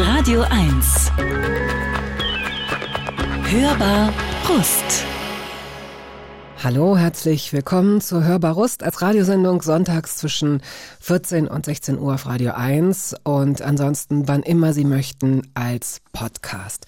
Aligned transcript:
Radio 0.00 0.42
1. 0.42 1.10
Hörbar 3.50 4.12
Brust. 4.44 5.04
Hallo, 6.62 6.96
herzlich 6.96 7.52
willkommen 7.52 8.00
zur 8.00 8.22
Hörbar 8.22 8.52
Rust 8.52 8.84
als 8.84 9.02
Radiosendung 9.02 9.60
sonntags 9.60 10.18
zwischen 10.18 10.62
14 11.00 11.48
und 11.48 11.66
16 11.66 11.98
Uhr 11.98 12.14
auf 12.14 12.26
Radio 12.26 12.52
1 12.52 13.16
und 13.24 13.60
ansonsten 13.60 14.28
wann 14.28 14.44
immer 14.44 14.72
Sie 14.72 14.84
möchten 14.84 15.42
als 15.54 16.00
Podcast. 16.12 16.86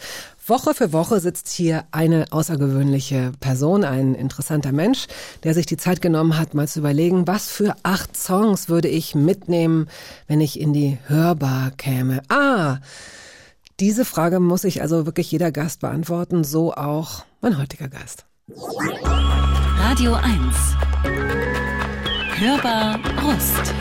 Woche 0.50 0.74
für 0.74 0.92
Woche 0.92 1.20
sitzt 1.20 1.48
hier 1.48 1.84
eine 1.92 2.26
außergewöhnliche 2.32 3.32
Person, 3.38 3.84
ein 3.84 4.14
interessanter 4.14 4.72
Mensch, 4.72 5.06
der 5.44 5.54
sich 5.54 5.64
die 5.64 5.76
Zeit 5.76 6.02
genommen 6.02 6.36
hat, 6.36 6.54
mal 6.54 6.66
zu 6.66 6.80
überlegen, 6.80 7.28
was 7.28 7.48
für 7.48 7.76
acht 7.84 8.16
Songs 8.16 8.68
würde 8.68 8.88
ich 8.88 9.14
mitnehmen, 9.14 9.88
wenn 10.26 10.40
ich 10.40 10.60
in 10.60 10.72
die 10.72 10.98
Hörbar 11.06 11.70
käme. 11.76 12.20
Ah, 12.28 12.78
diese 13.78 14.04
Frage 14.04 14.40
muss 14.40 14.62
sich 14.62 14.82
also 14.82 15.06
wirklich 15.06 15.30
jeder 15.30 15.52
Gast 15.52 15.80
beantworten, 15.80 16.42
so 16.42 16.74
auch 16.74 17.24
mein 17.40 17.56
heutiger 17.56 17.88
Gast. 17.88 18.26
Radio 19.78 20.14
1. 20.14 20.36
Hörbar 22.38 22.98
Rust. 23.22 23.72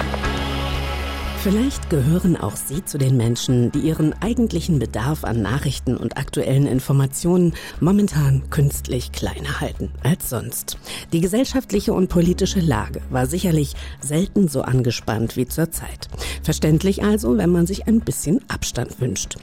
Vielleicht 1.41 1.89
gehören 1.89 2.35
auch 2.35 2.57
Sie 2.57 2.83
zu 2.83 2.97
den 2.97 3.15
Menschen, 3.15 3.71
die 3.71 3.79
ihren 3.79 4.13
eigentlichen 4.21 4.77
Bedarf 4.77 5.23
an 5.23 5.41
Nachrichten 5.41 5.95
und 5.95 6.17
aktuellen 6.17 6.67
Informationen 6.67 7.53
momentan 7.79 8.49
künstlich 8.49 9.13
kleiner 9.13 9.61
halten 9.61 9.89
als 10.03 10.29
sonst. 10.29 10.77
Die 11.13 11.21
gesellschaftliche 11.21 11.93
und 11.93 12.09
politische 12.09 12.59
Lage 12.59 13.01
war 13.09 13.25
sicherlich 13.25 13.73
selten 14.01 14.49
so 14.49 14.63
angespannt 14.63 15.37
wie 15.37 15.47
zurzeit. 15.47 16.09
Verständlich 16.43 17.05
also, 17.05 17.37
wenn 17.37 17.51
man 17.51 17.65
sich 17.65 17.87
ein 17.87 18.01
bisschen 18.01 18.41
Abstand 18.49 18.99
wünscht. 18.99 19.37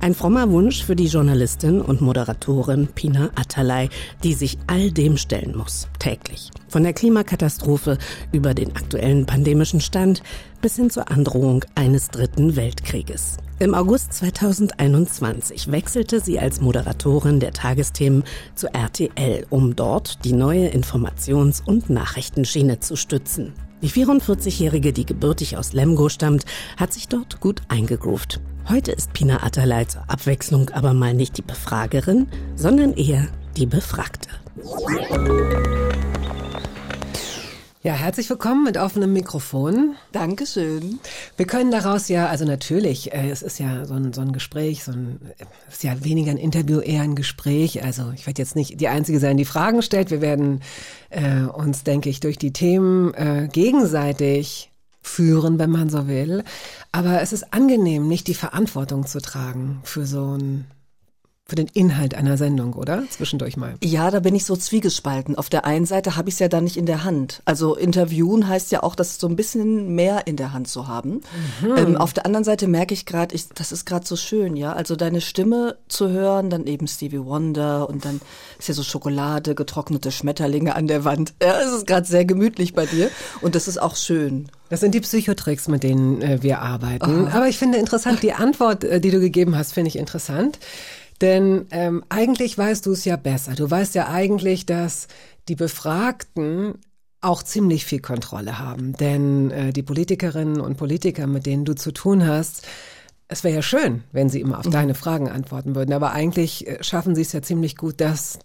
Ein 0.00 0.14
frommer 0.14 0.48
Wunsch 0.52 0.84
für 0.84 0.94
die 0.94 1.08
Journalistin 1.08 1.80
und 1.80 2.00
Moderatorin 2.00 2.86
Pina 2.86 3.30
Atalay, 3.34 3.88
die 4.22 4.32
sich 4.32 4.56
all 4.68 4.92
dem 4.92 5.16
stellen 5.16 5.56
muss, 5.56 5.88
täglich. 5.98 6.52
Von 6.68 6.84
der 6.84 6.92
Klimakatastrophe 6.92 7.98
über 8.30 8.54
den 8.54 8.76
aktuellen 8.76 9.26
pandemischen 9.26 9.80
Stand 9.80 10.22
bis 10.62 10.76
hin 10.76 10.90
zur 10.90 11.10
Androhung 11.10 11.64
eines 11.74 12.10
dritten 12.10 12.54
Weltkrieges. 12.54 13.38
Im 13.58 13.74
August 13.74 14.12
2021 14.12 15.72
wechselte 15.72 16.20
sie 16.20 16.38
als 16.38 16.60
Moderatorin 16.60 17.40
der 17.40 17.52
Tagesthemen 17.52 18.22
zu 18.54 18.72
RTL, 18.72 19.46
um 19.50 19.74
dort 19.74 20.24
die 20.24 20.32
neue 20.32 20.68
Informations- 20.68 21.60
und 21.66 21.90
Nachrichtenschiene 21.90 22.78
zu 22.78 22.94
stützen. 22.94 23.52
Die 23.82 23.90
44-Jährige, 23.90 24.92
die 24.92 25.06
gebürtig 25.06 25.56
aus 25.56 25.72
Lemgo 25.72 26.08
stammt, 26.08 26.44
hat 26.76 26.92
sich 26.92 27.08
dort 27.08 27.40
gut 27.40 27.62
eingegroovt. 27.66 28.40
Heute 28.68 28.92
ist 28.92 29.14
Pina 29.14 29.42
Atalay 29.44 29.86
zur 29.86 30.02
Abwechslung 30.10 30.68
aber 30.68 30.92
mal 30.92 31.14
nicht 31.14 31.38
die 31.38 31.42
Befragerin, 31.42 32.28
sondern 32.54 32.92
eher 32.92 33.26
die 33.56 33.64
Befragte. 33.64 34.28
Ja, 37.82 37.94
herzlich 37.94 38.28
willkommen 38.28 38.64
mit 38.64 38.76
offenem 38.76 39.14
Mikrofon. 39.14 39.94
Dankeschön. 40.12 40.98
Wir 41.38 41.46
können 41.46 41.70
daraus 41.70 42.08
ja, 42.08 42.26
also 42.26 42.44
natürlich, 42.44 43.14
äh, 43.14 43.30
es 43.30 43.40
ist 43.40 43.58
ja 43.58 43.86
so 43.86 43.94
ein, 43.94 44.12
so 44.12 44.20
ein 44.20 44.32
Gespräch, 44.32 44.84
so 44.84 44.92
ein, 44.92 45.18
es 45.68 45.76
ist 45.76 45.84
ja 45.84 46.04
weniger 46.04 46.30
ein 46.30 46.36
Interview, 46.36 46.80
eher 46.80 47.00
ein 47.00 47.14
Gespräch. 47.14 47.82
Also 47.82 48.12
ich 48.14 48.26
werde 48.26 48.42
jetzt 48.42 48.54
nicht 48.54 48.78
die 48.78 48.88
Einzige 48.88 49.18
sein, 49.18 49.38
die 49.38 49.46
Fragen 49.46 49.80
stellt. 49.80 50.10
Wir 50.10 50.20
werden 50.20 50.60
äh, 51.08 51.44
uns, 51.44 51.84
denke 51.84 52.10
ich, 52.10 52.20
durch 52.20 52.36
die 52.36 52.52
Themen 52.52 53.14
äh, 53.14 53.48
gegenseitig 53.50 54.67
führen, 55.08 55.58
wenn 55.58 55.70
man 55.70 55.88
so 55.88 56.06
will. 56.06 56.44
Aber 56.92 57.20
es 57.20 57.32
ist 57.32 57.52
angenehm, 57.52 58.06
nicht 58.06 58.28
die 58.28 58.34
Verantwortung 58.34 59.06
zu 59.06 59.20
tragen 59.20 59.80
für 59.82 60.06
so 60.06 60.36
ein 60.36 60.66
für 61.48 61.56
den 61.56 61.68
Inhalt 61.72 62.14
einer 62.14 62.36
Sendung, 62.36 62.74
oder? 62.74 63.04
Zwischendurch 63.08 63.56
mal. 63.56 63.74
Ja, 63.82 64.10
da 64.10 64.20
bin 64.20 64.34
ich 64.34 64.44
so 64.44 64.54
zwiegespalten. 64.54 65.34
Auf 65.34 65.48
der 65.48 65.64
einen 65.64 65.86
Seite 65.86 66.14
habe 66.14 66.28
ich 66.28 66.34
es 66.34 66.40
ja 66.40 66.48
dann 66.48 66.64
nicht 66.64 66.76
in 66.76 66.84
der 66.84 67.04
Hand. 67.04 67.40
Also 67.46 67.74
interviewen 67.74 68.46
heißt 68.46 68.70
ja 68.70 68.82
auch, 68.82 68.94
das 68.94 69.18
so 69.18 69.26
ein 69.28 69.34
bisschen 69.34 69.94
mehr 69.94 70.26
in 70.26 70.36
der 70.36 70.52
Hand 70.52 70.68
zu 70.68 70.88
haben. 70.88 71.22
Mhm. 71.62 71.76
Ähm, 71.78 71.96
auf 71.96 72.12
der 72.12 72.26
anderen 72.26 72.44
Seite 72.44 72.68
merke 72.68 72.92
ich 72.92 73.06
gerade, 73.06 73.34
das 73.54 73.72
ist 73.72 73.86
gerade 73.86 74.06
so 74.06 74.14
schön, 74.14 74.56
ja. 74.56 74.74
Also 74.74 74.94
deine 74.94 75.22
Stimme 75.22 75.78
zu 75.88 76.10
hören, 76.10 76.50
dann 76.50 76.66
eben 76.66 76.86
Stevie 76.86 77.24
Wonder 77.24 77.88
und 77.88 78.04
dann 78.04 78.20
ist 78.58 78.68
ja 78.68 78.74
so 78.74 78.82
Schokolade, 78.82 79.54
getrocknete 79.54 80.12
Schmetterlinge 80.12 80.76
an 80.76 80.86
der 80.86 81.06
Wand. 81.06 81.32
Ja, 81.42 81.58
es 81.60 81.72
ist 81.72 81.86
gerade 81.86 82.06
sehr 82.06 82.26
gemütlich 82.26 82.74
bei 82.74 82.84
dir 82.84 83.10
und 83.40 83.54
das 83.54 83.68
ist 83.68 83.80
auch 83.80 83.96
schön. 83.96 84.50
Das 84.68 84.80
sind 84.80 84.94
die 84.94 85.00
Psychotricks, 85.00 85.66
mit 85.68 85.82
denen 85.82 86.20
äh, 86.20 86.42
wir 86.42 86.60
arbeiten. 86.60 87.26
Oh. 87.26 87.28
Aber 87.34 87.48
ich 87.48 87.56
finde 87.56 87.78
interessant, 87.78 88.22
die 88.22 88.34
Antwort, 88.34 88.84
äh, 88.84 89.00
die 89.00 89.10
du 89.10 89.18
gegeben 89.18 89.56
hast, 89.56 89.72
finde 89.72 89.88
ich 89.88 89.96
interessant. 89.96 90.58
Denn 91.20 91.66
ähm, 91.70 92.04
eigentlich 92.08 92.56
weißt 92.56 92.86
du 92.86 92.92
es 92.92 93.04
ja 93.04 93.16
besser. 93.16 93.54
Du 93.54 93.70
weißt 93.70 93.94
ja 93.94 94.08
eigentlich, 94.08 94.66
dass 94.66 95.08
die 95.48 95.56
Befragten 95.56 96.74
auch 97.20 97.42
ziemlich 97.42 97.84
viel 97.84 98.00
Kontrolle 98.00 98.58
haben. 98.58 98.92
Denn 98.94 99.50
äh, 99.50 99.72
die 99.72 99.82
Politikerinnen 99.82 100.60
und 100.60 100.76
Politiker, 100.76 101.26
mit 101.26 101.46
denen 101.46 101.64
du 101.64 101.74
zu 101.74 101.92
tun 101.92 102.26
hast, 102.26 102.66
es 103.26 103.44
wäre 103.44 103.56
ja 103.56 103.62
schön, 103.62 104.04
wenn 104.12 104.28
sie 104.28 104.40
immer 104.40 104.58
auf 104.58 104.66
mhm. 104.66 104.70
deine 104.70 104.94
Fragen 104.94 105.28
antworten 105.28 105.74
würden. 105.74 105.92
Aber 105.92 106.12
eigentlich 106.12 106.66
äh, 106.66 106.82
schaffen 106.82 107.14
sie 107.14 107.22
es 107.22 107.32
ja 107.32 107.42
ziemlich 107.42 107.76
gut, 107.76 108.00
das 108.00 108.38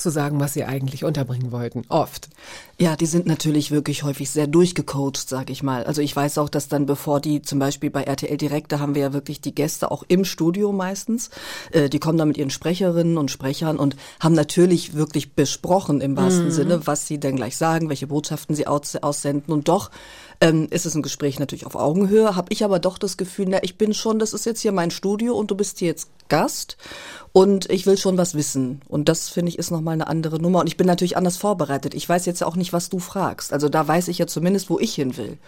zu 0.00 0.10
sagen, 0.10 0.40
was 0.40 0.54
sie 0.54 0.64
eigentlich 0.64 1.04
unterbringen 1.04 1.52
wollten. 1.52 1.84
Oft. 1.88 2.28
Ja, 2.78 2.96
die 2.96 3.06
sind 3.06 3.26
natürlich 3.26 3.70
wirklich 3.70 4.02
häufig 4.02 4.30
sehr 4.30 4.46
durchgecoacht, 4.46 5.28
sag 5.28 5.50
ich 5.50 5.62
mal. 5.62 5.84
Also 5.84 6.00
ich 6.02 6.16
weiß 6.16 6.38
auch, 6.38 6.48
dass 6.48 6.68
dann, 6.68 6.86
bevor 6.86 7.20
die 7.20 7.42
zum 7.42 7.58
Beispiel 7.58 7.90
bei 7.90 8.04
RTL 8.04 8.36
Direkt, 8.36 8.72
da 8.72 8.78
haben 8.78 8.94
wir 8.94 9.02
ja 9.02 9.12
wirklich 9.12 9.40
die 9.40 9.54
Gäste 9.54 9.90
auch 9.90 10.02
im 10.08 10.24
Studio 10.24 10.72
meistens. 10.72 11.30
Äh, 11.72 11.88
die 11.88 11.98
kommen 11.98 12.18
da 12.18 12.24
mit 12.24 12.38
ihren 12.38 12.50
Sprecherinnen 12.50 13.18
und 13.18 13.30
Sprechern 13.30 13.78
und 13.78 13.96
haben 14.18 14.34
natürlich 14.34 14.94
wirklich 14.94 15.34
besprochen 15.34 16.00
im 16.00 16.16
wahrsten 16.16 16.46
mhm. 16.46 16.52
Sinne, 16.52 16.86
was 16.86 17.06
sie 17.06 17.20
denn 17.20 17.36
gleich 17.36 17.56
sagen, 17.56 17.88
welche 17.88 18.06
Botschaften 18.06 18.54
sie 18.56 18.66
aus 18.66 18.96
aussenden. 18.96 19.52
Und 19.52 19.68
doch 19.68 19.90
ähm, 20.40 20.68
ist 20.70 20.86
es 20.86 20.94
ein 20.94 21.02
Gespräch 21.02 21.38
natürlich 21.38 21.66
auf 21.66 21.74
Augenhöhe, 21.74 22.34
habe 22.34 22.52
ich 22.52 22.64
aber 22.64 22.78
doch 22.78 22.98
das 22.98 23.16
Gefühl, 23.16 23.46
na, 23.48 23.58
ich 23.62 23.76
bin 23.76 23.92
schon, 23.92 24.18
das 24.18 24.32
ist 24.32 24.46
jetzt 24.46 24.60
hier 24.60 24.72
mein 24.72 24.90
Studio 24.90 25.36
und 25.36 25.50
du 25.50 25.54
bist 25.54 25.78
hier 25.78 25.88
jetzt 25.88 26.08
Gast 26.28 26.78
und 27.32 27.68
ich 27.70 27.86
will 27.86 27.98
schon 27.98 28.16
was 28.16 28.34
wissen. 28.34 28.80
Und 28.88 29.08
das 29.08 29.28
finde 29.28 29.50
ich 29.50 29.58
ist 29.58 29.70
nochmal 29.70 29.94
eine 29.94 30.06
andere 30.06 30.40
Nummer. 30.40 30.60
Und 30.60 30.66
ich 30.66 30.76
bin 30.76 30.86
natürlich 30.86 31.16
anders 31.16 31.36
vorbereitet. 31.36 31.94
Ich 31.94 32.08
weiß 32.08 32.24
jetzt 32.26 32.40
ja 32.40 32.46
auch 32.46 32.56
nicht, 32.56 32.72
was 32.72 32.88
du 32.88 32.98
fragst. 32.98 33.52
Also 33.52 33.68
da 33.68 33.86
weiß 33.86 34.08
ich 34.08 34.18
ja 34.18 34.26
zumindest, 34.26 34.70
wo 34.70 34.78
ich 34.78 34.94
hin 34.94 35.16
will. 35.16 35.38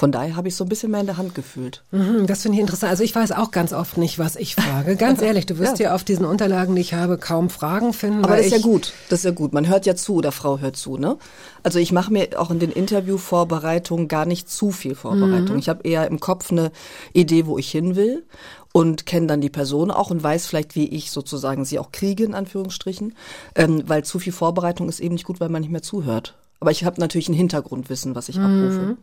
Von 0.00 0.12
daher 0.12 0.34
habe 0.34 0.48
ich 0.48 0.56
so 0.56 0.64
ein 0.64 0.68
bisschen 0.70 0.90
mehr 0.90 1.00
in 1.00 1.06
der 1.06 1.18
Hand 1.18 1.34
gefühlt. 1.34 1.84
Mhm, 1.90 2.26
das 2.26 2.40
finde 2.40 2.56
ich 2.56 2.62
interessant. 2.62 2.88
Also 2.88 3.04
ich 3.04 3.14
weiß 3.14 3.32
auch 3.32 3.50
ganz 3.50 3.74
oft 3.74 3.98
nicht, 3.98 4.18
was 4.18 4.34
ich 4.34 4.54
frage. 4.54 4.96
Ganz 4.96 5.20
ehrlich, 5.22 5.44
du 5.44 5.58
wirst 5.58 5.72
ja. 5.72 5.88
hier 5.88 5.94
auf 5.94 6.04
diesen 6.04 6.24
Unterlagen, 6.24 6.74
die 6.74 6.80
ich 6.80 6.94
habe, 6.94 7.18
kaum 7.18 7.50
Fragen 7.50 7.92
finden. 7.92 8.24
Aber 8.24 8.38
das 8.38 8.46
ist 8.46 8.52
ja 8.52 8.60
gut. 8.60 8.94
Das 9.10 9.18
ist 9.18 9.24
ja 9.26 9.30
gut. 9.32 9.52
Man 9.52 9.68
hört 9.68 9.84
ja 9.84 9.94
zu 9.94 10.14
oder 10.14 10.32
Frau 10.32 10.58
hört 10.58 10.76
zu, 10.76 10.96
ne? 10.96 11.18
Also 11.62 11.78
ich 11.78 11.92
mache 11.92 12.10
mir 12.14 12.40
auch 12.40 12.50
in 12.50 12.58
den 12.58 12.72
Interviewvorbereitungen 12.72 14.08
gar 14.08 14.24
nicht 14.24 14.48
zu 14.48 14.70
viel 14.70 14.94
Vorbereitung. 14.94 15.56
Mhm. 15.56 15.58
Ich 15.58 15.68
habe 15.68 15.86
eher 15.86 16.06
im 16.06 16.18
Kopf 16.18 16.50
eine 16.50 16.72
Idee, 17.12 17.44
wo 17.44 17.58
ich 17.58 17.70
hin 17.70 17.94
will 17.94 18.24
und 18.72 19.04
kenne 19.04 19.26
dann 19.26 19.42
die 19.42 19.50
Person 19.50 19.90
auch 19.90 20.10
und 20.10 20.22
weiß 20.22 20.46
vielleicht, 20.46 20.76
wie 20.76 20.88
ich 20.88 21.10
sozusagen 21.10 21.66
sie 21.66 21.78
auch 21.78 21.92
kriege, 21.92 22.24
in 22.24 22.34
Anführungsstrichen. 22.34 23.14
Ähm, 23.54 23.82
weil 23.86 24.02
zu 24.02 24.18
viel 24.18 24.32
Vorbereitung 24.32 24.88
ist 24.88 25.00
eben 25.00 25.12
nicht 25.12 25.26
gut, 25.26 25.40
weil 25.40 25.50
man 25.50 25.60
nicht 25.60 25.72
mehr 25.72 25.82
zuhört. 25.82 26.38
Aber 26.58 26.70
ich 26.70 26.84
habe 26.84 26.98
natürlich 27.00 27.28
ein 27.28 27.34
Hintergrundwissen, 27.34 28.14
was 28.14 28.30
ich 28.30 28.38
mhm. 28.38 28.44
abrufe. 28.44 28.96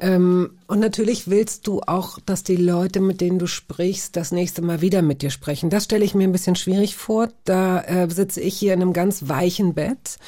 Ähm, 0.00 0.58
und 0.66 0.80
natürlich 0.80 1.28
willst 1.28 1.66
du 1.66 1.80
auch, 1.82 2.18
dass 2.20 2.42
die 2.42 2.56
Leute, 2.56 3.00
mit 3.00 3.20
denen 3.20 3.38
du 3.38 3.46
sprichst, 3.46 4.16
das 4.16 4.32
nächste 4.32 4.62
Mal 4.62 4.80
wieder 4.80 5.02
mit 5.02 5.22
dir 5.22 5.30
sprechen. 5.30 5.70
Das 5.70 5.84
stelle 5.84 6.04
ich 6.04 6.14
mir 6.14 6.24
ein 6.24 6.32
bisschen 6.32 6.56
schwierig 6.56 6.96
vor. 6.96 7.28
Da 7.44 7.82
äh, 7.82 8.10
sitze 8.10 8.40
ich 8.40 8.56
hier 8.56 8.74
in 8.74 8.82
einem 8.82 8.92
ganz 8.92 9.28
weichen 9.28 9.74
Bett 9.74 10.18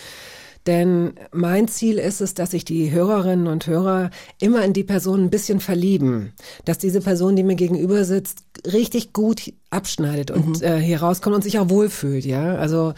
denn 0.66 1.14
mein 1.32 1.66
Ziel 1.66 1.98
ist 1.98 2.20
es, 2.20 2.34
dass 2.34 2.52
sich 2.52 2.64
die 2.64 2.92
Hörerinnen 2.92 3.48
und 3.48 3.66
Hörer 3.66 4.10
immer 4.40 4.64
in 4.64 4.72
die 4.72 4.84
Person 4.84 5.24
ein 5.24 5.30
bisschen 5.30 5.58
verlieben. 5.58 6.32
Dass 6.64 6.78
diese 6.78 7.00
Person, 7.00 7.34
die 7.34 7.42
mir 7.42 7.56
gegenüber 7.56 8.04
sitzt, 8.04 8.44
richtig 8.64 9.12
gut 9.12 9.52
abschneidet 9.72 10.30
und 10.30 10.60
mhm. 10.60 10.66
äh, 10.66 10.78
hier 10.78 11.00
rauskommt 11.00 11.34
und 11.34 11.42
sich 11.42 11.58
auch 11.58 11.70
wohlfühlt, 11.70 12.24
ja. 12.24 12.56
Also 12.56 12.94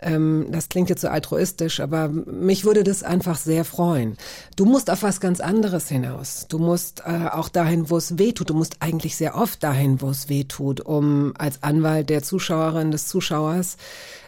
ähm, 0.00 0.48
das 0.50 0.68
klingt 0.68 0.90
jetzt 0.90 1.00
so 1.00 1.08
altruistisch, 1.08 1.80
aber 1.80 2.08
mich 2.08 2.64
würde 2.64 2.84
das 2.84 3.02
einfach 3.02 3.38
sehr 3.38 3.64
freuen. 3.64 4.16
Du 4.56 4.64
musst 4.64 4.90
auf 4.90 5.02
was 5.02 5.20
ganz 5.20 5.40
anderes 5.40 5.88
hinaus. 5.88 6.46
Du 6.48 6.58
musst 6.58 7.02
äh, 7.06 7.28
auch 7.30 7.48
dahin, 7.48 7.88
wo 7.90 7.96
es 7.96 8.18
weh 8.18 8.32
tut. 8.32 8.50
Du 8.50 8.54
musst 8.54 8.76
eigentlich 8.80 9.16
sehr 9.16 9.36
oft 9.36 9.62
dahin, 9.62 10.00
wo 10.00 10.10
es 10.10 10.28
weh 10.28 10.44
tut, 10.44 10.80
um 10.80 11.32
als 11.38 11.62
Anwalt 11.62 12.10
der 12.10 12.22
Zuschauerin, 12.22 12.90
des 12.90 13.06
Zuschauers 13.06 13.76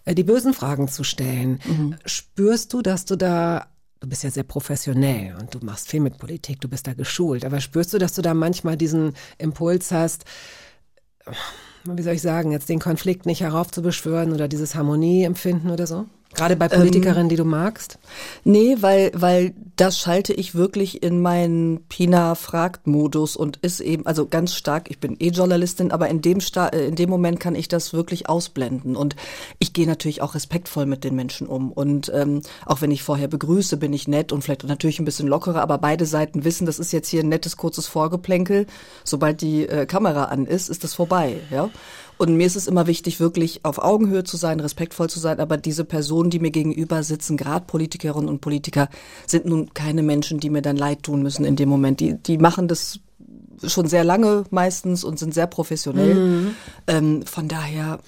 äh, 0.04 0.14
die 0.14 0.24
bösen 0.24 0.54
Fragen 0.54 0.88
zu 0.88 1.04
stellen. 1.04 1.60
Mhm. 1.64 1.96
Spürst 2.04 2.72
du, 2.72 2.82
dass 2.82 3.04
du 3.04 3.16
da 3.16 3.66
Du 4.00 4.08
bist 4.08 4.22
ja 4.22 4.30
sehr 4.30 4.44
professionell 4.44 5.34
und 5.40 5.52
du 5.52 5.58
machst 5.60 5.88
viel 5.88 5.98
mit 5.98 6.18
Politik, 6.18 6.60
du 6.60 6.68
bist 6.68 6.86
da 6.86 6.94
geschult. 6.94 7.44
Aber 7.44 7.60
spürst 7.60 7.92
du, 7.92 7.98
dass 7.98 8.14
du 8.14 8.22
da 8.22 8.32
manchmal 8.32 8.76
diesen 8.76 9.14
Impuls 9.38 9.90
hast, 9.90 10.24
wie 11.96 12.02
soll 12.02 12.14
ich 12.14 12.22
sagen, 12.22 12.52
jetzt 12.52 12.68
den 12.68 12.80
Konflikt 12.80 13.24
nicht 13.24 13.40
heraufzubeschwören 13.40 14.32
oder 14.32 14.48
dieses 14.48 14.74
Harmonieempfinden 14.74 15.70
oder 15.70 15.86
so? 15.86 16.06
Gerade 16.34 16.56
bei 16.56 16.68
Politikerinnen, 16.68 17.24
ähm, 17.24 17.28
die 17.30 17.36
du 17.36 17.44
magst? 17.44 17.98
Nee, 18.44 18.76
weil, 18.80 19.10
weil 19.14 19.54
das 19.76 19.98
schalte 19.98 20.34
ich 20.34 20.54
wirklich 20.54 21.02
in 21.02 21.22
meinen 21.22 21.80
Pina 21.88 22.34
fragt 22.34 22.86
Modus 22.86 23.34
und 23.34 23.56
ist 23.58 23.80
eben, 23.80 24.06
also 24.06 24.26
ganz 24.26 24.54
stark, 24.54 24.90
ich 24.90 24.98
bin 24.98 25.16
eh 25.18 25.30
Journalistin, 25.30 25.90
aber 25.90 26.08
in 26.08 26.20
dem, 26.20 26.40
Sta 26.40 26.68
äh, 26.68 26.86
in 26.86 26.96
dem 26.96 27.08
Moment 27.08 27.40
kann 27.40 27.54
ich 27.54 27.66
das 27.66 27.94
wirklich 27.94 28.28
ausblenden. 28.28 28.94
Und 28.94 29.16
ich 29.58 29.72
gehe 29.72 29.86
natürlich 29.86 30.20
auch 30.20 30.34
respektvoll 30.34 30.84
mit 30.84 31.02
den 31.02 31.14
Menschen 31.14 31.46
um. 31.46 31.72
Und 31.72 32.12
ähm, 32.14 32.42
auch 32.66 32.82
wenn 32.82 32.90
ich 32.90 33.02
vorher 33.02 33.28
begrüße, 33.28 33.78
bin 33.78 33.94
ich 33.94 34.06
nett 34.06 34.30
und 34.30 34.42
vielleicht 34.42 34.64
natürlich 34.64 35.00
ein 35.00 35.06
bisschen 35.06 35.28
lockerer, 35.28 35.62
aber 35.62 35.78
beide 35.78 36.04
Seiten 36.04 36.44
wissen, 36.44 36.66
das 36.66 36.78
ist 36.78 36.92
jetzt 36.92 37.08
hier 37.08 37.22
ein 37.22 37.28
nettes, 37.30 37.56
kurzes 37.56 37.86
Vorgeplänkel. 37.86 38.66
Sobald 39.02 39.40
die 39.40 39.66
äh, 39.66 39.86
Kamera 39.86 40.24
an 40.24 40.44
ist, 40.44 40.68
ist 40.68 40.84
das 40.84 40.92
vorbei. 40.92 41.40
Ja. 41.50 41.70
Und 42.18 42.36
mir 42.36 42.46
ist 42.46 42.56
es 42.56 42.66
immer 42.66 42.86
wichtig, 42.86 43.20
wirklich 43.20 43.64
auf 43.64 43.78
Augenhöhe 43.78 44.24
zu 44.24 44.36
sein, 44.36 44.60
respektvoll 44.60 45.08
zu 45.08 45.20
sein. 45.20 45.40
Aber 45.40 45.56
diese 45.56 45.84
Personen, 45.84 46.30
die 46.30 46.40
mir 46.40 46.50
gegenüber 46.50 47.02
sitzen, 47.02 47.36
gerade 47.36 47.64
Politikerinnen 47.66 48.28
und 48.28 48.40
Politiker, 48.40 48.88
sind 49.26 49.46
nun 49.46 49.72
keine 49.72 50.02
Menschen, 50.02 50.40
die 50.40 50.50
mir 50.50 50.62
dann 50.62 50.76
leid 50.76 51.04
tun 51.04 51.22
müssen 51.22 51.44
in 51.44 51.56
dem 51.56 51.68
Moment. 51.68 52.00
Die, 52.00 52.14
die 52.14 52.38
machen 52.38 52.68
das 52.68 53.00
schon 53.64 53.86
sehr 53.86 54.04
lange 54.04 54.44
meistens 54.50 55.04
und 55.04 55.18
sind 55.18 55.34
sehr 55.34 55.46
professionell. 55.46 56.14
Mhm. 56.14 56.54
Ähm, 56.86 57.22
von 57.22 57.48
daher 57.48 58.00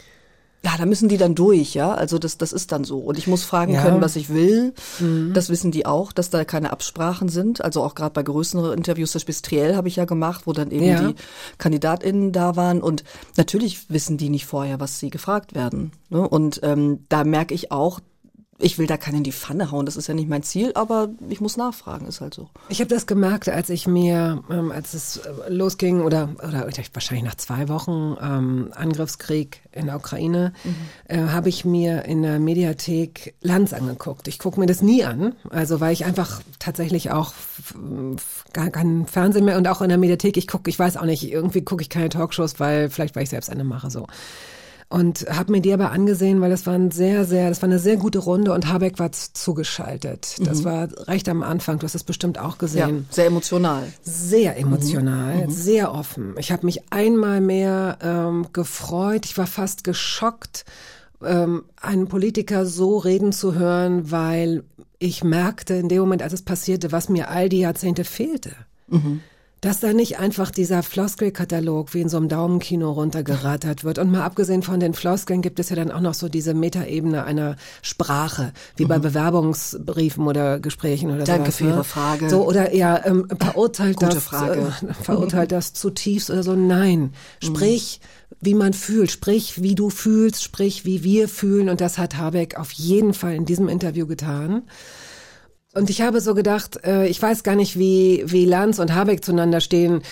ja, 0.62 0.76
da 0.76 0.84
müssen 0.84 1.08
die 1.08 1.16
dann 1.16 1.34
durch, 1.34 1.74
ja. 1.74 1.94
Also 1.94 2.18
das, 2.18 2.36
das 2.36 2.52
ist 2.52 2.70
dann 2.70 2.84
so. 2.84 2.98
Und 2.98 3.16
ich 3.16 3.26
muss 3.26 3.44
fragen 3.44 3.72
ja. 3.72 3.82
können, 3.82 4.02
was 4.02 4.14
ich 4.16 4.28
will. 4.28 4.74
Mhm. 4.98 5.32
Das 5.32 5.48
wissen 5.48 5.70
die 5.70 5.86
auch, 5.86 6.12
dass 6.12 6.28
da 6.28 6.44
keine 6.44 6.70
Absprachen 6.70 7.30
sind. 7.30 7.64
Also 7.64 7.82
auch 7.82 7.94
gerade 7.94 8.12
bei 8.12 8.22
größeren 8.22 8.76
Interviews, 8.76 9.12
das 9.12 9.22
Spiel 9.22 9.34
Triell 9.34 9.76
habe 9.76 9.88
ich 9.88 9.96
ja 9.96 10.04
gemacht, 10.04 10.42
wo 10.46 10.52
dann 10.52 10.70
eben 10.70 10.84
ja. 10.84 11.00
die 11.00 11.14
KandidatInnen 11.56 12.32
da 12.32 12.56
waren. 12.56 12.82
Und 12.82 13.04
natürlich 13.38 13.88
wissen 13.88 14.18
die 14.18 14.28
nicht 14.28 14.44
vorher, 14.44 14.80
was 14.80 14.98
sie 14.98 15.08
gefragt 15.08 15.54
werden. 15.54 15.92
Ne? 16.10 16.28
Und 16.28 16.60
ähm, 16.62 17.06
da 17.08 17.24
merke 17.24 17.54
ich 17.54 17.72
auch, 17.72 18.00
ich 18.60 18.78
will 18.78 18.86
da 18.86 18.96
keinen 18.96 19.18
in 19.18 19.24
die 19.24 19.32
Pfanne 19.32 19.70
hauen, 19.70 19.86
das 19.86 19.96
ist 19.96 20.06
ja 20.06 20.14
nicht 20.14 20.28
mein 20.28 20.42
Ziel, 20.42 20.72
aber 20.74 21.08
ich 21.28 21.40
muss 21.40 21.56
nachfragen, 21.56 22.06
ist 22.06 22.20
halt 22.20 22.34
so. 22.34 22.50
Ich 22.68 22.80
habe 22.80 22.88
das 22.88 23.06
gemerkt, 23.06 23.48
als 23.48 23.70
ich 23.70 23.86
mir, 23.86 24.42
ähm, 24.50 24.70
als 24.70 24.94
es 24.94 25.16
äh, 25.18 25.30
losging 25.48 26.02
oder, 26.02 26.28
oder 26.38 26.66
wahrscheinlich 26.92 27.24
nach 27.24 27.36
zwei 27.36 27.68
Wochen 27.68 28.16
ähm, 28.20 28.72
Angriffskrieg 28.74 29.62
in 29.72 29.86
der 29.86 29.96
Ukraine, 29.96 30.52
mhm. 30.64 30.74
äh, 31.08 31.28
habe 31.28 31.48
ich 31.48 31.64
mir 31.64 32.04
in 32.04 32.22
der 32.22 32.38
Mediathek 32.38 33.34
Lanz 33.40 33.72
angeguckt. 33.72 34.28
Ich 34.28 34.38
gucke 34.38 34.60
mir 34.60 34.66
das 34.66 34.82
nie 34.82 35.04
an, 35.04 35.34
also 35.48 35.80
weil 35.80 35.92
ich 35.92 36.04
einfach 36.04 36.40
tatsächlich 36.58 37.10
auch 37.10 37.32
gar 38.52 38.70
keinen 38.70 39.06
Fernsehen 39.06 39.44
mehr 39.44 39.56
und 39.56 39.68
auch 39.68 39.80
in 39.80 39.88
der 39.88 39.98
Mediathek, 39.98 40.36
ich 40.36 40.46
gucke, 40.46 40.68
ich 40.70 40.78
weiß 40.78 40.96
auch 40.96 41.04
nicht, 41.04 41.30
irgendwie 41.30 41.62
gucke 41.62 41.82
ich 41.82 41.88
keine 41.88 42.08
Talkshows, 42.08 42.60
weil 42.60 42.90
vielleicht 42.90 43.16
weil 43.16 43.22
ich 43.22 43.30
selbst 43.30 43.50
eine 43.50 43.64
mache 43.64 43.90
so 43.90 44.06
und 44.90 45.24
habe 45.30 45.52
mir 45.52 45.60
die 45.60 45.72
aber 45.72 45.92
angesehen, 45.92 46.40
weil 46.40 46.50
das 46.50 46.66
war 46.66 46.74
ein 46.74 46.90
sehr, 46.90 47.24
sehr, 47.24 47.48
das 47.48 47.62
war 47.62 47.68
eine 47.68 47.78
sehr 47.78 47.96
gute 47.96 48.18
Runde 48.18 48.52
und 48.52 48.66
Habeck 48.66 48.98
war 48.98 49.12
zugeschaltet. 49.12 50.36
Das 50.40 50.60
mhm. 50.60 50.64
war 50.64 50.88
recht 51.06 51.28
am 51.28 51.44
Anfang. 51.44 51.78
Du 51.78 51.84
hast 51.84 51.94
es 51.94 52.02
bestimmt 52.02 52.40
auch 52.40 52.58
gesehen. 52.58 53.06
Ja, 53.08 53.14
sehr 53.14 53.26
emotional. 53.26 53.84
Sehr 54.02 54.58
emotional, 54.58 55.46
mhm. 55.46 55.50
sehr 55.52 55.94
offen. 55.94 56.34
Ich 56.38 56.50
habe 56.50 56.66
mich 56.66 56.92
einmal 56.92 57.40
mehr 57.40 57.98
ähm, 58.02 58.48
gefreut. 58.52 59.26
Ich 59.26 59.38
war 59.38 59.46
fast 59.46 59.84
geschockt, 59.84 60.64
ähm, 61.24 61.62
einen 61.80 62.08
Politiker 62.08 62.66
so 62.66 62.98
reden 62.98 63.30
zu 63.30 63.54
hören, 63.54 64.10
weil 64.10 64.64
ich 64.98 65.22
merkte 65.22 65.74
in 65.74 65.88
dem 65.88 66.00
Moment, 66.00 66.24
als 66.24 66.32
es 66.32 66.42
passierte, 66.42 66.90
was 66.90 67.08
mir 67.08 67.30
all 67.30 67.48
die 67.48 67.60
Jahrzehnte 67.60 68.02
fehlte. 68.02 68.50
Mhm 68.88 69.20
dass 69.60 69.80
da 69.80 69.92
nicht 69.92 70.18
einfach 70.18 70.50
dieser 70.50 70.82
Floskelkatalog 70.82 71.92
wie 71.92 72.00
in 72.00 72.08
so 72.08 72.16
einem 72.16 72.28
Daumenkino 72.28 72.90
runtergerattert 72.90 73.84
wird. 73.84 73.98
Und 73.98 74.10
mal 74.10 74.22
abgesehen 74.22 74.62
von 74.62 74.80
den 74.80 74.94
Floskeln 74.94 75.42
gibt 75.42 75.60
es 75.60 75.68
ja 75.68 75.76
dann 75.76 75.90
auch 75.90 76.00
noch 76.00 76.14
so 76.14 76.28
diese 76.28 76.54
Metaebene 76.54 77.24
einer 77.24 77.56
Sprache, 77.82 78.52
wie 78.76 78.84
mhm. 78.84 78.88
bei 78.88 78.98
Bewerbungsbriefen 78.98 80.26
oder 80.26 80.60
Gesprächen 80.60 81.10
oder 81.10 81.20
so. 81.20 81.32
Danke 81.32 81.50
sowas, 81.50 81.56
für 81.56 81.64
ne? 81.64 81.70
Ihre 81.70 81.84
Frage. 81.84 82.30
So, 82.30 82.46
oder 82.46 82.74
ja, 82.74 83.04
ähm, 83.04 83.28
verurteilt 83.38 83.96
Gute 83.96 84.14
das, 84.14 84.24
Frage. 84.24 84.72
Äh, 84.88 84.94
verurteilt 84.94 85.52
das 85.52 85.74
zutiefst 85.74 86.30
oder 86.30 86.42
so. 86.42 86.54
Nein. 86.54 87.12
Sprich, 87.42 88.00
mhm. 88.00 88.36
wie 88.40 88.54
man 88.54 88.72
fühlt, 88.72 89.10
sprich, 89.10 89.62
wie 89.62 89.74
du 89.74 89.90
fühlst, 89.90 90.42
sprich, 90.42 90.86
wie 90.86 91.04
wir 91.04 91.28
fühlen. 91.28 91.68
Und 91.68 91.82
das 91.82 91.98
hat 91.98 92.16
Habeck 92.16 92.58
auf 92.58 92.72
jeden 92.72 93.12
Fall 93.12 93.34
in 93.34 93.44
diesem 93.44 93.68
Interview 93.68 94.06
getan. 94.06 94.62
Und 95.72 95.88
ich 95.88 96.02
habe 96.02 96.20
so 96.20 96.34
gedacht, 96.34 96.84
äh, 96.84 97.06
ich 97.06 97.22
weiß 97.22 97.44
gar 97.44 97.54
nicht, 97.54 97.78
wie, 97.78 98.24
wie 98.26 98.44
Lanz 98.44 98.78
und 98.78 98.94
Habeck 98.94 99.24
zueinander 99.24 99.60
stehen. 99.60 100.02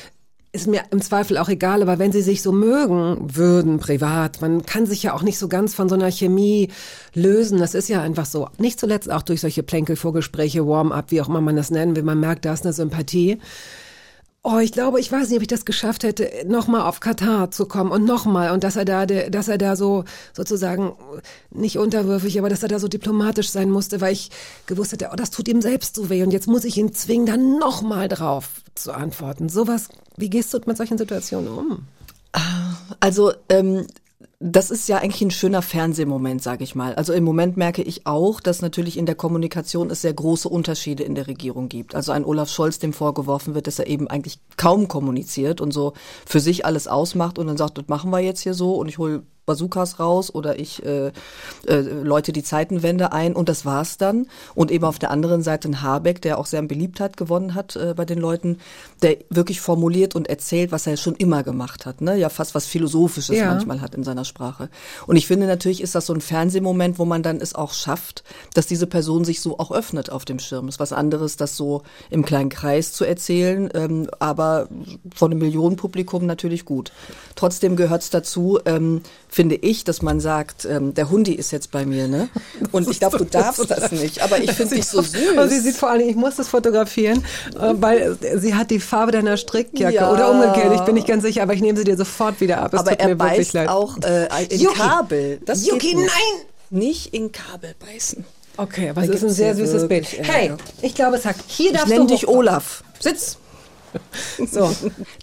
Ist 0.53 0.67
mir 0.67 0.83
im 0.93 1.03
Zweifel 1.03 1.37
auch 1.37 1.49
egal, 1.49 1.83
aber 1.83 1.99
wenn 1.99 2.13
sie 2.13 2.23
sich 2.23 2.43
so 2.43 2.53
mögen 2.53 3.19
würden, 3.35 3.79
privat, 3.81 4.41
man 4.41 4.65
kann 4.65 4.87
sich 4.87 5.03
ja 5.03 5.13
auch 5.13 5.23
nicht 5.23 5.39
so 5.39 5.49
ganz 5.49 5.75
von 5.75 5.89
so 5.89 5.95
einer 5.95 6.11
Chemie 6.11 6.71
lösen. 7.13 7.59
Das 7.59 7.75
ist 7.75 7.89
ja 7.89 8.01
einfach 8.01 8.25
so. 8.25 8.49
Nicht 8.57 8.81
zuletzt 8.81 9.11
auch 9.11 9.23
durch 9.23 9.41
solche 9.41 9.63
Plänkelvorgespräche, 9.63 10.67
Warm-up, 10.67 11.11
wie 11.11 11.21
auch 11.21 11.29
immer 11.29 11.41
man 11.41 11.57
das 11.57 11.71
nennen 11.71 11.97
will. 11.97 12.03
Man 12.05 12.21
merkt, 12.21 12.45
da 12.45 12.55
ist 12.55 12.65
eine 12.65 12.73
Sympathie. 12.73 13.39
Oh, 14.50 14.61
ich 14.61 14.73
glaube, 14.73 14.99
ich 14.99 15.12
weiß 15.12 15.29
nicht, 15.29 15.37
ob 15.37 15.43
ich 15.43 15.49
das 15.49 15.67
geschafft 15.67 16.05
hätte, 16.05 16.31
nochmal 16.47 16.81
auf 16.81 17.00
Katar 17.00 17.50
zu 17.50 17.67
kommen 17.67 17.91
und 17.91 18.06
nochmal 18.06 18.53
und 18.53 18.65
dass 18.65 18.77
er 18.77 18.87
da, 18.87 19.05
dass 19.05 19.49
er 19.49 19.59
da 19.59 19.77
so 19.77 20.05
sozusagen 20.33 20.95
nicht 21.50 21.77
unterwürfig, 21.77 22.39
aber 22.39 22.49
dass 22.49 22.62
er 22.62 22.71
da 22.71 22.79
so 22.79 22.89
diplomatisch 22.89 23.50
sein 23.50 23.69
musste, 23.69 24.00
weil 24.00 24.15
ich 24.15 24.31
gewusst 24.65 24.93
hätte, 24.93 25.11
oh, 25.12 25.17
das 25.17 25.33
tut 25.33 25.49
ihm 25.49 25.61
selbst 25.61 25.97
so 25.97 26.09
weh 26.09 26.23
und 26.23 26.31
jetzt 26.31 26.47
muss 26.47 26.65
ich 26.65 26.79
ihn 26.79 26.95
zwingen, 26.95 27.27
dann 27.27 27.59
nochmal 27.59 28.09
drauf 28.09 28.62
zu 28.75 28.95
antworten. 28.95 29.50
Sowas, 29.50 29.91
wie 30.17 30.31
gehst 30.31 30.55
du 30.55 30.61
mit 30.65 30.79
solchen 30.79 30.97
Situationen 30.97 31.49
um? 31.50 31.87
Also 33.00 33.33
ähm, 33.50 33.87
das 34.40 34.70
ist 34.70 34.88
ja 34.88 34.99
eigentlich 34.99 35.23
ein 35.23 35.32
schöner 35.32 35.62
Fernsehmoment, 35.62 36.40
sage 36.40 36.62
ich 36.62 36.76
mal. 36.76 36.94
Also 36.94 37.12
im 37.12 37.25
Moment 37.25 37.56
merke 37.56 37.82
ich 37.82 38.06
auch, 38.06 38.40
dass 38.40 38.62
natürlich 38.62 38.96
in 38.96 39.05
der 39.05 39.17
Kommunikation 39.17 39.90
es 39.90 40.02
sehr 40.02 40.14
große 40.14 40.49
Unterschiede 40.49 41.02
in 41.02 41.17
der 41.17 41.26
Regierung 41.26 41.69
gibt. 41.69 41.96
Also 41.96 42.12
ein 42.12 42.25
Olaf 42.25 42.49
Scholz, 42.49 42.79
dem 42.79 42.93
vorgeworfen 42.93 43.56
wird, 43.56 43.67
dass 43.67 43.81
er 43.81 43.88
eben 43.88 44.06
eigentlich 44.06 44.38
kaum 44.56 44.87
kommuniziert 44.87 45.61
und 45.61 45.73
so 45.73 45.94
für 46.25 46.38
sich 46.38 46.64
alles 46.64 46.87
ausmacht 46.87 47.38
und 47.38 47.49
dann 47.49 47.56
sagt, 47.56 47.79
das 47.79 47.88
machen 47.88 48.11
wir 48.11 48.20
jetzt 48.20 48.40
hier 48.40 48.55
so 48.55 48.76
und 48.76 48.88
ich 48.88 48.99
hole 48.99 49.25
Bazookas 49.49 49.99
raus 49.99 50.33
oder 50.33 50.59
ich 50.61 50.85
äh, 50.85 51.11
äh, 51.67 51.81
läute 51.81 52.33
die 52.33 52.45
Zeitenwende 52.45 53.12
ein 53.12 53.35
und 53.35 53.49
das 53.49 53.65
war's 53.65 53.97
dann. 53.97 54.29
Und 54.55 54.71
eben 54.71 54.85
auf 54.85 54.99
der 54.99 55.11
anderen 55.11 55.43
Seite 55.43 55.69
ein 55.69 55.83
Habeck, 55.83 56.23
der 56.23 56.39
auch 56.39 56.47
sehr 56.47 56.61
an 56.61 56.69
Beliebtheit 56.69 57.17
gewonnen 57.17 57.55
hat 57.55 57.75
äh, 57.75 57.95
bei 57.97 58.05
den 58.05 58.19
Leuten, 58.19 58.59
der 59.03 59.17
wirklich 59.31 59.61
formuliert 59.61 60.15
und 60.15 60.29
erzählt, 60.29 60.71
was 60.71 60.87
er 60.87 60.97
schon 60.97 61.17
immer 61.17 61.43
gemacht 61.43 61.87
hat. 61.87 62.00
Ne? 62.00 62.17
Ja, 62.17 62.29
fast 62.29 62.55
was 62.55 62.67
Philosophisches 62.67 63.37
ja. 63.37 63.47
manchmal 63.47 63.81
hat 63.81 63.95
in 63.95 64.05
seiner 64.05 64.25
Sprache. 64.25 64.69
Und 65.06 65.17
ich 65.17 65.27
finde, 65.27 65.47
natürlich 65.47 65.81
ist 65.81 65.95
das 65.95 66.06
so 66.06 66.12
ein 66.12 66.21
Fernsehmoment, 66.21 66.99
wo 66.99 67.06
man 67.06 67.23
dann 67.23 67.41
es 67.41 67.55
auch 67.55 67.73
schafft, 67.73 68.23
dass 68.55 68.67
diese 68.67 68.87
Person 68.87 69.25
sich 69.25 69.41
so 69.41 69.59
auch 69.59 69.73
öffnet 69.73 70.11
auf 70.11 70.25
dem 70.25 70.39
Schirm. 70.39 70.69
Ist 70.69 70.79
was 70.79 70.93
anderes, 70.93 71.37
das 71.37 71.56
so 71.56 71.83
im 72.11 72.25
kleinen 72.25 72.50
Kreis 72.50 72.93
zu 72.93 73.05
erzählen, 73.05 73.71
ähm, 73.75 74.09
aber 74.19 74.69
von 75.14 75.31
einem 75.31 75.40
Millionenpublikum 75.40 76.26
natürlich 76.26 76.67
gut. 76.67 76.93
Trotzdem 77.35 77.76
gehört 77.76 78.02
es 78.02 78.11
dazu, 78.11 78.59
ähm, 78.67 79.02
finde 79.28 79.56
ich, 79.56 79.85
dass 79.85 80.02
man 80.02 80.20
sagt, 80.20 80.64
ähm, 80.64 80.94
der 80.94 81.11
Hundi 81.11 81.35
ist 81.35 81.50
jetzt 81.50 81.70
bei 81.70 81.85
mir, 81.85 82.08
ne? 82.08 82.28
Und 82.73 82.88
ich 82.88 82.99
glaube, 82.99 83.18
du 83.18 83.25
darfst 83.25 83.70
das 83.70 83.92
nicht, 83.92 84.23
aber 84.23 84.38
ich 84.38 84.52
finde 84.52 84.75
dich 84.76 84.87
so 84.87 85.02
süß. 85.02 85.37
Und 85.37 85.49
sie 85.49 85.61
sieht 85.61 85.76
vor 85.76 85.90
allem, 85.90 86.08
ich 86.08 86.16
muss 86.16 86.37
das 86.37 86.49
fotografieren, 86.49 87.25
äh, 87.54 87.75
weil 87.75 88.18
sie 88.37 88.54
hat 88.54 88.70
die 88.70 88.80
Farbe 88.80 89.12
deiner 89.12 89.37
Strickjacke 89.37 89.94
ja. 89.94 90.11
oder 90.12 90.30
umgekehrt, 90.30 90.75
ich 90.75 90.80
bin 90.82 90.94
nicht 90.94 91.06
ganz 91.06 91.23
sicher, 91.23 91.42
aber 91.42 91.54
ich 91.54 91.61
nehme 91.61 91.78
sie 91.78 91.85
dir 91.85 91.97
sofort 91.97 92.40
wieder 92.40 92.62
ab. 92.62 92.75
Es 92.75 92.80
aber 92.80 92.99
er 92.99 93.14
beißt 93.14 93.56
auch 93.68 93.99
äh, 93.99 94.26
in 94.49 94.61
Yuki. 94.61 94.78
Kabel. 94.78 95.40
Das 95.44 95.66
Yuki, 95.66 95.94
nein! 95.94 96.08
Nicht 96.70 97.14
in 97.14 97.32
Kabel 97.32 97.75
beißen. 97.78 98.25
Okay, 98.56 98.90
aber 98.90 99.02
es 99.02 99.08
ist 99.08 99.23
ein 99.23 99.30
sehr 99.30 99.54
süßes 99.54 99.88
Bild. 99.88 100.06
Hey, 100.20 100.52
ich 100.82 100.94
glaube, 100.94 101.16
es 101.16 101.23
sagt, 101.23 101.44
hier 101.47 101.73
darfst 101.73 101.87
ich 101.87 101.94
du. 101.97 102.02
Ich 102.02 102.08
nenne 102.08 102.18
dich 102.18 102.28
Olaf. 102.28 102.82
Sitz. 102.99 103.38
So. 104.50 104.75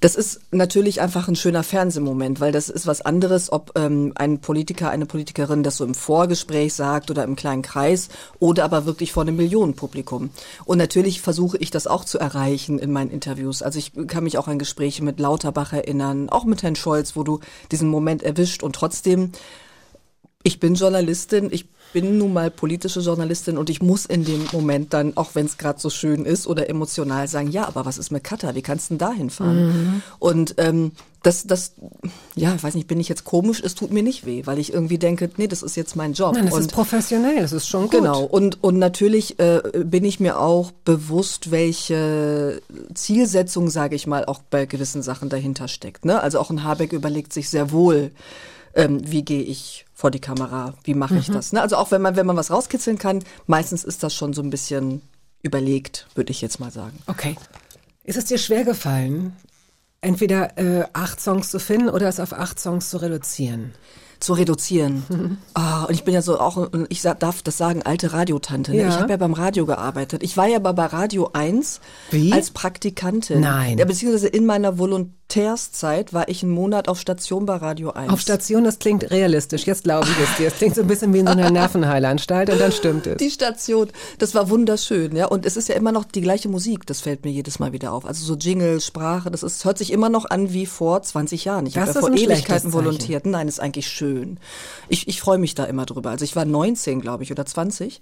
Das 0.02 0.16
ist 0.16 0.42
natürlich 0.52 1.02
einfach 1.02 1.28
ein 1.28 1.36
schöner 1.36 1.64
Fernsehmoment, 1.64 2.40
weil 2.40 2.52
das 2.52 2.70
ist 2.70 2.86
was 2.86 3.02
anderes, 3.02 3.52
ob 3.52 3.72
ähm, 3.76 4.12
ein 4.16 4.40
Politiker, 4.40 4.90
eine 4.90 5.06
Politikerin 5.06 5.64
das 5.64 5.78
so 5.78 5.86
im 5.86 5.94
Vorgespräch 5.94 6.74
sagt 6.74 7.10
oder 7.12 7.24
im 7.24 7.36
kleinen 7.36 7.62
Kreis 7.62 8.10
oder 8.40 8.64
aber 8.66 8.86
wirklich 8.86 9.14
vor 9.14 9.24
einem 9.24 9.38
Millionenpublikum. 9.38 10.30
Und 10.66 10.78
natürlich 10.78 11.22
versuche 11.22 11.58
ich 11.58 11.72
das 11.72 11.88
auch 11.88 12.06
zu 12.06 12.20
erreichen 12.20 12.80
in 12.80 12.92
meinen 12.92 13.10
Interviews. 13.10 13.62
Also 13.62 13.80
ich 13.80 13.94
kann 14.08 14.24
mich 14.26 14.38
auch 14.38 14.48
an 14.48 14.60
Gespräche 14.60 15.04
mit 15.04 15.20
Lauterbach 15.20 15.74
erinnern, 15.74 16.30
auch 16.30 16.46
mit 16.46 16.62
Herrn 16.64 16.76
Scholz, 16.76 17.16
wo 17.16 17.24
du 17.24 17.40
diesen 17.72 17.90
Moment 17.90 18.24
erwischt 18.24 18.64
und 18.64 18.76
trotzdem 18.76 19.32
ich 20.46 20.60
bin 20.60 20.76
Journalistin, 20.76 21.50
ich 21.52 21.66
bin 21.96 22.18
nun 22.18 22.34
mal 22.34 22.52
politische 22.52 23.00
Journalistin 23.00 23.58
und 23.58 23.70
ich 23.70 23.82
muss 23.82 24.06
in 24.06 24.26
dem 24.26 24.46
Moment 24.52 24.94
dann, 24.94 25.16
auch 25.16 25.30
wenn 25.34 25.46
es 25.46 25.58
gerade 25.58 25.80
so 25.80 25.90
schön 25.90 26.26
ist 26.26 26.46
oder 26.46 26.70
emotional, 26.70 27.30
sagen, 27.30 27.50
ja, 27.50 27.66
aber 27.66 27.86
was 27.86 27.98
ist 27.98 28.12
mit 28.12 28.22
Katar? 28.22 28.54
Wie 28.54 28.62
kannst 28.62 28.90
du 28.90 28.96
denn 28.96 28.98
da 28.98 29.14
hinfahren? 29.14 29.68
Mhm. 29.68 30.02
Und 30.20 30.56
ähm, 30.58 30.92
das, 31.24 31.48
das, 31.48 31.72
ja, 32.36 32.54
ich 32.54 32.62
weiß 32.62 32.76
nicht, 32.76 32.90
bin 32.90 33.00
ich 33.00 33.08
jetzt 33.08 33.24
komisch? 33.24 33.62
Es 33.64 33.76
tut 33.76 33.94
mir 33.94 34.04
nicht 34.04 34.26
weh, 34.26 34.46
weil 34.46 34.60
ich 34.60 34.74
irgendwie 34.74 34.98
denke, 34.98 35.30
nee, 35.38 35.48
das 35.48 35.64
ist 35.64 35.78
jetzt 35.78 35.96
mein 35.96 36.12
Job. 36.12 36.34
Nein, 36.34 36.48
das 36.48 36.56
und, 36.56 36.62
ist 36.64 36.74
professionell, 36.74 37.40
das 37.40 37.54
ist 37.54 37.66
schon 37.66 37.84
gut. 37.84 37.92
Genau. 37.92 38.24
Und, 38.24 38.62
und 38.62 38.78
natürlich 38.78 39.40
äh, 39.40 39.62
bin 39.86 40.04
ich 40.04 40.20
mir 40.20 40.38
auch 40.38 40.72
bewusst, 40.84 41.50
welche 41.50 42.62
Zielsetzung, 42.94 43.70
sage 43.70 43.96
ich 43.96 44.06
mal, 44.06 44.26
auch 44.26 44.42
bei 44.50 44.66
gewissen 44.66 45.02
Sachen 45.02 45.30
dahinter 45.30 45.70
steckt. 45.70 46.04
Ne? 46.04 46.20
Also 46.20 46.40
auch 46.40 46.50
ein 46.50 46.66
Habeck 46.66 46.92
überlegt 46.92 47.32
sich 47.32 47.50
sehr 47.50 47.72
wohl, 47.72 48.12
ähm, 48.76 49.00
wie 49.10 49.24
gehe 49.24 49.42
ich 49.42 49.86
vor 49.94 50.12
die 50.12 50.20
Kamera, 50.20 50.74
wie 50.84 50.94
mache 50.94 51.18
ich 51.18 51.28
das. 51.28 51.54
Ne? 51.54 51.62
Also 51.62 51.78
auch 51.78 51.92
wenn 51.92 52.02
man, 52.02 52.16
wenn 52.16 52.26
man 52.26 52.36
was 52.36 52.52
rauskitzeln 52.52 52.98
kann, 52.98 53.24
meistens 53.48 53.84
ist 53.84 54.04
das 54.04 54.14
schon 54.14 54.34
so 54.34 54.42
ein 54.42 54.50
bisschen 54.50 55.02
überlegt, 55.42 56.08
würde 56.16 56.32
ich 56.32 56.42
jetzt 56.42 56.60
mal 56.60 56.72
sagen. 56.72 57.00
Okay. 57.08 57.36
Ist 58.04 58.18
es 58.18 58.26
dir 58.26 58.38
schwer 58.38 58.66
gefallen, 58.66 59.36
entweder 60.02 60.58
äh, 60.58 60.86
acht 60.94 61.22
Songs 61.22 61.50
zu 61.50 61.60
finden 61.60 61.90
oder 61.90 62.08
es 62.08 62.20
auf 62.20 62.34
acht 62.34 62.60
Songs 62.60 62.90
zu 62.90 62.98
reduzieren? 62.98 63.74
zu 64.20 64.34
reduzieren. 64.34 65.04
Mhm. 65.10 65.38
Oh, 65.56 65.88
und 65.88 65.94
ich 65.94 66.04
bin 66.04 66.14
ja 66.14 66.22
so 66.22 66.40
auch, 66.40 66.70
ich 66.90 67.02
darf 67.02 67.42
das 67.42 67.58
sagen, 67.58 67.84
alte 67.84 68.14
Radiotante. 68.14 68.72
Ne? 68.72 68.82
Ja. 68.82 68.90
Ich 68.90 68.96
habe 68.96 69.12
ja 69.12 69.18
beim 69.18 69.34
Radio 69.34 69.66
gearbeitet. 69.66 70.24
Ich 70.24 70.38
war 70.38 70.48
ja 70.48 70.58
aber 70.58 70.74
bei 70.74 70.86
Radio 70.86 71.30
1 71.34 71.82
Wie? 72.12 72.32
als 72.32 72.52
Praktikantin. 72.52 73.42
Nein. 73.42 73.78
Ja, 73.78 73.86
beziehungsweise 73.86 74.28
in 74.28 74.46
meiner 74.46 74.78
Volontärszeit 75.28 76.14
war 76.14 76.30
ich 76.30 76.44
einen 76.44 76.52
Monat 76.52 76.88
auf 76.88 77.00
Station 77.00 77.46
bei 77.46 77.56
Radio 77.56 77.92
1. 77.92 78.12
Auf 78.12 78.22
Station, 78.22 78.64
das 78.64 78.80
klingt 78.80 79.10
realistisch. 79.12 79.66
Jetzt 79.66 79.84
glaube 79.84 80.08
ich 80.08 80.24
es 80.24 80.38
dir. 80.38 80.48
Es 80.48 80.56
klingt 80.56 80.76
so 80.76 80.82
ein 80.82 80.88
bisschen 80.88 81.14
wie 81.14 81.20
in 81.20 81.26
so 81.26 81.34
einer 81.34 81.50
Nervenheilanstalt 81.50 82.50
und 82.52 82.60
dann 82.60 82.72
stimmt 82.72 83.08
es. 83.08 83.18
Die 83.18 83.32
Station, 83.32 83.90
das 84.20 84.36
war 84.36 84.50
wunderschön, 84.50 85.16
ja. 85.16 85.26
Und 85.26 85.46
es 85.46 85.58
ist 85.58 85.68
ja 85.68 85.76
immer 85.76 85.92
noch 85.92 86.06
die 86.06 86.22
gleiche 86.22 86.48
Musik, 86.48 86.86
das 86.86 87.02
fällt 87.02 87.26
mir 87.26 87.32
jedes 87.32 87.60
Mal 87.60 87.74
wieder 87.74 87.92
auf. 87.92 88.06
Also 88.06 88.24
so 88.24 88.36
Jingle, 88.36 88.80
Sprache, 88.80 89.32
das 89.32 89.44
ist, 89.44 89.66
hört 89.66 89.78
sich 89.78 89.92
immer 89.92 90.10
noch 90.10 90.26
an 90.26 90.54
wie 90.54 90.66
vor 90.66 91.02
20 91.02 91.44
Jahren. 91.44 91.66
Ich 91.66 91.78
habe 91.78 91.92
ja 91.92 92.00
vor 92.00 92.14
Ewigkeiten 92.14 92.72
volontiert. 92.72 93.26
Nein, 93.26 93.48
ist 93.48 93.60
eigentlich 93.60 93.88
schön. 93.88 94.40
Ich, 94.90 95.08
ich 95.08 95.20
freue 95.20 95.40
mich 95.40 95.56
da 95.56 95.66
immer 95.66 95.86
drüber. 95.86 96.12
Also 96.12 96.24
ich 96.24 96.36
war 96.36 96.46
19, 96.46 97.02
glaube 97.02 97.24
ich, 97.24 97.32
oder 97.32 97.46
20. 97.46 98.00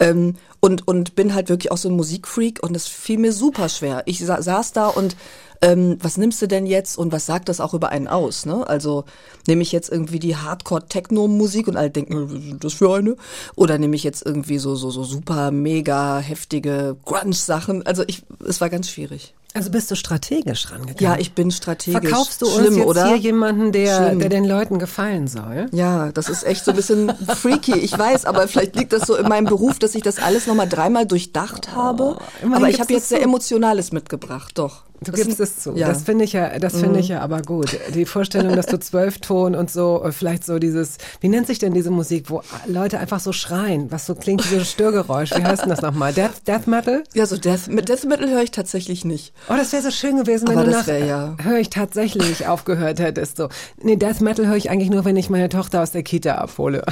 Ähm, 0.00 0.36
und, 0.60 0.88
und 0.88 1.14
bin 1.14 1.34
halt 1.34 1.50
wirklich 1.50 1.70
auch 1.70 1.76
so 1.76 1.88
ein 1.88 1.96
Musikfreak 1.96 2.62
und 2.62 2.74
es 2.74 2.88
fiel 2.88 3.18
mir 3.18 3.32
super 3.32 3.68
schwer. 3.68 4.02
Ich 4.06 4.24
sa 4.24 4.40
saß 4.42 4.72
da 4.72 4.88
und 4.88 5.14
ähm, 5.62 5.98
was 6.00 6.16
nimmst 6.16 6.40
du 6.42 6.46
denn 6.46 6.66
jetzt 6.66 6.98
und 6.98 7.12
was 7.12 7.26
sagt 7.26 7.48
das 7.48 7.60
auch 7.60 7.74
über 7.74 7.90
einen 7.90 8.08
aus? 8.08 8.46
Ne? 8.46 8.66
Also 8.66 9.04
nehme 9.46 9.62
ich 9.62 9.72
jetzt 9.72 9.90
irgendwie 9.90 10.18
die 10.18 10.36
Hardcore-Techno-Musik 10.36 11.68
und 11.68 11.76
alle 11.76 11.90
denken, 11.90 12.30
was 12.30 12.32
ist 12.32 12.64
das 12.64 12.72
für 12.74 12.94
eine? 12.94 13.16
Oder 13.56 13.78
nehme 13.78 13.96
ich 13.96 14.04
jetzt 14.04 14.24
irgendwie 14.24 14.58
so, 14.58 14.74
so, 14.76 14.90
so 14.90 15.04
super, 15.04 15.50
mega 15.50 16.18
heftige 16.18 16.96
Grunge-Sachen? 17.04 17.86
Also 17.86 18.04
ich, 18.06 18.22
es 18.46 18.60
war 18.60 18.70
ganz 18.70 18.90
schwierig. 18.90 19.34
Also 19.56 19.70
bist 19.70 19.88
du 19.88 19.94
strategisch 19.94 20.72
rangegangen? 20.72 20.98
Ja, 20.98 21.16
ich 21.16 21.32
bin 21.32 21.52
strategisch. 21.52 22.00
Verkaufst 22.00 22.42
du 22.42 22.46
Schlimm, 22.46 22.66
uns 22.66 22.76
jetzt 22.76 22.86
oder? 22.86 23.06
hier 23.06 23.18
jemanden, 23.18 23.70
der, 23.70 24.08
Schlimm. 24.08 24.18
der 24.18 24.28
den 24.28 24.44
Leuten 24.44 24.80
gefallen 24.80 25.28
soll? 25.28 25.68
Ja, 25.70 26.10
das 26.10 26.28
ist 26.28 26.42
echt 26.42 26.64
so 26.64 26.72
ein 26.72 26.76
bisschen 26.76 27.14
freaky. 27.28 27.78
Ich 27.78 27.96
weiß, 27.96 28.24
aber 28.24 28.48
vielleicht 28.48 28.74
liegt 28.74 28.92
das 28.92 29.06
so 29.06 29.14
in 29.14 29.28
meinem 29.28 29.44
Beruf, 29.44 29.78
dass 29.78 29.94
ich 29.94 30.02
das 30.02 30.18
alles 30.18 30.48
nochmal 30.48 30.68
dreimal 30.68 31.06
durchdacht 31.06 31.72
habe. 31.72 32.16
immerhin 32.42 32.56
aber 32.56 32.68
ich 32.68 32.80
habe 32.80 32.92
jetzt 32.92 33.08
sehr. 33.08 33.22
Emotionales 33.22 33.92
mitgebracht, 33.92 34.58
doch. 34.58 34.82
Du 35.04 35.12
Das 35.12 35.20
gibst 35.20 35.40
es 35.40 35.58
zu. 35.60 35.70
Ja. 35.76 35.86
Mhm. 35.88 35.92
Das 35.92 36.02
finde 36.02 36.24
ich 36.24 36.32
ja, 36.32 36.58
das 36.58 36.78
finde 36.80 36.98
ich 37.00 37.08
ja 37.08 37.20
aber 37.20 37.42
gut. 37.42 37.78
Die 37.94 38.04
Vorstellung, 38.06 38.56
dass 38.56 38.66
du 38.66 38.78
Zwölfton 38.78 39.54
und 39.54 39.70
so, 39.70 40.02
äh, 40.04 40.12
vielleicht 40.12 40.44
so 40.44 40.58
dieses, 40.58 40.98
wie 41.20 41.28
nennt 41.28 41.46
sich 41.46 41.58
denn 41.58 41.74
diese 41.74 41.90
Musik, 41.90 42.30
wo 42.30 42.42
Leute 42.66 42.98
einfach 42.98 43.20
so 43.20 43.32
schreien, 43.32 43.90
was 43.92 44.06
so 44.06 44.14
klingt 44.14 44.44
wie 44.50 44.54
so 44.54 44.60
ein 44.60 44.64
Störgeräusch. 44.64 45.30
Wie 45.36 45.42
heißt 45.44 45.62
denn 45.62 45.68
das 45.70 45.82
nochmal? 45.82 46.12
Death, 46.12 46.46
Death 46.46 46.66
Metal? 46.66 47.04
ja, 47.14 47.26
so 47.26 47.36
Death, 47.36 47.68
mit 47.68 47.88
Death 47.88 48.04
Metal 48.04 48.28
höre 48.30 48.42
ich 48.42 48.50
tatsächlich 48.50 49.04
nicht. 49.04 49.32
Oh, 49.48 49.54
das 49.56 49.72
wäre 49.72 49.82
so 49.82 49.90
schön 49.90 50.16
gewesen, 50.16 50.48
wenn 50.48 50.56
Aber 50.58 50.64
du 50.66 50.72
das 50.72 50.86
nach 50.86 50.94
ja- 50.98 51.36
höre 51.42 51.58
ich 51.58 51.70
tatsächlich 51.70 52.46
aufgehört 52.46 52.98
hättest. 53.00 53.36
So, 53.36 53.48
nee, 53.82 53.96
Death 53.96 54.20
Metal 54.20 54.46
höre 54.46 54.56
ich 54.56 54.70
eigentlich 54.70 54.90
nur, 54.90 55.04
wenn 55.04 55.16
ich 55.16 55.30
meine 55.30 55.48
Tochter 55.48 55.82
aus 55.82 55.90
der 55.92 56.02
Kita 56.02 56.36
abhole. 56.36 56.82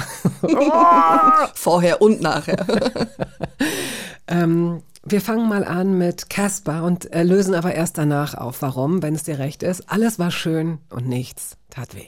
Vorher 1.55 2.01
und 2.01 2.21
nachher. 2.21 2.65
ähm, 4.27 4.81
wir 5.05 5.21
fangen 5.21 5.49
mal 5.49 5.65
an 5.65 5.97
mit 5.97 6.29
Casper 6.29 6.83
und 6.83 7.11
äh, 7.13 7.23
lösen 7.23 7.55
aber 7.55 7.73
erst 7.73 7.97
danach 7.97 8.35
auf, 8.35 8.61
warum, 8.61 9.03
wenn 9.03 9.15
es 9.15 9.23
dir 9.23 9.37
recht 9.37 9.63
ist. 9.63 9.89
Alles 9.89 10.17
war 10.17 10.31
schön 10.31 10.79
und 10.89 11.07
nichts 11.07 11.57
tat 11.69 11.95
weh. 11.95 12.07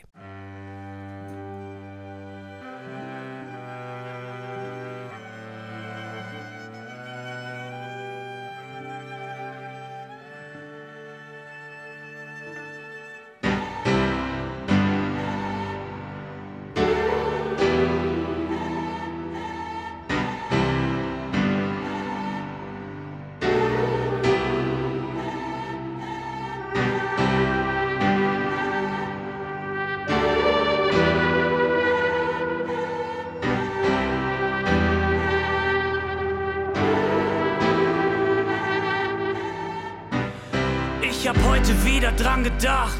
Wieder 42.06 42.16
dran 42.18 42.44
gedacht, 42.44 43.00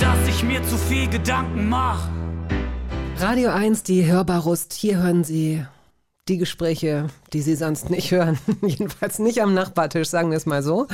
dass 0.00 0.28
ich 0.28 0.42
mir 0.42 0.60
zu 0.64 0.76
viel 0.76 1.08
Gedanken 1.08 1.68
mach. 1.68 2.08
Radio 3.18 3.50
1, 3.50 3.84
die 3.84 4.04
Hörbarust. 4.04 4.72
Hier 4.72 4.98
hören 4.98 5.22
Sie 5.22 5.64
die 6.26 6.38
Gespräche, 6.38 7.06
die 7.32 7.40
Sie 7.40 7.54
sonst 7.54 7.88
nicht 7.88 8.10
hören. 8.10 8.36
Jedenfalls 8.62 9.20
nicht 9.20 9.42
am 9.42 9.54
Nachbartisch, 9.54 10.08
sagen 10.08 10.30
wir 10.30 10.36
es 10.36 10.44
mal 10.44 10.64
so. 10.64 10.88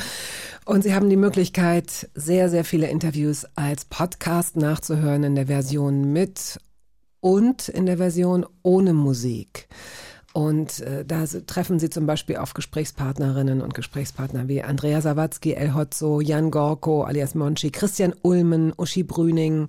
Und 0.66 0.82
Sie 0.82 0.94
haben 0.94 1.08
die 1.08 1.16
Möglichkeit, 1.16 2.10
sehr, 2.14 2.50
sehr 2.50 2.66
viele 2.66 2.88
Interviews 2.88 3.46
als 3.54 3.86
Podcast 3.86 4.56
nachzuhören 4.56 5.24
in 5.24 5.36
der 5.36 5.46
Version 5.46 6.12
mit 6.12 6.60
und 7.20 7.70
in 7.70 7.86
der 7.86 7.96
Version 7.96 8.44
ohne 8.62 8.92
Musik. 8.92 9.68
Und 10.34 10.80
äh, 10.80 11.04
da 11.04 11.24
treffen 11.46 11.78
Sie 11.78 11.90
zum 11.90 12.06
Beispiel 12.06 12.38
auf 12.38 12.54
Gesprächspartnerinnen 12.54 13.62
und 13.62 13.72
Gesprächspartner 13.72 14.48
wie 14.48 14.64
Andrea 14.64 15.00
Sawatzki, 15.00 15.54
El 15.54 15.76
Hotzo, 15.76 16.20
Jan 16.20 16.50
Gorko 16.50 17.04
alias 17.04 17.36
Monchi, 17.36 17.70
Christian 17.70 18.12
Ulmen, 18.22 18.72
Uschi 18.76 19.04
Brüning, 19.04 19.68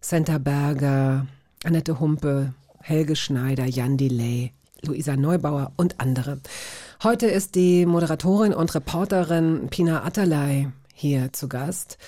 Senta 0.00 0.38
Berger, 0.38 1.26
Annette 1.64 2.00
Humpe, 2.00 2.54
Helge 2.80 3.14
Schneider, 3.14 3.66
Jan 3.66 3.98
Delay, 3.98 4.52
Luisa 4.80 5.16
Neubauer 5.16 5.72
und 5.76 6.00
andere. 6.00 6.40
Heute 7.02 7.26
ist 7.26 7.54
die 7.54 7.84
Moderatorin 7.84 8.54
und 8.54 8.74
Reporterin 8.74 9.68
Pina 9.68 10.02
Atalay 10.02 10.68
hier 10.94 11.30
zu 11.34 11.46
Gast. 11.46 11.98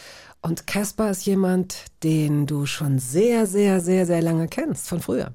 Und 0.40 0.68
Caspar 0.68 1.10
ist 1.10 1.26
jemand, 1.26 1.86
den 2.04 2.46
du 2.46 2.64
schon 2.64 3.00
sehr, 3.00 3.46
sehr, 3.46 3.80
sehr, 3.80 4.06
sehr 4.06 4.22
lange 4.22 4.46
kennst, 4.46 4.88
von 4.88 5.00
früher. 5.00 5.32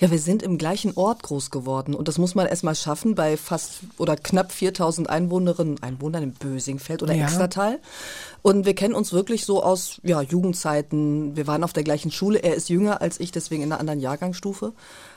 Ja, 0.00 0.12
wir 0.12 0.18
sind 0.20 0.44
im 0.44 0.58
gleichen 0.58 0.92
Ort 0.96 1.24
groß 1.24 1.50
geworden 1.50 1.92
und 1.92 2.06
das 2.06 2.18
muss 2.18 2.36
man 2.36 2.46
erstmal 2.46 2.76
schaffen 2.76 3.16
bei 3.16 3.36
fast 3.36 3.80
oder 3.98 4.14
knapp 4.16 4.52
4000 4.52 5.10
Einwohnerinnen, 5.10 5.82
Einwohnern 5.82 6.22
im 6.22 6.32
Bösingfeld 6.32 7.02
oder 7.02 7.14
Ja. 7.14 7.24
Extertal. 7.24 7.80
Und 8.42 8.64
wir 8.64 8.76
kennen 8.76 8.94
uns 8.94 9.12
wirklich 9.12 9.44
so 9.44 9.60
aus 9.62 10.00
ja, 10.04 10.22
Jugendzeiten. 10.22 11.36
Wir 11.36 11.48
waren 11.48 11.64
auf 11.64 11.72
der 11.72 11.82
gleichen 11.82 12.12
Schule. 12.12 12.38
Er 12.38 12.54
ist 12.54 12.68
jünger 12.68 13.00
als 13.00 13.18
ich, 13.18 13.32
deswegen 13.32 13.64
in 13.64 13.72
einer 13.72 13.80
anderen 13.80 14.00
Jahrgangsstufe. 14.00 14.72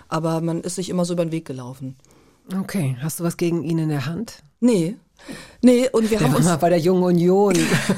Aber 0.08 0.42
man 0.42 0.62
ist 0.62 0.76
sich 0.76 0.90
immer 0.90 1.06
so 1.06 1.14
über 1.14 1.26
den 1.26 1.32
Weg 1.32 1.46
gelaufen. 1.46 1.96
Okay, 2.60 2.98
hast 3.02 3.20
du 3.20 3.24
was 3.24 3.38
gegen 3.38 3.64
ihn 3.64 3.78
in 3.78 3.90
der 3.90 4.08
Hand? 4.08 4.42
Nee. 4.60 4.96
Nee, 5.62 5.90
und 5.92 6.12
wir 6.12 6.20
haben 6.20 6.36
uns 6.36 6.46
mal 6.46 6.58
bei 6.58 6.70
der 6.70 6.80
Jungen 6.80 7.04
Union. 7.04 7.56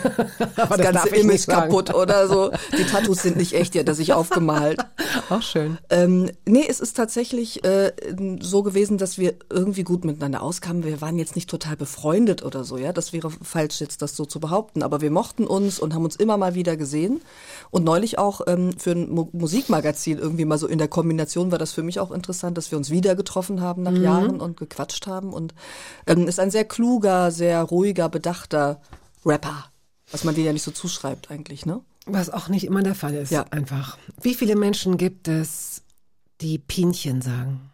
Aber 0.55 0.77
das 0.77 0.91
ganze 0.91 1.15
Image 1.15 1.47
kaputt 1.47 1.93
oder 1.93 2.27
so. 2.27 2.51
Die 2.77 2.85
Tattoos 2.85 3.21
sind 3.21 3.37
nicht 3.37 3.53
echt, 3.53 3.73
die 3.73 3.79
hat 3.79 3.87
er 3.87 3.95
sich 3.95 4.13
aufgemalt. 4.13 4.79
Auch 5.29 5.41
schön. 5.41 5.77
Ähm, 5.89 6.31
nee, 6.45 6.65
es 6.67 6.79
ist 6.79 6.95
tatsächlich 6.95 7.63
äh, 7.65 7.91
so 8.39 8.63
gewesen, 8.63 8.97
dass 8.97 9.17
wir 9.17 9.35
irgendwie 9.49 9.83
gut 9.83 10.05
miteinander 10.05 10.41
auskamen. 10.41 10.83
Wir 10.83 11.01
waren 11.01 11.17
jetzt 11.17 11.35
nicht 11.35 11.49
total 11.49 11.75
befreundet 11.75 12.43
oder 12.43 12.63
so, 12.63 12.77
ja. 12.77 12.93
Das 12.93 13.11
wäre 13.11 13.29
falsch, 13.29 13.81
jetzt 13.81 14.01
das 14.01 14.15
so 14.15 14.25
zu 14.25 14.39
behaupten. 14.39 14.81
Aber 14.81 15.01
wir 15.01 15.11
mochten 15.11 15.45
uns 15.45 15.79
und 15.79 15.93
haben 15.93 16.05
uns 16.05 16.15
immer 16.15 16.37
mal 16.37 16.55
wieder 16.55 16.77
gesehen. 16.77 17.21
Und 17.71 17.83
neulich 17.83 18.17
auch 18.17 18.41
ähm, 18.47 18.73
für 18.77 18.91
ein 18.91 19.09
Mu 19.09 19.27
Musikmagazin 19.31 20.17
irgendwie 20.17 20.45
mal 20.45 20.57
so 20.57 20.67
in 20.67 20.77
der 20.77 20.87
Kombination 20.87 21.51
war 21.51 21.57
das 21.57 21.73
für 21.73 21.83
mich 21.83 21.99
auch 21.99 22.11
interessant, 22.11 22.57
dass 22.57 22.71
wir 22.71 22.77
uns 22.77 22.89
wieder 22.89 23.15
getroffen 23.15 23.61
haben 23.61 23.83
nach 23.83 23.93
Jahren 23.93 24.39
und 24.39 24.57
gequatscht 24.57 25.07
haben. 25.07 25.33
Und 25.33 25.53
ähm, 26.07 26.27
ist 26.27 26.39
ein 26.39 26.51
sehr 26.51 26.65
kluger, 26.65 27.31
sehr 27.31 27.48
ruhiger, 27.61 28.09
bedachter 28.09 28.81
Rapper. 29.25 29.65
Was 30.11 30.23
man 30.23 30.33
denen 30.35 30.47
ja 30.47 30.53
nicht 30.53 30.63
so 30.63 30.71
zuschreibt 30.71 31.29
eigentlich, 31.31 31.65
ne? 31.65 31.81
Was 32.05 32.29
auch 32.29 32.47
nicht 32.47 32.63
immer 32.65 32.81
der 32.81 32.95
Fall 32.95 33.13
ist, 33.13 33.31
Ja. 33.31 33.45
einfach. 33.51 33.97
Wie 34.21 34.33
viele 34.33 34.55
Menschen 34.55 34.97
gibt 34.97 35.27
es, 35.27 35.83
die 36.41 36.57
Pinchen 36.57 37.21
sagen? 37.21 37.69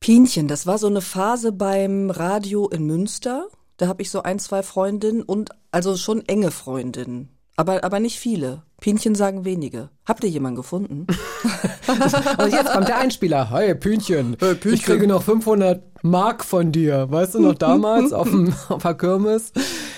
Pinchen, 0.00 0.46
das 0.46 0.66
war 0.66 0.78
so 0.78 0.86
eine 0.86 1.00
Phase 1.00 1.50
beim 1.50 2.10
Radio 2.10 2.68
in 2.68 2.84
Münster. 2.86 3.48
Da 3.78 3.88
habe 3.88 4.02
ich 4.02 4.10
so 4.10 4.22
ein, 4.22 4.38
zwei 4.38 4.62
Freundinnen 4.62 5.22
und 5.22 5.50
also 5.72 5.96
schon 5.96 6.26
enge 6.28 6.50
Freundinnen. 6.50 7.28
Aber, 7.58 7.82
aber 7.82 7.98
nicht 7.98 8.20
viele. 8.20 8.62
Pinchen 8.80 9.16
sagen 9.16 9.44
wenige. 9.44 9.88
Habt 10.06 10.22
ihr 10.22 10.30
jemanden 10.30 10.54
gefunden? 10.54 11.08
Und 11.88 12.52
jetzt 12.52 12.72
kommt 12.72 12.86
der 12.86 12.98
Einspieler. 12.98 13.50
Hi, 13.50 13.74
Pünchen. 13.74 14.36
Hey, 14.38 14.54
Pünchen. 14.54 14.74
Ich 14.74 14.84
kriege 14.84 15.08
noch 15.08 15.24
500 15.24 15.82
Mark 16.04 16.44
von 16.44 16.70
dir. 16.70 17.10
Weißt 17.10 17.34
du 17.34 17.40
noch 17.40 17.54
damals 17.58 18.12
auf, 18.12 18.30
dem, 18.30 18.54
auf 18.68 18.82
der 18.82 18.94
Kirmes? 18.94 19.52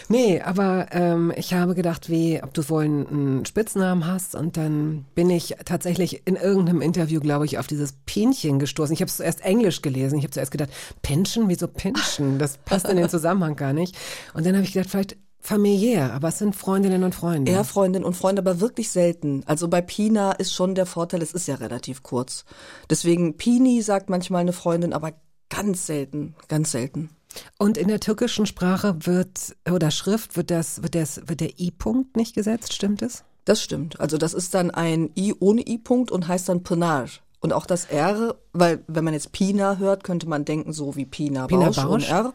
Nee, 0.08 0.40
aber 0.40 0.86
ähm, 0.92 1.34
ich 1.36 1.52
habe 1.52 1.74
gedacht, 1.74 2.08
wie, 2.08 2.42
ob 2.42 2.54
du 2.54 2.66
wohl 2.70 2.84
einen 2.84 3.44
Spitznamen 3.44 4.06
hast 4.06 4.34
und 4.34 4.56
dann 4.56 5.04
bin 5.14 5.28
ich 5.28 5.56
tatsächlich 5.66 6.26
in 6.26 6.36
irgendeinem 6.36 6.80
Interview, 6.80 7.20
glaube 7.20 7.44
ich, 7.44 7.58
auf 7.58 7.66
dieses 7.66 7.92
Pinchen 8.06 8.58
gestoßen. 8.58 8.94
Ich 8.94 9.02
habe 9.02 9.10
zuerst 9.10 9.42
Englisch 9.42 9.82
gelesen. 9.82 10.16
Ich 10.16 10.24
habe 10.24 10.32
zuerst 10.32 10.50
gedacht, 10.50 10.70
Pension, 11.02 11.50
wieso 11.50 11.68
Pension? 11.68 12.38
Das 12.38 12.56
passt 12.56 12.88
in 12.88 12.96
den 12.96 13.10
Zusammenhang 13.10 13.56
gar 13.56 13.74
nicht. 13.74 13.94
Und 14.32 14.46
dann 14.46 14.54
habe 14.54 14.64
ich 14.64 14.72
gedacht, 14.72 14.88
vielleicht 14.88 15.18
familiär, 15.40 16.12
aber 16.12 16.28
es 16.28 16.38
sind 16.38 16.54
Freundinnen 16.54 17.02
und 17.02 17.14
Freunde. 17.14 17.50
Eher 17.50 17.64
Freundinnen 17.64 18.04
und 18.04 18.16
Freunde, 18.16 18.42
aber 18.42 18.60
wirklich 18.60 18.90
selten. 18.90 19.42
Also 19.46 19.68
bei 19.68 19.80
Pina 19.80 20.32
ist 20.32 20.54
schon 20.54 20.74
der 20.74 20.86
Vorteil, 20.86 21.22
es 21.22 21.32
ist 21.32 21.48
ja 21.48 21.56
relativ 21.56 22.02
kurz. 22.02 22.44
Deswegen 22.88 23.36
Pini 23.36 23.82
sagt 23.82 24.10
manchmal 24.10 24.42
eine 24.42 24.52
Freundin, 24.52 24.92
aber 24.92 25.12
ganz 25.48 25.86
selten, 25.86 26.34
ganz 26.48 26.72
selten. 26.72 27.10
Und 27.58 27.78
in 27.78 27.88
der 27.88 28.00
türkischen 28.00 28.46
Sprache 28.46 29.06
wird 29.06 29.56
oder 29.70 29.90
Schrift 29.90 30.36
wird 30.36 30.50
das 30.50 30.82
wird 30.82 30.94
das 30.94 31.28
wird 31.28 31.40
der 31.40 31.58
i-Punkt 31.60 32.16
nicht 32.16 32.34
gesetzt, 32.34 32.72
stimmt 32.72 33.02
es? 33.02 33.24
Das 33.44 33.62
stimmt. 33.62 34.00
Also 34.00 34.18
das 34.18 34.34
ist 34.34 34.54
dann 34.54 34.70
ein 34.70 35.10
i 35.16 35.34
ohne 35.38 35.66
i-Punkt 35.66 36.10
und 36.10 36.28
heißt 36.28 36.48
dann 36.48 36.62
Pinar. 36.62 37.06
Und 37.40 37.54
auch 37.54 37.64
das 37.64 37.86
R, 37.86 38.36
weil 38.52 38.84
wenn 38.86 39.02
man 39.02 39.14
jetzt 39.14 39.32
Pina 39.32 39.78
hört, 39.78 40.04
könnte 40.04 40.28
man 40.28 40.44
denken 40.44 40.74
so 40.74 40.94
wie 40.96 41.06
Pina, 41.06 41.46
Pina 41.46 41.66
Bausch, 41.66 41.76
Bausch. 41.76 41.86
und 41.88 42.08
R. 42.08 42.34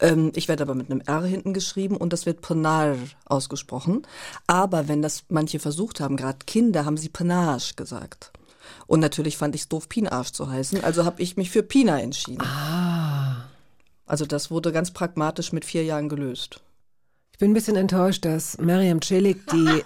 Ähm, 0.00 0.32
ich 0.34 0.48
werde 0.48 0.62
aber 0.62 0.74
mit 0.74 0.90
einem 0.90 1.02
R 1.02 1.24
hinten 1.24 1.52
geschrieben 1.52 1.96
und 1.96 2.12
das 2.12 2.24
wird 2.24 2.40
Pinar 2.40 2.96
ausgesprochen. 3.26 4.06
Aber 4.46 4.88
wenn 4.88 5.02
das 5.02 5.24
manche 5.28 5.58
versucht 5.58 6.00
haben, 6.00 6.16
gerade 6.16 6.38
Kinder, 6.46 6.86
haben 6.86 6.96
sie 6.96 7.10
Pinage 7.10 7.74
gesagt. 7.76 8.32
Und 8.86 9.00
natürlich 9.00 9.36
fand 9.36 9.54
ich 9.54 9.62
es 9.62 9.68
doof, 9.68 9.88
Pinarsch 9.88 10.32
zu 10.32 10.50
heißen, 10.50 10.82
also 10.82 11.04
habe 11.04 11.20
ich 11.22 11.36
mich 11.36 11.50
für 11.50 11.62
Pina 11.62 12.00
entschieden. 12.00 12.42
Ah. 12.42 13.44
Also 14.06 14.24
das 14.24 14.50
wurde 14.50 14.72
ganz 14.72 14.92
pragmatisch 14.92 15.52
mit 15.52 15.64
vier 15.64 15.84
Jahren 15.84 16.08
gelöst. 16.08 16.60
Ich 17.32 17.38
bin 17.38 17.50
ein 17.50 17.54
bisschen 17.54 17.76
enttäuscht, 17.76 18.24
dass 18.24 18.56
Mariam 18.58 19.02
Celik 19.02 19.46
die 19.48 19.84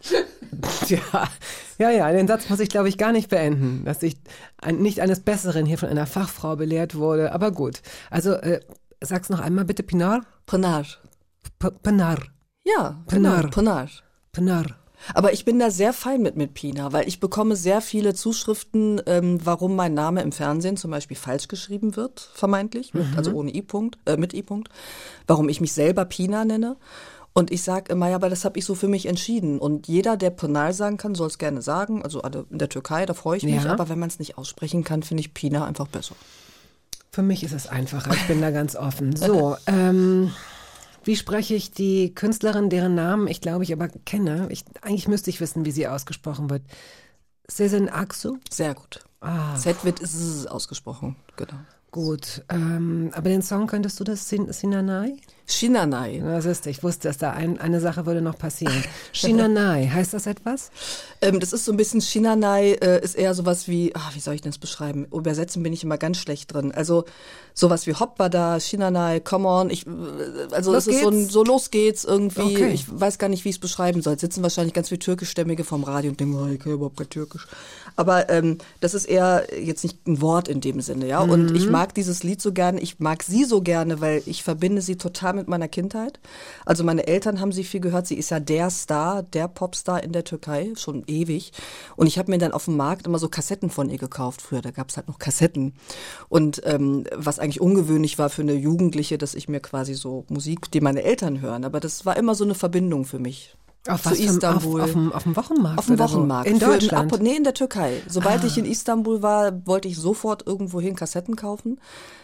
ja, 0.88 1.28
ja, 1.78 1.90
ja, 1.90 2.12
den 2.12 2.26
Satz 2.26 2.48
muss 2.48 2.60
ich, 2.60 2.68
glaube 2.68 2.88
ich, 2.88 2.98
gar 2.98 3.12
nicht 3.12 3.28
beenden, 3.28 3.84
dass 3.84 4.02
ich 4.02 4.16
nicht 4.72 5.00
eines 5.00 5.20
Besseren 5.20 5.66
hier 5.66 5.78
von 5.78 5.88
einer 5.88 6.06
Fachfrau 6.06 6.56
belehrt 6.56 6.94
wurde. 6.94 7.32
Aber 7.32 7.52
gut. 7.52 7.82
Also, 8.10 8.32
äh, 8.32 8.60
sag's 9.00 9.28
noch 9.28 9.40
einmal 9.40 9.64
bitte, 9.64 9.82
Pinar? 9.82 10.22
Pinar. 10.46 10.86
Pinar. 11.82 12.18
Ja, 12.64 13.02
Pinar. 13.06 13.42
genau, 13.42 13.48
Pinar. 13.50 13.88
Pinar. 14.32 14.66
Aber 15.14 15.32
ich 15.32 15.44
bin 15.44 15.58
da 15.58 15.70
sehr 15.70 15.92
fein 15.92 16.22
mit 16.22 16.36
mit 16.36 16.54
Pina, 16.54 16.92
weil 16.92 17.06
ich 17.06 17.20
bekomme 17.20 17.56
sehr 17.56 17.80
viele 17.80 18.14
Zuschriften, 18.14 19.00
ähm, 19.06 19.38
warum 19.44 19.76
mein 19.76 19.94
Name 19.94 20.22
im 20.22 20.32
Fernsehen 20.32 20.76
zum 20.76 20.90
Beispiel 20.90 21.16
falsch 21.16 21.48
geschrieben 21.48 21.96
wird, 21.96 22.20
vermeintlich, 22.34 22.94
mit, 22.94 23.06
also 23.16 23.32
ohne 23.32 23.54
i-Punkt, 23.54 23.98
äh, 24.06 24.16
mit 24.16 24.34
i-Punkt, 24.34 24.68
warum 25.26 25.48
ich 25.48 25.60
mich 25.60 25.72
selber 25.72 26.04
Pina 26.04 26.44
nenne. 26.44 26.76
Und 27.38 27.52
ich 27.52 27.62
sage 27.62 27.92
immer, 27.92 28.08
ja, 28.08 28.16
aber 28.16 28.30
das 28.30 28.44
habe 28.44 28.58
ich 28.58 28.64
so 28.64 28.74
für 28.74 28.88
mich 28.88 29.06
entschieden. 29.06 29.60
Und 29.60 29.86
jeder, 29.86 30.16
der 30.16 30.30
Penal 30.30 30.72
sagen 30.72 30.96
kann, 30.96 31.14
soll 31.14 31.28
es 31.28 31.38
gerne 31.38 31.62
sagen. 31.62 32.02
Also 32.02 32.22
alle 32.22 32.46
in 32.50 32.58
der 32.58 32.68
Türkei, 32.68 33.06
da 33.06 33.14
freue 33.14 33.36
ich 33.36 33.44
mich. 33.44 33.62
Ja. 33.62 33.72
Aber 33.72 33.88
wenn 33.88 33.98
man 34.00 34.08
es 34.08 34.18
nicht 34.18 34.36
aussprechen 34.38 34.82
kann, 34.82 35.04
finde 35.04 35.20
ich 35.20 35.34
Pina 35.34 35.64
einfach 35.64 35.86
besser. 35.86 36.16
Für 37.12 37.22
mich 37.22 37.44
ist 37.44 37.52
es 37.52 37.68
einfacher. 37.68 38.12
Ich 38.12 38.26
bin 38.26 38.40
da 38.40 38.50
ganz 38.50 38.74
offen. 38.74 39.14
So, 39.14 39.56
ähm, 39.66 40.32
wie 41.04 41.14
spreche 41.14 41.54
ich 41.54 41.70
die 41.70 42.12
Künstlerin, 42.12 42.70
deren 42.70 42.96
Namen 42.96 43.28
ich 43.28 43.40
glaube 43.40 43.62
ich 43.62 43.72
aber 43.72 43.88
kenne? 43.88 44.48
Ich, 44.50 44.64
eigentlich 44.82 45.06
müsste 45.06 45.30
ich 45.30 45.40
wissen, 45.40 45.64
wie 45.64 45.70
sie 45.70 45.86
ausgesprochen 45.86 46.50
wird. 46.50 46.62
Sezen 47.46 47.88
Aksu? 47.88 48.38
Sehr 48.50 48.74
gut. 48.74 49.04
Ah, 49.20 49.54
Z 49.54 49.84
wird 49.84 50.02
S 50.02 50.44
ausgesprochen, 50.46 51.14
genau. 51.36 51.54
gut. 51.92 52.44
Ähm, 52.48 53.10
aber 53.14 53.30
den 53.30 53.42
Song 53.42 53.68
könntest 53.68 53.98
du 54.00 54.04
das 54.04 54.28
Sin 54.28 54.52
Sinanai? 54.52 55.16
Shinanai. 55.50 56.20
Das 56.22 56.44
ist, 56.44 56.66
ich 56.66 56.82
wusste, 56.82 57.08
dass 57.08 57.16
da 57.16 57.30
ein, 57.30 57.58
eine 57.58 57.80
Sache 57.80 58.04
würde 58.04 58.20
noch 58.20 58.36
passieren. 58.36 58.84
Shinanai, 59.12 59.88
heißt 59.88 60.12
das 60.12 60.26
etwas? 60.26 60.70
Ähm, 61.22 61.40
das 61.40 61.54
ist 61.54 61.64
so 61.64 61.72
ein 61.72 61.78
bisschen 61.78 62.02
Shinanai, 62.02 62.72
äh, 62.72 63.02
ist 63.02 63.14
eher 63.14 63.32
sowas 63.32 63.66
wie, 63.66 63.94
ah, 63.94 64.10
wie 64.12 64.20
soll 64.20 64.34
ich 64.34 64.42
denn 64.42 64.52
das 64.52 64.58
beschreiben? 64.58 65.06
Übersetzen 65.06 65.62
bin 65.62 65.72
ich 65.72 65.82
immer 65.82 65.96
ganz 65.96 66.18
schlecht 66.18 66.52
drin. 66.52 66.70
Also 66.72 67.06
sowas 67.54 67.86
wie 67.86 67.94
Hoppa 67.94 68.28
da, 68.28 68.60
Shinanai, 68.60 69.20
come 69.20 69.48
on. 69.48 69.70
Ich, 69.70 69.86
äh, 69.86 69.90
also 70.52 70.72
Los 70.72 70.86
es 70.86 70.94
ist 70.94 71.02
so, 71.02 71.08
ein, 71.08 71.26
so 71.26 71.42
los 71.42 71.70
geht's 71.70 72.04
irgendwie. 72.04 72.40
Okay. 72.42 72.70
Ich 72.72 72.84
weiß 72.88 73.18
gar 73.18 73.28
nicht, 73.28 73.46
wie 73.46 73.48
ich 73.48 73.56
es 73.56 73.60
beschreiben 73.60 74.02
soll. 74.02 74.14
Es 74.14 74.20
sitzen 74.20 74.42
wahrscheinlich 74.42 74.74
ganz 74.74 74.88
viele 74.90 74.98
Türkischstämmige 74.98 75.64
vom 75.64 75.82
Radio 75.82 76.10
und 76.10 76.20
denken, 76.20 76.36
oh, 76.36 76.46
ich 76.46 76.60
kann 76.60 76.72
überhaupt 76.72 76.98
kein 76.98 77.08
Türkisch. 77.08 77.46
Aber 77.96 78.28
ähm, 78.28 78.58
das 78.80 78.92
ist 78.92 79.06
eher 79.06 79.46
jetzt 79.58 79.82
nicht 79.82 80.06
ein 80.06 80.20
Wort 80.20 80.46
in 80.46 80.60
dem 80.60 80.82
Sinne, 80.82 81.08
ja. 81.08 81.20
Und 81.20 81.56
ich 81.56 81.68
mag 81.68 81.94
dieses 81.94 82.22
Lied 82.22 82.40
so 82.40 82.52
gerne. 82.52 82.80
Ich 82.80 83.00
mag 83.00 83.22
sie 83.22 83.44
so 83.44 83.60
gerne, 83.60 84.00
weil 84.00 84.22
ich 84.26 84.44
verbinde 84.44 84.82
sie 84.82 84.96
total 84.96 85.37
mit 85.38 85.48
meiner 85.48 85.68
Kindheit. 85.68 86.20
Also 86.64 86.84
meine 86.84 87.06
Eltern 87.06 87.40
haben 87.40 87.52
sie 87.52 87.64
viel 87.64 87.80
gehört. 87.80 88.06
Sie 88.06 88.16
ist 88.16 88.30
ja 88.30 88.40
der 88.40 88.70
Star, 88.70 89.22
der 89.22 89.48
Popstar 89.48 90.02
in 90.02 90.12
der 90.12 90.24
Türkei, 90.24 90.72
schon 90.76 91.04
ewig. 91.06 91.52
Und 91.96 92.06
ich 92.06 92.18
habe 92.18 92.30
mir 92.30 92.38
dann 92.38 92.52
auf 92.52 92.66
dem 92.66 92.76
Markt 92.76 93.06
immer 93.06 93.18
so 93.18 93.28
Kassetten 93.28 93.70
von 93.70 93.90
ihr 93.90 93.98
gekauft. 93.98 94.42
Früher, 94.42 94.62
da 94.62 94.70
gab 94.70 94.90
es 94.90 94.96
halt 94.96 95.08
noch 95.08 95.18
Kassetten. 95.18 95.74
Und 96.28 96.62
ähm, 96.64 97.04
was 97.14 97.38
eigentlich 97.38 97.60
ungewöhnlich 97.60 98.18
war 98.18 98.30
für 98.30 98.42
eine 98.42 98.54
Jugendliche, 98.54 99.18
dass 99.18 99.34
ich 99.34 99.48
mir 99.48 99.60
quasi 99.60 99.94
so 99.94 100.24
Musik, 100.28 100.70
die 100.70 100.80
meine 100.80 101.02
Eltern 101.02 101.40
hören. 101.40 101.64
Aber 101.64 101.80
das 101.80 102.06
war 102.06 102.16
immer 102.16 102.34
so 102.34 102.44
eine 102.44 102.54
Verbindung 102.54 103.04
für 103.04 103.18
mich. 103.18 103.57
Auf 103.88 104.02
zu 104.02 104.14
Istanbul. 104.14 104.80
Auf, 104.80 104.86
auf, 104.88 104.92
dem, 104.92 105.12
auf 105.12 105.22
dem 105.24 105.36
Wochenmarkt? 105.36 105.78
Auf 105.78 105.86
dem? 105.86 105.98
Wochenmarkt. 105.98 106.48
In 106.48 106.58
Für 106.58 106.66
ein 106.66 106.70
Deutschland? 106.72 107.12
Abo- 107.12 107.22
nee, 107.22 107.36
in 107.36 107.44
der 107.44 107.54
Türkei. 107.54 108.00
Sobald 108.08 108.44
ich 108.44 108.58
in 108.58 108.64
Istanbul 108.64 109.22
war, 109.22 109.66
wollte 109.66 109.88
ich 109.88 109.96
sofort 109.96 110.46
irgendwohin 110.46 110.94
Kassetten 110.96 111.36
kaufen. 111.36 111.80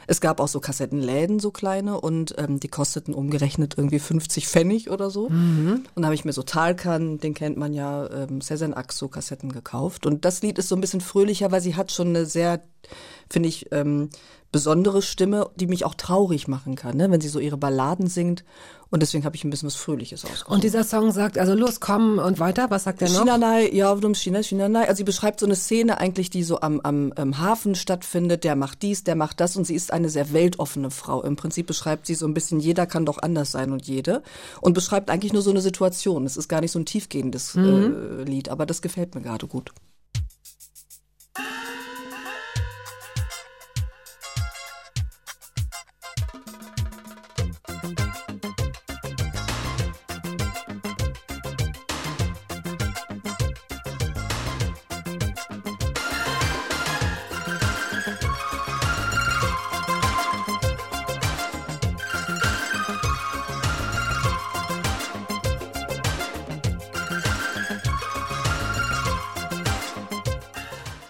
Es 0.06 0.20
gab 0.20 0.38
auch 0.40 0.48
so 0.48 0.60
Kassettenläden, 0.60 1.40
so 1.40 1.50
kleine, 1.50 1.98
und 2.00 2.34
ähm, 2.36 2.60
die 2.60 2.68
kosteten 2.68 3.14
umgerechnet 3.14 3.74
irgendwie 3.78 3.98
50 3.98 4.46
Pfennig 4.46 4.90
oder 4.90 5.08
so. 5.10 5.26
Und 5.28 5.84
da 5.96 6.04
habe 6.04 6.14
ich 6.14 6.26
mir 6.26 6.34
so 6.34 6.42
Talkan, 6.42 7.18
den 7.18 7.32
kennt 7.32 7.56
man 7.56 7.72
ja, 7.72 8.10
ähm, 8.10 8.42
Sezen 8.42 8.74
Aksu 8.74 9.08
Kassetten 9.08 9.50
gekauft. 9.50 10.04
Und 10.04 10.26
das 10.26 10.42
Lied 10.42 10.58
ist 10.58 10.68
so 10.68 10.74
ein 10.74 10.82
bisschen 10.82 11.00
fröhlicher, 11.00 11.50
weil 11.52 11.62
sie 11.62 11.74
hat 11.74 11.90
schon 11.90 12.08
eine 12.08 12.26
sehr, 12.26 12.60
finde 13.30 13.48
ich, 13.48 13.72
ähm, 13.72 14.10
besondere 14.52 15.02
Stimme, 15.02 15.50
die 15.56 15.66
mich 15.66 15.84
auch 15.84 15.94
traurig 15.94 16.46
machen 16.48 16.76
kann, 16.76 16.96
ne? 16.96 17.10
wenn 17.10 17.20
sie 17.20 17.28
so 17.28 17.40
ihre 17.40 17.56
Balladen 17.56 18.06
singt. 18.06 18.44
Und 18.94 19.00
deswegen 19.00 19.24
habe 19.24 19.34
ich 19.34 19.42
ein 19.42 19.50
bisschen 19.50 19.66
was 19.66 19.74
Fröhliches 19.74 20.24
ausgesucht. 20.24 20.48
Und 20.48 20.62
dieser 20.62 20.84
Song 20.84 21.10
sagt, 21.10 21.36
also 21.36 21.52
los, 21.52 21.80
komm 21.80 22.20
und 22.20 22.38
weiter, 22.38 22.70
was 22.70 22.84
sagt 22.84 23.02
er 23.02 23.08
noch? 23.08 23.18
Shinanai, 23.18 23.70
ja, 23.72 23.88
warum 23.92 24.14
China, 24.14 24.40
Shinanai. 24.40 24.86
Also 24.86 24.98
sie 24.98 25.02
beschreibt 25.02 25.40
so 25.40 25.46
eine 25.46 25.56
Szene 25.56 25.98
eigentlich, 25.98 26.30
die 26.30 26.44
so 26.44 26.60
am, 26.60 26.78
am, 26.84 27.12
am 27.16 27.38
Hafen 27.40 27.74
stattfindet. 27.74 28.44
Der 28.44 28.54
macht 28.54 28.82
dies, 28.82 29.02
der 29.02 29.16
macht 29.16 29.40
das 29.40 29.56
und 29.56 29.64
sie 29.66 29.74
ist 29.74 29.92
eine 29.92 30.10
sehr 30.10 30.32
weltoffene 30.32 30.92
Frau. 30.92 31.24
Im 31.24 31.34
Prinzip 31.34 31.66
beschreibt 31.66 32.06
sie 32.06 32.14
so 32.14 32.24
ein 32.24 32.34
bisschen, 32.34 32.60
jeder 32.60 32.86
kann 32.86 33.04
doch 33.04 33.18
anders 33.20 33.50
sein 33.50 33.72
und 33.72 33.84
jede. 33.84 34.22
Und 34.60 34.74
beschreibt 34.74 35.10
eigentlich 35.10 35.32
nur 35.32 35.42
so 35.42 35.50
eine 35.50 35.60
Situation. 35.60 36.24
Es 36.24 36.36
ist 36.36 36.46
gar 36.46 36.60
nicht 36.60 36.70
so 36.70 36.78
ein 36.78 36.86
tiefgehendes 36.86 37.56
äh, 37.56 38.22
Lied, 38.22 38.48
aber 38.48 38.64
das 38.64 38.80
gefällt 38.80 39.16
mir 39.16 39.22
gerade 39.22 39.48
gut. 39.48 39.72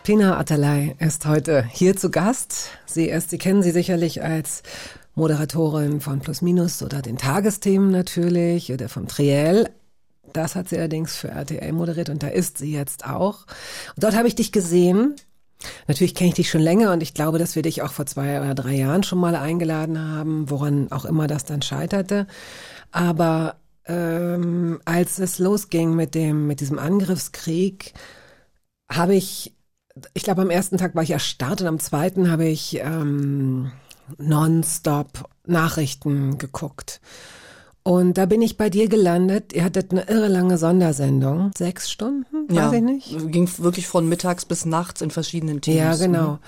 Pina 0.05 0.37
Atalay 0.37 0.97
ist 0.99 1.25
heute 1.25 1.65
hier 1.65 1.97
zu 1.97 2.11
Gast. 2.11 2.69
Sie 2.85 3.09
ist, 3.09 3.31
Sie 3.31 3.39
kennen 3.39 3.63
sie 3.63 3.71
sicherlich 3.71 4.23
als 4.23 4.63
Moderatorin 5.15 6.03
von 6.03 6.21
Plus 6.21 6.43
Minus 6.43 6.83
oder 6.83 7.01
den 7.01 7.17
Tagesthemen 7.17 7.91
natürlich 7.91 8.71
oder 8.71 8.91
vom 8.91 9.09
Triell. 9.09 9.71
Das 10.35 10.57
hat 10.57 10.69
sie 10.69 10.77
allerdings 10.77 11.17
für 11.17 11.29
RTL 11.29 11.73
moderiert 11.73 12.11
und 12.11 12.23
da 12.23 12.29
ist 12.29 12.59
sie 12.59 12.71
jetzt 12.71 13.07
auch. 13.07 13.47
Und 13.97 14.05
dort 14.05 14.15
habe 14.15 14.29
ich 14.29 14.35
dich 14.35 14.53
gesehen. 14.53 15.15
Natürlich 15.89 16.15
kenne 16.15 16.29
ich 16.29 16.35
dich 16.35 16.51
schon 16.51 16.61
länger 16.61 16.93
und 16.93 17.03
ich 17.03 17.15
glaube, 17.15 17.39
dass 17.39 17.57
wir 17.57 17.63
dich 17.63 17.81
auch 17.81 17.93
vor 17.93 18.05
zwei 18.05 18.43
oder 18.43 18.55
drei 18.55 18.75
Jahren 18.75 19.05
schon 19.05 19.19
mal 19.19 19.35
eingeladen 19.35 19.99
haben, 19.99 20.51
woran 20.51 20.93
auch 20.93 21.07
immer 21.07 21.29
das 21.29 21.47
dann 21.47 21.63
scheiterte. 21.63 22.27
Aber 22.93 23.57
ähm, 23.87 24.83
als 24.85 25.19
es 25.19 25.39
losging 25.39 25.95
mit 25.95 26.15
dem 26.15 26.47
mit 26.47 26.61
diesem 26.61 26.79
Angriffskrieg, 26.79 27.95
habe 28.91 29.15
ich 29.15 29.54
ich 30.15 30.23
glaube, 30.23 30.43
am 30.43 30.51
ersten 30.51 30.77
Tag 30.77 30.95
war 30.95 31.03
ich 31.03 31.11
erstarrt 31.11 31.61
und 31.61 31.67
am 31.67 31.79
zweiten 31.79 32.31
habe 32.31 32.47
ich 32.47 32.81
ähm, 32.81 33.73
nonstop 34.19 35.29
Nachrichten 35.47 36.39
geguckt. 36.39 37.01
Und 37.87 38.17
da 38.17 38.25
bin 38.25 38.41
ich 38.41 38.57
bei 38.57 38.71
dir 38.71 38.89
gelandet. 38.89 39.53
Ihr 39.53 39.63
hattet 39.63 39.93
eine 39.93 40.09
irre 40.09 40.29
lange 40.29 40.57
Sondersendung. 40.57 41.51
Sechs 41.57 41.91
Stunden? 41.91 42.49
Weiß 42.49 42.57
ja, 42.57 42.73
ich 42.73 42.81
nicht. 42.81 43.31
ging 43.31 43.47
wirklich 43.59 43.87
von 43.87 44.09
mittags 44.09 44.47
bis 44.47 44.65
nachts 44.65 45.03
in 45.03 45.11
verschiedenen 45.11 45.61
Teams. 45.61 45.77
Ja, 45.77 45.95
genau. 45.95 46.31
Und 46.31 46.41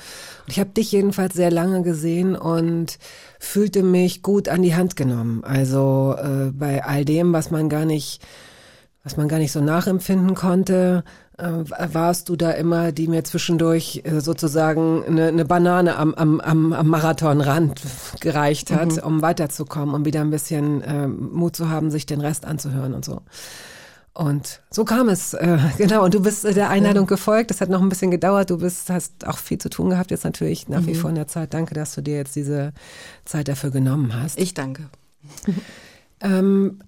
ich 0.46 0.58
habe 0.58 0.70
dich 0.70 0.90
jedenfalls 0.92 1.34
sehr 1.34 1.50
lange 1.50 1.82
gesehen 1.82 2.36
und 2.36 2.98
fühlte 3.38 3.82
mich 3.82 4.22
gut 4.22 4.48
an 4.48 4.62
die 4.62 4.74
Hand 4.74 4.96
genommen. 4.96 5.44
Also 5.44 6.16
äh, 6.18 6.52
bei 6.52 6.82
all 6.82 7.04
dem, 7.04 7.34
was 7.34 7.50
man 7.50 7.68
gar 7.68 7.84
nicht, 7.84 8.22
was 9.04 9.18
man 9.18 9.28
gar 9.28 9.38
nicht 9.38 9.52
so 9.52 9.60
nachempfinden 9.60 10.34
konnte, 10.34 11.04
warst 11.38 12.28
du 12.28 12.36
da 12.36 12.50
immer, 12.52 12.92
die 12.92 13.08
mir 13.08 13.22
zwischendurch 13.24 14.02
äh, 14.04 14.20
sozusagen 14.20 15.04
eine, 15.04 15.28
eine 15.28 15.44
Banane 15.44 15.96
am, 15.96 16.14
am, 16.14 16.40
am, 16.40 16.72
am 16.72 16.88
Marathonrand 16.88 17.82
gereicht 18.20 18.70
hat, 18.70 18.92
mhm. 18.92 19.02
um 19.02 19.22
weiterzukommen, 19.22 19.94
um 19.94 20.04
wieder 20.04 20.22
ein 20.22 20.30
bisschen 20.30 20.82
äh, 20.82 21.06
Mut 21.06 21.54
zu 21.56 21.68
haben, 21.68 21.90
sich 21.90 22.06
den 22.06 22.20
Rest 22.20 22.46
anzuhören 22.46 22.94
und 22.94 23.04
so. 23.04 23.20
Und 24.14 24.62
so 24.70 24.86
kam 24.86 25.10
es, 25.10 25.34
äh, 25.34 25.58
genau. 25.76 26.02
Und 26.02 26.14
du 26.14 26.20
bist 26.20 26.44
der 26.44 26.70
Einladung 26.70 27.04
ja. 27.04 27.08
gefolgt. 27.08 27.50
Das 27.50 27.60
hat 27.60 27.68
noch 27.68 27.82
ein 27.82 27.90
bisschen 27.90 28.10
gedauert. 28.10 28.48
Du 28.48 28.56
bist, 28.58 28.88
hast 28.88 29.26
auch 29.26 29.36
viel 29.36 29.58
zu 29.58 29.68
tun 29.68 29.90
gehabt 29.90 30.10
jetzt 30.10 30.24
natürlich 30.24 30.68
nach 30.68 30.80
mhm. 30.80 30.86
wie 30.86 30.94
vor 30.94 31.10
in 31.10 31.16
der 31.16 31.28
Zeit. 31.28 31.52
Danke, 31.52 31.74
dass 31.74 31.94
du 31.94 32.00
dir 32.00 32.16
jetzt 32.16 32.34
diese 32.34 32.72
Zeit 33.26 33.48
dafür 33.48 33.70
genommen 33.70 34.14
hast. 34.18 34.38
Ich 34.38 34.54
danke. 34.54 34.88
ähm, 36.20 36.78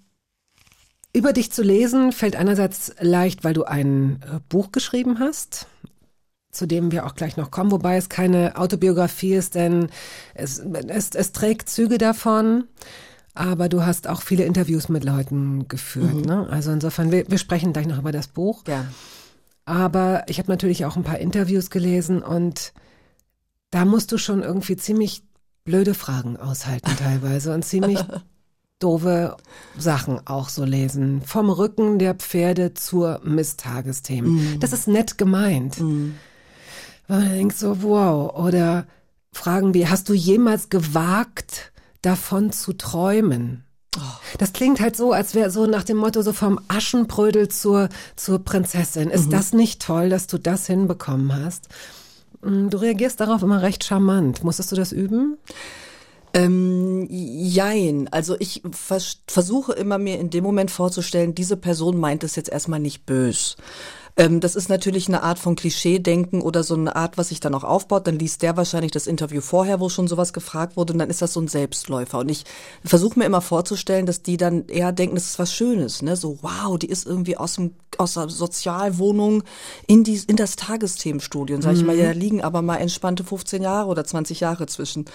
über 1.12 1.32
dich 1.32 1.52
zu 1.52 1.62
lesen 1.62 2.12
fällt 2.12 2.36
einerseits 2.36 2.94
leicht, 3.00 3.44
weil 3.44 3.54
du 3.54 3.64
ein 3.64 4.20
äh, 4.22 4.40
Buch 4.48 4.72
geschrieben 4.72 5.18
hast, 5.18 5.66
zu 6.50 6.66
dem 6.66 6.92
wir 6.92 7.06
auch 7.06 7.14
gleich 7.14 7.36
noch 7.36 7.50
kommen, 7.50 7.70
wobei 7.70 7.96
es 7.96 8.08
keine 8.08 8.56
Autobiografie 8.56 9.34
ist, 9.34 9.54
denn 9.54 9.88
es, 10.34 10.58
es, 10.58 11.10
es 11.10 11.32
trägt 11.32 11.68
Züge 11.70 11.98
davon. 11.98 12.64
Aber 13.34 13.68
du 13.68 13.86
hast 13.86 14.08
auch 14.08 14.22
viele 14.22 14.44
Interviews 14.44 14.88
mit 14.88 15.04
Leuten 15.04 15.68
geführt. 15.68 16.14
Mhm. 16.14 16.22
Ne? 16.22 16.48
Also 16.50 16.72
insofern, 16.72 17.12
wir, 17.12 17.30
wir 17.30 17.38
sprechen 17.38 17.72
gleich 17.72 17.86
noch 17.86 17.98
über 17.98 18.10
das 18.10 18.26
Buch. 18.26 18.64
Ja. 18.66 18.86
Aber 19.64 20.24
ich 20.26 20.38
habe 20.38 20.50
natürlich 20.50 20.84
auch 20.84 20.96
ein 20.96 21.04
paar 21.04 21.18
Interviews 21.18 21.70
gelesen 21.70 22.20
und 22.22 22.72
da 23.70 23.84
musst 23.84 24.10
du 24.10 24.18
schon 24.18 24.42
irgendwie 24.42 24.76
ziemlich 24.76 25.22
blöde 25.64 25.94
Fragen 25.94 26.36
aushalten 26.36 26.90
teilweise 26.98 27.54
und 27.54 27.64
ziemlich 27.64 28.00
doofe 28.78 29.36
Sachen 29.76 30.26
auch 30.26 30.48
so 30.48 30.64
lesen. 30.64 31.22
Vom 31.22 31.50
Rücken 31.50 31.98
der 31.98 32.14
Pferde 32.14 32.74
zur 32.74 33.20
Misstagesthemen. 33.24 34.56
Mm. 34.56 34.60
Das 34.60 34.72
ist 34.72 34.88
nett 34.88 35.18
gemeint. 35.18 35.80
Mm. 35.80 36.14
Weil 37.08 37.20
man 37.20 37.28
denkt 37.30 37.58
so, 37.58 37.82
wow. 37.82 38.34
Oder 38.36 38.86
Fragen 39.32 39.74
wie, 39.74 39.88
hast 39.88 40.08
du 40.08 40.14
jemals 40.14 40.68
gewagt, 40.68 41.72
davon 42.02 42.52
zu 42.52 42.72
träumen? 42.72 43.64
Oh. 43.96 44.00
Das 44.38 44.52
klingt 44.52 44.80
halt 44.80 44.96
so, 44.96 45.12
als 45.12 45.34
wäre 45.34 45.50
so 45.50 45.66
nach 45.66 45.82
dem 45.82 45.96
Motto 45.96 46.22
so 46.22 46.32
vom 46.32 46.60
Aschenbrödel 46.68 47.48
zur, 47.48 47.88
zur 48.16 48.38
Prinzessin. 48.38 49.10
Ist 49.10 49.26
mhm. 49.26 49.30
das 49.30 49.52
nicht 49.52 49.82
toll, 49.82 50.08
dass 50.08 50.26
du 50.26 50.38
das 50.38 50.66
hinbekommen 50.66 51.34
hast? 51.34 51.68
Mm, 52.42 52.68
du 52.68 52.76
reagierst 52.76 53.18
darauf 53.20 53.42
immer 53.42 53.62
recht 53.62 53.84
charmant. 53.84 54.44
Musstest 54.44 54.70
du 54.70 54.76
das 54.76 54.92
üben? 54.92 55.36
Ähm, 56.38 57.06
jein. 57.10 58.08
Also 58.12 58.36
ich 58.38 58.62
vers 58.70 59.18
versuche 59.26 59.72
immer 59.72 59.98
mir 59.98 60.18
in 60.18 60.30
dem 60.30 60.44
Moment 60.44 60.70
vorzustellen, 60.70 61.34
diese 61.34 61.56
Person 61.56 61.98
meint 61.98 62.22
es 62.22 62.36
jetzt 62.36 62.50
erstmal 62.50 62.80
nicht 62.80 63.06
bös. 63.06 63.56
Ähm, 64.18 64.40
das 64.40 64.56
ist 64.56 64.68
natürlich 64.68 65.06
eine 65.08 65.22
Art 65.22 65.38
von 65.38 65.54
Klischee-Denken 65.54 66.42
oder 66.42 66.64
so 66.64 66.74
eine 66.74 66.96
Art, 66.96 67.16
was 67.16 67.28
sich 67.28 67.38
dann 67.38 67.54
auch 67.54 67.62
aufbaut. 67.64 68.06
Dann 68.06 68.18
liest 68.18 68.42
der 68.42 68.56
wahrscheinlich 68.56 68.90
das 68.90 69.06
Interview 69.06 69.40
vorher, 69.40 69.78
wo 69.78 69.88
schon 69.88 70.08
sowas 70.08 70.32
gefragt 70.32 70.76
wurde 70.76 70.92
und 70.92 70.98
dann 70.98 71.08
ist 71.08 71.22
das 71.22 71.32
so 71.32 71.40
ein 71.40 71.48
Selbstläufer. 71.48 72.18
Und 72.18 72.28
ich 72.28 72.44
versuche 72.84 73.18
mir 73.18 73.26
immer 73.26 73.40
vorzustellen, 73.40 74.06
dass 74.06 74.22
die 74.22 74.36
dann 74.36 74.66
eher 74.66 74.90
denken, 74.92 75.14
das 75.14 75.26
ist 75.26 75.38
was 75.38 75.54
Schönes, 75.54 76.02
ne? 76.02 76.16
So, 76.16 76.38
wow, 76.42 76.76
die 76.76 76.88
ist 76.88 77.06
irgendwie 77.06 77.36
aus 77.36 77.54
dem 77.54 77.74
aus 77.96 78.14
der 78.14 78.28
Sozialwohnung 78.28 79.42
in 79.86 80.04
die 80.04 80.20
in 80.26 80.36
das 80.36 80.56
Tagesthemenstudio. 80.56 81.56
Und 81.56 81.62
sag 81.62 81.74
ich 81.74 81.84
mal, 81.84 81.94
mhm. 81.94 82.02
ja, 82.02 82.06
da 82.08 82.12
liegen 82.12 82.42
aber 82.42 82.60
mal 82.60 82.76
entspannte 82.76 83.24
15 83.24 83.62
Jahre 83.62 83.88
oder 83.88 84.04
20 84.04 84.40
Jahre 84.40 84.66
zwischen. 84.66 85.06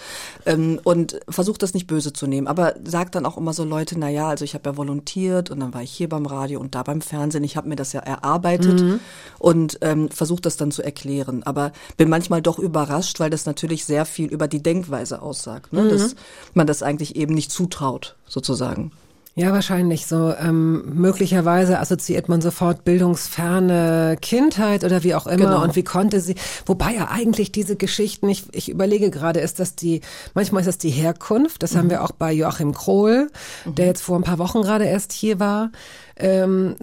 Ähm, 0.45 0.79
und 0.83 1.19
versucht 1.29 1.61
das 1.61 1.73
nicht 1.73 1.87
böse 1.87 2.13
zu 2.13 2.25
nehmen. 2.25 2.47
Aber 2.47 2.75
sagt 2.83 3.15
dann 3.15 3.25
auch 3.25 3.37
immer 3.37 3.53
so 3.53 3.63
Leute, 3.63 3.97
na 3.99 4.09
ja, 4.09 4.29
also 4.29 4.43
ich 4.43 4.53
habe 4.53 4.69
ja 4.69 4.77
volontiert 4.77 5.51
und 5.51 5.59
dann 5.59 5.73
war 5.73 5.83
ich 5.83 5.91
hier 5.91 6.09
beim 6.09 6.25
Radio 6.25 6.59
und 6.59 6.75
da 6.75 6.83
beim 6.83 7.01
Fernsehen. 7.01 7.43
Ich 7.43 7.57
habe 7.57 7.69
mir 7.69 7.75
das 7.75 7.93
ja 7.93 8.01
erarbeitet. 8.01 8.81
Mhm. 8.81 8.92
Und 9.39 9.77
ähm, 9.81 10.09
versuche 10.09 10.41
das 10.41 10.57
dann 10.57 10.71
zu 10.71 10.81
erklären. 10.81 11.43
Aber 11.43 11.71
bin 11.97 12.09
manchmal 12.09 12.41
doch 12.41 12.59
überrascht, 12.59 13.19
weil 13.19 13.29
das 13.29 13.45
natürlich 13.45 13.85
sehr 13.85 14.05
viel 14.05 14.27
über 14.27 14.47
die 14.47 14.63
Denkweise 14.63 15.21
aussagt, 15.21 15.73
ne? 15.73 15.83
Mhm. 15.83 15.89
dass 15.89 16.15
man 16.53 16.67
das 16.67 16.83
eigentlich 16.83 17.15
eben 17.15 17.33
nicht 17.33 17.51
zutraut, 17.51 18.15
sozusagen. 18.27 18.91
Ja, 19.35 19.51
wahrscheinlich 19.51 20.05
so. 20.05 20.31
Ähm, 20.31 20.93
möglicherweise 20.93 21.79
assoziiert 21.79 22.29
man 22.29 22.39
sofort 22.39 22.83
bildungsferne 22.83 24.15
Kindheit 24.21 24.83
oder 24.83 25.03
wie 25.03 25.15
auch 25.15 25.25
immer 25.25 25.45
genau. 25.45 25.63
und 25.63 25.75
wie 25.75 25.83
konnte 25.83 26.21
sie. 26.21 26.35
Wobei 26.67 26.93
ja 26.93 27.09
eigentlich 27.09 27.51
diese 27.51 27.75
Geschichten, 27.75 28.29
ich, 28.29 28.45
ich 28.51 28.69
überlege 28.69 29.09
gerade, 29.09 29.39
ist 29.39 29.59
das 29.59 29.75
die, 29.75 30.01
manchmal 30.35 30.61
ist 30.61 30.67
das 30.67 30.77
die 30.77 30.91
Herkunft, 30.91 31.63
das 31.63 31.73
mhm. 31.73 31.77
haben 31.77 31.89
wir 31.89 32.03
auch 32.03 32.11
bei 32.11 32.31
Joachim 32.31 32.75
Krohl, 32.75 33.29
mhm. 33.65 33.73
der 33.73 33.87
jetzt 33.87 34.03
vor 34.03 34.17
ein 34.17 34.23
paar 34.23 34.37
Wochen 34.37 34.61
gerade 34.61 34.85
erst 34.85 35.11
hier 35.11 35.39
war. 35.39 35.71
Ähm, 36.15 36.75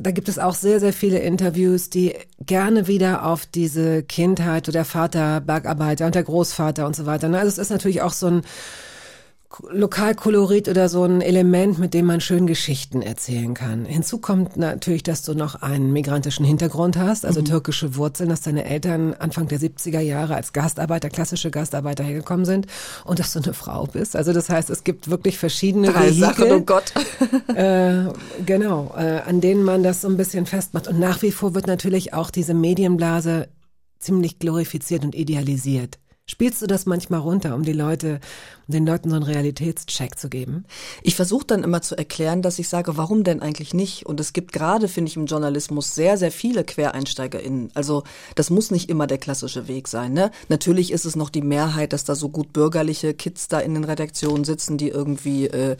da 0.00 0.10
gibt 0.10 0.28
es 0.28 0.40
auch 0.40 0.56
sehr, 0.56 0.80
sehr 0.80 0.92
viele 0.92 1.20
Interviews, 1.20 1.88
die 1.88 2.14
gerne 2.44 2.88
wieder 2.88 3.24
auf 3.24 3.46
diese 3.46 4.02
Kindheit, 4.02 4.66
oder 4.66 4.72
der 4.72 4.84
Vater 4.84 5.40
Bergarbeiter 5.40 6.06
und 6.06 6.16
der 6.16 6.24
Großvater 6.24 6.84
und 6.84 6.96
so 6.96 7.06
weiter. 7.06 7.32
Also 7.32 7.46
es 7.46 7.58
ist 7.58 7.70
natürlich 7.70 8.02
auch 8.02 8.12
so 8.12 8.26
ein 8.26 8.42
Lokalkolorit 9.70 10.68
oder 10.68 10.88
so 10.88 11.04
ein 11.04 11.20
Element, 11.20 11.78
mit 11.78 11.94
dem 11.94 12.06
man 12.06 12.20
schön 12.20 12.46
Geschichten 12.46 13.02
erzählen 13.02 13.54
kann. 13.54 13.84
Hinzu 13.84 14.18
kommt 14.18 14.56
natürlich, 14.56 15.02
dass 15.02 15.22
du 15.22 15.34
noch 15.34 15.62
einen 15.62 15.92
migrantischen 15.92 16.44
Hintergrund 16.44 16.96
hast, 16.96 17.26
also 17.26 17.40
mhm. 17.40 17.46
türkische 17.46 17.96
Wurzeln, 17.96 18.30
dass 18.30 18.40
deine 18.40 18.64
Eltern 18.64 19.14
Anfang 19.14 19.48
der 19.48 19.60
70er 19.60 20.00
Jahre 20.00 20.34
als 20.34 20.52
Gastarbeiter, 20.52 21.10
klassische 21.10 21.50
Gastarbeiter 21.50 22.04
hergekommen 22.04 22.44
sind 22.44 22.66
und 23.04 23.18
dass 23.18 23.32
du 23.32 23.40
eine 23.40 23.54
Frau 23.54 23.86
bist. 23.86 24.16
Also 24.16 24.32
das 24.32 24.48
heißt, 24.48 24.70
es 24.70 24.84
gibt 24.84 25.10
wirklich 25.10 25.38
verschiedene 25.38 25.92
Drei 25.92 26.12
Sachen, 26.12 26.50
oh 26.50 26.60
Gott. 26.60 26.92
äh, 27.54 28.04
genau, 28.46 28.94
äh, 28.96 29.20
an 29.26 29.40
denen 29.40 29.64
man 29.64 29.82
das 29.82 30.00
so 30.00 30.08
ein 30.08 30.16
bisschen 30.16 30.46
festmacht. 30.46 30.88
Und 30.88 30.98
nach 30.98 31.22
wie 31.22 31.32
vor 31.32 31.54
wird 31.54 31.66
natürlich 31.66 32.14
auch 32.14 32.30
diese 32.30 32.54
Medienblase 32.54 33.48
ziemlich 33.98 34.38
glorifiziert 34.38 35.04
und 35.04 35.14
idealisiert. 35.14 35.98
Spielst 36.24 36.62
du 36.62 36.68
das 36.68 36.86
manchmal 36.86 37.18
runter, 37.18 37.52
um 37.54 37.64
die 37.64 37.72
Leute, 37.72 38.20
um 38.68 38.72
den 38.72 38.86
Leuten 38.86 39.10
so 39.10 39.16
einen 39.16 39.24
Realitätscheck 39.24 40.16
zu 40.16 40.28
geben? 40.28 40.64
Ich 41.02 41.16
versuche 41.16 41.46
dann 41.46 41.64
immer 41.64 41.82
zu 41.82 41.98
erklären, 41.98 42.42
dass 42.42 42.60
ich 42.60 42.68
sage, 42.68 42.96
warum 42.96 43.24
denn 43.24 43.42
eigentlich 43.42 43.74
nicht? 43.74 44.06
Und 44.06 44.20
es 44.20 44.32
gibt 44.32 44.52
gerade, 44.52 44.86
finde 44.86 45.10
ich, 45.10 45.16
im 45.16 45.26
Journalismus 45.26 45.96
sehr, 45.96 46.16
sehr 46.16 46.30
viele 46.30 46.62
QuereinsteigerInnen. 46.62 47.70
Also 47.74 48.04
das 48.36 48.50
muss 48.50 48.70
nicht 48.70 48.88
immer 48.88 49.08
der 49.08 49.18
klassische 49.18 49.66
Weg 49.66 49.88
sein. 49.88 50.12
Ne? 50.12 50.30
Natürlich 50.48 50.92
ist 50.92 51.06
es 51.06 51.16
noch 51.16 51.28
die 51.28 51.42
Mehrheit, 51.42 51.92
dass 51.92 52.04
da 52.04 52.14
so 52.14 52.28
gut 52.28 52.52
bürgerliche 52.52 53.14
Kids 53.14 53.48
da 53.48 53.58
in 53.58 53.74
den 53.74 53.84
Redaktionen 53.84 54.44
sitzen, 54.44 54.78
die 54.78 54.90
irgendwie 54.90 55.48
äh, 55.48 55.76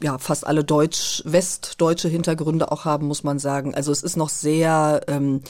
ja 0.00 0.18
fast 0.18 0.46
alle 0.46 0.62
deutsch, 0.62 1.22
westdeutsche 1.26 2.08
Hintergründe 2.08 2.70
auch 2.70 2.84
haben, 2.84 3.08
muss 3.08 3.24
man 3.24 3.40
sagen. 3.40 3.74
Also 3.74 3.90
es 3.90 4.04
ist 4.04 4.16
noch 4.16 4.28
sehr 4.28 5.00
ähm, 5.08 5.40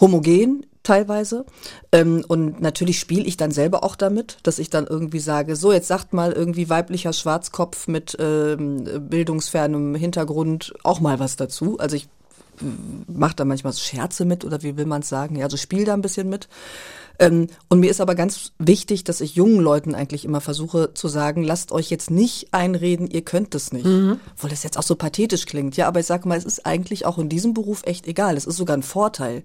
homogen 0.00 0.66
teilweise. 0.82 1.44
Ähm, 1.92 2.24
und 2.26 2.60
natürlich 2.60 2.98
spiele 2.98 3.24
ich 3.24 3.36
dann 3.36 3.50
selber 3.50 3.84
auch 3.84 3.96
damit, 3.96 4.38
dass 4.42 4.58
ich 4.58 4.70
dann 4.70 4.86
irgendwie 4.86 5.20
sage, 5.20 5.56
so 5.56 5.72
jetzt 5.72 5.88
sagt 5.88 6.12
mal 6.12 6.32
irgendwie 6.32 6.68
weiblicher 6.68 7.12
Schwarzkopf 7.12 7.88
mit 7.88 8.16
ähm, 8.18 9.08
bildungsfernem 9.08 9.94
Hintergrund 9.94 10.74
auch 10.82 11.00
mal 11.00 11.18
was 11.18 11.36
dazu. 11.36 11.78
Also 11.78 11.96
ich 11.96 12.04
äh, 12.60 12.64
mache 13.06 13.36
da 13.36 13.44
manchmal 13.44 13.72
Scherze 13.72 14.24
mit 14.24 14.44
oder 14.44 14.62
wie 14.62 14.76
will 14.76 14.86
man 14.86 15.02
es 15.02 15.08
sagen? 15.08 15.36
Ja, 15.36 15.44
also 15.44 15.56
spiele 15.56 15.84
da 15.84 15.94
ein 15.94 16.02
bisschen 16.02 16.28
mit. 16.28 16.48
Ähm, 17.18 17.48
und 17.68 17.80
mir 17.80 17.90
ist 17.90 18.00
aber 18.00 18.14
ganz 18.14 18.52
wichtig, 18.58 19.04
dass 19.04 19.20
ich 19.20 19.34
jungen 19.34 19.60
Leuten 19.60 19.94
eigentlich 19.94 20.24
immer 20.24 20.40
versuche 20.40 20.94
zu 20.94 21.08
sagen, 21.08 21.42
lasst 21.42 21.72
euch 21.72 21.90
jetzt 21.90 22.10
nicht 22.10 22.52
einreden, 22.52 23.08
ihr 23.08 23.22
könnt 23.22 23.54
es 23.54 23.72
nicht. 23.72 23.84
Mhm. 23.84 24.18
Obwohl 24.34 24.50
das 24.50 24.62
jetzt 24.62 24.78
auch 24.78 24.82
so 24.82 24.96
pathetisch 24.96 25.46
klingt. 25.46 25.76
Ja, 25.76 25.88
aber 25.88 26.00
ich 26.00 26.06
sage 26.06 26.28
mal, 26.28 26.38
es 26.38 26.44
ist 26.44 26.66
eigentlich 26.66 27.06
auch 27.06 27.18
in 27.18 27.28
diesem 27.28 27.54
Beruf 27.54 27.82
echt 27.84 28.06
egal. 28.06 28.36
Es 28.36 28.46
ist 28.46 28.56
sogar 28.56 28.76
ein 28.76 28.82
Vorteil. 28.82 29.42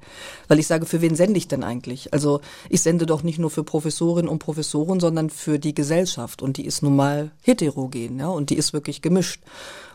Weil 0.47 0.60
ich 0.60 0.67
sage, 0.67 0.86
für 0.86 1.01
wen 1.01 1.15
sende 1.15 1.38
ich 1.38 1.47
denn 1.47 1.63
eigentlich? 1.63 2.13
Also 2.13 2.41
ich 2.69 2.82
sende 2.82 3.06
doch 3.06 3.23
nicht 3.23 3.39
nur 3.39 3.49
für 3.49 3.63
Professorinnen 3.63 4.30
und 4.30 4.39
Professoren, 4.39 4.99
sondern 4.99 5.30
für 5.30 5.60
die 5.60 5.75
Gesellschaft. 5.75 6.41
Und 6.41 6.58
die 6.58 6.65
ist 6.65 6.84
nun 6.84 6.95
mal 6.95 7.32
heterogen, 7.41 8.19
ja, 8.19 8.27
und 8.27 8.49
die 8.49 8.58
ist 8.58 8.73
wirklich 8.73 9.01
gemischt. 9.01 9.43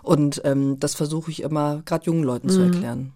Und 0.03 0.43
ähm, 0.45 0.79
das 0.81 0.95
versuche 0.95 1.31
ich 1.31 1.43
immer 1.43 1.83
gerade 1.85 2.07
jungen 2.07 2.25
Leuten 2.25 2.49
mhm. 2.49 2.53
zu 2.53 2.61
erklären. 2.61 3.13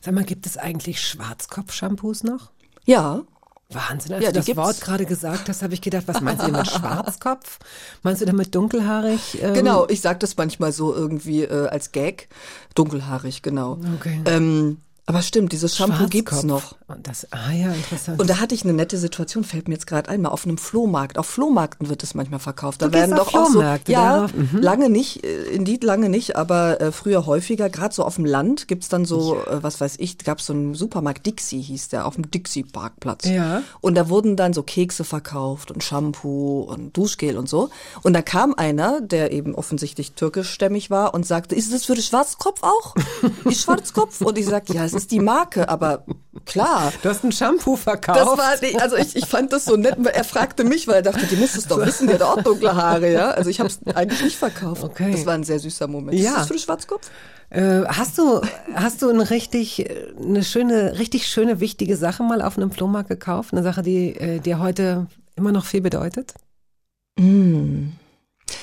Sag 0.00 0.14
mal, 0.14 0.24
gibt 0.24 0.46
es 0.46 0.56
eigentlich 0.56 1.00
Schwarzkopf-Shampoos 1.00 2.22
noch? 2.22 2.50
Ja, 2.84 3.22
Wahnsinn, 3.70 4.12
als 4.12 4.22
ja, 4.22 4.30
du 4.30 4.36
das 4.36 4.46
gibt's. 4.46 4.62
Wort 4.62 4.80
gerade 4.80 5.06
gesagt 5.06 5.48
hast, 5.48 5.62
habe 5.62 5.74
ich 5.74 5.80
gedacht, 5.80 6.04
was 6.06 6.20
meinst 6.20 6.42
du 6.42 6.46
denn 6.46 6.56
mit 6.56 6.70
Schwarzkopf? 6.70 7.58
Meinst 8.02 8.20
du 8.20 8.26
damit 8.26 8.54
dunkelhaarig? 8.54 9.42
Ähm? 9.42 9.54
Genau, 9.54 9.88
ich 9.88 10.00
sage 10.00 10.18
das 10.18 10.36
manchmal 10.36 10.72
so 10.72 10.94
irgendwie 10.94 11.42
äh, 11.42 11.68
als 11.68 11.92
Gag. 11.92 12.28
Dunkelhaarig, 12.74 13.42
genau. 13.42 13.78
Okay. 13.96 14.20
Ähm, 14.26 14.78
Aber 15.06 15.20
stimmt, 15.20 15.52
dieses 15.52 15.76
Shampoo 15.76 16.06
gibt's 16.08 16.44
noch. 16.44 16.76
Und 16.86 17.06
das, 17.06 17.30
ah 17.30 17.52
ja, 17.52 17.72
interessant. 17.72 18.18
Und 18.18 18.30
da 18.30 18.40
hatte 18.40 18.54
ich 18.54 18.64
eine 18.64 18.72
nette 18.72 18.96
Situation, 18.96 19.44
fällt 19.44 19.68
mir 19.68 19.74
jetzt 19.74 19.86
gerade 19.86 20.08
ein, 20.08 20.22
mal 20.22 20.30
auf 20.30 20.46
einem 20.46 20.56
Flohmarkt. 20.56 21.18
Auf 21.18 21.26
Flohmarkten 21.26 21.90
wird 21.90 22.02
es 22.02 22.14
manchmal 22.14 22.40
verkauft. 22.40 22.80
Da 22.80 22.86
Du 22.86 22.94
werden 22.94 23.14
doch 23.14 23.34
auch 23.34 23.50
so, 23.50 23.62
ja, 23.86 24.28
mhm. 24.34 24.60
lange 24.60 24.88
nicht, 24.88 25.22
äh, 25.22 25.44
indeed 25.50 25.84
lange 25.84 26.08
nicht, 26.08 26.36
aber 26.36 26.80
äh, 26.80 26.90
früher 26.90 27.26
häufiger. 27.26 27.68
Gerade 27.68 27.94
so 27.94 28.02
auf 28.02 28.14
dem 28.14 28.24
Land 28.24 28.66
gibt's 28.66 28.88
dann 28.88 29.04
so, 29.04 29.36
äh, 29.44 29.62
was 29.62 29.78
weiß 29.78 29.96
ich, 29.98 30.16
gab's 30.16 30.46
so 30.46 30.54
einen 30.54 30.74
Supermarkt 30.74 31.26
Dixie 31.26 31.60
hieß 31.60 31.90
der 31.90 32.06
auf 32.06 32.14
dem 32.14 32.30
Dixie 32.30 32.62
Parkplatz. 32.62 33.26
Ja. 33.26 33.62
Und 33.82 33.96
da 33.96 34.08
wurden 34.08 34.36
dann 34.36 34.54
so 34.54 34.62
Kekse 34.62 35.04
verkauft 35.04 35.70
und 35.70 35.84
Shampoo 35.84 36.62
und 36.62 36.96
Duschgel 36.96 37.36
und 37.36 37.48
so. 37.48 37.68
Und 38.02 38.14
da 38.14 38.22
kam 38.22 38.54
einer, 38.54 39.02
der 39.02 39.32
eben 39.32 39.54
offensichtlich 39.54 40.12
türkischstämmig 40.12 40.88
war 40.88 41.12
und 41.12 41.26
sagte, 41.26 41.54
ist 41.54 41.74
das 41.74 41.84
für 41.84 41.94
den 41.94 42.02
Schwarzkopf 42.02 42.62
auch? 42.62 42.94
Die 43.48 43.54
Schwarzkopf? 43.54 44.22
Und 44.22 44.38
ich 44.38 44.46
sagte, 44.46 44.72
ja, 44.72 44.93
ist 44.94 45.10
die 45.10 45.20
Marke, 45.20 45.68
aber 45.68 46.04
klar. 46.44 46.92
du 47.02 47.08
hast 47.08 47.24
ein 47.24 47.32
Shampoo 47.32 47.76
verkauft. 47.76 48.18
Das 48.18 48.26
war, 48.26 48.82
also 48.82 48.96
ich, 48.96 49.16
ich 49.16 49.26
fand 49.26 49.52
das 49.52 49.64
so 49.64 49.76
nett, 49.76 49.96
weil 49.98 50.12
er 50.12 50.24
fragte 50.24 50.64
mich, 50.64 50.86
weil 50.88 50.96
er 50.96 51.02
dachte, 51.02 51.26
die 51.26 51.36
muss 51.36 51.54
es 51.54 51.66
doch 51.66 51.78
wissen, 51.84 52.08
die 52.08 52.14
hat 52.14 52.22
auch 52.22 52.42
dunkle 52.42 52.74
Haare, 52.74 53.12
ja. 53.12 53.30
Also 53.30 53.50
ich 53.50 53.60
habe 53.60 53.68
es 53.68 53.80
eigentlich 53.94 54.22
nicht 54.22 54.36
verkauft. 54.36 54.84
Okay. 54.84 55.12
Das 55.12 55.26
war 55.26 55.34
ein 55.34 55.44
sehr 55.44 55.58
süßer 55.58 55.88
Moment. 55.88 56.18
Ja. 56.18 56.30
Ist 56.30 56.36
das 56.38 56.46
für 56.46 56.54
den 56.54 56.60
Schwarzkopf? 56.60 57.10
Äh, 57.50 57.84
hast 57.86 58.18
du, 58.18 58.40
hast 58.74 59.02
du 59.02 59.08
eine 59.10 59.30
richtig, 59.30 59.88
eine 60.20 60.42
schöne, 60.42 60.98
richtig 60.98 61.26
schöne, 61.26 61.60
wichtige 61.60 61.96
Sache 61.96 62.22
mal 62.22 62.42
auf 62.42 62.56
einem 62.56 62.70
Flohmarkt 62.70 63.08
gekauft? 63.08 63.52
Eine 63.52 63.62
Sache, 63.62 63.82
die 63.82 64.16
äh, 64.16 64.40
dir 64.40 64.58
heute 64.58 65.06
immer 65.36 65.52
noch 65.52 65.64
viel 65.64 65.80
bedeutet? 65.80 66.34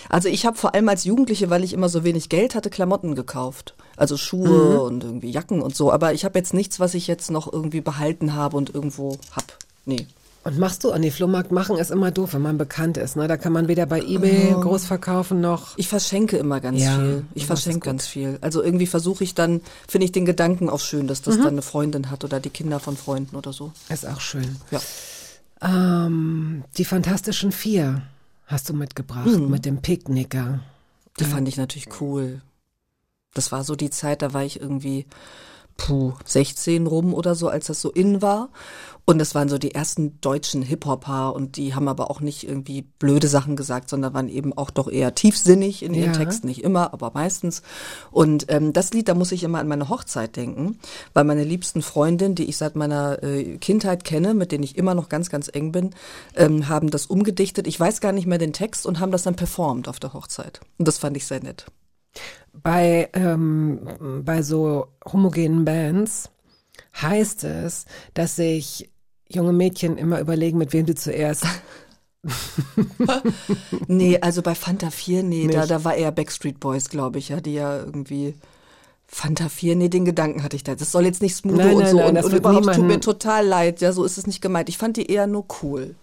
Also 0.10 0.28
ich 0.28 0.46
habe 0.46 0.58
vor 0.58 0.76
allem 0.76 0.90
als 0.90 1.06
Jugendliche, 1.06 1.50
weil 1.50 1.64
ich 1.64 1.74
immer 1.74 1.90
so 1.90 2.04
wenig 2.04 2.30
Geld 2.30 2.56
hatte, 2.56 2.70
Klamotten 2.70 3.16
gekauft. 3.16 3.76
Also 3.98 4.18
Schuhe 4.18 4.82
und 4.82 5.04
irgendwie 5.04 5.32
Jacken 5.32 5.62
und 5.62 5.76
so. 5.76 5.92
Aber 5.92 6.14
ich 6.14 6.26
habe 6.26 6.38
jetzt 6.40 6.54
nichts, 6.54 6.80
was 6.80 6.94
ich 6.94 7.08
jetzt 7.08 7.32
noch 7.32 7.52
irgendwie 7.52 7.82
behalten 7.82 8.34
habe 8.34 8.58
und 8.58 8.74
irgendwo 8.74 9.18
hab. 9.36 9.58
Nee. 9.86 10.08
Und 10.44 10.58
machst 10.58 10.84
du, 10.84 10.92
an 10.92 11.04
die 11.04 11.12
Flohmarkt 11.12 11.52
machen 11.52 11.78
ist 11.78 11.92
immer 11.92 12.10
doof, 12.10 12.34
wenn 12.34 12.42
man 12.42 12.58
bekannt 12.58 12.98
ist. 12.98 13.16
Ne? 13.16 13.28
Da 13.28 13.38
kann 13.38 13.54
man 13.54 13.68
weder 13.68 13.86
bei 13.86 14.02
Ebay 14.02 14.56
groß 14.60 14.86
verkaufen 14.86 15.40
noch. 15.40 15.78
Ich 15.78 15.88
verschenke 15.88 16.38
immer 16.38 16.60
ganz 16.60 16.82
Ja, 16.82 16.96
viel. 16.98 17.26
Ich 17.36 17.46
verschenke 17.46 17.82
ganz 17.82 18.08
viel. 18.08 18.40
Also 18.42 18.64
irgendwie 18.64 18.88
versuche 18.88 19.24
ich 19.24 19.36
dann, 19.36 19.62
finde 19.88 20.06
ich 20.06 20.12
den 20.12 20.26
Gedanken 20.26 20.68
auch 20.68 20.80
schön, 20.80 21.08
dass 21.08 21.22
das 21.22 21.38
dann 21.38 21.50
eine 21.50 21.62
Freundin 21.62 22.10
hat 22.10 22.24
oder 22.24 22.40
die 22.40 22.50
Kinder 22.50 22.80
von 22.80 22.98
Freunden 22.98 23.36
oder 23.36 23.54
so. 23.54 23.72
Ist 23.90 24.08
auch 24.08 24.20
schön. 24.20 24.58
Ja. 24.72 24.82
Ähm, 25.62 26.64
die 26.76 26.86
Fantastischen 26.86 27.52
Vier 27.52 28.02
hast 28.48 28.68
du 28.68 28.74
mitgebracht 28.74 29.28
mit 29.28 29.66
dem 29.66 29.84
Picknicker. 29.84 30.62
Die 31.20 31.26
fand 31.26 31.48
ich 31.48 31.58
natürlich 31.58 32.02
cool. 32.02 32.42
Das 33.34 33.52
war 33.52 33.64
so 33.64 33.76
die 33.76 33.90
Zeit, 33.90 34.22
da 34.22 34.34
war 34.34 34.44
ich 34.44 34.60
irgendwie 34.60 35.06
puh, 35.78 36.14
16 36.26 36.86
rum 36.88 37.14
oder 37.14 37.36
so, 37.36 37.48
als 37.48 37.68
das 37.68 37.82
so 37.82 37.90
in 37.92 38.22
war. 38.22 38.50
Und 39.04 39.18
das 39.18 39.34
waren 39.34 39.50
so 39.50 39.58
die 39.58 39.74
ersten 39.74 40.22
deutschen 40.22 40.62
Hip-Hopper 40.62 41.34
und 41.34 41.58
die 41.58 41.74
haben 41.74 41.88
aber 41.88 42.12
auch 42.12 42.22
nicht 42.22 42.48
irgendwie 42.48 42.84
blöde 42.84 43.28
Sachen 43.28 43.56
gesagt, 43.56 43.90
sondern 43.90 44.14
waren 44.14 44.30
eben 44.30 44.56
auch 44.56 44.70
doch 44.70 44.88
eher 44.88 45.16
tiefsinnig 45.16 45.82
in 45.82 45.96
ihren 45.96 46.14
Ja. 46.14 46.18
Texten. 46.18 46.48
Nicht 46.48 46.64
immer, 46.64 46.94
aber 46.94 47.12
meistens. 47.14 47.64
Und 48.12 48.46
ähm, 48.50 48.74
das 48.74 48.94
Lied, 48.94 49.08
da 49.08 49.16
muss 49.16 49.32
ich 49.32 49.44
immer 49.44 49.60
an 49.60 49.68
meine 49.68 49.90
Hochzeit 49.90 50.36
denken, 50.36 50.78
weil 51.14 51.24
meine 51.24 51.44
liebsten 51.44 51.82
Freundin, 51.82 52.36
die 52.36 52.46
ich 52.46 52.58
seit 52.58 52.76
meiner 52.76 53.24
äh, 53.24 53.58
Kindheit 53.58 54.04
kenne, 54.04 54.36
mit 54.36 54.52
denen 54.52 54.64
ich 54.64 54.78
immer 54.78 54.94
noch 54.94 55.10
ganz, 55.10 55.30
ganz 55.30 55.50
eng 55.52 55.72
bin, 55.72 55.96
ähm, 56.36 56.70
haben 56.70 56.92
das 56.92 57.08
umgedichtet. 57.08 57.66
Ich 57.66 57.80
weiß 57.80 58.02
gar 58.02 58.12
nicht 58.12 58.28
mehr 58.28 58.38
den 58.38 58.54
Text 58.54 58.86
und 58.86 59.00
haben 59.00 59.12
das 59.12 59.24
dann 59.24 59.36
performt 59.36 59.88
auf 59.88 60.00
der 60.00 60.14
Hochzeit. 60.14 60.62
Und 60.78 60.88
das 60.88 61.00
fand 61.00 61.18
ich 61.18 61.26
sehr 61.26 61.42
nett. 61.42 61.66
Bei, 62.54 63.10
ähm, 63.14 64.22
bei 64.26 64.42
so 64.42 64.88
homogenen 65.12 65.64
Bands 65.66 66.30
heißt 67.02 67.44
es, 67.46 67.86
dass 68.14 68.36
sich 68.36 68.90
junge 69.30 69.54
Mädchen 69.54 69.98
immer 69.98 70.20
überlegen, 70.20 70.58
mit 70.58 70.74
wem 70.74 70.86
du 70.86 70.94
zuerst. 70.96 71.46
Nee, 73.88 74.20
also 74.22 74.42
bei 74.42 74.54
Fanta 74.56 74.92
4, 74.92 75.24
nee, 75.24 75.48
da, 75.48 75.60
Nicht. 75.62 75.72
da 75.72 75.84
war 75.84 75.96
eher 75.96 76.12
Backstreet 76.12 76.60
Boys, 76.60 76.90
glaube 76.90 77.20
ich, 77.20 77.30
ja, 77.30 77.42
die 77.42 77.54
ja 77.56 77.78
irgendwie 77.80 78.36
Fanta 79.08 79.50
4, 79.50 79.76
nee, 79.76 79.90
den 79.90 80.06
Gedanken 80.06 80.44
hatte 80.44 80.56
ich 80.56 80.64
da. 80.64 80.76
Das 80.76 80.92
soll 80.92 81.06
jetzt 81.06 81.22
nicht 81.22 81.36
Smudo 81.36 81.58
Nein, 81.58 81.74
und 81.76 81.82
nein, 81.82 81.92
so 81.92 81.98
nein, 81.98 82.10
und, 82.10 82.16
das 82.16 82.26
und 82.26 82.34
überhaupt 82.36 82.66
tut 82.66 82.76
mir 82.76 82.82
niemanden- 82.82 83.02
total 83.02 83.46
leid, 83.46 83.82
ja, 83.82 83.92
so 83.92 84.04
ist 84.04 84.18
es 84.18 84.28
nicht 84.28 84.42
gemeint. 84.42 84.70
Ich 84.70 84.78
fand 84.78 84.98
die 84.98 85.08
eher 85.08 85.28
nur 85.28 85.46
cool. 85.64 85.96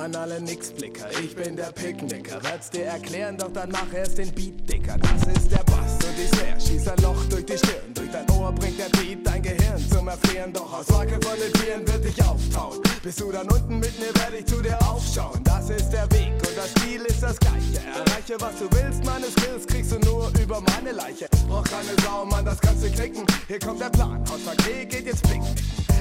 An 0.00 0.16
alle 0.16 0.40
Nixblicker, 0.40 1.10
ich 1.22 1.36
bin 1.36 1.56
der 1.56 1.72
Picknicker. 1.72 2.42
Werd's 2.42 2.70
dir 2.70 2.86
erklären, 2.86 3.36
doch 3.36 3.52
dann 3.52 3.70
mach 3.70 3.92
erst 3.92 4.16
den 4.16 4.32
Beat 4.32 4.66
dicker. 4.66 4.96
Das 4.96 5.36
ist 5.36 5.52
der 5.52 5.62
Bass 5.64 5.92
und 5.92 6.16
die 6.16 6.26
Snare, 6.26 6.58
schießt 6.58 6.88
ein 6.88 7.02
Loch 7.02 7.22
durch 7.28 7.44
die 7.44 7.58
Stirn. 7.58 7.92
Durch 7.92 8.10
dein 8.10 8.30
Ohr 8.30 8.50
bringt 8.50 8.78
der 8.78 8.88
Beat 8.98 9.26
dein 9.26 9.42
Gehirn 9.42 9.78
zum 9.92 10.08
Erfrieren. 10.08 10.54
Doch 10.54 10.72
aus 10.72 10.90
Wacke 10.90 11.20
von 11.20 11.38
den 11.38 11.52
Tieren 11.52 11.86
wird 11.86 12.02
dich 12.02 12.18
auftauen. 12.24 12.80
Bist 13.02 13.20
du 13.20 13.30
dann 13.30 13.46
unten 13.50 13.78
mit 13.78 13.92
mir, 14.00 14.14
werde 14.22 14.38
ich 14.38 14.46
zu 14.46 14.62
dir 14.62 14.78
aufschauen. 14.88 15.44
Das 15.44 15.68
ist 15.68 15.90
der 15.90 16.10
Weg 16.12 16.32
und 16.32 16.56
das 16.56 16.72
Ziel 16.82 17.02
ist 17.02 17.22
das 17.22 17.38
gleiche. 17.38 17.80
Erreiche, 17.94 18.40
was 18.40 18.58
du 18.58 18.70
willst, 18.70 19.04
meine 19.04 19.26
Skills 19.26 19.66
kriegst 19.66 19.92
du 19.92 19.98
nur 19.98 20.32
über 20.42 20.62
meine 20.62 20.92
Leiche. 20.92 21.28
Brauch 21.46 21.64
keine 21.64 21.92
Sau, 22.02 22.24
Mann, 22.24 22.46
das 22.46 22.58
kannst 22.58 22.82
du 22.82 22.90
knicken. 22.90 23.26
Hier 23.48 23.58
kommt 23.58 23.82
der 23.82 23.90
Plan, 23.90 24.24
Hausverkehr 24.30 24.86
geht 24.86 25.04
jetzt 25.04 25.22
picknicken. 25.24 25.54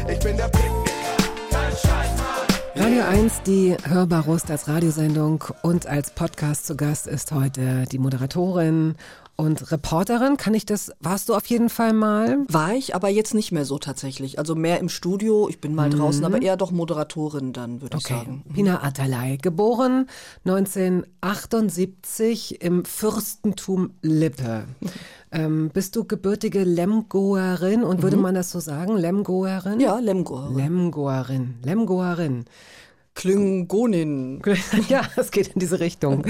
Ich 0.07 0.19
bin 0.19 0.37
der 0.37 0.47
Picknicker, 0.47 1.17
kein 1.51 1.71
Scheiß. 1.73 2.18
Radio 2.79 3.03
1, 3.03 3.41
die 3.45 3.75
Hörbar 3.83 4.23
Rust 4.23 4.49
als 4.49 4.67
Radiosendung 4.69 5.43
und 5.63 5.85
als 5.85 6.11
Podcast 6.11 6.65
zu 6.65 6.77
Gast 6.77 7.07
ist 7.07 7.31
heute 7.33 7.83
die 7.91 7.99
Moderatorin 7.99 8.95
und 9.35 9.69
Reporterin. 9.71 10.37
Kann 10.37 10.53
ich 10.53 10.65
das, 10.65 10.91
warst 11.01 11.27
du 11.29 11.35
auf 11.35 11.45
jeden 11.47 11.69
Fall 11.69 11.91
mal? 11.93 12.37
War 12.47 12.73
ich, 12.73 12.95
aber 12.95 13.09
jetzt 13.09 13.33
nicht 13.33 13.51
mehr 13.51 13.65
so 13.65 13.77
tatsächlich. 13.79 14.37
Also 14.39 14.55
mehr 14.55 14.79
im 14.79 14.87
Studio, 14.89 15.47
ich 15.49 15.59
bin 15.61 15.75
mal 15.75 15.89
draußen, 15.89 16.23
aber 16.25 16.41
eher 16.41 16.55
doch 16.57 16.71
Moderatorin 16.71 17.51
dann, 17.53 17.81
würde 17.81 17.97
ich 17.97 18.05
Okay. 18.05 18.13
sagen. 18.15 18.43
Pina 18.53 18.81
Atalay, 18.83 19.37
geboren 19.37 20.07
1978 20.45 22.61
im 22.61 22.83
Fürstentum 22.85 23.91
Lippe. 24.01 24.63
ähm, 25.31 25.69
bist 25.71 25.95
du 25.95 26.05
gebürtige 26.05 26.63
Lemgoerin 26.63 27.83
und 27.83 28.01
würde 28.01 28.17
man 28.17 28.35
das 28.35 28.51
so 28.51 28.59
sagen? 28.59 28.97
Lemgoerin? 28.97 29.79
Ja, 29.79 29.99
Lemgo. 29.99 30.49
Lemgoerin, 30.55 31.55
Lemgoerin. 31.63 32.45
Klingonin. 33.15 34.41
ja, 34.89 35.01
es 35.17 35.31
geht 35.31 35.49
in 35.49 35.59
diese 35.59 35.79
Richtung. 35.79 36.23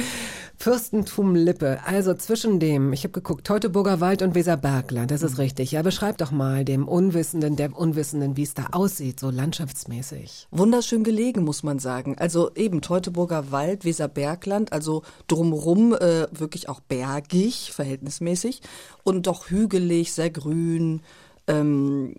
Fürstentum 0.61 1.35
Lippe, 1.35 1.79
also 1.85 2.13
zwischen 2.15 2.59
dem, 2.59 2.91
ich 2.91 3.05
habe 3.05 3.13
geguckt, 3.13 3.47
Teutoburger 3.47 4.01
Wald 4.01 4.21
und 4.21 4.35
Weserbergland, 4.35 5.09
das 5.09 5.21
ist 5.21 5.37
richtig. 5.37 5.71
Ja, 5.71 5.83
beschreib 5.83 6.17
doch 6.17 6.31
mal 6.31 6.65
dem 6.65 6.85
Unwissenden, 6.85 7.55
der 7.55 7.73
Unwissenden, 7.77 8.35
wie 8.35 8.43
es 8.43 8.55
da 8.55 8.67
aussieht, 8.73 9.21
so 9.21 9.29
landschaftsmäßig. 9.29 10.49
Wunderschön 10.51 11.05
gelegen, 11.05 11.45
muss 11.45 11.63
man 11.63 11.79
sagen. 11.79 12.17
Also 12.17 12.53
eben 12.55 12.81
Teutoburger 12.81 13.53
Wald, 13.53 13.85
Weserbergland, 13.85 14.73
also 14.73 15.03
drumrum 15.27 15.93
äh, 15.93 16.27
wirklich 16.37 16.67
auch 16.67 16.81
bergig, 16.81 17.71
verhältnismäßig 17.71 18.61
und 19.03 19.27
doch 19.27 19.49
hügelig, 19.49 20.11
sehr 20.11 20.29
grün, 20.29 21.03
ähm, 21.47 22.15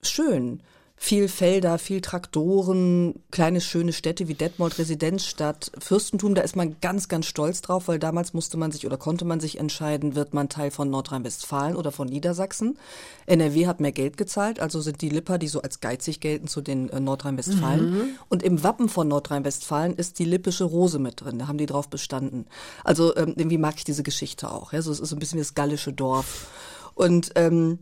schön. 0.00 0.62
Viel 1.00 1.28
Felder, 1.28 1.78
viel 1.78 2.00
Traktoren, 2.00 3.14
kleine 3.30 3.60
schöne 3.60 3.92
Städte 3.92 4.26
wie 4.26 4.34
Detmold, 4.34 4.78
Residenzstadt, 4.78 5.70
Fürstentum, 5.78 6.34
da 6.34 6.42
ist 6.42 6.56
man 6.56 6.76
ganz, 6.80 7.08
ganz 7.08 7.26
stolz 7.26 7.62
drauf, 7.62 7.86
weil 7.86 8.00
damals 8.00 8.34
musste 8.34 8.56
man 8.56 8.72
sich 8.72 8.84
oder 8.84 8.96
konnte 8.96 9.24
man 9.24 9.38
sich 9.38 9.60
entscheiden, 9.60 10.16
wird 10.16 10.34
man 10.34 10.48
Teil 10.48 10.72
von 10.72 10.90
Nordrhein-Westfalen 10.90 11.76
oder 11.76 11.92
von 11.92 12.08
Niedersachsen. 12.08 12.76
NRW 13.26 13.68
hat 13.68 13.78
mehr 13.78 13.92
Geld 13.92 14.16
gezahlt, 14.16 14.58
also 14.58 14.80
sind 14.80 15.00
die 15.00 15.08
Lipper, 15.08 15.38
die 15.38 15.46
so 15.46 15.62
als 15.62 15.78
geizig 15.80 16.18
gelten, 16.18 16.48
zu 16.48 16.60
den 16.60 16.90
äh, 16.90 16.98
Nordrhein-Westfalen. 16.98 18.18
Und 18.28 18.42
im 18.42 18.64
Wappen 18.64 18.88
von 18.88 19.06
Nordrhein-Westfalen 19.06 19.94
ist 19.94 20.18
die 20.18 20.24
lippische 20.24 20.64
Rose 20.64 20.98
mit 20.98 21.20
drin, 21.20 21.38
da 21.38 21.46
haben 21.46 21.58
die 21.58 21.66
drauf 21.66 21.88
bestanden. 21.88 22.46
Also 22.82 23.16
ähm, 23.16 23.34
irgendwie 23.36 23.58
mag 23.58 23.74
ich 23.76 23.84
diese 23.84 24.02
Geschichte 24.02 24.50
auch. 24.50 24.72
Ja? 24.72 24.82
So, 24.82 24.90
es 24.90 24.98
ist 24.98 25.10
so 25.10 25.16
ein 25.16 25.20
bisschen 25.20 25.38
das 25.38 25.54
gallische 25.54 25.92
Dorf. 25.92 26.48
Und 26.94 27.30
ähm, 27.36 27.78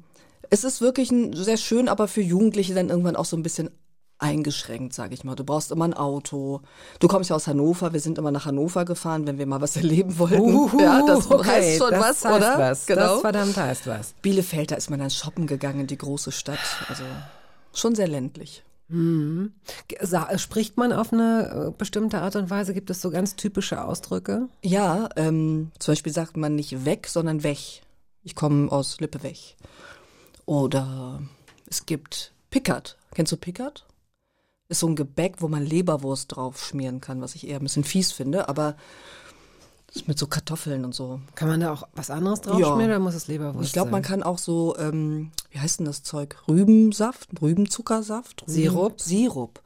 es 0.51 0.65
ist 0.65 0.81
wirklich 0.81 1.11
ein, 1.11 1.33
sehr 1.35 1.57
schön, 1.57 1.89
aber 1.89 2.09
für 2.09 2.21
Jugendliche 2.23 2.75
dann 2.75 2.89
irgendwann 2.91 3.17
auch 3.17 3.25
so 3.25 3.37
ein 3.37 3.43
bisschen 3.43 3.71
eingeschränkt, 4.19 4.95
sage 4.95 5.13
ich 5.13 5.25
mal. 5.25 5.35
Du 5.35 5.45
brauchst 5.45 5.71
immer 5.71 5.85
ein 5.85 5.93
Auto. 5.95 6.63
Du 7.01 7.09
kommst 7.09 7.29
ja 7.29 7.37
aus 7.37 7.47
Hannover. 7.47 7.93
Wir 7.93 8.01
sind 8.01 8.17
immer 8.17 8.31
nach 8.31 8.47
Hannover 8.47 8.87
gefahren, 8.87 9.27
wenn 9.27 9.37
wir 9.39 9.45
mal 9.47 9.61
was 9.61 9.77
erleben 9.77 10.19
wollten. 10.19 10.41
Uhuhu, 10.41 10.81
ja, 10.81 11.05
das 11.07 11.31
okay, 11.31 11.49
heißt 11.49 11.79
schon 11.79 11.91
das 11.91 12.01
was, 12.01 12.25
heißt 12.25 12.37
oder? 12.37 12.59
Was. 12.59 12.87
Genau. 12.87 13.01
Das 13.13 13.21
verdammt 13.21 13.57
heißt 13.57 13.87
was. 13.87 14.15
Bielefeld, 14.23 14.71
da 14.71 14.77
ist 14.77 14.89
man 14.89 15.01
dann 15.01 15.11
shoppen 15.11 15.47
gegangen, 15.47 15.87
die 15.87 15.99
große 15.99 16.33
Stadt. 16.33 16.59
Also 16.89 17.03
schon 17.75 17.95
sehr 17.95 18.09
ländlich. 18.09 18.63
Sa- 20.01 20.39
Spricht 20.39 20.77
man 20.77 20.93
auf 20.93 21.13
eine 21.13 21.67
äh, 21.69 21.71
bestimmte 21.77 22.21
Art 22.23 22.37
und 22.37 22.51
Weise? 22.51 22.73
Gibt 22.73 22.89
es 22.91 23.03
so 23.03 23.11
ganz 23.11 23.37
typische 23.37 23.83
Ausdrücke? 23.85 24.49
Ja, 24.63 25.09
ähm, 25.17 25.73
zum 25.79 25.93
Beispiel 25.93 26.13
sagt 26.13 26.37
man 26.37 26.55
nicht 26.55 26.85
weg, 26.85 27.09
sondern 27.09 27.43
weg. 27.43 27.59
Ich 28.23 28.35
komme 28.35 28.71
aus 28.71 28.99
Lippe 29.01 29.23
weg. 29.23 29.57
Oder 30.47 31.23
es 31.69 31.87
gibt 31.87 32.33
Pickert. 32.51 32.97
Kennst 33.15 33.33
du 33.33 33.37
Pickert? 33.37 33.87
Ist 34.69 34.81
so 34.81 34.89
ein 34.89 34.97
Gebäck, 34.97 35.37
wo 35.41 35.49
man 35.49 35.65
Leberwurst 35.65 36.35
drauf 36.35 36.65
schmieren 36.65 37.01
kann, 37.01 37.21
was 37.21 37.35
ich 37.35 37.47
eher 37.47 37.59
ein 37.61 37.63
bisschen 37.63 37.85
fies 37.85 38.13
finde, 38.13 38.49
aber 38.49 38.77
Das 39.89 40.03
ist 40.03 40.09
mit 40.09 40.19
so 40.19 40.27
Kartoffeln 40.27 40.85
und 40.85 40.95
so. 40.95 41.21
Kann 41.37 41.49
man 41.49 41.61
da 41.61 41.73
auch 41.73 41.85
was 41.95 42.11
anderes 42.11 42.41
drauf 42.41 42.59
Ja. 42.59 42.67
schmieren 42.73 42.91
oder 42.91 42.99
muss 42.99 43.15
es 43.15 43.29
Leberwurst 43.29 43.67
Ich 43.69 43.73
glaube, 43.73 43.91
man 43.93 44.03
sein? 44.03 44.11
kann 44.11 44.23
auch 44.25 44.37
so, 44.39 44.77
ähm, 44.79 45.31
wie 45.51 45.59
heißt 45.61 45.79
denn 45.79 45.87
das 45.87 46.03
Zeug? 46.03 46.37
Rübensaft, 46.49 47.29
Rübenzuckersaft? 47.41 48.43
Rüben, 48.43 48.53
Sirup? 48.53 49.01
Sirup. 49.01 49.63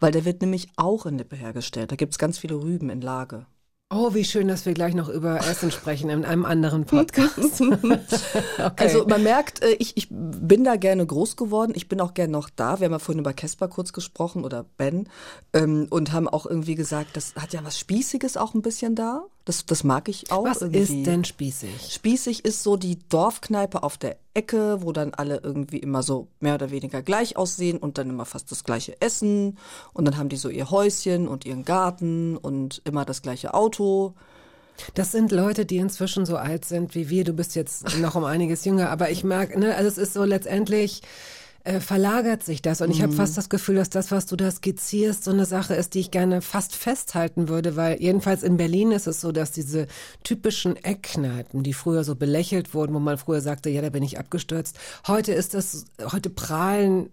Weil 0.00 0.12
der 0.12 0.24
wird 0.24 0.40
nämlich 0.42 0.68
auch 0.76 1.04
in 1.06 1.18
Lippe 1.18 1.36
hergestellt. 1.36 1.90
Da 1.92 1.96
gibt's 1.96 2.18
ganz 2.18 2.38
viele 2.38 2.54
Rüben 2.54 2.88
in 2.88 3.00
Lage. 3.00 3.46
Oh, 3.90 4.14
wie 4.14 4.24
schön, 4.24 4.48
dass 4.48 4.64
wir 4.66 4.72
gleich 4.72 4.94
noch 4.94 5.08
über 5.08 5.38
Essen 5.38 5.70
sprechen 5.70 6.10
in 6.10 6.24
einem 6.24 6.44
anderen 6.44 6.84
Podcast. 6.84 7.60
okay. 7.60 8.72
Also 8.76 9.06
man 9.06 9.22
merkt, 9.22 9.62
äh, 9.62 9.72
ich, 9.78 9.96
ich 9.96 10.08
bin 10.10 10.64
da 10.64 10.76
gerne 10.76 11.06
groß 11.06 11.36
geworden. 11.36 11.72
Ich 11.76 11.88
bin 11.88 12.00
auch 12.00 12.14
gerne 12.14 12.32
noch 12.32 12.48
da. 12.48 12.80
Wir 12.80 12.86
haben 12.86 12.92
ja 12.92 12.98
vorhin 12.98 13.20
über 13.20 13.34
Casper 13.34 13.68
kurz 13.68 13.92
gesprochen 13.92 14.44
oder 14.44 14.64
Ben 14.78 15.08
ähm, 15.52 15.86
und 15.90 16.12
haben 16.12 16.28
auch 16.28 16.46
irgendwie 16.46 16.74
gesagt, 16.74 17.16
das 17.16 17.34
hat 17.36 17.52
ja 17.52 17.62
was 17.62 17.78
Spießiges 17.78 18.36
auch 18.36 18.54
ein 18.54 18.62
bisschen 18.62 18.94
da. 18.94 19.26
Das, 19.44 19.66
das 19.66 19.84
mag 19.84 20.08
ich 20.08 20.32
auch. 20.32 20.44
was 20.44 20.62
irgendwie. 20.62 20.80
ist 20.80 21.06
denn 21.06 21.24
spießig? 21.24 21.92
Spießig 21.92 22.44
ist 22.46 22.62
so 22.62 22.76
die 22.76 22.98
Dorfkneipe 23.10 23.82
auf 23.82 23.98
der 23.98 24.16
Ecke, 24.32 24.78
wo 24.80 24.92
dann 24.92 25.12
alle 25.12 25.40
irgendwie 25.42 25.78
immer 25.78 26.02
so 26.02 26.28
mehr 26.40 26.54
oder 26.54 26.70
weniger 26.70 27.02
gleich 27.02 27.36
aussehen 27.36 27.76
und 27.76 27.98
dann 27.98 28.08
immer 28.08 28.24
fast 28.24 28.50
das 28.50 28.64
gleiche 28.64 29.00
essen. 29.02 29.58
Und 29.92 30.06
dann 30.06 30.16
haben 30.16 30.30
die 30.30 30.36
so 30.36 30.48
ihr 30.48 30.70
Häuschen 30.70 31.28
und 31.28 31.44
ihren 31.44 31.64
Garten 31.64 32.38
und 32.38 32.80
immer 32.84 33.04
das 33.04 33.20
gleiche 33.20 33.52
Auto. 33.52 34.14
Das 34.94 35.12
sind 35.12 35.30
Leute, 35.30 35.66
die 35.66 35.76
inzwischen 35.76 36.26
so 36.26 36.36
alt 36.36 36.64
sind 36.64 36.94
wie 36.94 37.10
wir. 37.10 37.24
Du 37.24 37.32
bist 37.32 37.54
jetzt 37.54 37.98
noch 37.98 38.14
um 38.14 38.24
einiges 38.24 38.64
jünger, 38.64 38.90
aber 38.90 39.10
ich 39.10 39.24
mag, 39.24 39.56
ne, 39.56 39.74
also 39.74 39.88
es 39.88 39.98
ist 39.98 40.14
so 40.14 40.24
letztendlich 40.24 41.02
äh, 41.64 41.80
verlagert 41.80 42.42
sich 42.42 42.60
das 42.60 42.82
und 42.82 42.90
ich 42.90 43.02
habe 43.02 43.12
fast 43.12 43.38
das 43.38 43.48
Gefühl, 43.48 43.76
dass 43.76 43.88
das, 43.88 44.10
was 44.10 44.26
du 44.26 44.36
da 44.36 44.50
skizzierst, 44.50 45.24
so 45.24 45.30
eine 45.30 45.46
Sache 45.46 45.74
ist, 45.74 45.94
die 45.94 46.00
ich 46.00 46.10
gerne 46.10 46.42
fast 46.42 46.76
festhalten 46.76 47.48
würde, 47.48 47.74
weil 47.74 48.00
jedenfalls 48.00 48.42
in 48.42 48.58
Berlin 48.58 48.92
ist 48.92 49.06
es 49.06 49.22
so, 49.22 49.32
dass 49.32 49.50
diese 49.50 49.86
typischen 50.22 50.76
Eckkneipen, 50.76 51.62
die 51.62 51.72
früher 51.72 52.04
so 52.04 52.16
belächelt 52.16 52.74
wurden, 52.74 52.94
wo 52.94 52.98
man 52.98 53.16
früher 53.16 53.40
sagte, 53.40 53.70
ja, 53.70 53.80
da 53.80 53.88
bin 53.88 54.02
ich 54.02 54.18
abgestürzt, 54.18 54.78
heute 55.06 55.32
ist 55.32 55.54
das, 55.54 55.86
heute 56.12 56.28
prahlen 56.28 57.08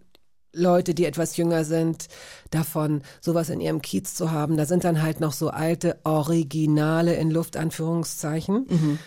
Leute, 0.53 0.93
die 0.93 1.05
etwas 1.05 1.37
jünger 1.37 1.63
sind, 1.63 2.09
davon 2.49 3.03
sowas 3.21 3.49
in 3.49 3.61
ihrem 3.61 3.81
Kiez 3.81 4.15
zu 4.15 4.31
haben. 4.31 4.57
Da 4.57 4.65
sind 4.65 4.83
dann 4.83 5.01
halt 5.01 5.21
noch 5.21 5.31
so 5.31 5.49
alte 5.49 5.97
Originale 6.03 7.15
in 7.15 7.31
Luftanführungszeichen. 7.31 8.99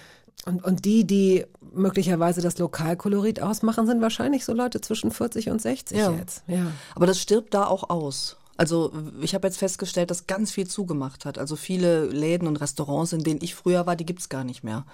Und, 0.47 0.65
und 0.65 0.85
die, 0.85 1.05
die 1.07 1.45
möglicherweise 1.73 2.41
das 2.43 2.59
Lokalkolorit 2.59 3.41
ausmachen, 3.41 3.87
sind 3.87 4.01
wahrscheinlich 4.01 4.45
so 4.45 4.53
Leute 4.53 4.81
zwischen 4.81 5.11
40 5.11 5.51
und 5.51 5.61
60 5.61 5.97
Ja. 5.97 6.13
jetzt. 6.13 6.45
Ja. 6.47 6.67
Aber 6.95 7.07
das 7.07 7.19
stirbt 7.19 7.55
da 7.55 7.67
auch 7.67 7.91
aus. 7.91 8.37
Also 8.57 8.93
ich 9.21 9.35
habe 9.35 9.49
jetzt 9.49 9.57
festgestellt, 9.57 10.11
dass 10.11 10.29
ganz 10.29 10.53
viel 10.53 10.67
zugemacht 10.69 11.25
hat. 11.25 11.39
Also 11.39 11.57
viele 11.57 12.07
Läden 12.07 12.47
und 12.47 12.61
Restaurants, 12.61 13.13
in 13.13 13.25
denen 13.25 13.41
ich 13.43 13.55
früher 13.55 13.87
war, 13.87 13.97
die 13.97 14.07
gibt's 14.07 14.29
gar 14.29 14.45
nicht 14.45 14.63
mehr. 14.63 14.85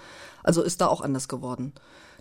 Also 0.41 0.63
ist 0.63 0.81
da 0.81 0.87
auch 0.87 1.01
anders 1.01 1.27
geworden. 1.27 1.73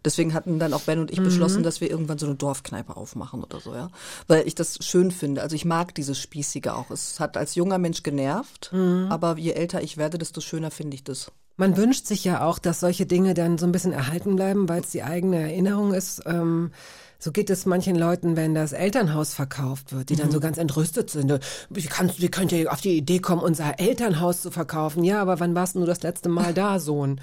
Deswegen 0.05 0.33
hatten 0.33 0.59
dann 0.59 0.73
auch 0.73 0.83
Ben 0.83 0.99
und 0.99 1.11
ich 1.11 1.23
beschlossen, 1.23 1.63
dass 1.63 1.81
wir 1.83 1.91
irgendwann 1.91 2.19
so 2.19 2.25
eine 2.27 2.35
Dorfkneipe 2.35 2.97
aufmachen 2.97 3.43
oder 3.45 3.61
so, 3.61 3.75
ja. 3.75 3.91
Weil 4.29 4.47
ich 4.47 4.55
das 4.55 4.79
schön 4.85 5.11
finde. 5.11 5.43
Also 5.43 5.57
ich 5.57 5.67
mag 5.67 5.95
dieses 5.95 6.19
Spießige 6.19 6.69
auch. 6.69 6.91
Es 6.91 7.21
hat 7.21 7.37
als 7.37 7.55
junger 7.55 7.77
Mensch 7.79 8.03
genervt, 8.03 8.73
aber 9.11 9.37
je 9.37 9.53
älter 9.53 9.83
ich 9.83 9.99
werde, 9.99 10.17
desto 10.17 10.41
schöner 10.41 10.71
finde 10.71 10.95
ich 10.95 11.05
das. 11.05 11.33
Man 11.61 11.77
wünscht 11.77 12.07
sich 12.07 12.25
ja 12.25 12.43
auch, 12.43 12.59
dass 12.59 12.81
solche 12.81 13.05
Dinge 13.05 13.35
dann 13.35 13.59
so 13.59 13.67
ein 13.67 13.73
bisschen 13.73 13.93
erhalten 13.93 14.35
bleiben, 14.35 14.67
weil 14.67 14.81
es 14.81 14.93
die 14.93 15.03
eigene 15.03 15.43
Erinnerung 15.43 15.93
ist. 15.93 16.23
Ähm, 16.25 16.71
so 17.19 17.33
geht 17.33 17.51
es 17.51 17.67
manchen 17.67 17.97
Leuten, 17.97 18.35
wenn 18.35 18.55
das 18.55 18.73
Elternhaus 18.73 19.35
verkauft 19.35 19.93
wird, 19.93 20.09
die 20.09 20.17
dann 20.17 20.31
so 20.31 20.41
ganz 20.41 20.57
entrüstet 20.57 21.11
sind. 21.11 21.39
Wie, 21.69 21.83
kannst, 21.83 22.23
wie 22.23 22.31
könnt 22.31 22.53
ihr 22.53 22.73
auf 22.73 22.81
die 22.81 22.97
Idee 22.97 23.19
kommen, 23.19 23.43
unser 23.43 23.79
Elternhaus 23.79 24.41
zu 24.41 24.51
verkaufen? 24.51 25.05
Ja, 25.05 25.21
aber 25.21 25.39
wann 25.39 25.55
warst 25.55 25.75
du 25.75 25.85
das 25.85 26.03
letzte 26.03 26.31
Mal 26.31 26.55
da, 26.55 26.81
Sohn? 26.81 27.21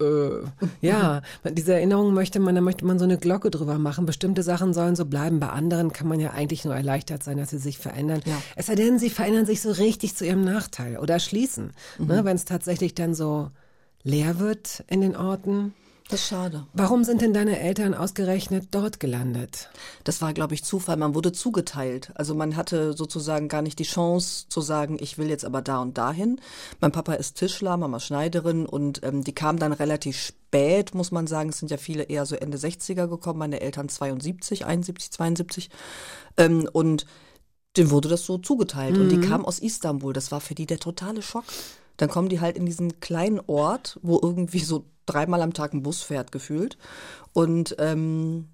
Äh, 0.00 0.38
ja, 0.80 1.20
diese 1.44 1.74
Erinnerung 1.74 2.14
möchte 2.14 2.40
man, 2.40 2.54
da 2.54 2.62
möchte 2.62 2.86
man 2.86 2.98
so 2.98 3.04
eine 3.04 3.18
Glocke 3.18 3.50
drüber 3.50 3.78
machen. 3.78 4.06
Bestimmte 4.06 4.42
Sachen 4.42 4.72
sollen 4.72 4.96
so 4.96 5.04
bleiben. 5.04 5.38
Bei 5.38 5.50
anderen 5.50 5.92
kann 5.92 6.08
man 6.08 6.18
ja 6.18 6.30
eigentlich 6.30 6.64
nur 6.64 6.74
erleichtert 6.74 7.22
sein, 7.22 7.36
dass 7.36 7.50
sie 7.50 7.58
sich 7.58 7.76
verändern. 7.76 8.22
Ja. 8.24 8.40
Es 8.56 8.66
sei 8.66 8.74
denn, 8.74 8.98
sie 8.98 9.10
verändern 9.10 9.44
sich 9.44 9.60
so 9.60 9.70
richtig 9.70 10.16
zu 10.16 10.24
ihrem 10.24 10.44
Nachteil 10.44 10.96
oder 10.96 11.18
schließen. 11.18 11.72
Ne, 11.98 12.24
wenn 12.24 12.36
es 12.36 12.46
tatsächlich 12.46 12.94
dann 12.94 13.12
so 13.12 13.50
leer 14.06 14.38
wird 14.38 14.84
in 14.88 15.00
den 15.00 15.16
Orten. 15.16 15.74
Das 16.08 16.20
ist 16.20 16.28
schade. 16.28 16.64
Warum 16.72 17.02
sind 17.02 17.20
denn 17.20 17.34
deine 17.34 17.58
Eltern 17.58 17.92
ausgerechnet 17.92 18.68
dort 18.70 19.00
gelandet? 19.00 19.68
Das 20.04 20.22
war, 20.22 20.32
glaube 20.32 20.54
ich, 20.54 20.62
Zufall. 20.62 20.96
Man 20.96 21.16
wurde 21.16 21.32
zugeteilt. 21.32 22.12
Also 22.14 22.36
man 22.36 22.54
hatte 22.54 22.92
sozusagen 22.92 23.48
gar 23.48 23.62
nicht 23.62 23.80
die 23.80 23.84
Chance 23.84 24.46
zu 24.48 24.60
sagen, 24.60 24.98
ich 25.00 25.18
will 25.18 25.28
jetzt 25.28 25.44
aber 25.44 25.62
da 25.62 25.82
und 25.82 25.98
dahin. 25.98 26.40
Mein 26.80 26.92
Papa 26.92 27.14
ist 27.14 27.34
Tischler, 27.34 27.76
Mama 27.76 27.98
Schneiderin 27.98 28.66
und 28.66 29.02
ähm, 29.02 29.24
die 29.24 29.34
kam 29.34 29.58
dann 29.58 29.72
relativ 29.72 30.16
spät, 30.16 30.94
muss 30.94 31.10
man 31.10 31.26
sagen. 31.26 31.48
Es 31.48 31.58
sind 31.58 31.72
ja 31.72 31.76
viele 31.76 32.04
eher 32.04 32.26
so 32.26 32.36
Ende 32.36 32.58
60er 32.58 33.08
gekommen, 33.08 33.40
meine 33.40 33.60
Eltern 33.60 33.88
72, 33.88 34.64
71, 34.64 35.10
72. 35.10 35.70
Ähm, 36.36 36.68
und 36.72 37.06
dem 37.76 37.90
wurde 37.90 38.08
das 38.08 38.24
so 38.24 38.38
zugeteilt. 38.38 38.96
Und 38.96 39.08
die 39.08 39.20
kam 39.20 39.44
aus 39.44 39.58
Istanbul. 39.58 40.12
Das 40.12 40.30
war 40.30 40.40
für 40.40 40.54
die 40.54 40.66
der 40.66 40.78
totale 40.78 41.22
Schock. 41.22 41.44
Dann 41.96 42.08
kommen 42.08 42.28
die 42.28 42.40
halt 42.40 42.56
in 42.56 42.66
diesen 42.66 43.00
kleinen 43.00 43.40
Ort, 43.46 43.98
wo 44.02 44.18
irgendwie 44.22 44.60
so 44.60 44.84
dreimal 45.06 45.42
am 45.42 45.54
Tag 45.54 45.72
ein 45.72 45.82
Bus 45.82 46.02
fährt, 46.02 46.32
gefühlt. 46.32 46.76
Und 47.32 47.76
ähm, 47.78 48.48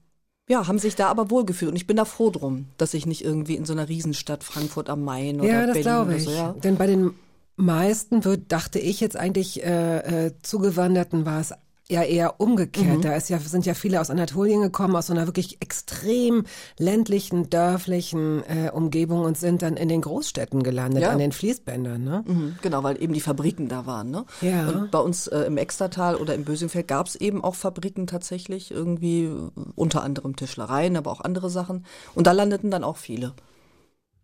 ja, 0.48 0.66
haben 0.66 0.78
sich 0.78 0.96
da 0.96 1.09
aber 1.09 1.31
wohlgefühlt. 1.31 1.70
Und 1.70 1.76
ich 1.76 1.87
bin 1.87 1.96
da 1.96 2.05
froh 2.05 2.31
drum, 2.31 2.66
dass 2.76 2.94
ich 2.94 3.07
nicht 3.07 3.24
irgendwie 3.24 3.57
in 3.57 3.64
so 3.64 3.72
einer 3.72 3.88
Riesenstadt 3.88 4.44
Frankfurt 4.44 4.90
am 4.90 5.02
Main 5.02 5.40
oder 5.40 5.48
ja, 5.48 5.66
das 5.66 5.74
Berlin 5.74 5.83
glaube 5.83 6.09
oder 6.09 6.16
ich. 6.16 6.24
so, 6.24 6.31
ja. 6.31 6.52
Denn 6.52 6.76
bei 6.76 6.87
den 6.87 7.14
meisten 7.57 8.24
wird, 8.24 8.52
dachte 8.52 8.78
ich 8.78 9.00
jetzt 9.00 9.16
eigentlich, 9.16 9.64
äh, 9.64 10.26
äh, 10.26 10.33
Zugewanderten 10.42 11.24
war 11.24 11.40
es 11.40 11.52
ja 11.92 12.02
eher 12.02 12.40
umgekehrt. 12.40 12.98
Mhm. 12.98 13.02
Da 13.02 13.12
ja, 13.16 13.38
sind 13.38 13.66
ja 13.66 13.74
viele 13.74 14.00
aus 14.00 14.11
Anatolien 14.11 14.62
gekommen, 14.62 14.96
aus 14.96 15.07
so 15.07 15.12
einer 15.12 15.26
wirklich 15.26 15.59
extrem 15.61 16.44
ländlichen, 16.78 17.50
dörflichen 17.50 18.42
äh, 18.48 18.70
Umgebung 18.72 19.20
und 19.20 19.38
sind 19.38 19.62
dann 19.62 19.76
in 19.76 19.88
den 19.88 20.00
Großstädten 20.00 20.62
gelandet, 20.62 21.02
Ja. 21.02 21.11
an 21.11 21.18
den 21.18 21.33
Fließbändern. 21.33 22.02
Ne? 22.02 22.24
Mhm, 22.26 22.57
genau, 22.62 22.83
weil 22.83 23.00
eben 23.02 23.12
die 23.12 23.20
Fabriken 23.20 23.68
da 23.68 23.87
waren. 23.87 24.11
Ne? 24.11 24.24
Ja. 24.40 24.68
Und 24.68 24.90
bei 24.90 24.98
uns 24.98 25.26
äh, 25.28 25.40
im 25.42 25.57
Extertal 25.57 26.16
oder 26.16 26.35
im 26.35 26.44
Bösingfeld 26.44 26.88
gab 26.88 27.07
es 27.07 27.14
eben 27.16 27.44
auch 27.44 27.55
Fabriken 27.55 28.07
tatsächlich, 28.07 28.70
irgendwie 28.70 29.24
äh, 29.24 29.50
unter 29.74 30.02
anderem 30.02 30.35
Tischlereien, 30.35 30.96
aber 30.96 31.12
auch 31.12 31.20
andere 31.20 31.50
Sachen. 31.50 31.85
Und 32.14 32.26
da 32.26 32.33
landeten 32.33 32.70
dann 32.70 32.83
auch 32.85 32.96
viele. 32.96 33.35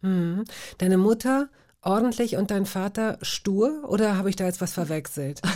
Mhm. 0.01 0.45
Deine 0.79 0.97
Mutter 0.99 1.49
ordentlich 1.89 2.37
und 2.37 2.51
dein 2.51 2.67
Vater 2.67 3.19
stur 3.23 3.85
oder 3.89 4.17
habe 4.17 4.29
ich 4.29 4.37
da 4.37 4.45
jetzt 4.45 4.61
was 4.61 4.73
verwechselt? 4.73 5.41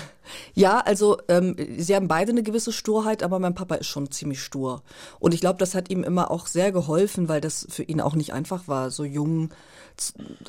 Ja, 0.55 0.79
also 0.79 1.19
ähm, 1.29 1.57
sie 1.79 1.97
haben 1.97 2.07
beide 2.07 2.31
eine 2.31 2.45
gewisse 2.45 2.73
Sturheit, 2.73 3.25
aber 3.25 3.41
mein 3.41 3.57
Papa 3.57 3.75
ist 3.75 3.89
schon 3.89 4.11
ziemlich 4.13 4.41
stur. 4.41 4.83
Und 5.19 5.35
ich 5.35 5.41
glaube, 5.41 5.59
das 5.59 5.75
hat 5.75 5.91
ihm 5.91 6.05
immer 6.05 6.31
auch 6.31 6.47
sehr 6.47 6.71
geholfen, 6.71 7.29
weil 7.29 7.41
das 7.41 7.67
für 7.69 7.83
ihn 7.83 8.01
auch 8.01 8.15
nicht 8.15 8.33
einfach 8.33 8.69
war, 8.69 8.91
so 8.93 9.05
jung 9.05 9.51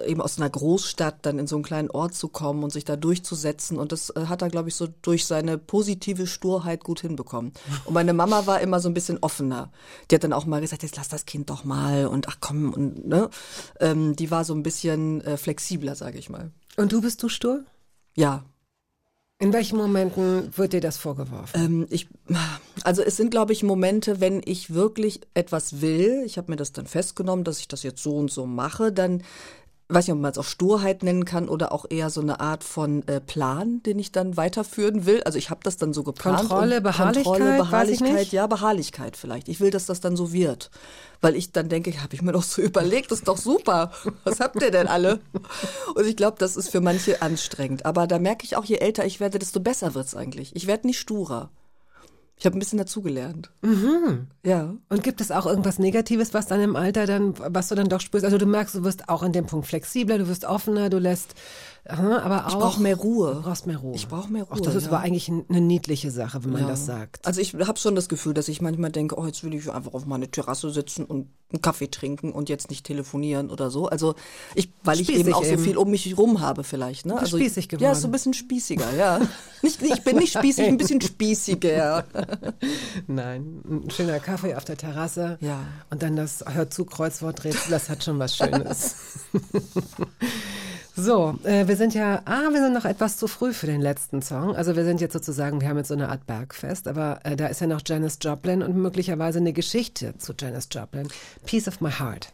eben 0.06 0.22
aus 0.22 0.38
einer 0.38 0.50
Großstadt 0.50 1.26
dann 1.26 1.39
in 1.39 1.48
so 1.48 1.56
einen 1.56 1.63
kleinen 1.63 1.89
Ort 1.89 2.16
zu 2.16 2.28
kommen 2.28 2.63
und 2.63 2.72
sich 2.72 2.86
da 2.86 2.96
durchzusetzen. 2.96 3.78
Und 3.78 3.92
das 3.92 4.10
äh, 4.12 4.26
hat 4.28 4.42
er, 4.42 4.50
glaube 4.50 4.70
ich, 4.70 4.76
so 4.76 4.88
durch 5.02 5.26
seine 5.26 5.58
positive 5.58 6.28
Sturheit 6.28 6.84
gut 6.84 7.02
hinbekommen. 7.02 7.54
Und 7.86 7.94
meine 7.94 8.13
Mama 8.13 8.46
war 8.46 8.62
immer 8.62 8.80
so 8.80 8.89
ein 8.89 8.94
bisschen 8.94 9.20
offener. 9.22 9.72
Die 10.10 10.16
hat 10.16 10.24
dann 10.24 10.34
auch 10.34 10.46
mal 10.46 10.62
gesagt, 10.62 10.84
jetzt 10.84 10.96
lass 10.96 11.10
das 11.10 11.26
Kind 11.26 11.50
doch 11.50 11.63
mal 11.63 12.08
und 12.08 12.28
ach 12.28 12.38
komm 12.39 12.74
und 12.74 13.08
ne, 13.08 13.30
ähm, 13.80 14.16
die 14.16 14.32
war 14.32 14.46
so 14.46 14.54
ein 14.54 14.63
bisschen 14.63 15.22
äh, 15.22 15.38
flexibler, 15.38 15.96
sage 15.96 16.18
ich 16.18 16.30
mal. 16.30 16.52
Und 16.78 16.92
du 16.92 17.02
bist 17.02 17.22
du 17.22 17.30
stur? 17.30 17.63
Ja, 18.16 18.44
In 19.43 19.51
welchen 19.51 19.77
Momenten 19.77 20.58
wird 20.58 20.71
dir 20.71 20.79
das 20.79 20.95
vorgeworfen? 20.95 21.62
Ähm, 21.62 21.88
ich, 21.89 22.08
also 22.86 23.01
es 23.01 23.17
sind, 23.17 23.29
glaube 23.29 23.51
ich, 23.51 23.62
Momente, 23.62 24.21
wenn 24.21 24.41
ich 24.45 24.73
wirklich 24.73 25.19
etwas 25.34 25.82
will, 25.82 26.23
ich 26.25 26.38
habe 26.38 26.49
mir 26.49 26.56
das 26.56 26.71
dann 26.71 26.88
festgenommen, 26.88 27.43
dass 27.43 27.60
ich 27.60 27.67
das 27.67 27.84
jetzt 27.84 28.01
so 28.01 28.15
und 28.15 28.32
so 28.32 28.45
mache, 28.45 28.93
dann 28.93 29.21
weiß 29.89 30.08
nicht, 30.08 30.15
ob 30.15 30.22
man 30.22 30.32
es 30.32 30.38
auch 30.38 30.46
Sturheit 30.46 31.04
nennen 31.04 31.26
kann 31.26 31.50
oder 31.50 31.72
auch 31.72 31.86
eher 31.89 32.10
so 32.10 32.22
eine 32.22 32.39
Art 32.39 32.63
von 32.63 33.08
äh, 33.08 33.19
Plan, 33.19 33.84
den 33.84 34.00
ich 34.00 34.12
dann 34.12 34.38
weiterführen 34.38 35.06
will. 35.06 35.22
Also 35.24 35.38
ich 35.38 35.50
habe 35.50 35.60
das 35.63 35.78
dann 35.78 35.93
so 35.93 36.04
geplant. 36.04 36.39
Kontrolle, 36.39 36.82
Beharrlichkeit, 36.82 37.24
Kontrolle, 37.26 37.58
Beharrlichkeit, 37.58 38.32
ja, 38.32 38.48
Beharrlichkeit 38.48 39.17
vielleicht. 39.17 39.50
Ich 39.50 39.60
will, 39.60 39.72
dass 39.72 39.86
das 39.86 40.00
dann 40.00 40.15
so 40.15 40.32
wird. 40.32 40.72
Weil 41.22 41.36
ich 41.36 41.52
dann 41.52 41.69
denke, 41.69 41.91
habe 42.02 42.15
ich 42.15 42.22
mir 42.22 42.32
doch 42.32 42.43
so 42.43 42.62
überlegt, 42.62 43.12
das 43.12 43.19
ist 43.19 43.28
doch 43.28 43.38
super. 43.38 43.91
Was 44.24 44.39
habt 44.39 44.62
ihr 44.62 44.72
denn 44.72 44.88
alle? 44.88 45.19
Und 45.96 46.06
ich 46.06 46.15
glaube, 46.15 46.38
das 46.39 46.56
ist 46.56 46.69
für 46.69 46.82
manche 46.82 47.22
anstrengend. 47.22 47.86
Aber 47.86 48.08
da 48.08 48.19
merke 48.19 48.46
ich 48.46 48.56
auch, 48.56 48.65
je 48.65 48.78
älter 48.78 49.06
ich 49.06 49.19
werde, 49.19 49.39
desto 49.39 49.60
besser 49.60 49.93
wird's 49.93 50.15
eigentlich. 50.15 50.56
Ich 50.56 50.67
werde 50.67 50.88
nicht 50.88 51.00
sturer. 51.00 51.50
Ich 52.36 52.46
habe 52.46 52.58
ein 52.58 52.60
bisschen 52.60 52.80
dazugelernt. 52.80 53.52
Mhm. 53.62 54.28
Ja. 54.43 54.76
Und 54.89 55.04
gibt 55.04 55.22
es 55.22 55.32
auch 55.32 55.46
irgendwas 55.46 55.80
Negatives, 55.80 56.34
was 56.34 56.48
dann 56.48 56.62
im 56.62 56.76
Alter 56.76 57.06
dann, 57.06 57.36
was 57.38 57.69
du 57.69 57.76
dann 57.76 57.89
doch 57.89 58.02
spürst? 58.02 58.26
Also 58.26 58.38
du 58.38 58.46
merkst, 58.46 58.76
du 58.76 58.84
wirst 58.84 59.08
auch 59.08 59.24
in 59.24 59.32
dem 59.32 59.46
Punkt 59.46 59.67
flexibler, 59.67 60.17
du 60.17 60.28
wirst 60.28 60.46
offener, 60.46 60.89
du 60.89 60.98
lässt 60.98 61.36
aber 61.86 62.46
auch. 62.46 62.50
Ich 62.50 62.56
brauche 62.56 62.82
mehr 62.82 62.96
Ruhe. 62.96 63.36
Du 63.36 63.41
brauchst 63.41 63.67
mehr 63.67 63.78
Ruhe. 63.78 63.96
Ich 63.96 64.08
brauche 64.08 64.32
mehr 64.32 64.46
Ach, 64.50 64.56
Ruhe, 64.58 64.62
das 64.62 64.76
ist 64.76 64.84
ja. 64.84 64.89
aber 64.89 65.00
eigentlich 65.02 65.30
eine 65.30 65.62
niedliche 65.62 66.12
Sache, 66.12 66.43
wenn 66.43 66.52
man 66.52 66.62
Ja. 66.62 66.67
das 66.67 66.86
sagt. 66.86 67.26
Also 67.26 67.41
ich 67.41 67.54
habe 67.56 67.78
schon 67.78 67.96
das 67.96 68.08
Gefühl, 68.10 68.34
dass 68.34 68.48
ich 68.48 68.62
manchmal 68.62 68.92
denke, 68.92 69.17
oh, 69.17 69.25
jetzt 69.25 69.44
will 69.44 69.54
ich 69.54 69.69
einfach 69.71 69.94
auf 69.94 70.06
meine 70.06 70.29
Terrasse 70.31 70.69
sitzen 70.69 71.06
und 71.06 71.27
einen 71.52 71.62
Kaffee 71.62 71.88
trinken 71.92 72.31
und 72.31 72.50
jetzt 72.50 72.69
nicht 72.71 72.86
telefonieren 72.86 73.52
oder 73.52 73.69
so. 73.69 73.88
Also 73.88 74.15
ich, 74.56 74.71
weil 74.84 75.00
ich 75.00 75.08
Spießig 75.08 75.25
eben 75.27 75.34
auch 75.36 75.44
so 75.44 75.58
viel 75.58 75.77
um 75.77 75.92
mich 75.92 76.17
rum 76.17 76.40
habe 76.40 76.63
vielleicht. 76.63 77.06
Ne? 77.06 77.17
Also 77.19 77.38
spießig 77.38 77.65
Ja, 77.71 77.77
geworden. 77.77 77.96
so 78.00 78.08
ein 78.08 78.12
bisschen 78.12 78.34
spießiger, 78.34 78.96
ja. 78.96 79.19
Nicht, 79.62 79.81
ich 79.84 80.04
bin 80.04 80.17
nicht 80.17 80.36
spießig, 80.38 80.65
ein 80.65 80.77
bisschen 80.77 81.00
spießiger. 81.02 82.06
Nein, 83.08 83.62
ein 83.69 83.90
schöner 83.92 84.19
Kaffee 84.19 84.56
auf 84.56 84.65
der 84.65 84.77
Terrasse. 84.77 85.38
Ja. 85.42 85.60
Und 85.90 86.02
dann 86.02 86.15
das 86.15 86.44
Hör 86.48 86.69
zu 86.69 86.86
Kreuzworträtsel, 86.86 87.69
das 87.71 87.90
hat 87.90 88.04
schon 88.04 88.19
was 88.19 88.36
Schönes. 88.36 88.96
so, 91.04 91.35
äh, 91.43 91.67
wir 91.67 91.75
sind 91.75 91.93
ja, 91.93 92.21
ah, 92.25 92.49
wir 92.51 92.62
sind 92.62 92.73
noch 92.73 92.85
etwas 92.85 93.17
zu 93.17 93.27
früh 93.27 93.54
für 93.54 93.67
den 93.67 93.81
letzten 93.81 94.21
Song. 94.21 94.56
Also 94.56 94.75
wir 94.75 94.85
sind 94.85 95.01
jetzt 95.01 95.13
sozusagen, 95.13 95.62
wir 95.62 95.67
haben 95.67 95.77
jetzt 95.77 95.89
so 95.89 95.93
eine 95.93 96.10
Art 96.10 96.25
Bergfest, 96.25 96.87
aber 96.87 97.19
äh, 97.23 97.35
da 97.35 97.47
ist 97.47 97.62
ja 97.62 97.67
noch 97.67 97.81
Janis 97.85 98.17
Joplin 98.21 98.63
und 98.63 98.75
möglicherweise 98.75 99.39
eine 99.39 99.54
Geschichte 99.54 100.17
zu 100.17 100.33
Janis 100.39 100.69
Joplin. 100.71 101.10
Piece 101.45 101.67
of 101.67 101.81
My 101.81 101.91
Heart. 101.91 102.33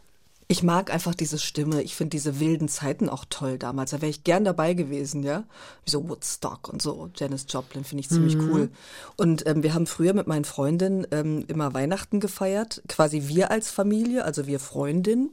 Ich 0.51 0.63
mag 0.63 0.91
einfach 0.91 1.13
diese 1.13 1.37
Stimme. 1.37 1.83
Ich 1.83 1.95
finde 1.95 2.09
diese 2.09 2.39
wilden 2.39 2.69
Zeiten 2.69 3.07
auch 3.07 3.23
toll 3.29 3.59
damals. 3.59 3.91
Da 3.91 4.01
wäre 4.01 4.09
ich 4.09 4.23
gern 4.23 4.43
dabei 4.43 4.73
gewesen, 4.73 5.21
ja. 5.21 5.43
Wie 5.85 5.91
so 5.91 6.09
Woodstock 6.09 6.69
und 6.69 6.81
so. 6.81 7.07
Janis 7.15 7.45
Joplin 7.47 7.83
finde 7.83 8.01
ich 8.01 8.09
ziemlich 8.09 8.35
cool. 8.35 8.71
Und 9.15 9.45
ähm, 9.45 9.61
wir 9.61 9.75
haben 9.75 9.85
früher 9.85 10.15
mit 10.15 10.25
meinen 10.25 10.45
Freundinnen 10.45 11.05
ähm, 11.11 11.45
immer 11.47 11.75
Weihnachten 11.75 12.19
gefeiert. 12.19 12.81
Quasi 12.87 13.27
wir 13.27 13.51
als 13.51 13.69
Familie, 13.69 14.25
also 14.25 14.47
wir 14.47 14.59
Freundinnen. 14.59 15.29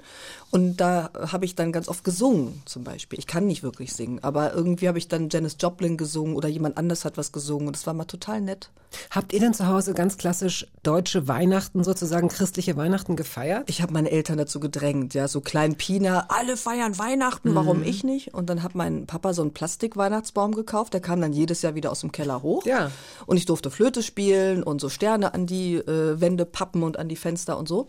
Und 0.50 0.76
da 0.76 1.08
habe 1.14 1.46
ich 1.46 1.54
dann 1.54 1.72
ganz 1.72 1.88
oft 1.88 2.04
gesungen, 2.04 2.60
zum 2.66 2.84
Beispiel. 2.84 3.18
Ich 3.18 3.26
kann 3.26 3.46
nicht 3.46 3.62
wirklich 3.62 3.94
singen, 3.94 4.22
aber 4.22 4.52
irgendwie 4.52 4.86
habe 4.86 4.98
ich 4.98 5.08
dann 5.08 5.30
Janis 5.30 5.56
Joplin 5.58 5.96
gesungen 5.96 6.36
oder 6.36 6.50
jemand 6.50 6.76
anders 6.76 7.06
hat 7.06 7.16
was 7.16 7.32
gesungen. 7.32 7.68
Und 7.68 7.76
das 7.76 7.86
war 7.86 7.94
mal 7.94 8.04
total 8.04 8.42
nett. 8.42 8.68
Habt 9.10 9.32
ihr 9.32 9.40
denn 9.40 9.54
zu 9.54 9.66
Hause 9.66 9.94
ganz 9.94 10.16
klassisch 10.16 10.66
deutsche 10.82 11.28
Weihnachten, 11.28 11.84
sozusagen 11.84 12.28
christliche 12.28 12.76
Weihnachten 12.76 13.16
gefeiert? 13.16 13.68
Ich 13.68 13.82
habe 13.82 13.92
meine 13.92 14.10
Eltern 14.10 14.38
dazu 14.38 14.60
gedrängt, 14.60 15.05
ja, 15.14 15.28
so 15.28 15.40
klein 15.40 15.76
Pina, 15.76 16.26
alle 16.28 16.56
feiern 16.56 16.98
Weihnachten, 16.98 17.54
warum 17.54 17.82
ich 17.82 18.04
nicht? 18.04 18.34
Und 18.34 18.48
dann 18.50 18.62
hat 18.62 18.74
mein 18.74 19.06
Papa 19.06 19.32
so 19.32 19.42
einen 19.42 19.52
Plastik-Weihnachtsbaum 19.52 20.54
gekauft, 20.54 20.92
der 20.94 21.00
kam 21.00 21.20
dann 21.20 21.32
jedes 21.32 21.62
Jahr 21.62 21.74
wieder 21.74 21.90
aus 21.90 22.00
dem 22.00 22.12
Keller 22.12 22.42
hoch. 22.42 22.64
Ja. 22.66 22.90
Und 23.26 23.36
ich 23.36 23.46
durfte 23.46 23.70
Flöte 23.70 24.02
spielen 24.02 24.62
und 24.62 24.80
so 24.80 24.88
Sterne 24.88 25.34
an 25.34 25.46
die 25.46 25.74
äh, 25.76 26.20
Wände 26.20 26.44
pappen 26.46 26.82
und 26.82 26.98
an 26.98 27.08
die 27.08 27.16
Fenster 27.16 27.58
und 27.58 27.68
so. 27.68 27.88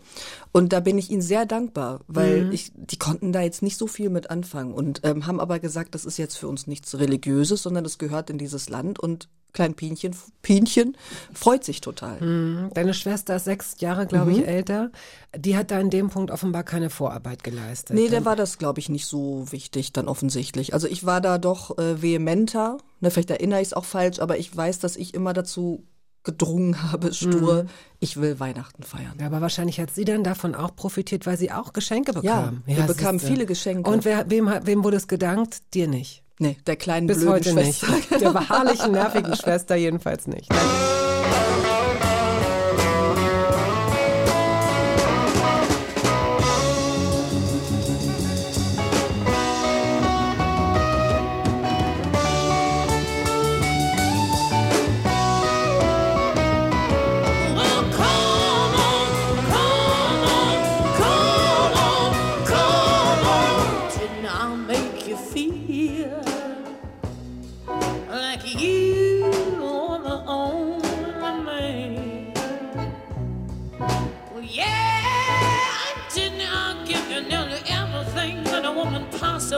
Und 0.52 0.72
da 0.72 0.80
bin 0.80 0.98
ich 0.98 1.10
ihnen 1.10 1.22
sehr 1.22 1.46
dankbar, 1.46 2.00
weil 2.08 2.52
ich, 2.52 2.72
die 2.74 2.98
konnten 2.98 3.32
da 3.32 3.40
jetzt 3.42 3.62
nicht 3.62 3.76
so 3.78 3.86
viel 3.86 4.10
mit 4.10 4.30
anfangen 4.30 4.72
und 4.72 5.00
ähm, 5.04 5.26
haben 5.26 5.40
aber 5.40 5.58
gesagt, 5.58 5.94
das 5.94 6.04
ist 6.04 6.18
jetzt 6.18 6.36
für 6.36 6.48
uns 6.48 6.66
nichts 6.66 6.98
Religiöses, 6.98 7.62
sondern 7.62 7.84
das 7.84 7.98
gehört 7.98 8.30
in 8.30 8.38
dieses 8.38 8.68
Land 8.68 8.98
und 8.98 9.28
Klein 9.54 9.72
Pinchen, 9.72 10.14
Pinchen 10.42 10.94
freut 11.32 11.64
sich 11.64 11.80
total. 11.80 12.68
Deine 12.74 12.92
Schwester 12.92 13.36
ist 13.36 13.46
sechs 13.46 13.76
Jahre, 13.80 14.06
glaube 14.06 14.30
Mhm. 14.30 14.36
ich, 14.40 14.46
älter. 14.46 14.90
Die 15.34 15.56
hat 15.56 15.70
da 15.70 15.80
in 15.80 15.88
dem 15.88 16.10
Punkt 16.10 16.30
offenbar 16.30 16.64
keine 16.64 16.90
Vorarbeit 17.08 17.42
geleistet. 17.42 17.96
Nee, 17.96 18.08
der 18.08 18.24
war 18.24 18.36
das, 18.36 18.58
glaube 18.58 18.80
ich, 18.80 18.88
nicht 18.88 19.06
so 19.06 19.50
wichtig 19.50 19.92
dann 19.92 20.08
offensichtlich. 20.08 20.74
Also 20.74 20.86
ich 20.86 21.06
war 21.06 21.20
da 21.20 21.38
doch 21.38 21.78
äh, 21.78 22.02
vehementer, 22.02 22.78
ne, 23.00 23.10
vielleicht 23.10 23.30
erinnere 23.30 23.60
ich 23.60 23.68
es 23.68 23.72
auch 23.72 23.86
falsch, 23.86 24.18
aber 24.18 24.38
ich 24.38 24.54
weiß, 24.54 24.78
dass 24.80 24.96
ich 24.96 25.14
immer 25.14 25.32
dazu 25.32 25.84
gedrungen 26.22 26.82
habe, 26.92 27.14
stur, 27.14 27.66
ich 27.98 28.20
will 28.20 28.38
Weihnachten 28.40 28.82
feiern. 28.82 29.14
Ja, 29.18 29.26
aber 29.26 29.40
wahrscheinlich 29.40 29.80
hat 29.80 29.90
sie 29.94 30.04
dann 30.04 30.22
davon 30.22 30.54
auch 30.54 30.76
profitiert, 30.76 31.24
weil 31.24 31.38
sie 31.38 31.50
auch 31.50 31.72
Geschenke 31.72 32.12
bekam. 32.12 32.62
wir 32.66 32.82
bekamen 32.82 33.20
viele 33.20 33.46
Geschenke. 33.46 33.90
Und 33.90 34.04
wer, 34.04 34.28
wem, 34.30 34.50
wem 34.64 34.84
wurde 34.84 34.98
es 34.98 35.08
gedankt? 35.08 35.62
Dir 35.72 35.88
nicht. 35.88 36.22
Nee, 36.38 36.58
der 36.66 36.76
kleinen 36.76 37.06
Bis 37.06 37.18
blöden 37.18 37.32
heute 37.32 37.50
Schwester. 37.50 37.90
nicht. 37.90 38.20
Der 38.20 38.32
beharrlichen, 38.32 38.92
nervigen 38.92 39.34
Schwester 39.34 39.74
jedenfalls 39.76 40.26
nicht. 40.26 40.48
Oh, 40.52 40.56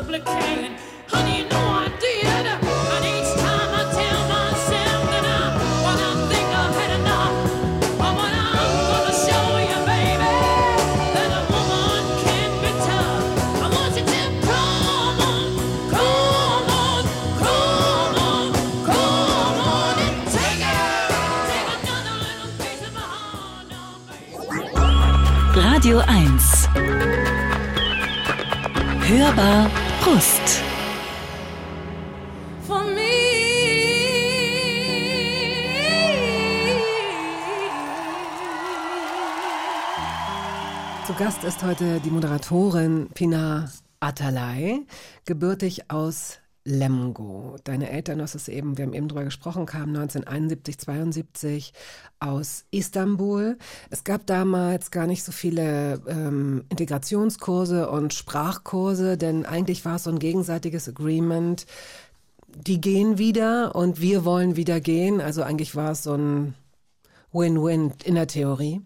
Honey, 0.00 1.42
you 1.42 1.44
know 1.50 1.60
I 1.60 1.92
did. 2.00 2.24
And 2.24 3.04
each 3.04 3.32
time 3.36 3.70
I 3.76 3.84
tell 3.92 4.22
myself 4.32 5.00
that 5.12 5.24
I, 5.28 5.52
think 6.32 6.48
I've 6.48 6.74
had 6.74 6.92
enough, 7.00 7.36
when 8.00 8.32
I'm 8.32 8.72
gonna 8.88 9.12
show 9.12 9.60
you, 9.60 9.76
baby, 9.84 10.32
that 11.12 11.30
a 11.36 11.42
woman 11.52 12.00
can 12.24 12.50
be 12.64 12.72
tough. 12.80 13.24
I 13.60 13.68
want 13.68 13.92
you 13.92 14.04
to 14.08 14.22
come 14.48 15.20
on, 15.20 15.52
come 15.92 16.70
on, 16.80 17.02
come 17.36 18.16
on, 18.24 18.46
come 18.88 19.58
on 19.68 19.94
and 20.00 20.16
take 20.32 20.64
it. 20.64 21.12
Take 21.52 21.68
another 21.76 22.16
little 22.24 22.52
piece 22.56 22.80
of 22.88 22.92
my 22.96 23.04
heart 23.04 23.68
baby. 24.08 25.60
Radio 25.60 25.96
1. 26.06 26.40
Hörbar 29.10 29.79
Brust. 30.10 30.62
for 32.66 32.82
me. 32.82 33.00
Zu 41.06 41.14
Gast 41.14 41.44
ist 41.44 41.62
heute 41.62 42.00
die 42.00 42.10
Moderatorin 42.10 43.08
Pina 43.14 43.70
Atalay, 44.00 44.80
gebürtig 45.26 45.92
aus 45.92 46.39
Lemgo. 46.64 47.56
Deine 47.64 47.90
Eltern, 47.90 48.20
hast 48.20 48.34
es 48.34 48.48
eben, 48.48 48.76
wir 48.76 48.84
haben 48.84 48.92
eben 48.92 49.08
drüber 49.08 49.24
gesprochen, 49.24 49.66
kamen 49.66 49.96
1971, 49.96 50.78
72 50.78 51.72
aus 52.18 52.64
Istanbul. 52.70 53.56
Es 53.88 54.04
gab 54.04 54.26
damals 54.26 54.90
gar 54.90 55.06
nicht 55.06 55.24
so 55.24 55.32
viele 55.32 56.02
ähm, 56.06 56.64
Integrationskurse 56.68 57.90
und 57.90 58.12
Sprachkurse, 58.12 59.16
denn 59.16 59.46
eigentlich 59.46 59.84
war 59.84 59.96
es 59.96 60.04
so 60.04 60.10
ein 60.10 60.18
gegenseitiges 60.18 60.88
Agreement. 60.88 61.66
Die 62.48 62.80
gehen 62.80 63.16
wieder 63.16 63.74
und 63.74 64.00
wir 64.00 64.24
wollen 64.24 64.56
wieder 64.56 64.80
gehen. 64.80 65.20
Also 65.20 65.42
eigentlich 65.42 65.76
war 65.76 65.92
es 65.92 66.02
so 66.02 66.14
ein 66.14 66.54
Win-Win 67.32 67.92
in 68.04 68.16
der 68.16 68.26
Theorie. 68.26 68.82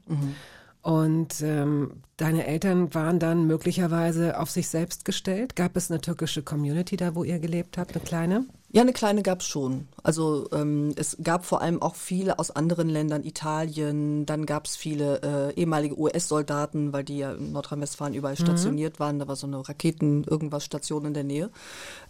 Und 0.85 1.41
ähm, 1.41 2.03
deine 2.19 2.47
Eltern 2.47 2.93
waren 2.93 3.19
dann 3.19 3.47
möglicherweise 3.47 4.39
auf 4.39 4.51
sich 4.51 4.69
selbst 4.69 5.07
gestellt. 5.07 5.57
Gab 5.57 5.79
es 5.79 5.91
eine 5.91 5.99
türkische 5.99 6.43
Community 6.43 6.99
da, 6.99 7.15
wo 7.15 7.25
ihr 7.25 7.39
gelebt 7.39 7.79
habt, 7.79 7.97
eine 7.97 8.05
kleine? 8.05 8.45
Ja, 8.71 8.83
eine 8.83 8.93
kleine 8.93 9.23
gab's 9.23 9.47
schon. 9.47 9.89
Also 10.03 10.47
ähm, 10.53 10.93
es 10.97 11.17
gab 11.23 11.47
vor 11.47 11.63
allem 11.63 11.81
auch 11.81 11.95
viele 11.95 12.39
aus 12.39 12.51
anderen 12.51 12.91
Ländern, 12.91 13.25
Italien, 13.25 14.27
dann 14.27 14.45
gab's 14.45 14.77
viele 14.77 15.23
äh, 15.23 15.59
ehemalige 15.59 15.99
US-Soldaten, 15.99 16.93
weil 16.93 17.03
die 17.03 17.17
ja 17.17 17.33
in 17.33 17.53
Nordrhein-Westfalen 17.53 18.13
überall 18.13 18.37
stationiert 18.37 19.01
waren. 19.01 19.19
Da 19.19 19.27
war 19.27 19.37
so 19.37 19.47
eine 19.47 19.67
Raketen-Irgendwas-Station 19.67 21.07
in 21.07 21.15
der 21.15 21.25
Nähe. 21.25 21.51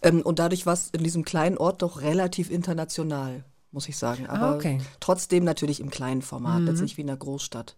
Ähm, 0.01 0.21
und 0.21 0.39
dadurch 0.39 0.65
war 0.65 0.73
es 0.73 0.89
in 0.91 1.01
diesem 1.01 1.23
kleinen 1.23 1.57
Ort 1.57 1.81
doch 1.81 2.01
relativ 2.01 2.51
international, 2.51 3.45
muss 3.71 3.87
ich 3.87 3.95
sagen. 3.95 4.27
Aber 4.27 4.53
okay. 4.53 4.79
trotzdem 4.99 5.45
natürlich 5.45 5.79
im 5.79 5.91
kleinen 5.91 6.21
Format, 6.21 6.63
jetzt 6.63 6.81
nicht 6.81 6.97
wie 6.97 7.03
in 7.03 7.09
einer 7.09 7.17
Großstadt. 7.17 7.77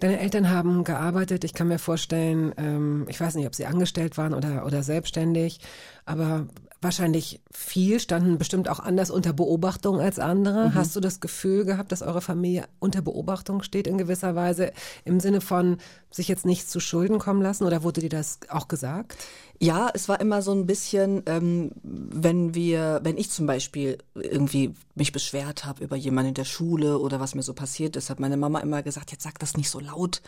Deine 0.00 0.20
Eltern 0.20 0.50
haben 0.50 0.84
gearbeitet. 0.84 1.44
Ich 1.44 1.54
kann 1.54 1.68
mir 1.68 1.78
vorstellen, 1.78 2.52
ähm, 2.56 3.06
ich 3.08 3.20
weiß 3.20 3.34
nicht, 3.34 3.46
ob 3.46 3.54
sie 3.54 3.66
angestellt 3.66 4.16
waren 4.16 4.34
oder, 4.34 4.64
oder 4.66 4.82
selbstständig, 4.82 5.60
aber 6.04 6.46
wahrscheinlich 6.80 7.40
viel, 7.50 7.98
standen 7.98 8.38
bestimmt 8.38 8.68
auch 8.68 8.78
anders 8.78 9.10
unter 9.10 9.32
Beobachtung 9.32 10.00
als 10.00 10.18
andere. 10.18 10.74
Hast 10.74 10.94
du 10.94 11.00
das 11.00 11.20
Gefühl 11.20 11.64
gehabt, 11.64 11.90
dass 11.90 12.02
eure 12.02 12.20
Familie 12.20 12.66
unter 12.78 13.02
Beobachtung 13.02 13.62
steht 13.62 13.86
in 13.86 13.98
gewisser 13.98 14.36
Weise 14.36 14.72
im 15.04 15.18
Sinne 15.18 15.40
von, 15.40 15.78
sich 16.10 16.28
jetzt 16.28 16.46
nichts 16.46 16.70
zu 16.70 16.80
Schulden 16.80 17.18
kommen 17.18 17.42
lassen 17.42 17.64
oder 17.64 17.82
wurde 17.82 18.00
dir 18.00 18.08
das 18.08 18.40
auch 18.48 18.68
gesagt? 18.68 19.16
Ja, 19.60 19.90
es 19.92 20.08
war 20.08 20.20
immer 20.20 20.40
so 20.40 20.52
ein 20.52 20.66
bisschen, 20.66 21.24
ähm, 21.26 21.72
wenn 21.82 22.54
wir, 22.54 23.00
wenn 23.02 23.18
ich 23.18 23.30
zum 23.30 23.46
Beispiel 23.46 23.98
irgendwie 24.14 24.72
mich 24.94 25.10
beschwert 25.10 25.64
habe 25.64 25.82
über 25.82 25.96
jemanden 25.96 26.28
in 26.28 26.34
der 26.34 26.44
Schule 26.44 26.98
oder 26.98 27.18
was 27.18 27.34
mir 27.34 27.42
so 27.42 27.54
passiert 27.54 27.96
ist, 27.96 28.08
hat 28.08 28.20
meine 28.20 28.36
Mama 28.36 28.60
immer 28.60 28.84
gesagt, 28.84 29.10
jetzt 29.10 29.24
sag 29.24 29.38
das 29.40 29.56
nicht 29.56 29.68
so 29.68 29.80
laut. 29.80 30.22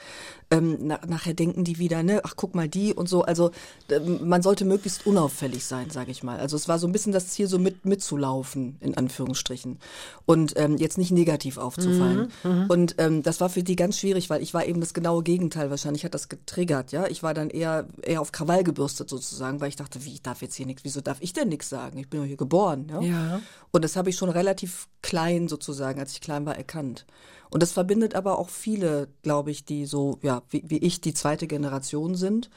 Ähm, 0.51 0.79
na, 0.81 0.99
nachher 1.07 1.35
denken 1.35 1.63
die 1.63 1.79
wieder, 1.79 2.03
ne, 2.03 2.23
ach 2.25 2.35
guck 2.35 2.57
mal 2.57 2.69
die 2.69 2.93
und 2.93 3.09
so. 3.09 3.23
Also 3.23 3.53
ähm, 3.89 4.29
man 4.29 4.43
sollte 4.43 4.65
möglichst 4.65 5.07
unauffällig 5.07 5.65
sein, 5.65 5.91
sage 5.91 6.11
ich 6.11 6.25
mal. 6.25 6.41
Also 6.41 6.57
es 6.57 6.67
war 6.67 6.81
so 6.81 6.89
ein 6.89 6.93
bisschen 6.93 7.13
das 7.13 7.29
Ziel, 7.29 7.47
so 7.47 7.61
mit 7.61 7.85
mitzulaufen 7.85 8.79
in 8.81 8.97
Anführungsstrichen 8.97 9.79
und 10.27 10.55
ähm, 10.57 10.77
jetzt 10.77 10.99
nicht 10.99 11.13
negativ 11.13 11.57
aufzufallen. 11.57 12.33
Mhm, 12.43 12.67
und 12.69 12.95
ähm, 12.99 13.23
das 13.23 13.41
war 13.41 13.49
für 13.49 13.63
die 13.63 13.77
ganz 13.77 13.99
schwierig, 13.99 14.29
weil 14.29 14.43
ich 14.43 14.55
war 14.55 14.67
eben 14.67 14.81
das 14.81 14.95
genaue 14.95 15.23
Gegenteil. 15.23 15.70
Wahrscheinlich 15.71 16.05
hat 16.05 16.15
das 16.15 16.29
getriggert, 16.29 16.93
ja. 16.93 17.07
Ich 17.07 17.23
war 17.23 17.33
dann 17.33 17.49
eher 17.49 17.89
eher 18.03 18.21
auf 18.21 18.33
Krawall 18.33 18.65
gebürstet 18.65 19.09
so 19.09 19.17
sozusagen, 19.17 19.61
weil 19.61 19.69
ich 19.69 19.77
dachte, 19.77 20.05
wie, 20.05 20.13
ich 20.13 20.23
darf 20.23 20.43
jetzt 20.43 20.55
hier 20.57 20.67
nichts, 20.67 20.85
wieso 20.85 21.01
darf 21.01 21.19
ich 21.21 21.33
denn 21.33 21.49
nichts 21.49 21.69
sagen? 21.69 21.99
Ich 21.99 22.11
bin 22.11 22.21
doch 22.21 22.27
hier 22.27 22.37
geboren. 22.37 22.89
Ja? 22.91 23.01
Ja. 23.01 23.43
Und 23.71 23.85
das 23.85 23.97
habe 23.97 24.11
ich 24.11 24.17
schon 24.17 24.29
relativ 24.29 24.89
klein 25.03 25.49
sozusagen, 25.49 26.01
als 26.01 26.13
ich 26.13 26.21
klein 26.21 26.45
war, 26.45 26.57
erkannt. 26.57 27.07
Und 27.51 27.63
das 27.63 27.73
verbindet 27.73 28.15
aber 28.15 28.39
auch 28.39 28.49
viele, 28.49 29.09
glaube 29.23 29.51
ich, 29.51 29.65
die 29.65 29.87
so, 29.87 30.19
ja, 30.23 30.43
wie, 30.51 30.63
wie 30.67 30.79
ich, 30.79 31.01
die 31.01 31.15
zweite 31.15 31.47
Generation 31.47 32.15
sind, 32.15 32.51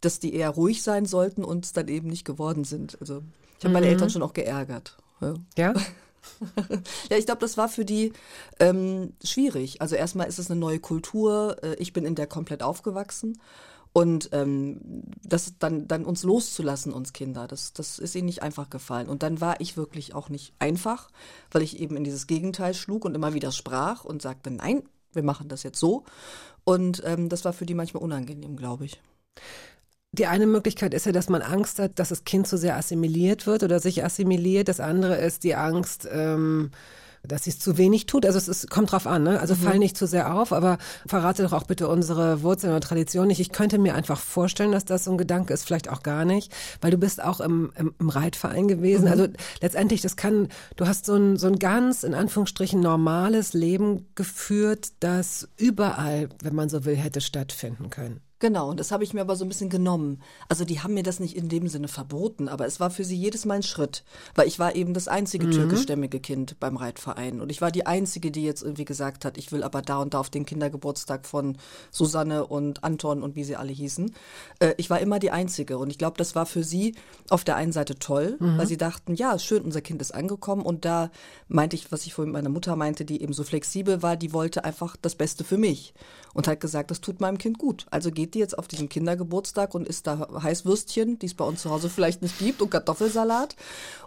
dass 0.00 0.20
die 0.20 0.34
eher 0.34 0.50
ruhig 0.50 0.82
sein 0.82 1.06
sollten 1.06 1.44
und 1.44 1.64
es 1.64 1.72
dann 1.72 1.88
eben 1.88 2.08
nicht 2.08 2.24
geworden 2.24 2.64
sind. 2.64 2.98
Also 3.00 3.22
ich 3.58 3.64
habe 3.64 3.72
meine 3.72 3.86
Eltern 3.86 4.10
schon 4.10 4.22
auch 4.22 4.34
geärgert. 4.34 4.96
Ja. 5.20 5.34
Ja? 5.56 5.74
Ja, 7.10 7.16
ich 7.16 7.26
glaube, 7.26 7.40
das 7.40 7.56
war 7.56 7.68
für 7.68 7.84
die 7.84 8.12
ähm, 8.60 9.12
schwierig. 9.24 9.80
Also 9.80 9.96
erstmal 9.96 10.28
ist 10.28 10.38
es 10.38 10.50
eine 10.50 10.58
neue 10.60 10.80
Kultur. 10.80 11.56
Äh, 11.62 11.74
Ich 11.76 11.92
bin 11.92 12.04
in 12.04 12.14
der 12.14 12.26
komplett 12.26 12.62
aufgewachsen. 12.62 13.40
Und 13.92 14.28
ähm, 14.32 15.04
das 15.22 15.54
dann, 15.58 15.88
dann 15.88 16.04
uns 16.04 16.22
loszulassen, 16.22 16.92
uns 16.92 17.14
Kinder, 17.14 17.46
das, 17.48 17.72
das 17.72 17.98
ist 17.98 18.14
ihnen 18.14 18.26
nicht 18.26 18.42
einfach 18.42 18.68
gefallen. 18.68 19.08
Und 19.08 19.22
dann 19.22 19.40
war 19.40 19.58
ich 19.62 19.78
wirklich 19.78 20.14
auch 20.14 20.28
nicht 20.28 20.52
einfach, 20.58 21.08
weil 21.50 21.62
ich 21.62 21.80
eben 21.80 21.96
in 21.96 22.04
dieses 22.04 22.26
Gegenteil 22.26 22.74
schlug 22.74 23.06
und 23.06 23.14
immer 23.14 23.32
wieder 23.32 23.52
sprach 23.52 24.04
und 24.04 24.20
sagte, 24.20 24.50
nein, 24.50 24.82
wir 25.14 25.22
machen 25.22 25.48
das 25.48 25.62
jetzt 25.62 25.80
so. 25.80 26.04
Und 26.64 27.02
ähm, 27.06 27.30
das 27.30 27.46
war 27.46 27.54
für 27.54 27.64
die 27.64 27.72
manchmal 27.72 28.02
unangenehm, 28.02 28.56
glaube 28.56 28.84
ich. 28.84 29.00
Die 30.16 30.26
eine 30.26 30.46
Möglichkeit 30.46 30.94
ist 30.94 31.04
ja, 31.06 31.12
dass 31.12 31.28
man 31.28 31.42
Angst 31.42 31.78
hat, 31.78 31.98
dass 31.98 32.08
das 32.08 32.24
Kind 32.24 32.46
zu 32.48 32.56
sehr 32.56 32.76
assimiliert 32.76 33.46
wird 33.46 33.62
oder 33.62 33.80
sich 33.80 34.02
assimiliert. 34.04 34.68
Das 34.68 34.80
andere 34.80 35.16
ist 35.16 35.44
die 35.44 35.54
Angst, 35.54 36.08
ähm, 36.10 36.70
dass 37.22 37.44
sie 37.44 37.50
es 37.50 37.58
zu 37.58 37.76
wenig 37.76 38.06
tut. 38.06 38.24
Also 38.24 38.38
es 38.38 38.48
ist, 38.48 38.70
kommt 38.70 38.92
drauf 38.92 39.06
an, 39.06 39.24
ne? 39.24 39.40
Also 39.40 39.54
Mhm. 39.54 39.58
fall 39.58 39.78
nicht 39.78 39.96
zu 39.96 40.06
sehr 40.06 40.32
auf, 40.34 40.52
aber 40.52 40.78
verrate 41.06 41.42
doch 41.42 41.52
auch 41.52 41.64
bitte 41.64 41.88
unsere 41.88 42.42
Wurzeln 42.42 42.72
oder 42.72 42.80
Tradition 42.80 43.26
nicht. 43.26 43.40
Ich 43.40 43.50
könnte 43.52 43.78
mir 43.78 43.94
einfach 43.94 44.18
vorstellen, 44.20 44.72
dass 44.72 44.84
das 44.84 45.04
so 45.04 45.10
ein 45.10 45.18
Gedanke 45.18 45.52
ist, 45.52 45.64
vielleicht 45.64 45.90
auch 45.90 46.02
gar 46.02 46.24
nicht, 46.24 46.52
weil 46.80 46.92
du 46.92 46.98
bist 46.98 47.22
auch 47.22 47.40
im, 47.40 47.72
im, 47.76 47.94
im 47.98 48.08
Reitverein 48.08 48.68
gewesen. 48.68 49.06
Mhm. 49.06 49.10
Also 49.10 49.26
letztendlich, 49.60 50.00
das 50.02 50.16
kann, 50.16 50.48
du 50.76 50.86
hast 50.86 51.04
so 51.04 51.16
ein, 51.16 51.36
so 51.36 51.48
ein 51.48 51.58
ganz, 51.58 52.04
in 52.04 52.14
Anführungsstrichen, 52.14 52.80
normales 52.80 53.52
Leben 53.52 54.06
geführt, 54.14 54.92
das 55.00 55.48
überall, 55.56 56.28
wenn 56.42 56.54
man 56.54 56.68
so 56.68 56.84
will, 56.84 56.96
hätte 56.96 57.20
stattfinden 57.20 57.90
können. 57.90 58.20
Genau, 58.38 58.68
und 58.68 58.78
das 58.78 58.92
habe 58.92 59.02
ich 59.02 59.14
mir 59.14 59.22
aber 59.22 59.34
so 59.34 59.46
ein 59.46 59.48
bisschen 59.48 59.70
genommen. 59.70 60.20
Also 60.48 60.66
die 60.66 60.80
haben 60.80 60.92
mir 60.92 61.02
das 61.02 61.20
nicht 61.20 61.36
in 61.36 61.48
dem 61.48 61.68
Sinne 61.68 61.88
verboten, 61.88 62.48
aber 62.48 62.66
es 62.66 62.80
war 62.80 62.90
für 62.90 63.04
sie 63.04 63.16
jedes 63.16 63.46
Mal 63.46 63.54
ein 63.54 63.62
Schritt, 63.62 64.04
weil 64.34 64.46
ich 64.46 64.58
war 64.58 64.74
eben 64.74 64.92
das 64.92 65.08
einzige 65.08 65.48
türkischstämmige 65.48 66.20
Kind 66.20 66.60
beim 66.60 66.76
Reitverein 66.76 67.40
und 67.40 67.50
ich 67.50 67.62
war 67.62 67.70
die 67.70 67.86
einzige, 67.86 68.30
die 68.30 68.44
jetzt 68.44 68.62
irgendwie 68.62 68.84
gesagt 68.84 69.24
hat, 69.24 69.38
ich 69.38 69.52
will 69.52 69.62
aber 69.62 69.80
da 69.80 69.98
und 69.98 70.12
da 70.12 70.20
auf 70.20 70.28
den 70.28 70.44
Kindergeburtstag 70.44 71.24
von 71.24 71.56
Susanne 71.90 72.46
und 72.46 72.84
Anton 72.84 73.22
und 73.22 73.36
wie 73.36 73.44
sie 73.44 73.56
alle 73.56 73.72
hießen. 73.72 74.14
Äh, 74.58 74.74
ich 74.76 74.90
war 74.90 75.00
immer 75.00 75.18
die 75.18 75.30
einzige 75.30 75.78
und 75.78 75.90
ich 75.90 75.98
glaube, 75.98 76.18
das 76.18 76.34
war 76.34 76.44
für 76.44 76.62
sie 76.62 76.94
auf 77.30 77.42
der 77.42 77.56
einen 77.56 77.72
Seite 77.72 77.98
toll, 77.98 78.36
weil 78.38 78.66
sie 78.66 78.76
dachten, 78.76 79.14
ja, 79.14 79.38
schön, 79.38 79.62
unser 79.62 79.80
Kind 79.80 80.02
ist 80.02 80.12
angekommen 80.14 80.62
und 80.62 80.84
da 80.84 81.10
meinte 81.48 81.76
ich, 81.76 81.90
was 81.90 82.04
ich 82.04 82.12
vorhin 82.12 82.32
mit 82.32 82.42
meiner 82.42 82.52
Mutter 82.52 82.76
meinte, 82.76 83.04
die 83.04 83.22
eben 83.22 83.32
so 83.32 83.44
flexibel 83.44 84.02
war, 84.02 84.16
die 84.16 84.32
wollte 84.32 84.64
einfach 84.64 84.96
das 85.00 85.14
Beste 85.14 85.42
für 85.42 85.56
mich 85.56 85.94
und 86.34 86.48
hat 86.48 86.60
gesagt, 86.60 86.90
das 86.90 87.00
tut 87.00 87.20
meinem 87.20 87.38
Kind 87.38 87.58
gut. 87.58 87.86
Also 87.90 88.10
geht 88.10 88.25
die 88.34 88.38
jetzt 88.38 88.58
auf 88.58 88.68
diesen 88.68 88.88
Kindergeburtstag 88.88 89.74
und 89.74 89.86
isst 89.86 90.06
da 90.06 90.28
Heißwürstchen, 90.42 91.18
die 91.18 91.26
es 91.26 91.34
bei 91.34 91.44
uns 91.44 91.62
zu 91.62 91.70
Hause 91.70 91.88
vielleicht 91.88 92.22
nicht 92.22 92.38
gibt, 92.38 92.62
und 92.62 92.70
Kartoffelsalat. 92.70 93.56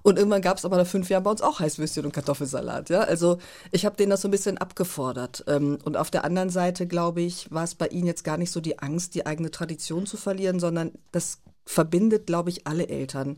Und 0.01 0.17
irgendwann 0.17 0.41
gab 0.41 0.57
es 0.57 0.65
aber 0.65 0.77
nach 0.77 0.87
fünf 0.87 1.09
Jahren 1.09 1.23
bei 1.23 1.31
uns 1.31 1.41
auch 1.41 1.59
Heißwürstchen 1.59 2.05
und 2.05 2.13
Kartoffelsalat. 2.13 2.89
Ja, 2.89 3.01
also 3.01 3.37
ich 3.71 3.85
habe 3.85 3.95
denen 3.97 4.09
das 4.09 4.21
so 4.21 4.27
ein 4.27 4.31
bisschen 4.31 4.57
abgefordert. 4.57 5.43
Ähm, 5.47 5.77
Und 5.83 5.97
auf 5.97 6.11
der 6.11 6.23
anderen 6.23 6.49
Seite, 6.49 6.87
glaube 6.87 7.21
ich, 7.21 7.51
war 7.51 7.63
es 7.63 7.75
bei 7.75 7.87
ihnen 7.87 8.07
jetzt 8.07 8.23
gar 8.23 8.37
nicht 8.37 8.51
so 8.51 8.61
die 8.61 8.79
Angst, 8.79 9.15
die 9.15 9.25
eigene 9.25 9.51
Tradition 9.51 10.05
zu 10.05 10.17
verlieren, 10.17 10.59
sondern 10.59 10.91
das 11.11 11.39
verbindet, 11.65 12.25
glaube 12.25 12.49
ich, 12.49 12.65
alle 12.67 12.87
Eltern. 12.87 13.37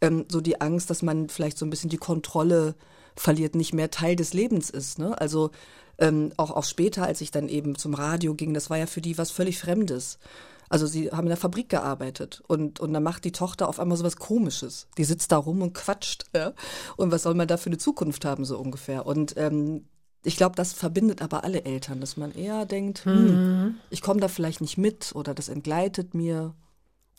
Ähm, 0.00 0.26
so 0.30 0.40
die 0.40 0.60
Angst, 0.60 0.90
dass 0.90 1.02
man 1.02 1.28
vielleicht 1.28 1.58
so 1.58 1.66
ein 1.66 1.70
bisschen 1.70 1.90
die 1.90 1.96
Kontrolle 1.96 2.74
verliert, 3.16 3.54
nicht 3.54 3.74
mehr 3.74 3.90
Teil 3.90 4.16
des 4.16 4.32
Lebens 4.34 4.70
ist. 4.70 4.98
Ne? 4.98 5.18
Also 5.20 5.50
ähm, 6.00 6.32
auch, 6.36 6.50
auch 6.50 6.64
später, 6.64 7.04
als 7.04 7.20
ich 7.20 7.30
dann 7.30 7.48
eben 7.48 7.76
zum 7.76 7.94
Radio 7.94 8.34
ging, 8.34 8.54
das 8.54 8.70
war 8.70 8.78
ja 8.78 8.86
für 8.86 9.00
die 9.00 9.18
was 9.18 9.30
völlig 9.30 9.58
Fremdes. 9.58 10.18
Also 10.68 10.86
sie 10.86 11.10
haben 11.10 11.24
in 11.24 11.30
der 11.30 11.36
Fabrik 11.36 11.68
gearbeitet 11.68 12.42
und, 12.46 12.78
und 12.78 12.92
dann 12.92 13.02
macht 13.02 13.24
die 13.24 13.32
Tochter 13.32 13.68
auf 13.68 13.80
einmal 13.80 13.98
sowas 13.98 14.16
Komisches. 14.16 14.86
Die 14.98 15.04
sitzt 15.04 15.32
da 15.32 15.36
rum 15.36 15.62
und 15.62 15.74
quatscht. 15.74 16.26
Ja? 16.34 16.52
Und 16.96 17.10
was 17.10 17.24
soll 17.24 17.34
man 17.34 17.48
da 17.48 17.56
für 17.56 17.66
eine 17.66 17.78
Zukunft 17.78 18.24
haben, 18.24 18.44
so 18.44 18.56
ungefähr? 18.56 19.04
Und 19.04 19.36
ähm, 19.36 19.84
ich 20.22 20.36
glaube, 20.36 20.54
das 20.54 20.72
verbindet 20.72 21.22
aber 21.22 21.44
alle 21.44 21.64
Eltern, 21.64 22.00
dass 22.00 22.16
man 22.16 22.32
eher 22.32 22.66
denkt, 22.66 23.04
hm, 23.04 23.76
ich 23.90 24.00
komme 24.00 24.20
da 24.20 24.28
vielleicht 24.28 24.60
nicht 24.60 24.78
mit 24.78 25.12
oder 25.14 25.34
das 25.34 25.48
entgleitet 25.48 26.14
mir. 26.14 26.54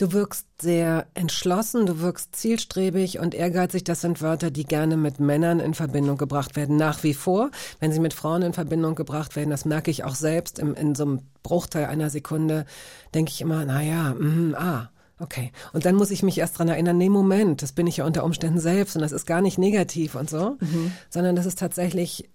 Du 0.02 0.14
wirkst 0.14 0.48
sehr 0.60 1.06
entschlossen, 1.14 1.86
du 1.86 2.00
wirkst 2.00 2.36
zielstrebig 2.36 3.20
und 3.20 3.36
ehrgeizig. 3.36 3.84
Das 3.84 4.02
sind 4.02 4.20
Wörter, 4.20 4.50
die 4.50 4.64
gerne 4.64 4.98
mit 4.98 5.20
Männern 5.20 5.60
in 5.60 5.76
Verbindung 5.76 6.18
gebracht 6.18 6.56
werden. 6.56 6.76
Nach 6.76 7.04
wie 7.04 7.14
vor, 7.14 7.52
wenn 7.80 7.92
sie 7.92 8.00
mit 8.00 8.16
Frauen 8.16 8.42
in 8.42 8.54
Verbindung 8.54 8.96
gebracht 8.96 9.36
werden, 9.36 9.52
das 9.52 9.64
merke 9.64 9.92
ich 9.92 10.04
auch 10.04 10.16
selbst 10.16 10.58
im, 10.58 10.74
in 10.74 10.96
so 10.96 11.04
einem 11.04 11.20
Bruchteil 11.44 11.86
einer 11.86 12.10
Sekunde, 12.10 12.66
denke 13.14 13.30
ich 13.30 13.42
immer, 13.42 13.64
na 13.64 13.84
ja, 13.84 14.16
mhm, 14.16 14.56
ah. 14.58 14.90
Okay. 15.20 15.52
Und 15.72 15.86
dann 15.86 15.94
muss 15.94 16.10
ich 16.10 16.24
mich 16.24 16.40
erst 16.40 16.58
dran 16.58 16.70
erinnern, 16.70 16.98
nee, 16.98 17.10
Moment, 17.10 17.62
das 17.62 17.72
bin 17.72 17.86
ich 17.86 17.98
ja 17.98 18.06
unter 18.06 18.24
Umständen 18.24 18.60
selbst 18.60 18.96
und 18.96 19.04
das 19.04 19.12
ist 19.12 19.28
gar 19.28 19.42
nicht 19.42 19.60
negativ 19.60 20.16
und 20.16 20.32
so, 20.32 20.58
sondern 21.12 21.36
das 21.36 21.46
ist 21.46 21.60
tatsächlich 21.60 22.28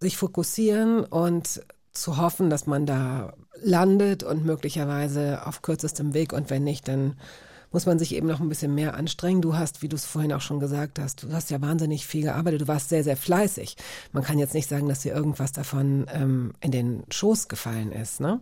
sich 0.00 0.16
fokussieren 0.16 1.04
und 1.04 1.60
zu 1.92 2.16
hoffen, 2.16 2.50
dass 2.50 2.66
man 2.66 2.86
da 2.86 3.34
landet 3.62 4.22
und 4.22 4.44
möglicherweise 4.44 5.46
auf 5.46 5.62
kürzestem 5.62 6.14
Weg 6.14 6.32
und 6.32 6.50
wenn 6.50 6.64
nicht, 6.64 6.88
dann 6.88 7.16
muss 7.72 7.86
man 7.86 7.98
sich 7.98 8.14
eben 8.14 8.26
noch 8.26 8.40
ein 8.40 8.48
bisschen 8.48 8.74
mehr 8.74 8.94
anstrengen. 8.94 9.40
Du 9.40 9.56
hast, 9.56 9.82
wie 9.82 9.88
du 9.88 9.96
es 9.96 10.04
vorhin 10.04 10.32
auch 10.32 10.40
schon 10.40 10.60
gesagt 10.60 10.98
hast, 10.98 11.22
du 11.22 11.32
hast 11.32 11.50
ja 11.50 11.60
wahnsinnig 11.60 12.06
viel 12.06 12.22
gearbeitet, 12.22 12.62
du 12.62 12.68
warst 12.68 12.90
sehr, 12.90 13.02
sehr 13.02 13.16
fleißig. 13.16 13.76
Man 14.12 14.22
kann 14.22 14.38
jetzt 14.38 14.54
nicht 14.54 14.68
sagen, 14.68 14.88
dass 14.88 15.00
dir 15.00 15.14
irgendwas 15.14 15.52
davon 15.52 16.06
ähm, 16.12 16.52
in 16.60 16.70
den 16.70 17.04
Schoß 17.10 17.48
gefallen 17.48 17.92
ist. 17.92 18.20
Ne? 18.20 18.40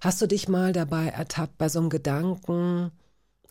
Hast 0.00 0.20
du 0.22 0.26
dich 0.26 0.48
mal 0.48 0.72
dabei 0.72 1.08
ertappt 1.08 1.58
bei 1.58 1.68
so 1.68 1.80
einem 1.80 1.90
Gedanken, 1.90 2.90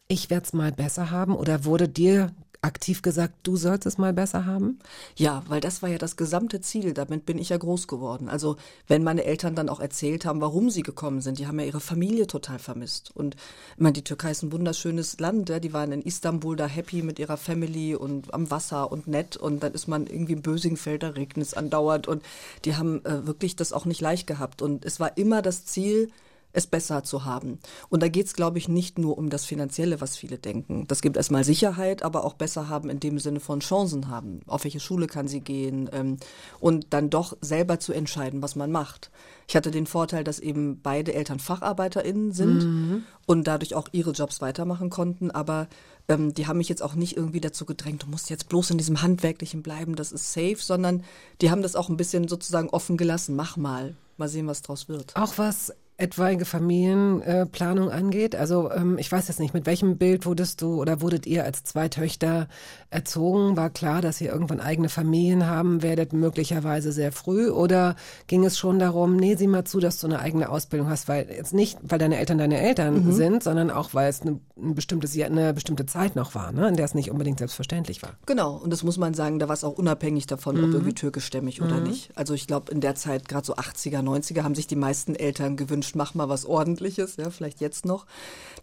ich 0.07 0.29
werde 0.29 0.45
es 0.45 0.53
mal 0.53 0.71
besser 0.71 1.11
haben 1.11 1.35
oder 1.35 1.65
wurde 1.65 1.87
dir 1.87 2.31
aktiv 2.63 3.01
gesagt, 3.01 3.33
du 3.43 3.57
sollst 3.57 3.87
es 3.87 3.97
mal 3.97 4.13
besser 4.13 4.45
haben? 4.45 4.77
Ja, 5.15 5.43
weil 5.47 5.61
das 5.61 5.81
war 5.81 5.89
ja 5.89 5.97
das 5.97 6.15
gesamte 6.15 6.61
Ziel. 6.61 6.93
Damit 6.93 7.25
bin 7.25 7.39
ich 7.39 7.49
ja 7.49 7.57
groß 7.57 7.87
geworden. 7.87 8.29
Also 8.29 8.55
wenn 8.87 9.03
meine 9.03 9.23
Eltern 9.23 9.55
dann 9.55 9.67
auch 9.67 9.79
erzählt 9.79 10.25
haben, 10.25 10.41
warum 10.41 10.69
sie 10.69 10.83
gekommen 10.83 11.21
sind, 11.21 11.39
die 11.39 11.47
haben 11.47 11.59
ja 11.59 11.65
ihre 11.65 11.79
Familie 11.79 12.27
total 12.27 12.59
vermisst. 12.59 13.11
Und 13.15 13.35
ich 13.75 13.81
meine, 13.81 13.93
die 13.93 14.03
Türkei 14.03 14.31
ist 14.31 14.43
ein 14.43 14.51
wunderschönes 14.51 15.19
Land. 15.19 15.49
Ja? 15.49 15.59
Die 15.59 15.73
waren 15.73 15.91
in 15.91 16.03
Istanbul 16.03 16.55
da 16.55 16.67
happy 16.67 17.01
mit 17.01 17.17
ihrer 17.17 17.37
Family 17.37 17.95
und 17.95 18.31
am 18.33 18.51
Wasser 18.51 18.91
und 18.91 19.07
nett. 19.07 19.37
Und 19.37 19.63
dann 19.63 19.73
ist 19.73 19.87
man 19.87 20.05
irgendwie 20.05 20.33
im 20.33 20.43
Bösingfeld, 20.43 21.01
da 21.01 21.09
regnet 21.09 21.47
es 21.47 21.53
andauernd. 21.55 22.07
Und 22.07 22.21
die 22.65 22.75
haben 22.75 23.03
äh, 23.05 23.25
wirklich 23.25 23.55
das 23.55 23.73
auch 23.73 23.85
nicht 23.85 24.01
leicht 24.01 24.27
gehabt. 24.27 24.61
Und 24.61 24.85
es 24.85 24.99
war 24.99 25.17
immer 25.17 25.41
das 25.41 25.65
Ziel, 25.65 26.11
es 26.53 26.67
besser 26.67 27.03
zu 27.03 27.25
haben. 27.25 27.59
Und 27.89 28.01
da 28.03 28.07
geht's, 28.07 28.33
glaube 28.33 28.57
ich, 28.57 28.67
nicht 28.67 28.97
nur 28.97 29.17
um 29.17 29.29
das 29.29 29.45
Finanzielle, 29.45 30.01
was 30.01 30.17
viele 30.17 30.37
denken. 30.37 30.85
Das 30.87 31.01
gibt 31.01 31.17
erstmal 31.17 31.43
Sicherheit, 31.43 32.03
aber 32.03 32.23
auch 32.23 32.33
besser 32.33 32.69
haben 32.69 32.89
in 32.89 32.99
dem 32.99 33.19
Sinne 33.19 33.39
von 33.39 33.59
Chancen 33.59 34.09
haben. 34.09 34.41
Auf 34.47 34.63
welche 34.63 34.79
Schule 34.79 35.07
kann 35.07 35.27
sie 35.27 35.41
gehen 35.41 35.89
ähm, 35.93 36.17
und 36.59 36.87
dann 36.91 37.09
doch 37.09 37.37
selber 37.41 37.79
zu 37.79 37.93
entscheiden, 37.93 38.41
was 38.41 38.55
man 38.55 38.71
macht. 38.71 39.11
Ich 39.47 39.55
hatte 39.55 39.71
den 39.71 39.85
Vorteil, 39.85 40.23
dass 40.23 40.39
eben 40.39 40.79
beide 40.81 41.13
Eltern 41.13 41.39
FacharbeiterInnen 41.39 42.31
sind 42.31 43.05
und 43.25 43.47
dadurch 43.47 43.75
auch 43.75 43.87
ihre 43.91 44.11
Jobs 44.11 44.41
weitermachen 44.41 44.89
konnten, 44.89 45.31
aber 45.31 45.67
ähm, 46.07 46.33
die 46.33 46.47
haben 46.47 46.57
mich 46.57 46.69
jetzt 46.69 46.83
auch 46.83 46.95
nicht 46.95 47.17
irgendwie 47.17 47.41
dazu 47.41 47.65
gedrängt, 47.65 48.03
du 48.03 48.07
musst 48.07 48.29
jetzt 48.29 48.49
bloß 48.49 48.71
in 48.71 48.77
diesem 48.77 49.01
Handwerklichen 49.01 49.61
bleiben, 49.63 49.95
das 49.95 50.11
ist 50.11 50.33
safe, 50.33 50.57
sondern 50.57 51.03
die 51.41 51.51
haben 51.51 51.61
das 51.61 51.75
auch 51.75 51.89
ein 51.89 51.97
bisschen 51.97 52.27
sozusagen 52.27 52.69
offen 52.69 52.97
gelassen. 52.97 53.35
Mach 53.35 53.57
mal, 53.57 53.95
mal 54.17 54.27
sehen, 54.27 54.47
was 54.47 54.61
draus 54.61 54.87
wird. 54.87 55.15
Auch 55.15 55.37
was 55.37 55.73
etwaige 56.01 56.45
Familienplanung 56.45 57.89
angeht? 57.89 58.35
Also 58.35 58.71
ähm, 58.71 58.97
ich 58.97 59.11
weiß 59.11 59.27
jetzt 59.27 59.39
nicht, 59.39 59.53
mit 59.53 59.65
welchem 59.65 59.97
Bild 59.97 60.25
wurdest 60.25 60.61
du 60.61 60.81
oder 60.81 61.01
wurdet 61.01 61.25
ihr 61.25 61.43
als 61.43 61.63
zwei 61.63 61.87
Töchter 61.89 62.47
erzogen? 62.89 63.55
War 63.57 63.69
klar, 63.69 64.01
dass 64.01 64.19
ihr 64.21 64.31
irgendwann 64.31 64.59
eigene 64.59 64.89
Familien 64.89 65.47
haben 65.47 65.81
werdet, 65.81 66.13
möglicherweise 66.13 66.91
sehr 66.91 67.11
früh? 67.11 67.49
Oder 67.49 67.95
ging 68.27 68.43
es 68.45 68.57
schon 68.57 68.79
darum, 68.79 69.15
nee, 69.15 69.35
sieh 69.35 69.47
mal 69.47 69.63
zu, 69.63 69.79
dass 69.79 69.99
du 69.99 70.07
eine 70.07 70.19
eigene 70.19 70.49
Ausbildung 70.49 70.89
hast, 70.89 71.07
weil 71.07 71.27
jetzt 71.29 71.53
nicht, 71.53 71.77
weil 71.83 71.99
deine 71.99 72.17
Eltern 72.17 72.37
deine 72.37 72.59
Eltern 72.59 73.05
Mhm. 73.05 73.11
sind, 73.13 73.43
sondern 73.43 73.69
auch, 73.69 73.93
weil 73.93 74.09
es 74.09 74.21
eine, 74.21 74.39
ein 74.57 74.75
bestimmtes, 74.75 75.17
eine 75.19 75.53
bestimmte 75.53 75.85
Zeit 75.85 76.15
noch 76.15 76.35
war, 76.35 76.51
ne? 76.51 76.67
in 76.67 76.75
der 76.75 76.85
es 76.85 76.93
nicht 76.93 77.11
unbedingt 77.11 77.39
selbstverständlich 77.39 78.01
war. 78.03 78.11
Genau, 78.25 78.55
und 78.57 78.71
das 78.71 78.83
muss 78.83 78.97
man 78.97 79.13
sagen, 79.13 79.39
da 79.39 79.47
war 79.47 79.53
es 79.53 79.63
auch 79.63 79.77
unabhängig 79.77 80.27
davon, 80.27 80.57
Mhm. 80.57 80.63
ob 80.65 80.73
irgendwie 80.73 80.93
türkischstämmig 80.93 81.61
oder 81.61 81.79
nicht. 81.79 82.09
Also 82.15 82.33
ich 82.33 82.47
glaube, 82.47 82.71
in 82.71 82.81
der 82.81 82.95
Zeit, 82.95 83.27
gerade 83.29 83.45
so 83.45 83.55
80er, 83.55 84.01
90er, 84.01 84.43
haben 84.43 84.55
sich 84.55 84.67
die 84.67 84.75
meisten 84.75 85.15
Eltern 85.15 85.55
gewünscht, 85.55 85.90
mach 85.95 86.13
mal 86.13 86.29
was 86.29 86.45
ordentliches, 86.45 87.17
ja, 87.17 87.29
vielleicht 87.29 87.61
jetzt 87.61 87.85
noch. 87.85 88.05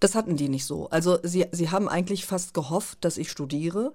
Das 0.00 0.14
hatten 0.14 0.36
die 0.36 0.48
nicht 0.48 0.64
so. 0.64 0.88
Also 0.90 1.18
sie, 1.22 1.46
sie 1.52 1.70
haben 1.70 1.88
eigentlich 1.88 2.26
fast 2.26 2.54
gehofft, 2.54 2.98
dass 3.02 3.18
ich 3.18 3.30
studiere, 3.30 3.92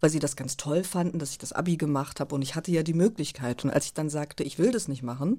weil 0.00 0.10
sie 0.10 0.18
das 0.18 0.36
ganz 0.36 0.56
toll 0.56 0.84
fanden, 0.84 1.18
dass 1.18 1.30
ich 1.30 1.38
das 1.38 1.52
Abi 1.52 1.76
gemacht 1.76 2.20
habe 2.20 2.34
und 2.34 2.42
ich 2.42 2.54
hatte 2.54 2.70
ja 2.70 2.82
die 2.82 2.94
Möglichkeit. 2.94 3.64
Und 3.64 3.70
als 3.70 3.86
ich 3.86 3.94
dann 3.94 4.10
sagte, 4.10 4.42
ich 4.42 4.58
will 4.58 4.72
das 4.72 4.88
nicht 4.88 5.02
machen, 5.02 5.38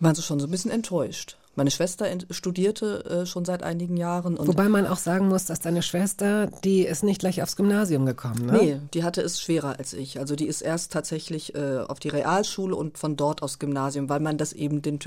waren 0.00 0.14
sie 0.14 0.22
schon 0.22 0.40
so 0.40 0.46
ein 0.46 0.50
bisschen 0.50 0.70
enttäuscht. 0.70 1.36
Meine 1.56 1.70
Schwester 1.70 2.06
studierte 2.30 3.04
äh, 3.06 3.26
schon 3.26 3.46
seit 3.46 3.62
einigen 3.62 3.96
Jahren 3.96 4.36
und 4.36 4.46
Wobei 4.46 4.68
man 4.68 4.86
auch 4.86 4.98
sagen 4.98 5.28
muss, 5.28 5.46
dass 5.46 5.60
deine 5.60 5.80
Schwester, 5.80 6.48
die 6.64 6.82
ist 6.82 7.02
nicht 7.02 7.20
gleich 7.20 7.42
aufs 7.42 7.56
Gymnasium 7.56 8.04
gekommen, 8.04 8.44
ne? 8.44 8.52
Nee, 8.52 8.80
die 8.92 9.04
hatte 9.04 9.22
es 9.22 9.40
schwerer 9.40 9.78
als 9.78 9.94
ich. 9.94 10.18
Also 10.18 10.36
die 10.36 10.46
ist 10.46 10.60
erst 10.60 10.92
tatsächlich 10.92 11.54
äh, 11.54 11.78
auf 11.78 11.98
die 11.98 12.10
Realschule 12.10 12.76
und 12.76 12.98
von 12.98 13.16
dort 13.16 13.42
aufs 13.42 13.58
Gymnasium, 13.58 14.10
weil 14.10 14.20
man 14.20 14.36
das 14.36 14.52
eben 14.52 14.82
den 14.82 14.98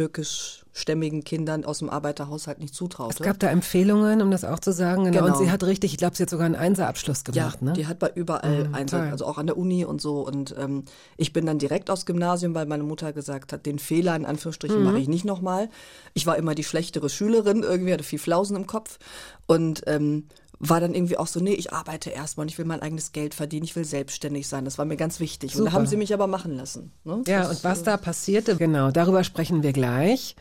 türkischstämmigen 0.79 1.23
Kindern 1.23 1.65
aus 1.65 1.79
dem 1.79 1.89
Arbeiterhaushalt 1.89 2.59
nicht 2.59 2.73
zutraute. 2.73 3.15
Es 3.19 3.21
gab 3.25 3.39
da 3.39 3.47
Empfehlungen, 3.49 4.21
um 4.21 4.31
das 4.31 4.45
auch 4.45 4.59
zu 4.59 4.71
sagen. 4.71 5.05
Genau. 5.05 5.19
Genau. 5.19 5.37
Und 5.37 5.37
sie 5.45 5.51
hat 5.51 5.63
richtig, 5.63 5.91
ich 5.91 5.97
glaube, 5.97 6.15
sie 6.15 6.23
hat 6.23 6.29
sogar 6.29 6.45
einen 6.45 6.55
Einserabschluss 6.55 7.23
ja, 7.33 7.43
gemacht, 7.49 7.61
ne? 7.61 7.73
die 7.73 7.87
hat 7.87 7.99
bei 7.99 8.09
überall 8.15 8.69
Mhm, 8.69 8.87
toll. 8.87 9.07
also 9.11 9.25
auch 9.25 9.37
an 9.37 9.47
der 9.47 9.57
Uni 9.57 9.83
und 9.85 10.01
so. 10.01 10.25
Und 10.25 10.55
ähm, 10.57 10.85
ich 11.17 11.33
bin 11.33 11.45
dann 11.45 11.59
direkt 11.59 11.89
aufs 11.89 12.05
Gymnasium, 12.05 12.55
weil 12.55 12.65
meine 12.65 12.83
Mutter 12.83 13.11
gesagt 13.13 13.51
hat, 13.53 13.65
den 13.65 13.79
Fehler 13.79 14.15
in 14.15 14.25
Anführungsstrichen 14.25 14.79
Mhm. 14.79 14.85
mache 14.85 14.99
ich 14.99 15.07
nicht 15.07 15.25
nochmal. 15.25 15.69
Ich 16.13 16.25
war 16.25 16.37
immer 16.37 16.55
die 16.55 16.63
schlechtere 16.63 17.09
Schülerin, 17.09 17.63
irgendwie 17.63 17.93
hatte 17.93 18.03
viel 18.03 18.19
Flausen 18.19 18.55
im 18.55 18.65
Kopf 18.67 18.97
und 19.47 19.83
ähm, 19.87 20.27
war 20.61 20.81
dann 20.81 20.93
irgendwie 20.93 21.15
auch 21.17 21.27
so, 21.27 21.39
nee, 21.39 21.53
ich 21.53 21.71
arbeite 21.71 22.09
erstmal 22.09 22.43
und 22.43 22.51
ich 22.51 22.57
will 22.57 22.65
mein 22.65 22.81
eigenes 22.81 23.13
Geld 23.13 23.33
verdienen, 23.33 23.63
ich 23.63 23.75
will 23.77 23.85
selbstständig 23.85 24.47
sein. 24.47 24.65
Das 24.65 24.77
war 24.77 24.83
mir 24.85 24.97
ganz 24.97 25.21
wichtig. 25.21 25.51
Und 25.51 25.59
Super. 25.59 25.69
da 25.71 25.75
haben 25.77 25.85
sie 25.87 25.95
mich 25.95 26.13
aber 26.13 26.27
machen 26.27 26.51
lassen. 26.55 26.91
Ne? 27.05 27.21
Ja, 27.27 27.41
Das, 27.43 27.49
und 27.57 27.63
was 27.63 27.83
da 27.83 27.95
passierte, 27.97 28.57
genau, 28.57 28.91
darüber 28.91 29.23
sprechen 29.23 29.63
wir 29.63 29.71
gleich. 29.73 30.35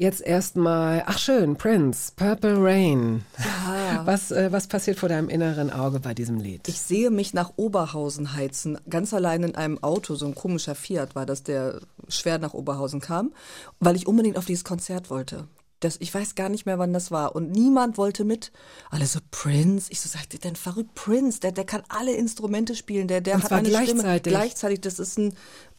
Jetzt 0.00 0.22
erstmal, 0.22 1.04
ach 1.04 1.18
schön, 1.18 1.56
Prince, 1.56 2.10
Purple 2.16 2.56
Rain. 2.56 3.22
Was, 4.06 4.30
äh, 4.30 4.50
was 4.50 4.66
passiert 4.66 4.98
vor 4.98 5.10
deinem 5.10 5.28
inneren 5.28 5.70
Auge 5.70 6.00
bei 6.00 6.14
diesem 6.14 6.38
Lied? 6.38 6.66
Ich 6.68 6.80
sehe 6.80 7.10
mich 7.10 7.34
nach 7.34 7.52
Oberhausen 7.56 8.34
heizen, 8.34 8.78
ganz 8.88 9.12
allein 9.12 9.42
in 9.42 9.56
einem 9.56 9.82
Auto, 9.82 10.14
so 10.14 10.24
ein 10.24 10.34
komischer 10.34 10.74
Fiat 10.74 11.14
war 11.14 11.26
das, 11.26 11.42
der 11.42 11.80
schwer 12.08 12.38
nach 12.38 12.54
Oberhausen 12.54 13.02
kam, 13.02 13.34
weil 13.78 13.94
ich 13.94 14.06
unbedingt 14.06 14.38
auf 14.38 14.46
dieses 14.46 14.64
Konzert 14.64 15.10
wollte. 15.10 15.48
Das, 15.80 15.98
ich 16.00 16.14
weiß 16.14 16.34
gar 16.34 16.48
nicht 16.48 16.64
mehr, 16.64 16.78
wann 16.78 16.94
das 16.94 17.10
war. 17.10 17.34
Und 17.36 17.50
niemand 17.50 17.98
wollte 17.98 18.24
mit. 18.24 18.52
Alle 18.90 19.06
so, 19.06 19.18
Prince. 19.30 19.90
Ich 19.90 20.00
so, 20.00 20.08
sagte, 20.08 20.38
denn 20.38 20.56
verrückt, 20.56 20.94
Prince, 20.94 21.40
der, 21.40 21.52
der 21.52 21.64
kann 21.64 21.82
alle 21.90 22.12
Instrumente 22.12 22.74
spielen, 22.74 23.06
der, 23.06 23.20
der 23.20 23.34
Und 23.34 23.44
hat 23.44 23.52
eine 23.52 23.68
Stimme. 23.68 23.84
gleichzeitig. 23.84 24.32
Gleichzeitig, 24.32 24.80
das 24.80 24.98
ist 24.98 25.18
ein, 25.18 25.34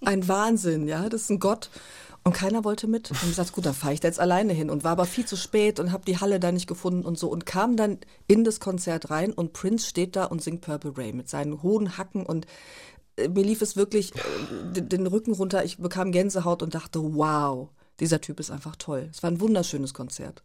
ein 0.05 0.27
Wahnsinn, 0.27 0.87
ja, 0.87 1.09
das 1.09 1.23
ist 1.23 1.31
ein 1.31 1.39
Gott. 1.39 1.71
Und 2.23 2.33
keiner 2.33 2.63
wollte 2.63 2.87
mit. 2.87 3.09
Und 3.09 3.17
ich 3.23 3.29
gesagt, 3.29 3.51
gut, 3.51 3.65
dann 3.65 3.73
fahre 3.73 3.93
ich 3.93 3.99
da 3.99 4.07
jetzt 4.07 4.19
alleine 4.19 4.53
hin. 4.53 4.69
Und 4.69 4.83
war 4.83 4.91
aber 4.91 5.05
viel 5.05 5.25
zu 5.25 5.35
spät 5.35 5.79
und 5.79 5.91
habe 5.91 6.05
die 6.05 6.19
Halle 6.19 6.39
da 6.39 6.51
nicht 6.51 6.67
gefunden 6.67 7.03
und 7.03 7.17
so. 7.17 7.29
Und 7.29 7.45
kam 7.45 7.75
dann 7.75 7.97
in 8.27 8.43
das 8.43 8.59
Konzert 8.59 9.09
rein 9.09 9.33
und 9.33 9.53
Prince 9.53 9.87
steht 9.87 10.15
da 10.15 10.25
und 10.25 10.41
singt 10.41 10.61
Purple 10.61 10.95
Rain 10.95 11.17
mit 11.17 11.29
seinen 11.29 11.63
hohen 11.63 11.97
Hacken 11.97 12.25
und 12.25 12.45
äh, 13.15 13.27
mir 13.27 13.43
lief 13.43 13.61
es 13.61 13.75
wirklich 13.75 14.13
äh, 14.15 14.81
den 14.81 15.07
Rücken 15.07 15.33
runter. 15.33 15.65
Ich 15.65 15.79
bekam 15.79 16.11
Gänsehaut 16.11 16.61
und 16.61 16.75
dachte, 16.75 16.99
wow, 17.15 17.69
dieser 17.99 18.21
Typ 18.21 18.39
ist 18.39 18.51
einfach 18.51 18.75
toll. 18.75 19.09
Es 19.11 19.23
war 19.23 19.31
ein 19.31 19.41
wunderschönes 19.41 19.93
Konzert. 19.93 20.43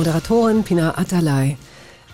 Moderatorin 0.00 0.64
Pina 0.64 0.96
Atalay 0.96 1.58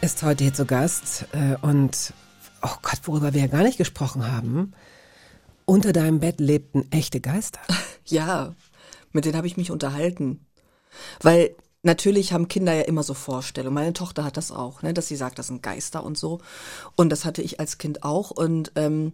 ist 0.00 0.24
heute 0.24 0.42
hier 0.42 0.52
zu 0.52 0.66
Gast 0.66 1.24
äh, 1.30 1.54
und, 1.64 2.12
oh 2.60 2.74
Gott, 2.82 2.98
worüber 3.04 3.32
wir 3.32 3.42
ja 3.42 3.46
gar 3.46 3.62
nicht 3.62 3.78
gesprochen 3.78 4.26
haben. 4.26 4.72
Unter 5.66 5.92
deinem 5.92 6.18
Bett 6.18 6.40
lebten 6.40 6.90
echte 6.90 7.20
Geister. 7.20 7.60
Ja, 8.04 8.56
mit 9.12 9.24
denen 9.24 9.36
habe 9.36 9.46
ich 9.46 9.56
mich 9.56 9.70
unterhalten. 9.70 10.44
Weil 11.22 11.54
natürlich 11.84 12.32
haben 12.32 12.48
Kinder 12.48 12.72
ja 12.72 12.82
immer 12.82 13.04
so 13.04 13.14
Vorstellungen. 13.14 13.74
Meine 13.74 13.92
Tochter 13.92 14.24
hat 14.24 14.36
das 14.36 14.50
auch, 14.50 14.82
ne, 14.82 14.92
dass 14.92 15.06
sie 15.06 15.14
sagt, 15.14 15.38
das 15.38 15.46
sind 15.46 15.62
Geister 15.62 16.02
und 16.02 16.18
so. 16.18 16.40
Und 16.96 17.10
das 17.10 17.24
hatte 17.24 17.40
ich 17.40 17.60
als 17.60 17.78
Kind 17.78 18.02
auch. 18.02 18.32
Und 18.32 18.72
ähm, 18.74 19.12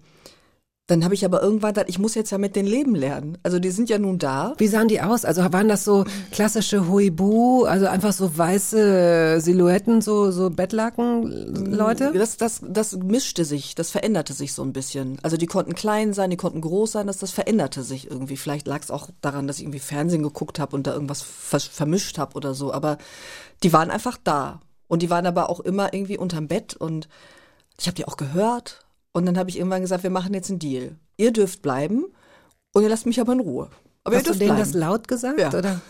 dann 0.93 1.05
habe 1.05 1.15
ich 1.15 1.25
aber 1.25 1.43
irgendwann 1.43 1.73
gedacht, 1.73 1.89
ich 1.89 1.99
muss 1.99 2.15
jetzt 2.15 2.31
ja 2.33 2.37
mit 2.37 2.55
denen 2.55 2.69
leben 2.69 2.95
lernen. 2.95 3.39
Also 3.43 3.59
die 3.59 3.71
sind 3.71 3.89
ja 3.89 3.99
nun 3.99 4.19
da. 4.19 4.53
Wie 4.59 4.69
sahen 4.69 4.89
die 4.89 5.01
aus? 5.01 5.25
Also 5.25 5.43
waren 5.51 5.67
das 5.67 5.85
so 5.85 6.05
klassische 6.33 6.87
Huibu, 6.87 7.65
also 7.65 7.87
einfach 7.87 8.13
so 8.13 8.37
weiße 8.37 9.41
Silhouetten, 9.41 10.03
so, 10.03 10.31
so 10.31 10.51
Bettlaken-Leute? 10.51 12.13
Das, 12.13 12.37
das, 12.37 12.61
das 12.69 12.95
mischte 12.99 13.47
sich, 13.47 13.75
das 13.75 13.91
veränderte 13.91 14.35
sich 14.35 14.53
so 14.53 14.63
ein 14.63 14.75
bisschen. 14.75 15.17
Also 15.23 15.39
die 15.39 15.47
konnten 15.47 15.75
klein 15.75 16.13
sein, 16.13 16.29
die 16.29 16.37
konnten 16.37 16.61
groß 16.61 16.93
sein, 16.93 17.07
das, 17.07 17.17
das 17.17 17.31
veränderte 17.31 17.83
sich 17.83 18.11
irgendwie. 18.11 18.37
Vielleicht 18.37 18.67
lag 18.67 18.83
es 18.83 18.91
auch 18.91 19.09
daran, 19.23 19.47
dass 19.47 19.57
ich 19.57 19.63
irgendwie 19.63 19.79
Fernsehen 19.79 20.23
geguckt 20.23 20.59
habe 20.59 20.77
und 20.77 20.87
da 20.87 20.93
irgendwas 20.93 21.23
ver 21.23 21.59
vermischt 21.59 22.19
habe 22.19 22.37
oder 22.37 22.53
so. 22.53 22.71
Aber 22.71 22.99
die 23.63 23.73
waren 23.73 23.91
einfach 23.91 24.19
da. 24.23 24.61
Und 24.89 25.01
die 25.01 25.09
waren 25.09 25.27
aber 25.27 25.49
auch 25.49 25.61
immer 25.61 25.95
irgendwie 25.95 26.19
unterm 26.19 26.49
Bett 26.49 26.77
und 26.77 27.09
ich 27.81 27.87
habe 27.87 27.95
die 27.95 28.07
auch 28.07 28.19
gehört. 28.19 28.85
Und 29.13 29.27
dann 29.27 29.37
habe 29.39 29.51
ich 29.51 29.59
irgendwann 29.59 29.83
gesagt, 29.83 30.03
wir 30.03 30.11
machen 30.11 30.35
jetzt 30.35 30.51
einen 30.51 30.59
Deal. 30.59 30.97
Ihr 31.17 31.33
dürft 31.33 31.63
bleiben 31.63 32.07
und 32.73 32.83
ihr 32.83 32.89
lasst 32.89 33.07
mich 33.07 33.21
aber 33.21 33.33
in 33.35 33.41
Ruhe. 33.41 33.69
Aber 34.05 34.17
Hast 34.17 34.23
ihr 34.23 34.33
du 34.33 34.39
dürft 34.39 34.41
denen 34.41 34.57
bleiben. 34.57 34.73
das 34.73 34.75
laut 34.75 35.09
gesagt? 35.09 35.39
Ja. 35.39 35.49
Oder? 35.53 35.81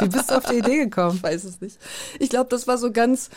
Wie 0.00 0.08
bist 0.08 0.30
du 0.30 0.36
auf 0.36 0.44
die 0.44 0.58
Idee 0.58 0.76
gekommen? 0.84 1.16
Ich 1.16 1.22
weiß 1.22 1.44
es 1.44 1.60
nicht. 1.60 1.78
Ich 2.18 2.28
glaube, 2.30 2.50
das 2.50 2.66
war 2.66 2.76
so 2.78 2.90
ganz. 2.92 3.30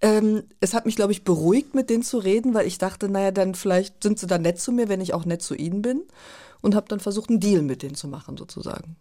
Ähm, 0.00 0.44
es 0.60 0.74
hat 0.74 0.86
mich, 0.86 0.96
glaube 0.96 1.12
ich, 1.12 1.24
beruhigt, 1.24 1.74
mit 1.74 1.90
denen 1.90 2.02
zu 2.04 2.18
reden, 2.18 2.54
weil 2.54 2.66
ich 2.66 2.78
dachte, 2.78 3.08
naja, 3.08 3.30
dann 3.32 3.54
vielleicht 3.54 4.02
sind 4.02 4.18
sie 4.18 4.26
dann 4.28 4.42
nett 4.42 4.60
zu 4.60 4.70
mir, 4.70 4.88
wenn 4.88 5.00
ich 5.00 5.12
auch 5.14 5.24
nett 5.24 5.42
zu 5.42 5.54
ihnen 5.54 5.82
bin. 5.82 6.02
Und 6.60 6.74
habe 6.74 6.88
dann 6.88 7.00
versucht, 7.00 7.30
einen 7.30 7.40
Deal 7.40 7.62
mit 7.62 7.82
denen 7.82 7.94
zu 7.94 8.08
machen, 8.08 8.36
sozusagen. 8.36 8.96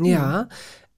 Ja. 0.00 0.48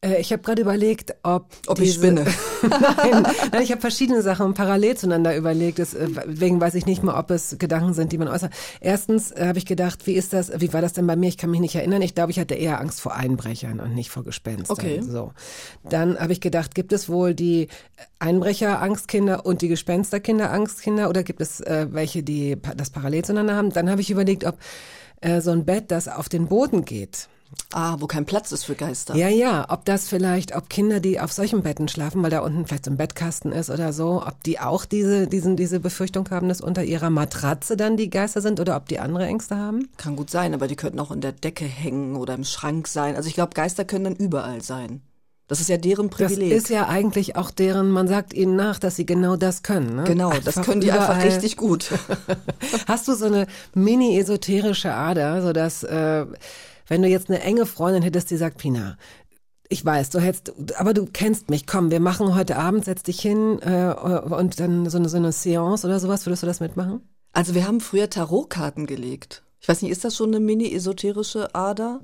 Äh, 0.03 0.21
Ich 0.21 0.33
habe 0.33 0.43
gerade 0.43 0.63
überlegt, 0.63 1.15
ob. 1.23 1.47
Ob 1.67 1.79
ich 1.79 1.85
diese- 1.95 1.99
spinne. 1.99 2.25
nein, 2.63 3.27
nein, 3.53 3.63
ich 3.63 3.71
habe 3.71 3.81
verschiedene 3.81 4.23
Sachen 4.23 4.55
parallel 4.55 4.97
zueinander 4.97 5.37
überlegt. 5.37 5.79
Deswegen 5.79 6.61
weiß 6.61 6.75
ich 6.75 6.87
nicht 6.87 7.03
mehr, 7.03 7.17
ob 7.17 7.31
es 7.31 7.57
Gedanken 7.59 7.95
sind, 7.95 8.13
die 8.13 8.19
man 8.19 8.29
äußert. 8.29 8.53
Erstens 8.81 9.31
äh, 9.33 9.47
habe 9.47 9.59
ich 9.59 9.67
gedacht, 9.67 10.07
wie 10.07 10.13
ist 10.15 10.33
das, 10.33 10.53
wie 10.61 10.73
war 10.73 10.81
das 10.81 10.93
denn 10.93 11.07
bei 11.07 11.17
mir? 11.17 11.29
Ich 11.29 11.39
kann 11.39 11.51
mich 11.51 11.61
nicht 11.61 11.75
erinnern. 11.75 12.03
Ich 12.03 12.15
glaube, 12.15 12.31
ich 12.33 12.39
hatte 12.39 12.55
eher 12.55 12.81
Angst 12.81 13.01
vor 13.01 13.15
Einbrechern 13.15 13.81
und 13.81 13.95
nicht 13.95 14.11
vor 14.11 14.25
Gespenstern. 14.25 14.77
Okay. 14.77 15.01
So. 15.03 15.33
Dann 15.89 16.19
habe 16.19 16.33
ich 16.33 16.41
gedacht, 16.41 16.75
gibt 16.75 16.93
es 16.93 17.09
wohl 17.09 17.35
die 17.35 17.69
Einbrecher-Angstkinder 18.19 19.45
und 19.45 19.63
die 19.63 19.69
Gespensterkinder-Angstkinder 19.69 21.09
oder 21.09 21.23
gibt 21.23 21.41
es 21.41 21.61
äh, 21.61 21.87
welche, 21.91 22.23
die 22.23 22.57
das 22.77 22.91
parallel 22.91 23.25
zueinander 23.25 23.55
haben? 23.57 23.71
Dann 23.71 23.91
habe 23.91 24.01
ich 24.01 24.11
überlegt, 24.11 24.45
ob 24.45 24.57
äh, 25.21 25.41
so 25.41 25.51
ein 25.51 25.65
Bett, 25.65 25.91
das 25.91 26.09
auf 26.09 26.29
den 26.29 26.47
Boden 26.47 26.85
geht, 26.85 27.29
Ah, 27.73 27.97
wo 28.01 28.07
kein 28.07 28.27
Platz 28.27 28.51
ist 28.53 28.65
für 28.65 28.75
Geister. 28.75 29.15
Ja, 29.15 29.29
ja, 29.29 29.67
ob 29.69 29.85
das 29.85 30.09
vielleicht, 30.09 30.57
ob 30.57 30.69
Kinder, 30.69 30.99
die 31.01 31.21
auf 31.21 31.33
solchen 31.33 31.63
Betten 31.63 31.87
schlafen, 31.89 32.23
weil 32.23 32.31
da 32.31 32.41
unten 32.41 32.67
vielleicht 32.67 32.85
so 32.85 32.91
ein 32.91 32.97
Bettkasten 32.97 33.53
ist 33.53 33.71
oder 33.71 33.93
so, 33.93 34.23
ob 34.27 34.43
die 34.45 34.59
auch 34.59 34.85
diese, 34.85 35.27
diesen, 35.29 35.57
diese 35.57 35.79
Befürchtung 35.81 36.29
haben, 36.31 36.49
dass 36.49 36.61
unter 36.61 36.83
ihrer 36.83 37.11
Matratze 37.11 37.77
dann 37.77 37.97
die 37.97 38.11
Geister 38.11 38.41
sind 38.41 38.59
oder 38.61 38.77
ob 38.77 38.89
die 38.89 38.99
andere 38.99 39.27
Ängste 39.27 39.57
haben? 39.57 39.89
Kann 39.99 40.17
gut 40.17 40.31
sein, 40.31 40.53
aber 40.55 40.67
die 40.69 40.77
könnten 40.77 40.99
auch 40.99 41.11
in 41.13 41.21
der 41.21 41.33
Decke 41.33 41.65
hängen 41.65 42.17
oder 42.17 42.35
im 42.35 42.45
Schrank 42.45 42.89
sein. 42.89 43.15
Also 43.17 43.29
ich 43.29 43.35
glaube, 43.35 43.55
Geister 43.55 43.85
können 43.85 44.05
dann 44.05 44.17
überall 44.17 44.63
sein. 44.63 45.03
Das 45.47 45.61
ist 45.61 45.69
ja 45.69 45.77
deren 45.79 46.11
Das 46.11 46.17
Privileg. 46.17 46.53
ist 46.53 46.69
ja 46.71 46.87
eigentlich 46.87 47.35
auch 47.35 47.51
deren, 47.51 47.91
man 47.91 48.07
sagt 48.07 48.33
ihnen 48.35 48.55
nach, 48.55 48.79
dass 48.79 48.95
sie 48.95 49.05
genau 49.07 49.35
das 49.35 49.65
können. 49.65 49.97
Ne? 49.97 50.05
genau, 50.05 50.33
das 50.45 50.55
können 50.63 50.81
die 50.81 50.93
einfach 50.93 51.17
überall- 51.17 51.27
richtig 51.27 51.57
gut. 51.57 51.91
Hast 52.87 53.09
du 53.09 53.15
so 53.15 53.27
eine 53.27 53.49
mini-esoterische 53.75 54.93
Ader, 54.95 55.43
so 55.43 55.53
dass, 55.53 55.83
äh, 55.83 56.25
wenn 56.91 57.03
du 57.03 57.09
jetzt 57.09 57.31
eine 57.31 57.41
enge 57.41 57.67
Freundin 57.67 58.03
hättest, 58.03 58.31
die 58.31 58.37
sagt, 58.37 58.59
Pina, 58.59 58.99
ich 59.69 59.85
weiß, 59.85 60.11
du 60.11 60.19
hättest, 60.19 60.53
aber 60.79 60.93
du 60.93 61.07
kennst 61.07 61.49
mich, 61.49 61.65
komm, 61.65 61.93
wir 61.93 62.01
machen 62.01 62.35
heute 62.35 62.57
Abend, 62.57 62.85
setz 62.85 63.05
dich 63.05 63.21
hin 63.21 63.61
äh, 63.61 63.95
und 63.95 64.59
dann 64.59 64.91
so 64.91 64.99
eine, 64.99 65.09
so 65.09 65.17
eine 65.17 65.31
Seance 65.31 65.87
oder 65.87 66.01
sowas, 66.01 66.27
würdest 66.27 66.43
du 66.43 66.49
das 66.49 66.59
mitmachen? 66.59 67.01
Also 67.33 67.55
wir 67.55 67.69
haben 67.69 67.81
früher 67.81 68.11
Tarotkarten 68.11 68.87
gelegt. 68.87 69.45
Ich 69.61 69.69
weiß 69.69 69.83
nicht, 69.83 69.93
ist 69.93 70.05
das 70.05 70.17
schon 70.17 70.31
eine 70.31 70.41
mini-esoterische 70.41 71.55
Ader? 71.55 72.01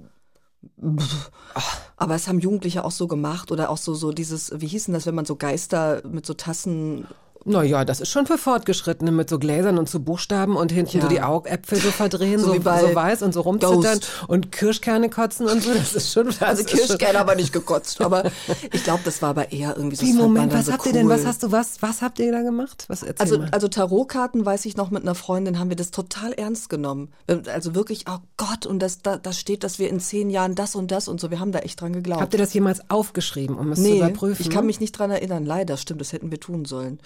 Aber 1.97 2.15
es 2.15 2.29
haben 2.29 2.39
Jugendliche 2.39 2.85
auch 2.85 2.93
so 2.93 3.09
gemacht 3.09 3.51
oder 3.51 3.71
auch 3.71 3.79
so, 3.79 3.95
so 3.95 4.13
dieses, 4.13 4.53
wie 4.61 4.69
hieß 4.69 4.85
denn 4.85 4.95
das, 4.95 5.07
wenn 5.07 5.17
man 5.17 5.25
so 5.25 5.35
Geister 5.35 6.03
mit 6.09 6.27
so 6.27 6.35
Tassen 6.35 7.09
Naja, 7.47 7.85
das 7.85 8.01
ist 8.01 8.11
schon 8.11 8.27
für 8.27 8.39
Fortgeschrittene 8.39 9.13
mit 9.13 9.31
so 9.31 9.39
Gläsern 9.39 9.79
und 9.79 9.89
so 9.89 10.01
Buchstaben 10.01 10.57
und 10.57 10.73
hinten 10.73 10.97
Ja. 10.97 11.03
so 11.05 11.09
die 11.09 11.23
Augäpfel 11.23 11.79
so 11.79 11.91
verdrehen, 11.91 12.39
So 12.41 12.49
so, 12.49 12.55
so 12.55 12.63
weiß 12.95 13.23
und 13.23 13.33
so 13.33 13.41
rumzittern 13.43 14.01
Ghost. 14.01 14.11
und 14.27 14.53
Kirschkerne 14.53 15.09
kotzen 15.11 15.47
und 15.47 15.63
so. 15.63 15.73
Das 15.73 15.95
ist 15.95 16.13
schon. 16.13 16.27
Das 16.27 16.43
Also 16.43 16.65
Kirschkerne 16.65 17.19
aber 17.21 17.37
nicht 17.37 17.53
gekotzt. 17.53 18.01
Aber 18.01 18.25
ich 18.73 18.83
glaube, 18.85 19.01
das 19.05 19.23
war 19.23 19.31
aber 19.31 19.53
eher 19.53 19.77
irgendwie 19.77 19.97
so. 19.97 20.05
Wie, 20.05 20.13
Moment, 20.13 20.53
was 20.53 20.67
so 20.67 20.73
habt 20.73 20.87
ihr 20.87 20.93
denn, 20.93 21.09
was 21.09 21.21
cool. 21.21 21.27
hast 21.27 21.43
du, 21.45 21.53
was, 21.53 21.81
was 21.83 22.03
habt 22.03 22.19
ihr 22.19 22.33
da 22.33 22.43
gemacht? 22.43 22.85
Was 22.89 23.05
Also, 23.19 23.39
mal. 23.39 23.49
also 23.53 23.69
Tarotkarten, 23.69 24.45
weiß 24.45 24.65
ich 24.65 24.77
noch, 24.77 24.91
mit 24.91 25.03
einer 25.03 25.15
Freundin 25.15 25.59
haben 25.59 25.69
wir 25.69 25.77
das 25.77 25.93
total 25.93 26.33
ernst 26.33 26.69
genommen. 26.69 27.11
Also 27.53 27.75
wirklich, 27.75 28.07
oh 28.11 28.19
Gott, 28.37 28.67
und 28.67 28.81
das, 28.81 29.03
da, 29.03 29.17
da 29.19 29.33
steht, 29.33 29.63
dass 29.63 29.79
wir 29.79 29.89
in 29.89 30.01
zehn 30.01 30.31
Jahren 30.31 30.55
das 30.57 30.75
und 30.75 30.91
das 30.91 31.07
und 31.09 31.21
so. 31.21 31.31
Wir 31.31 31.39
haben 31.41 31.53
da 31.53 31.61
echt 31.61 31.81
dran 31.81 31.93
geglaubt. 31.93 32.21
Habt 32.21 32.35
ihr 32.35 32.39
das 32.41 32.53
jemals 32.55 32.81
aufgeschrieben, 32.91 33.57
um 33.57 33.71
es 33.73 33.79
zu 33.83 33.85
nee, 33.89 33.99
überprüfen? 33.99 34.43
ich 34.43 34.51
kann 34.51 34.67
mich 34.67 34.81
nicht 34.81 34.93
dran 34.93 35.11
erinnern. 35.11 35.47
Leider, 35.47 35.77
stimmt, 35.77 36.01
das 36.01 36.13
hätten 36.13 36.31
wir 36.31 36.41
tun 36.41 36.65
sollen. 36.65 36.99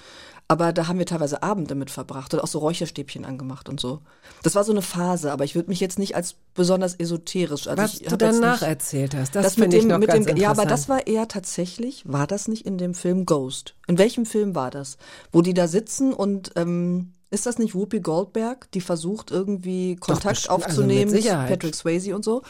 Aber 0.48 0.72
da 0.72 0.88
haben 0.88 0.98
wir 0.98 1.06
teilweise 1.06 1.42
Abende 1.42 1.74
mit 1.74 1.90
verbracht 1.90 2.34
und 2.34 2.40
auch 2.40 2.46
so 2.48 2.58
Räucherstäbchen 2.58 3.24
angemacht 3.24 3.68
und 3.68 3.78
so. 3.80 4.00
Das 4.42 4.54
war 4.54 4.64
so 4.64 4.72
eine 4.72 4.82
Phase, 4.82 5.30
aber 5.32 5.44
ich 5.44 5.54
würde 5.54 5.68
mich 5.68 5.80
jetzt 5.80 5.98
nicht 5.98 6.16
als 6.16 6.34
besonders 6.54 6.94
esoterisch. 6.94 7.68
Also 7.68 7.82
was 7.82 8.00
ich 8.00 8.08
du 8.08 8.16
danach 8.16 8.60
nicht- 8.60 8.68
erzählt 8.68 9.14
hast. 9.14 9.36
Das, 9.36 9.44
das 9.44 9.56
mit 9.56 9.64
finde 9.64 9.76
ich 9.76 9.84
noch 9.84 9.98
mit 9.98 10.08
ganz 10.08 10.26
dem, 10.26 10.36
ja, 10.36 10.50
aber 10.50 10.66
das 10.66 10.88
war 10.88 11.06
eher 11.06 11.28
tatsächlich, 11.28 12.02
war 12.06 12.26
das 12.26 12.48
nicht 12.48 12.66
in 12.66 12.78
dem 12.78 12.94
Film 12.94 13.26
Ghost? 13.26 13.74
In 13.86 13.98
welchem 13.98 14.26
Film 14.26 14.54
war 14.54 14.70
das? 14.70 14.98
Wo 15.30 15.40
die 15.42 15.54
da 15.54 15.68
sitzen 15.68 16.12
und 16.12 16.52
ähm, 16.56 17.12
ist 17.30 17.46
das 17.46 17.58
nicht 17.58 17.74
Whoopi 17.74 18.00
Goldberg, 18.00 18.70
die 18.72 18.80
versucht 18.80 19.30
irgendwie 19.30 19.94
Kontakt 19.96 20.50
also 20.50 20.50
aufzunehmen, 20.50 21.12
mit 21.12 21.22
Sicherheit. 21.22 21.48
Patrick 21.48 21.76
Swayze 21.76 22.16
und 22.16 22.24
so. 22.24 22.42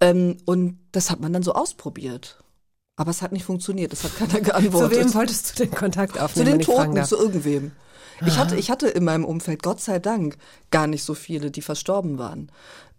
Ähm, 0.00 0.38
und 0.46 0.78
das 0.90 1.10
hat 1.10 1.20
man 1.20 1.32
dann 1.32 1.44
so 1.44 1.52
ausprobiert. 1.52 2.38
Aber 2.96 3.10
es 3.10 3.22
hat 3.22 3.32
nicht 3.32 3.44
funktioniert, 3.44 3.92
es 3.92 4.04
hat 4.04 4.16
keiner 4.18 4.32
Zu 4.32 4.42
geantwortet. 4.42 4.98
wem 4.98 5.14
wolltest 5.14 5.58
du 5.58 5.64
den 5.64 5.74
Kontakt 5.74 6.14
Zu 6.14 6.20
aufnehmen, 6.24 6.52
den 6.52 6.60
ich 6.60 6.66
fragen 6.66 6.94
Toten, 6.94 7.06
zu 7.06 7.16
irgendwem. 7.16 7.72
Ich 8.24 8.38
hatte, 8.38 8.56
ich 8.56 8.70
hatte 8.70 8.88
in 8.88 9.04
meinem 9.04 9.26
Umfeld, 9.26 9.62
Gott 9.62 9.80
sei 9.80 9.98
Dank, 9.98 10.38
gar 10.70 10.86
nicht 10.86 11.04
so 11.04 11.12
viele, 11.12 11.50
die 11.50 11.60
verstorben 11.60 12.18
waren. 12.18 12.50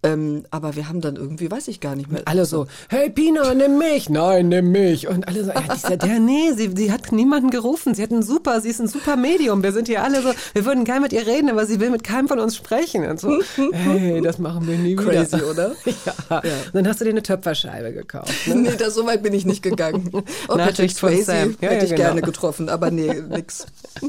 Ähm, 0.04 0.46
aber 0.52 0.76
wir 0.76 0.88
haben 0.88 1.02
dann 1.02 1.16
irgendwie, 1.16 1.50
weiß 1.50 1.68
ich 1.70 1.80
gar 1.80 1.96
nicht 1.96 2.12
mehr. 2.12 2.22
Alle 2.26 2.46
so, 2.46 2.68
hey 2.88 3.10
Pina, 3.10 3.54
nimm 3.56 3.80
mich. 3.80 4.10
Nein, 4.10 4.50
nimm 4.50 4.72
mich. 4.72 5.08
Und 5.08 5.28
alle 5.28 5.44
so, 5.44 5.52
ja, 5.52 5.62
die, 5.62 5.80
sagt, 5.80 6.06
ja 6.06 6.20
nee, 6.20 6.54
sie, 6.56 6.72
sie 6.76 6.92
hat 6.92 7.12
niemanden 7.12 7.50
gerufen. 7.50 7.96
Sie 7.96 8.04
hat 8.04 8.12
ein 8.12 8.22
super, 8.22 8.62
sie 8.62 8.70
ist 8.70 8.80
ein 8.80 8.88
super 8.88 9.16
Medium. 9.16 9.64
Wir 9.64 9.72
sind 9.72 9.88
hier 9.88 10.04
alle 10.04 10.22
so, 10.22 10.32
wir 10.54 10.66
würden 10.66 10.86
gerne 10.86 11.02
mit 11.02 11.14
ihr 11.14 11.26
reden, 11.26 11.50
aber 11.50 11.66
sie 11.66 11.80
will 11.80 11.90
mit 11.90 12.04
keinem 12.04 12.28
von 12.28 12.40
uns 12.40 12.56
sprechen. 12.56 13.08
Und 13.08 13.20
so, 13.20 13.42
hey, 13.72 14.22
das 14.22 14.38
machen 14.38 14.68
wir 14.68 14.78
nie 14.78 14.98
wieder. 14.98 15.26
Crazy, 15.26 15.42
oder? 15.42 15.72
Ja. 16.30 16.40
Und 16.40 16.74
dann 16.74 16.88
hast 16.88 17.00
du 17.00 17.06
dir 17.06 17.12
eine 17.12 17.24
Töpferscheibe 17.24 17.94
gekauft. 17.94 18.32
Ne? 18.48 18.56
Nee, 18.56 18.76
das, 18.78 18.96
so 18.96 19.06
weit 19.06 19.24
bin 19.24 19.34
ich 19.34 19.46
nicht 19.46 19.64
gegangen. 19.64 20.12
Nachricht 20.48 21.00
von 21.00 21.10
Swayze 21.10 21.26
Sam. 21.26 21.58
Ja, 21.62 21.70
hätte 21.70 21.76
ja, 21.76 21.84
ich 21.84 21.90
genau. 21.90 22.04
gerne 22.04 22.22
getroffen, 22.22 22.70
aber 22.70 22.92
nee, 22.92 23.14
nix. 23.30 23.66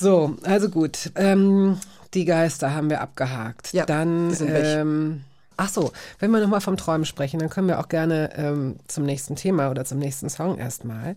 So, 0.00 0.36
also 0.42 0.68
gut. 0.68 1.10
Ähm, 1.16 1.78
die 2.14 2.24
Geister 2.24 2.74
haben 2.74 2.90
wir 2.90 3.00
abgehakt. 3.00 3.72
Ja, 3.72 3.86
dann, 3.86 4.36
ähm, 4.40 5.24
ach 5.56 5.68
so, 5.68 5.92
wenn 6.18 6.30
wir 6.30 6.40
nochmal 6.40 6.60
vom 6.60 6.76
Träumen 6.76 7.04
sprechen, 7.04 7.40
dann 7.40 7.50
können 7.50 7.68
wir 7.68 7.80
auch 7.80 7.88
gerne 7.88 8.30
ähm, 8.36 8.76
zum 8.86 9.04
nächsten 9.04 9.36
Thema 9.36 9.70
oder 9.70 9.84
zum 9.84 9.98
nächsten 9.98 10.28
Song 10.28 10.58
erstmal. 10.58 11.16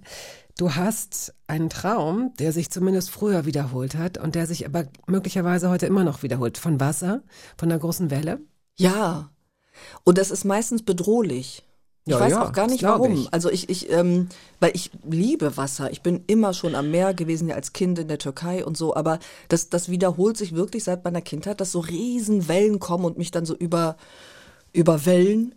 Du 0.58 0.76
hast 0.76 1.34
einen 1.48 1.70
Traum, 1.70 2.34
der 2.40 2.52
sich 2.52 2.70
zumindest 2.70 3.10
früher 3.10 3.46
wiederholt 3.46 3.96
hat 3.96 4.18
und 4.18 4.36
der 4.36 4.46
sich 4.46 4.66
aber 4.66 4.84
möglicherweise 5.08 5.70
heute 5.70 5.86
immer 5.86 6.04
noch 6.04 6.24
wiederholt. 6.24 6.58
Von 6.58 6.80
Wasser, 6.80 7.24
von 7.58 7.72
einer 7.72 7.80
großen 7.80 8.12
Welle. 8.12 8.40
Ja. 8.78 9.30
Und 10.04 10.18
das 10.18 10.32
ist 10.32 10.44
meistens 10.44 10.84
bedrohlich. 10.84 11.64
Ich 12.08 12.14
Ja, 12.14 12.20
weiß 12.20 12.32
ja, 12.32 12.48
auch 12.48 12.52
gar 12.52 12.68
nicht 12.68 12.84
warum. 12.84 13.14
ich. 13.14 13.34
Also 13.34 13.50
ich, 13.52 13.70
ich, 13.70 13.90
ähm, 13.92 14.28
weil 14.60 14.72
ich 14.76 14.92
liebe 15.08 15.56
Wasser. 15.58 15.92
Ich 15.92 16.02
bin 16.02 16.24
immer 16.28 16.54
schon 16.54 16.76
am 16.76 16.90
Meer 16.92 17.14
gewesen, 17.14 17.48
ja 17.48 17.56
als 17.56 17.74
Kind 17.74 18.00
in 18.00 18.08
der 18.08 18.18
Türkei 18.18 18.66
und 18.66 18.76
so. 18.76 18.96
Aber 18.96 19.20
das, 19.50 19.70
das 19.70 19.90
wiederholt 19.90 20.36
sich 20.38 20.56
wirklich 20.56 20.84
seit 20.84 21.04
meiner 21.06 21.22
Kindheit, 21.22 21.62
dass 21.62 21.72
so 21.72 21.80
riesen 21.80 22.48
Wellen 22.48 22.80
kommen 22.80 23.06
und 23.06 23.18
mich 23.18 23.32
dann 23.32 23.46
so 23.46 23.56
über, 23.56 23.98
überwellen. 24.74 25.56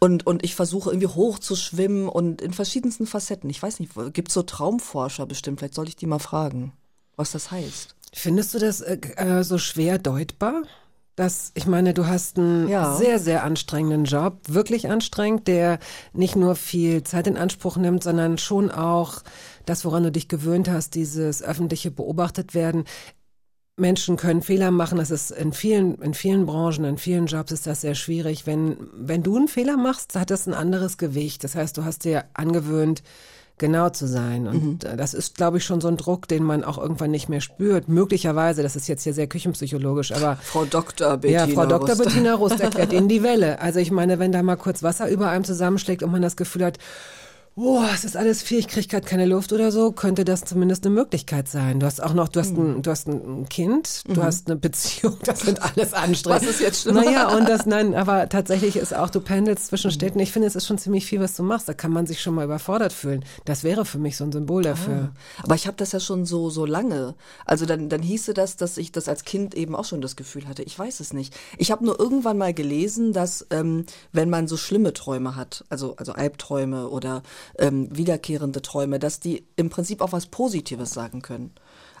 Und, 0.00 0.26
und 0.26 0.44
ich 0.44 0.54
versuche 0.54 0.90
irgendwie 0.90 1.06
hoch 1.08 1.38
zu 1.38 1.56
schwimmen 1.56 2.08
und 2.08 2.42
in 2.42 2.52
verschiedensten 2.52 3.06
Facetten. 3.06 3.48
Ich 3.48 3.62
weiß 3.62 3.80
nicht, 3.80 3.92
gibt 4.12 4.32
so 4.32 4.42
Traumforscher 4.42 5.26
bestimmt? 5.26 5.60
Vielleicht 5.60 5.74
soll 5.74 5.88
ich 5.88 5.96
die 5.96 6.06
mal 6.06 6.18
fragen, 6.18 6.72
was 7.16 7.32
das 7.32 7.50
heißt. 7.50 7.94
Findest 8.12 8.54
du 8.54 8.58
das 8.58 8.80
äh, 8.80 8.98
äh, 9.16 9.44
so 9.44 9.58
schwer 9.58 9.98
deutbar? 9.98 10.62
Das, 11.16 11.52
ich 11.54 11.66
meine, 11.66 11.94
du 11.94 12.06
hast 12.06 12.38
einen 12.38 12.68
Ja. 12.68 12.96
sehr, 12.96 13.18
sehr 13.20 13.44
anstrengenden 13.44 14.04
Job, 14.04 14.40
wirklich 14.48 14.90
anstrengend, 14.90 15.46
der 15.46 15.78
nicht 16.12 16.34
nur 16.34 16.56
viel 16.56 17.04
Zeit 17.04 17.28
in 17.28 17.36
Anspruch 17.36 17.76
nimmt, 17.76 18.02
sondern 18.02 18.36
schon 18.38 18.70
auch 18.70 19.22
das, 19.64 19.84
woran 19.84 20.02
du 20.02 20.10
dich 20.10 20.26
gewöhnt 20.28 20.68
hast, 20.68 20.94
dieses 20.96 21.42
öffentliche 21.42 21.90
beobachtet 21.92 22.54
werden. 22.54 22.84
Menschen 23.76 24.16
können 24.16 24.42
Fehler 24.42 24.70
machen, 24.70 24.98
das 24.98 25.10
ist 25.10 25.30
in 25.32 25.52
vielen, 25.52 25.96
in 26.00 26.14
vielen 26.14 26.46
Branchen, 26.46 26.84
in 26.84 26.98
vielen 26.98 27.26
Jobs 27.26 27.50
ist 27.50 27.66
das 27.66 27.80
sehr 27.80 27.94
schwierig. 27.96 28.46
Wenn, 28.46 28.76
wenn 28.94 29.22
du 29.22 29.36
einen 29.36 29.48
Fehler 29.48 29.76
machst, 29.76 30.14
hat 30.16 30.30
das 30.30 30.46
ein 30.46 30.54
anderes 30.54 30.96
Gewicht. 30.96 31.42
Das 31.42 31.54
heißt, 31.56 31.76
du 31.76 31.84
hast 31.84 32.04
dir 32.04 32.24
angewöhnt, 32.34 33.02
genau 33.58 33.90
zu 33.90 34.06
sein. 34.06 34.46
Und 34.46 34.84
äh, 34.84 34.96
das 34.96 35.14
ist, 35.14 35.36
glaube 35.36 35.58
ich, 35.58 35.64
schon 35.64 35.80
so 35.80 35.88
ein 35.88 35.96
Druck, 35.96 36.26
den 36.26 36.42
man 36.42 36.64
auch 36.64 36.78
irgendwann 36.78 37.10
nicht 37.10 37.28
mehr 37.28 37.40
spürt. 37.40 37.88
Möglicherweise, 37.88 38.62
das 38.62 38.76
ist 38.76 38.88
jetzt 38.88 39.04
hier 39.04 39.14
sehr 39.14 39.26
küchenpsychologisch, 39.26 40.12
aber 40.12 40.36
Frau 40.42 40.64
Dr. 40.64 41.16
Bettina 41.16 41.46
ja, 41.46 41.54
Frau 41.54 41.66
Dr. 41.66 41.96
Bettina 41.96 42.34
Rust 42.34 42.60
erklärt 42.60 42.92
Ihnen 42.92 43.08
die 43.08 43.22
Welle. 43.22 43.60
Also 43.60 43.78
ich 43.78 43.90
meine, 43.90 44.18
wenn 44.18 44.32
da 44.32 44.42
mal 44.42 44.56
kurz 44.56 44.82
Wasser 44.82 45.08
über 45.08 45.28
einem 45.28 45.44
zusammenschlägt 45.44 46.02
und 46.02 46.10
man 46.10 46.22
das 46.22 46.36
Gefühl 46.36 46.64
hat, 46.64 46.78
oh, 47.56 47.82
es 47.94 48.04
ist 48.04 48.16
alles 48.16 48.42
viel, 48.42 48.58
ich 48.58 48.68
kriege 48.68 48.86
gerade 48.88 49.06
keine 49.06 49.26
Luft 49.26 49.52
oder 49.52 49.70
so, 49.70 49.92
könnte 49.92 50.24
das 50.24 50.44
zumindest 50.44 50.84
eine 50.84 50.94
Möglichkeit 50.94 51.48
sein. 51.48 51.78
Du 51.78 51.86
hast 51.86 52.02
auch 52.02 52.12
noch, 52.12 52.28
du 52.28 52.40
hast 52.40 52.56
ein, 52.56 52.82
du 52.82 52.90
hast 52.90 53.06
ein 53.06 53.48
Kind, 53.48 54.02
du 54.08 54.22
hast 54.22 54.48
eine 54.48 54.56
Beziehung, 54.56 55.16
das 55.24 55.40
sind 55.40 55.62
alles 55.62 55.94
anstrengend. 55.94 56.42
Was 56.42 56.48
ist 56.48 56.60
jetzt 56.60 56.82
schlimmer? 56.82 57.04
Naja, 57.04 57.36
und 57.36 57.48
das, 57.48 57.66
nein, 57.66 57.94
aber 57.94 58.28
tatsächlich 58.28 58.76
ist 58.76 58.94
auch, 58.94 59.10
du 59.10 59.20
pendelst 59.20 59.68
zwischen 59.68 59.90
Städten. 59.90 60.18
Ich 60.18 60.32
finde, 60.32 60.48
es 60.48 60.56
ist 60.56 60.66
schon 60.66 60.78
ziemlich 60.78 61.06
viel, 61.06 61.20
was 61.20 61.36
du 61.36 61.42
machst. 61.42 61.68
Da 61.68 61.74
kann 61.74 61.92
man 61.92 62.06
sich 62.06 62.20
schon 62.20 62.34
mal 62.34 62.44
überfordert 62.44 62.92
fühlen. 62.92 63.24
Das 63.44 63.62
wäre 63.62 63.84
für 63.84 63.98
mich 63.98 64.16
so 64.16 64.24
ein 64.24 64.32
Symbol 64.32 64.62
dafür. 64.62 65.10
Aber 65.42 65.54
ich 65.54 65.66
habe 65.66 65.76
das 65.76 65.92
ja 65.92 66.00
schon 66.00 66.24
so 66.24 66.50
so 66.50 66.66
lange. 66.66 67.14
Also 67.44 67.66
dann 67.66 67.88
dann 67.88 68.02
hieße 68.02 68.34
das, 68.34 68.56
dass 68.56 68.76
ich 68.78 68.90
das 68.92 69.08
als 69.08 69.24
Kind 69.24 69.54
eben 69.54 69.76
auch 69.76 69.84
schon 69.84 70.00
das 70.00 70.16
Gefühl 70.16 70.48
hatte. 70.48 70.62
Ich 70.62 70.78
weiß 70.78 71.00
es 71.00 71.12
nicht. 71.12 71.34
Ich 71.58 71.70
habe 71.70 71.84
nur 71.84 71.98
irgendwann 71.98 72.38
mal 72.38 72.52
gelesen, 72.52 73.12
dass 73.12 73.46
ähm, 73.50 73.86
wenn 74.12 74.30
man 74.30 74.48
so 74.48 74.56
schlimme 74.56 74.92
Träume 74.92 75.36
hat, 75.36 75.64
also 75.68 75.94
also 75.96 76.12
Albträume 76.12 76.88
oder 76.88 77.22
ähm, 77.58 77.88
wiederkehrende 77.96 78.62
Träume, 78.62 78.98
dass 78.98 79.20
die 79.20 79.46
im 79.56 79.70
Prinzip 79.70 80.00
auch 80.00 80.12
was 80.12 80.26
Positives 80.26 80.90
sagen 80.90 81.22
können. 81.22 81.52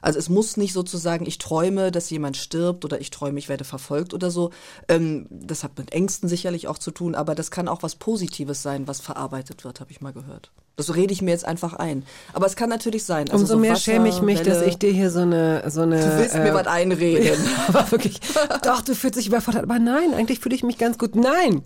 Also 0.04 0.18
es 0.18 0.28
muss 0.28 0.58
nicht 0.58 0.74
sozusagen, 0.74 1.24
ich 1.24 1.38
träume, 1.38 1.90
dass 1.90 2.10
jemand 2.10 2.36
stirbt 2.36 2.84
oder 2.84 3.00
ich 3.00 3.10
träume, 3.10 3.38
ich 3.38 3.48
werde 3.48 3.64
verfolgt 3.64 4.12
oder 4.12 4.30
so. 4.30 4.50
Ähm, 4.86 5.26
das 5.30 5.64
hat 5.64 5.78
mit 5.78 5.94
Ängsten 5.94 6.28
sicherlich 6.28 6.68
auch 6.68 6.76
zu 6.76 6.90
tun, 6.90 7.14
aber 7.14 7.34
das 7.34 7.50
kann 7.50 7.68
auch 7.68 7.82
was 7.82 7.94
Positives 7.94 8.62
sein, 8.62 8.86
was 8.86 9.00
verarbeitet 9.00 9.64
wird, 9.64 9.80
habe 9.80 9.90
ich 9.90 10.02
mal 10.02 10.12
gehört. 10.12 10.52
Das 10.76 10.94
rede 10.94 11.14
ich 11.14 11.22
mir 11.22 11.30
jetzt 11.30 11.46
einfach 11.46 11.72
ein. 11.72 12.04
Aber 12.34 12.44
es 12.44 12.54
kann 12.54 12.68
natürlich 12.68 13.04
sein. 13.04 13.30
Also 13.30 13.44
Umso 13.44 13.54
so 13.54 13.60
mehr 13.60 13.72
Wasser, 13.72 13.92
schäme 13.92 14.08
ich 14.10 14.20
mich, 14.20 14.42
dass 14.42 14.58
Welle. 14.58 14.68
ich 14.68 14.76
dir 14.76 14.92
hier 14.92 15.10
so 15.10 15.20
eine, 15.20 15.70
so 15.70 15.82
eine. 15.82 16.00
Du 16.00 16.18
willst 16.18 16.34
mir 16.34 16.48
äh, 16.48 16.54
was 16.54 16.66
einreden. 16.66 17.38
aber 17.68 17.90
wirklich, 17.90 18.20
doch, 18.62 18.82
du 18.82 18.94
fühlst 18.94 19.18
dich 19.18 19.28
überfordert. 19.28 19.62
Aber 19.62 19.78
nein, 19.78 20.12
eigentlich 20.12 20.40
fühle 20.40 20.54
ich 20.54 20.64
mich 20.64 20.76
ganz 20.76 20.98
gut. 20.98 21.14
Nein! 21.14 21.62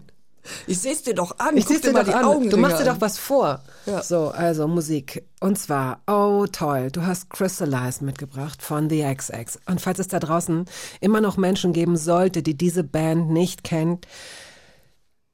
Ich 0.67 0.79
seh's 0.79 1.03
dir 1.03 1.15
doch 1.15 1.39
an. 1.39 1.57
Ich 1.57 1.67
Guck 1.67 1.75
seh's 1.75 1.83
dir 1.83 1.93
mal 1.93 2.05
doch 2.05 2.13
die 2.13 2.15
an. 2.15 2.25
Augen 2.25 2.51
Du 2.51 2.57
machst 2.57 2.81
dir 2.81 2.85
doch 2.85 3.01
was 3.01 3.19
vor. 3.19 3.61
Ja. 3.87 4.03
So, 4.03 4.29
also 4.29 4.67
Musik. 4.69 5.25
Und 5.41 5.59
zwar, 5.59 6.01
oh 6.07 6.47
toll, 6.51 6.91
du 6.91 7.07
hast 7.07 7.31
Crystallize 7.31 8.05
mitgebracht 8.05 8.63
von 8.63 8.89
The 8.89 9.05
XX. 9.15 9.59
Und 9.67 9.81
falls 9.81 9.99
es 9.99 10.09
da 10.09 10.19
draußen 10.19 10.65
immer 11.01 11.21
noch 11.21 11.37
Menschen 11.37 11.73
geben 11.73 11.97
sollte, 11.97 12.43
die 12.43 12.57
diese 12.57 12.85
Band 12.85 13.31
nicht 13.31 13.65
kennt, 13.65 14.07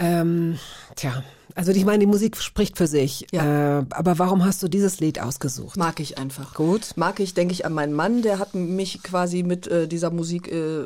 Ähm, 0.05 0.59
tja, 0.97 1.23
also 1.55 1.71
ich 1.71 1.85
meine, 1.85 2.01
die 2.01 2.07
Musik 2.07 2.37
spricht 2.37 2.77
für 2.77 2.87
sich. 2.87 3.27
Ja. 3.33 3.81
Äh, 3.81 3.85
aber 3.91 4.19
warum 4.19 4.45
hast 4.45 4.63
du 4.63 4.69
dieses 4.69 5.01
Lied 5.01 5.21
ausgesucht? 5.21 5.77
Mag 5.77 6.01
ich 6.01 6.19
einfach. 6.19 6.55
Gut. 6.55 6.93
Mag 6.97 7.21
ich, 7.21 7.35
denke 7.35 7.53
ich 7.53 7.65
an 7.65 7.73
meinen 7.73 7.93
Mann, 7.93 8.23
der 8.23 8.39
hat 8.39 8.55
mich 8.55 9.03
quasi 9.03 9.43
mit 9.43 9.67
äh, 9.69 9.87
dieser 9.87 10.11
Musik, 10.11 10.51
äh, 10.51 10.85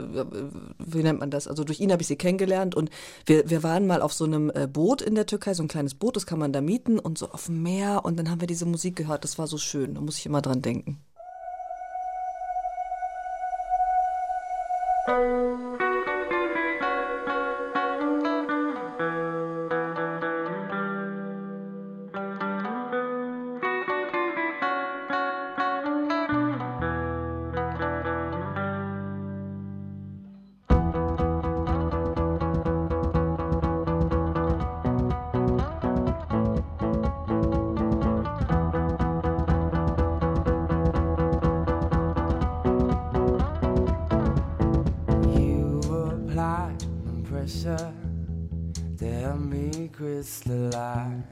wie 0.79 1.03
nennt 1.03 1.21
man 1.21 1.31
das? 1.31 1.49
Also 1.49 1.65
durch 1.65 1.81
ihn 1.81 1.91
habe 1.91 2.03
ich 2.03 2.09
sie 2.09 2.17
kennengelernt 2.17 2.75
und 2.75 2.91
wir, 3.27 3.49
wir 3.49 3.63
waren 3.63 3.87
mal 3.87 4.03
auf 4.03 4.13
so 4.13 4.25
einem 4.25 4.51
äh, 4.55 4.67
Boot 4.67 5.03
in 5.03 5.15
der 5.15 5.27
Türkei, 5.27 5.55
so 5.55 5.63
ein 5.63 5.69
kleines 5.69 5.95
Boot, 5.95 6.17
das 6.17 6.27
kann 6.27 6.39
man 6.39 6.53
da 6.53 6.61
mieten 6.61 6.99
und 6.99 7.19
so 7.19 7.31
auf 7.31 7.47
dem 7.47 7.63
Meer 7.63 8.05
und 8.05 8.19
dann 8.19 8.31
haben 8.31 8.41
wir 8.41 8.49
diese 8.49 8.67
Musik 8.67 8.97
gehört, 8.97 9.25
das 9.25 9.39
war 9.39 9.47
so 9.47 9.59
schön, 9.59 9.95
da 9.95 10.01
muss 10.01 10.19
ich 10.19 10.27
immer 10.27 10.43
dran 10.43 10.63
denken. 10.63 10.99
Damn 49.09 49.49
me 49.49 49.89
crystalline, 49.89 51.25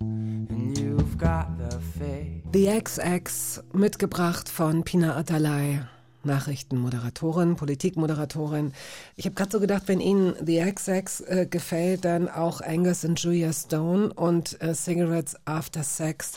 and 0.00 0.78
you've 0.78 1.16
got 1.16 1.46
the 1.58 1.78
faith. 1.98 2.42
The 2.52 2.80
XX, 2.80 3.62
mitgebracht 3.72 4.48
von 4.48 4.82
Pina 4.84 5.16
Atalay. 5.16 5.80
Nachrichtenmoderatorin, 6.24 7.54
Politikmoderatorin. 7.54 8.72
Ich 9.14 9.24
habe 9.24 9.36
gerade 9.36 9.52
so 9.52 9.60
gedacht, 9.60 9.84
wenn 9.86 10.00
Ihnen 10.00 10.34
The 10.44 10.60
XX 10.60 11.20
äh, 11.20 11.46
gefällt, 11.48 12.04
dann 12.04 12.28
auch 12.28 12.60
Angus 12.60 13.04
und 13.04 13.22
Julia 13.22 13.52
Stone 13.52 14.12
und 14.12 14.60
äh, 14.60 14.74
Cigarettes 14.74 15.36
After 15.46 15.84
Sex. 15.84 16.32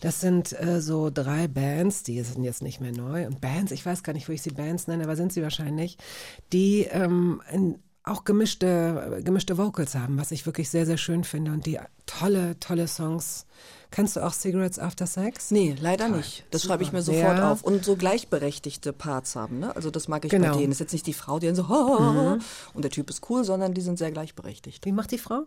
Das 0.00 0.20
sind 0.20 0.58
äh, 0.58 0.80
so 0.80 1.10
drei 1.10 1.48
Bands, 1.48 2.04
die 2.04 2.22
sind 2.22 2.44
jetzt 2.44 2.62
nicht 2.62 2.80
mehr 2.80 2.92
neu. 2.92 3.26
Und 3.26 3.40
Bands, 3.40 3.72
ich 3.72 3.84
weiß 3.84 4.04
gar 4.04 4.12
nicht, 4.12 4.28
wo 4.28 4.32
ich 4.32 4.40
sie 4.40 4.52
Bands 4.52 4.86
nenne, 4.86 5.02
aber 5.02 5.16
sind 5.16 5.32
sie 5.32 5.42
wahrscheinlich, 5.42 5.98
die 6.52 6.84
ähm, 6.84 7.42
in, 7.52 7.80
auch 8.04 8.24
gemischte, 8.24 9.20
gemischte 9.24 9.56
Vocals 9.56 9.94
haben, 9.94 10.18
was 10.18 10.30
ich 10.30 10.44
wirklich 10.46 10.68
sehr, 10.68 10.84
sehr 10.86 10.98
schön 10.98 11.24
finde 11.24 11.52
und 11.52 11.64
die 11.66 11.78
tolle, 12.06 12.58
tolle 12.60 12.86
Songs. 12.86 13.46
Kennst 13.90 14.16
du 14.16 14.20
auch 14.26 14.32
Cigarettes 14.32 14.78
After 14.78 15.06
Sex? 15.06 15.50
Nee, 15.52 15.76
leider 15.80 16.08
nicht. 16.08 16.44
Das 16.50 16.64
schreibe 16.64 16.82
ich 16.82 16.92
mir 16.92 17.00
sofort 17.00 17.38
Ja. 17.38 17.52
auf. 17.52 17.62
Und 17.62 17.84
so 17.84 17.94
gleichberechtigte 17.96 18.92
Parts 18.92 19.36
haben, 19.36 19.60
ne? 19.60 19.74
Also 19.74 19.90
das 19.90 20.08
mag 20.08 20.24
ich 20.24 20.30
Genau. 20.32 20.48
bei 20.52 20.58
denen. 20.58 20.70
Das 20.70 20.76
ist 20.76 20.80
jetzt 20.80 20.92
nicht 20.92 21.06
die 21.06 21.14
Frau, 21.14 21.38
die 21.38 21.46
dann 21.46 21.54
so, 21.54 21.62
und 22.74 22.82
der 22.84 22.90
Typ 22.90 23.08
ist 23.08 23.22
cool, 23.30 23.44
sondern 23.44 23.72
die 23.72 23.80
sind 23.80 23.98
sehr 23.98 24.10
gleichberechtigt. 24.10 24.84
Wie 24.84 24.92
macht 24.92 25.10
die 25.12 25.18
Frau? 25.18 25.44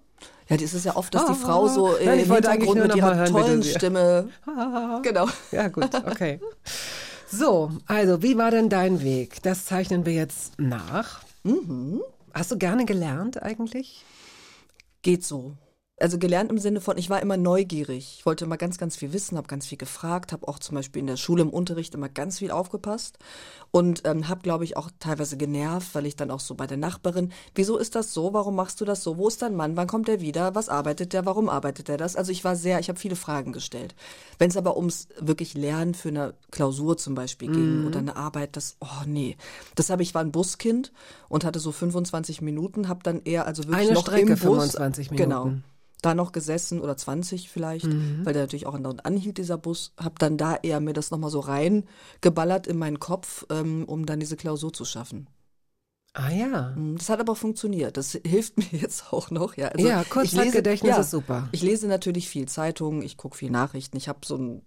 Ja, 0.47 0.55
das 0.57 0.73
ist 0.73 0.85
ja 0.85 0.95
oft, 0.95 1.13
dass 1.13 1.25
die 1.25 1.31
Ah. 1.33 1.35
Frau 1.35 1.67
so 1.67 1.95
äh, 1.97 2.05
Nein, 2.05 2.19
im 2.19 2.31
Hintergrund 2.33 2.81
mit 2.81 2.95
ihrer 2.95 3.15
hören, 3.17 3.31
tollen 3.33 3.63
Stimme. 3.63 4.29
genau. 5.03 5.27
Ja, 5.51 5.67
gut, 5.67 5.89
okay. 5.93 6.39
So, 7.29 7.71
also, 7.85 8.23
wie 8.23 8.37
war 8.37 8.49
denn 8.51 8.69
dein 8.69 9.03
Weg? 9.03 9.43
Das 9.43 9.65
zeichnen 9.65 10.05
wir 10.05 10.13
jetzt 10.13 10.53
nach. 10.57 11.21
Hast 12.37 12.51
du 12.51 12.57
gerne 12.59 12.85
gelernt 12.85 13.41
eigentlich? 13.41 14.05
Geht 15.01 15.23
so. 15.23 15.57
Also 15.99 16.19
gelernt 16.19 16.51
im 16.51 16.59
Sinne 16.59 16.79
von, 16.79 16.95
ich 16.99 17.09
war 17.09 17.23
immer 17.23 17.37
neugierig. 17.37 18.17
Ich 18.19 18.25
wollte 18.27 18.45
immer 18.45 18.57
ganz, 18.57 18.77
ganz 18.77 18.95
viel 18.95 19.13
wissen, 19.13 19.35
habe 19.35 19.47
ganz 19.47 19.65
viel 19.65 19.79
gefragt, 19.79 20.31
habe 20.31 20.47
auch 20.47 20.59
zum 20.59 20.75
Beispiel 20.75 20.99
in 20.99 21.07
der 21.07 21.17
Schule 21.17 21.41
im 21.41 21.49
Unterricht 21.49 21.95
immer 21.95 22.07
ganz 22.07 22.37
viel 22.37 22.51
aufgepasst 22.51 23.17
und 23.71 24.03
ähm, 24.05 24.27
habe, 24.27 24.41
glaube 24.41 24.63
ich, 24.63 24.77
auch 24.77 24.91
teilweise 24.99 25.37
genervt, 25.37 25.95
weil 25.95 26.05
ich 26.05 26.15
dann 26.15 26.29
auch 26.29 26.39
so 26.39 26.53
bei 26.53 26.67
der 26.67 26.77
Nachbarin, 26.77 27.31
wieso 27.55 27.79
ist 27.79 27.95
das 27.95 28.13
so, 28.13 28.31
warum 28.31 28.55
machst 28.55 28.79
du 28.79 28.85
das 28.85 29.01
so, 29.03 29.17
wo 29.17 29.27
ist 29.27 29.41
dein 29.41 29.55
Mann, 29.55 29.75
wann 29.75 29.87
kommt 29.87 30.07
er 30.07 30.21
wieder, 30.21 30.53
was 30.53 30.69
arbeitet 30.69 31.13
der, 31.13 31.25
warum 31.25 31.49
arbeitet 31.49 31.89
er 31.89 31.97
das? 31.97 32.15
Also 32.15 32.31
ich 32.31 32.43
war 32.43 32.55
sehr, 32.55 32.79
ich 32.79 32.89
habe 32.89 32.99
viele 32.99 33.15
Fragen 33.15 33.51
gestellt. 33.51 33.95
Wenn 34.37 34.51
es 34.51 34.57
aber 34.57 34.77
ums 34.77 35.07
wirklich 35.19 35.55
Lernen 35.55 35.95
für 35.95 36.09
eine 36.09 36.35
Klausur 36.51 36.97
zum 36.97 37.15
Beispiel 37.15 37.51
ging 37.51 37.87
oder 37.87 37.97
eine 37.97 38.15
Arbeit, 38.15 38.55
das, 38.55 38.77
oh 38.81 39.03
nee, 39.07 39.35
das 39.73 39.89
habe 39.89 40.03
ich, 40.03 40.13
war 40.13 40.21
ein 40.21 40.31
Buskind 40.31 40.91
und 41.27 41.43
hatte 41.43 41.59
so 41.59 41.71
25 41.71 42.41
Minuten, 42.41 42.87
habe 42.87 42.99
dann 43.01 43.23
eher 43.23 43.47
also 43.47 43.63
wirklich 43.63 43.87
Eine 43.87 43.93
noch 43.93 44.03
Strecke, 44.03 44.33
im 44.33 44.39
Bus, 44.39 44.73
25 44.75 45.09
Minuten. 45.09 45.29
Genau 45.29 45.51
da 46.07 46.15
noch 46.15 46.31
gesessen 46.31 46.81
oder 46.81 46.97
20 46.97 47.49
vielleicht, 47.49 47.85
weil 48.25 48.33
der 48.33 48.43
natürlich 48.43 48.65
auch 48.65 48.73
andauernd 48.73 49.05
anhielt, 49.05 49.37
dieser 49.37 49.57
Bus. 49.57 49.93
Hab 49.97 50.19
dann 50.19 50.37
da 50.37 50.55
eher 50.55 50.79
mir 50.79 50.93
das 50.93 51.11
nochmal 51.11 51.29
so 51.29 51.39
reingeballert 51.39 52.67
in 52.67 52.77
meinen 52.77 52.99
Kopf, 52.99 53.45
ähm, 53.49 53.85
um 53.85 54.05
dann 54.05 54.19
diese 54.19 54.37
Klausur 54.37 54.73
zu 54.73 54.85
schaffen. 54.85 55.27
Ah 56.13 56.31
ja. 56.31 56.73
Mm, 56.75 56.97
Das 56.97 57.09
hat 57.09 57.19
aber 57.19 57.35
funktioniert. 57.35 57.95
Das 57.97 58.11
hilft 58.25 58.57
mir 58.73 58.79
jetzt 58.79 59.13
auch 59.13 59.29
noch. 59.29 59.55
Ja, 59.55 59.67
also 59.67 59.87
Ja, 59.87 60.03
Kurzzeitgedächtnis 60.03 60.97
ist 60.97 61.11
super. 61.11 61.47
Ich 61.51 61.61
lese 61.61 61.87
natürlich 61.87 62.27
viel 62.27 62.47
Zeitungen, 62.47 63.01
ich 63.03 63.17
gucke 63.17 63.37
viel 63.37 63.51
Nachrichten. 63.51 63.97
Ich 63.97 64.07
habe 64.07 64.19
so 64.25 64.35
einen 64.35 64.61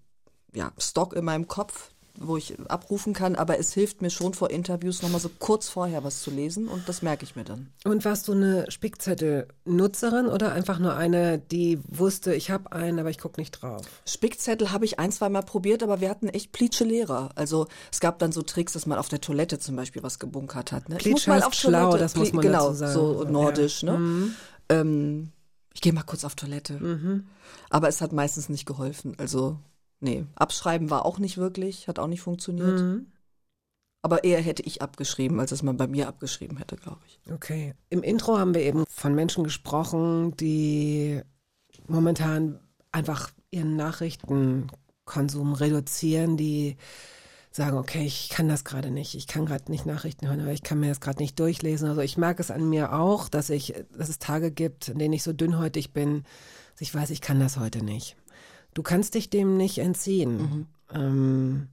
ja, 0.54 0.72
Stock 0.78 1.12
in 1.14 1.24
meinem 1.24 1.48
Kopf, 1.48 1.90
wo 2.18 2.36
ich 2.36 2.58
abrufen 2.68 3.12
kann, 3.12 3.34
aber 3.36 3.58
es 3.58 3.72
hilft 3.72 4.02
mir 4.02 4.10
schon 4.10 4.34
vor 4.34 4.50
Interviews 4.50 5.02
nochmal 5.02 5.20
so 5.20 5.30
kurz 5.38 5.68
vorher 5.68 6.04
was 6.04 6.22
zu 6.22 6.30
lesen 6.30 6.68
und 6.68 6.88
das 6.88 7.02
merke 7.02 7.24
ich 7.24 7.36
mir 7.36 7.44
dann. 7.44 7.68
Und 7.84 8.04
warst 8.04 8.28
du 8.28 8.32
eine 8.32 8.70
Spickzettel-Nutzerin 8.70 10.26
oder 10.26 10.52
einfach 10.52 10.78
nur 10.78 10.94
eine, 10.96 11.38
die 11.38 11.78
wusste, 11.88 12.34
ich 12.34 12.50
habe 12.50 12.72
einen, 12.72 12.98
aber 12.98 13.10
ich 13.10 13.18
gucke 13.18 13.40
nicht 13.40 13.52
drauf? 13.62 13.82
Spickzettel 14.06 14.70
habe 14.72 14.84
ich 14.84 14.98
ein, 14.98 15.12
zwei 15.12 15.28
Mal 15.28 15.42
probiert, 15.42 15.82
aber 15.82 16.00
wir 16.00 16.10
hatten 16.10 16.28
echt 16.28 16.52
plitsche 16.52 16.84
Lehrer. 16.84 17.30
Also 17.34 17.66
es 17.92 18.00
gab 18.00 18.18
dann 18.18 18.32
so 18.32 18.42
Tricks, 18.42 18.72
dass 18.72 18.86
man 18.86 18.98
auf 18.98 19.08
der 19.08 19.20
Toilette 19.20 19.58
zum 19.58 19.76
Beispiel 19.76 20.02
was 20.02 20.18
gebunkert 20.18 20.72
hat. 20.72 20.88
Ne? 20.88 20.96
Ich 20.96 21.02
Plitsch 21.02 21.12
muss 21.12 21.26
mal 21.26 21.36
heißt 21.36 21.46
auf 21.46 21.54
schlau, 21.54 21.90
Toilette. 21.90 21.98
das 21.98 22.16
muss 22.16 22.32
man 22.32 22.42
Genau, 22.42 22.66
dazu 22.66 22.74
sagen. 22.78 22.92
so 22.92 23.24
Ja. 23.24 23.30
nordisch. 23.30 23.82
Ne? 23.82 23.98
Mhm. 23.98 24.34
Ähm, 24.68 25.32
ich 25.72 25.80
gehe 25.80 25.92
mal 25.92 26.02
kurz 26.02 26.24
auf 26.24 26.34
Toilette. 26.34 26.78
Aber 27.70 27.88
es 27.88 28.00
hat 28.00 28.12
meistens 28.12 28.48
nicht 28.48 28.66
geholfen. 28.66 29.14
Also 29.18 29.58
nee, 30.00 30.26
abschreiben 30.34 30.90
war 30.90 31.04
auch 31.04 31.18
nicht 31.18 31.38
wirklich, 31.38 31.88
hat 31.88 31.98
auch 31.98 32.06
nicht 32.06 32.22
funktioniert. 32.22 32.80
Mhm. 32.80 33.06
Aber 34.02 34.24
eher 34.24 34.40
hätte 34.40 34.62
ich 34.62 34.80
abgeschrieben, 34.80 35.40
als 35.40 35.50
dass 35.50 35.62
man 35.62 35.76
bei 35.76 35.86
mir 35.86 36.08
abgeschrieben 36.08 36.56
hätte, 36.56 36.76
glaube 36.76 37.00
ich. 37.06 37.20
Okay. 37.30 37.74
Im 37.90 38.02
Intro 38.02 38.38
haben 38.38 38.54
wir 38.54 38.62
eben 38.62 38.84
von 38.88 39.14
Menschen 39.14 39.44
gesprochen, 39.44 40.34
die 40.36 41.20
momentan 41.86 42.60
einfach 42.92 43.30
ihren 43.50 43.76
Nachrichtenkonsum 43.76 45.52
reduzieren, 45.52 46.38
die 46.38 46.76
sagen, 47.50 47.76
okay, 47.76 48.04
ich 48.04 48.28
kann 48.28 48.48
das 48.48 48.64
gerade 48.64 48.90
nicht, 48.90 49.14
ich 49.14 49.26
kann 49.26 49.44
gerade 49.44 49.70
nicht 49.70 49.84
Nachrichten 49.84 50.28
hören, 50.28 50.40
oder 50.40 50.52
ich 50.52 50.62
kann 50.62 50.80
mir 50.80 50.88
das 50.88 51.00
gerade 51.00 51.20
nicht 51.20 51.38
durchlesen. 51.38 51.88
Also 51.88 52.00
ich 52.00 52.16
merke 52.16 52.42
es 52.42 52.50
an 52.50 52.68
mir 52.68 52.92
auch, 52.92 53.28
dass 53.28 53.50
ich, 53.50 53.74
dass 53.96 54.08
es 54.08 54.18
Tage 54.18 54.50
gibt, 54.52 54.88
in 54.88 54.98
denen 54.98 55.14
ich 55.14 55.24
so 55.24 55.32
dünnhäutig 55.32 55.92
bin, 55.92 56.22
dass 56.72 56.82
ich 56.82 56.94
weiß, 56.94 57.10
ich 57.10 57.20
kann 57.20 57.40
das 57.40 57.58
heute 57.58 57.84
nicht. 57.84 58.16
Du 58.74 58.82
kannst 58.82 59.14
dich 59.14 59.30
dem 59.30 59.56
nicht 59.56 59.78
entziehen. 59.78 60.66
Ähm, 60.92 61.68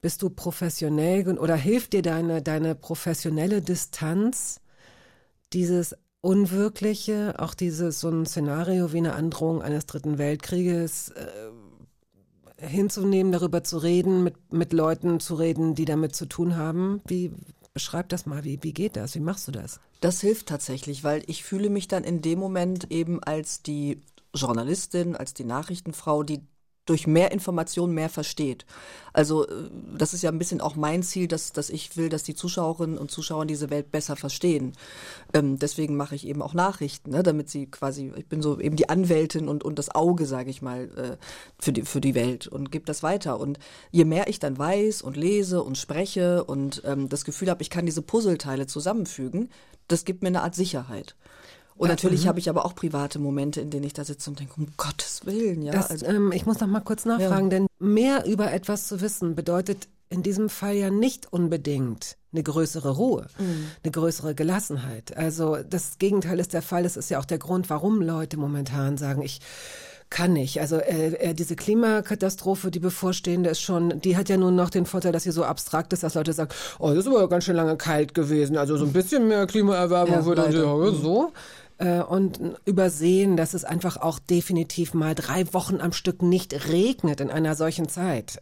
bist 0.00 0.22
du 0.22 0.30
professionell 0.30 1.38
oder 1.38 1.56
hilft 1.56 1.92
dir 1.92 2.02
deine, 2.02 2.42
deine 2.42 2.74
professionelle 2.74 3.60
Distanz, 3.60 4.60
dieses 5.52 5.94
Unwirkliche, 6.22 7.34
auch 7.38 7.54
dieses 7.54 8.00
so 8.00 8.08
ein 8.08 8.26
Szenario 8.26 8.92
wie 8.92 8.98
eine 8.98 9.14
Androhung 9.14 9.62
eines 9.62 9.86
dritten 9.86 10.18
Weltkrieges 10.18 11.10
äh, 11.10 12.66
hinzunehmen, 12.66 13.32
darüber 13.32 13.64
zu 13.64 13.78
reden, 13.78 14.22
mit, 14.22 14.52
mit 14.52 14.72
Leuten 14.72 15.20
zu 15.20 15.34
reden, 15.34 15.74
die 15.74 15.86
damit 15.86 16.14
zu 16.14 16.26
tun 16.26 16.56
haben? 16.56 17.00
Wie 17.06 17.32
beschreib 17.72 18.08
das 18.10 18.26
mal, 18.26 18.44
wie, 18.44 18.58
wie 18.62 18.72
geht 18.72 18.96
das? 18.96 19.14
Wie 19.14 19.20
machst 19.20 19.48
du 19.48 19.52
das? 19.52 19.80
Das 20.00 20.20
hilft 20.20 20.46
tatsächlich, 20.46 21.04
weil 21.04 21.22
ich 21.26 21.44
fühle 21.44 21.70
mich 21.70 21.88
dann 21.88 22.04
in 22.04 22.20
dem 22.20 22.38
Moment 22.38 22.90
eben 22.90 23.22
als 23.22 23.62
die 23.62 24.00
Journalistin, 24.34 25.16
als 25.16 25.34
die 25.34 25.44
Nachrichtenfrau, 25.44 26.22
die 26.22 26.40
durch 26.86 27.06
mehr 27.06 27.30
Information 27.30 27.92
mehr 27.92 28.08
versteht. 28.08 28.66
Also 29.12 29.46
äh, 29.46 29.70
das 29.96 30.12
ist 30.12 30.22
ja 30.22 30.30
ein 30.30 30.38
bisschen 30.38 30.60
auch 30.60 30.74
mein 30.74 31.02
Ziel, 31.02 31.28
dass, 31.28 31.52
dass 31.52 31.70
ich 31.70 31.96
will, 31.96 32.08
dass 32.08 32.24
die 32.24 32.34
Zuschauerinnen 32.34 32.98
und 32.98 33.10
Zuschauer 33.10 33.46
diese 33.46 33.70
Welt 33.70 33.92
besser 33.92 34.16
verstehen. 34.16 34.72
Ähm, 35.32 35.58
deswegen 35.58 35.96
mache 35.96 36.16
ich 36.16 36.26
eben 36.26 36.42
auch 36.42 36.52
Nachrichten, 36.52 37.10
ne, 37.10 37.22
damit 37.22 37.48
sie 37.48 37.66
quasi, 37.66 38.12
ich 38.16 38.26
bin 38.26 38.42
so 38.42 38.58
eben 38.58 38.76
die 38.76 38.88
Anwältin 38.88 39.48
und, 39.48 39.62
und 39.62 39.78
das 39.78 39.94
Auge, 39.94 40.26
sage 40.26 40.50
ich 40.50 40.62
mal, 40.62 40.90
äh, 40.96 41.16
für, 41.60 41.72
die, 41.72 41.82
für 41.82 42.00
die 42.00 42.16
Welt 42.16 42.48
und 42.48 42.72
gebe 42.72 42.86
das 42.86 43.02
weiter. 43.02 43.38
Und 43.38 43.58
je 43.92 44.04
mehr 44.04 44.28
ich 44.28 44.40
dann 44.40 44.58
weiß 44.58 45.02
und 45.02 45.16
lese 45.16 45.62
und 45.62 45.78
spreche 45.78 46.42
und 46.44 46.82
ähm, 46.84 47.08
das 47.08 47.24
Gefühl 47.24 47.50
habe, 47.50 47.62
ich 47.62 47.70
kann 47.70 47.86
diese 47.86 48.02
Puzzleteile 48.02 48.66
zusammenfügen, 48.66 49.50
das 49.86 50.04
gibt 50.04 50.22
mir 50.22 50.28
eine 50.28 50.42
Art 50.42 50.54
Sicherheit. 50.54 51.14
Und 51.80 51.88
natürlich 51.88 52.28
habe 52.28 52.38
ich 52.38 52.50
aber 52.50 52.66
auch 52.66 52.74
private 52.74 53.18
Momente, 53.18 53.62
in 53.62 53.70
denen 53.70 53.84
ich 53.84 53.94
da 53.94 54.04
sitze 54.04 54.28
und 54.28 54.38
denke, 54.38 54.52
um 54.58 54.66
Gottes 54.76 55.24
Willen, 55.24 55.62
ja. 55.62 55.72
Das, 55.72 55.90
also, 55.90 56.04
ähm, 56.04 56.30
ich 56.30 56.44
muss 56.44 56.60
noch 56.60 56.68
mal 56.68 56.80
kurz 56.80 57.06
nachfragen, 57.06 57.48
denn 57.48 57.66
mehr 57.78 58.26
über 58.26 58.52
etwas 58.52 58.86
zu 58.86 59.00
wissen 59.00 59.34
bedeutet 59.34 59.88
in 60.10 60.22
diesem 60.22 60.50
Fall 60.50 60.74
ja 60.74 60.90
nicht 60.90 61.32
unbedingt 61.32 62.18
eine 62.32 62.42
größere 62.42 62.90
Ruhe, 62.90 63.28
mhm. 63.38 63.68
eine 63.82 63.92
größere 63.92 64.34
Gelassenheit. 64.34 65.16
Also 65.16 65.56
das 65.68 65.96
Gegenteil 65.96 66.38
ist 66.38 66.52
der 66.52 66.60
Fall. 66.60 66.82
Das 66.82 66.98
ist 66.98 67.08
ja 67.08 67.18
auch 67.18 67.24
der 67.24 67.38
Grund, 67.38 67.70
warum 67.70 68.02
Leute 68.02 68.36
momentan 68.36 68.98
sagen, 68.98 69.22
ich 69.22 69.40
kann 70.10 70.34
nicht. 70.34 70.60
Also 70.60 70.76
äh, 70.76 71.14
äh, 71.14 71.34
diese 71.34 71.56
Klimakatastrophe, 71.56 72.70
die 72.70 72.80
bevorstehende 72.80 73.48
ist 73.48 73.62
schon, 73.62 74.00
die 74.02 74.18
hat 74.18 74.28
ja 74.28 74.36
nun 74.36 74.54
noch 74.54 74.68
den 74.68 74.84
Vorteil, 74.84 75.12
dass 75.12 75.22
sie 75.22 75.30
so 75.30 75.44
abstrakt 75.44 75.94
ist, 75.94 76.02
dass 76.02 76.14
Leute 76.14 76.34
sagen, 76.34 76.50
oh, 76.78 76.88
das 76.90 76.98
ist 76.98 77.06
aber 77.06 77.26
ganz 77.28 77.44
schön 77.44 77.56
lange 77.56 77.76
kalt 77.76 78.12
gewesen. 78.12 78.58
Also 78.58 78.76
so 78.76 78.84
ein 78.84 78.92
bisschen 78.92 79.28
mehr 79.28 79.46
Klimaerwärmung 79.46 80.14
ja, 80.14 80.24
würde 80.26 80.42
dann 80.42 80.52
so 80.52 81.32
äh, 81.80 82.00
und 82.00 82.40
übersehen, 82.66 83.36
dass 83.36 83.54
es 83.54 83.64
einfach 83.64 83.96
auch 83.96 84.18
definitiv 84.18 84.94
mal 84.94 85.14
drei 85.14 85.52
Wochen 85.52 85.80
am 85.80 85.92
Stück 85.92 86.22
nicht 86.22 86.68
regnet 86.68 87.20
in 87.20 87.30
einer 87.30 87.54
solchen 87.54 87.88
Zeit. 87.88 88.40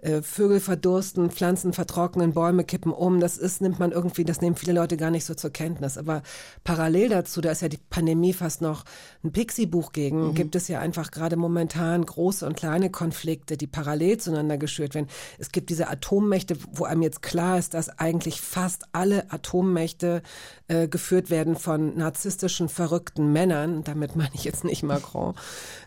Äh, 0.00 0.20
Vögel 0.20 0.60
verdursten, 0.60 1.30
Pflanzen 1.30 1.72
vertrocknen, 1.72 2.34
Bäume 2.34 2.62
kippen 2.62 2.92
um. 2.92 3.20
Das 3.20 3.38
ist, 3.38 3.62
nimmt 3.62 3.78
man 3.78 3.90
irgendwie, 3.90 4.24
das 4.24 4.42
nehmen 4.42 4.54
viele 4.54 4.74
Leute 4.74 4.98
gar 4.98 5.10
nicht 5.10 5.24
so 5.24 5.34
zur 5.34 5.50
Kenntnis. 5.50 5.96
Aber 5.96 6.22
parallel 6.62 7.08
dazu, 7.08 7.40
da 7.40 7.50
ist 7.50 7.62
ja 7.62 7.68
die 7.68 7.78
Pandemie 7.78 8.34
fast 8.34 8.60
noch 8.60 8.84
ein 9.24 9.32
Pixie-Buch 9.32 9.92
gegen, 9.92 10.28
mhm. 10.28 10.34
gibt 10.34 10.54
es 10.54 10.68
ja 10.68 10.80
einfach 10.80 11.10
gerade 11.10 11.36
momentan 11.36 12.04
große 12.04 12.46
und 12.46 12.54
kleine 12.54 12.90
Konflikte, 12.90 13.56
die 13.56 13.66
parallel 13.66 14.18
zueinander 14.18 14.58
geschürt 14.58 14.94
werden. 14.94 15.08
Es 15.38 15.52
gibt 15.52 15.70
diese 15.70 15.88
Atommächte, 15.88 16.58
wo 16.72 16.84
einem 16.84 17.00
jetzt 17.00 17.22
klar 17.22 17.58
ist, 17.58 17.72
dass 17.72 17.88
eigentlich 17.98 18.42
fast 18.42 18.84
alle 18.92 19.32
Atommächte 19.32 20.22
äh, 20.68 20.86
geführt 20.86 21.30
werden 21.30 21.56
von 21.56 21.96
narzisstischen, 21.96 22.68
verrückten 22.74 23.32
Männern. 23.32 23.84
Damit 23.84 24.16
meine 24.16 24.34
ich 24.34 24.44
jetzt 24.44 24.64
nicht 24.64 24.82
Macron. 24.82 25.34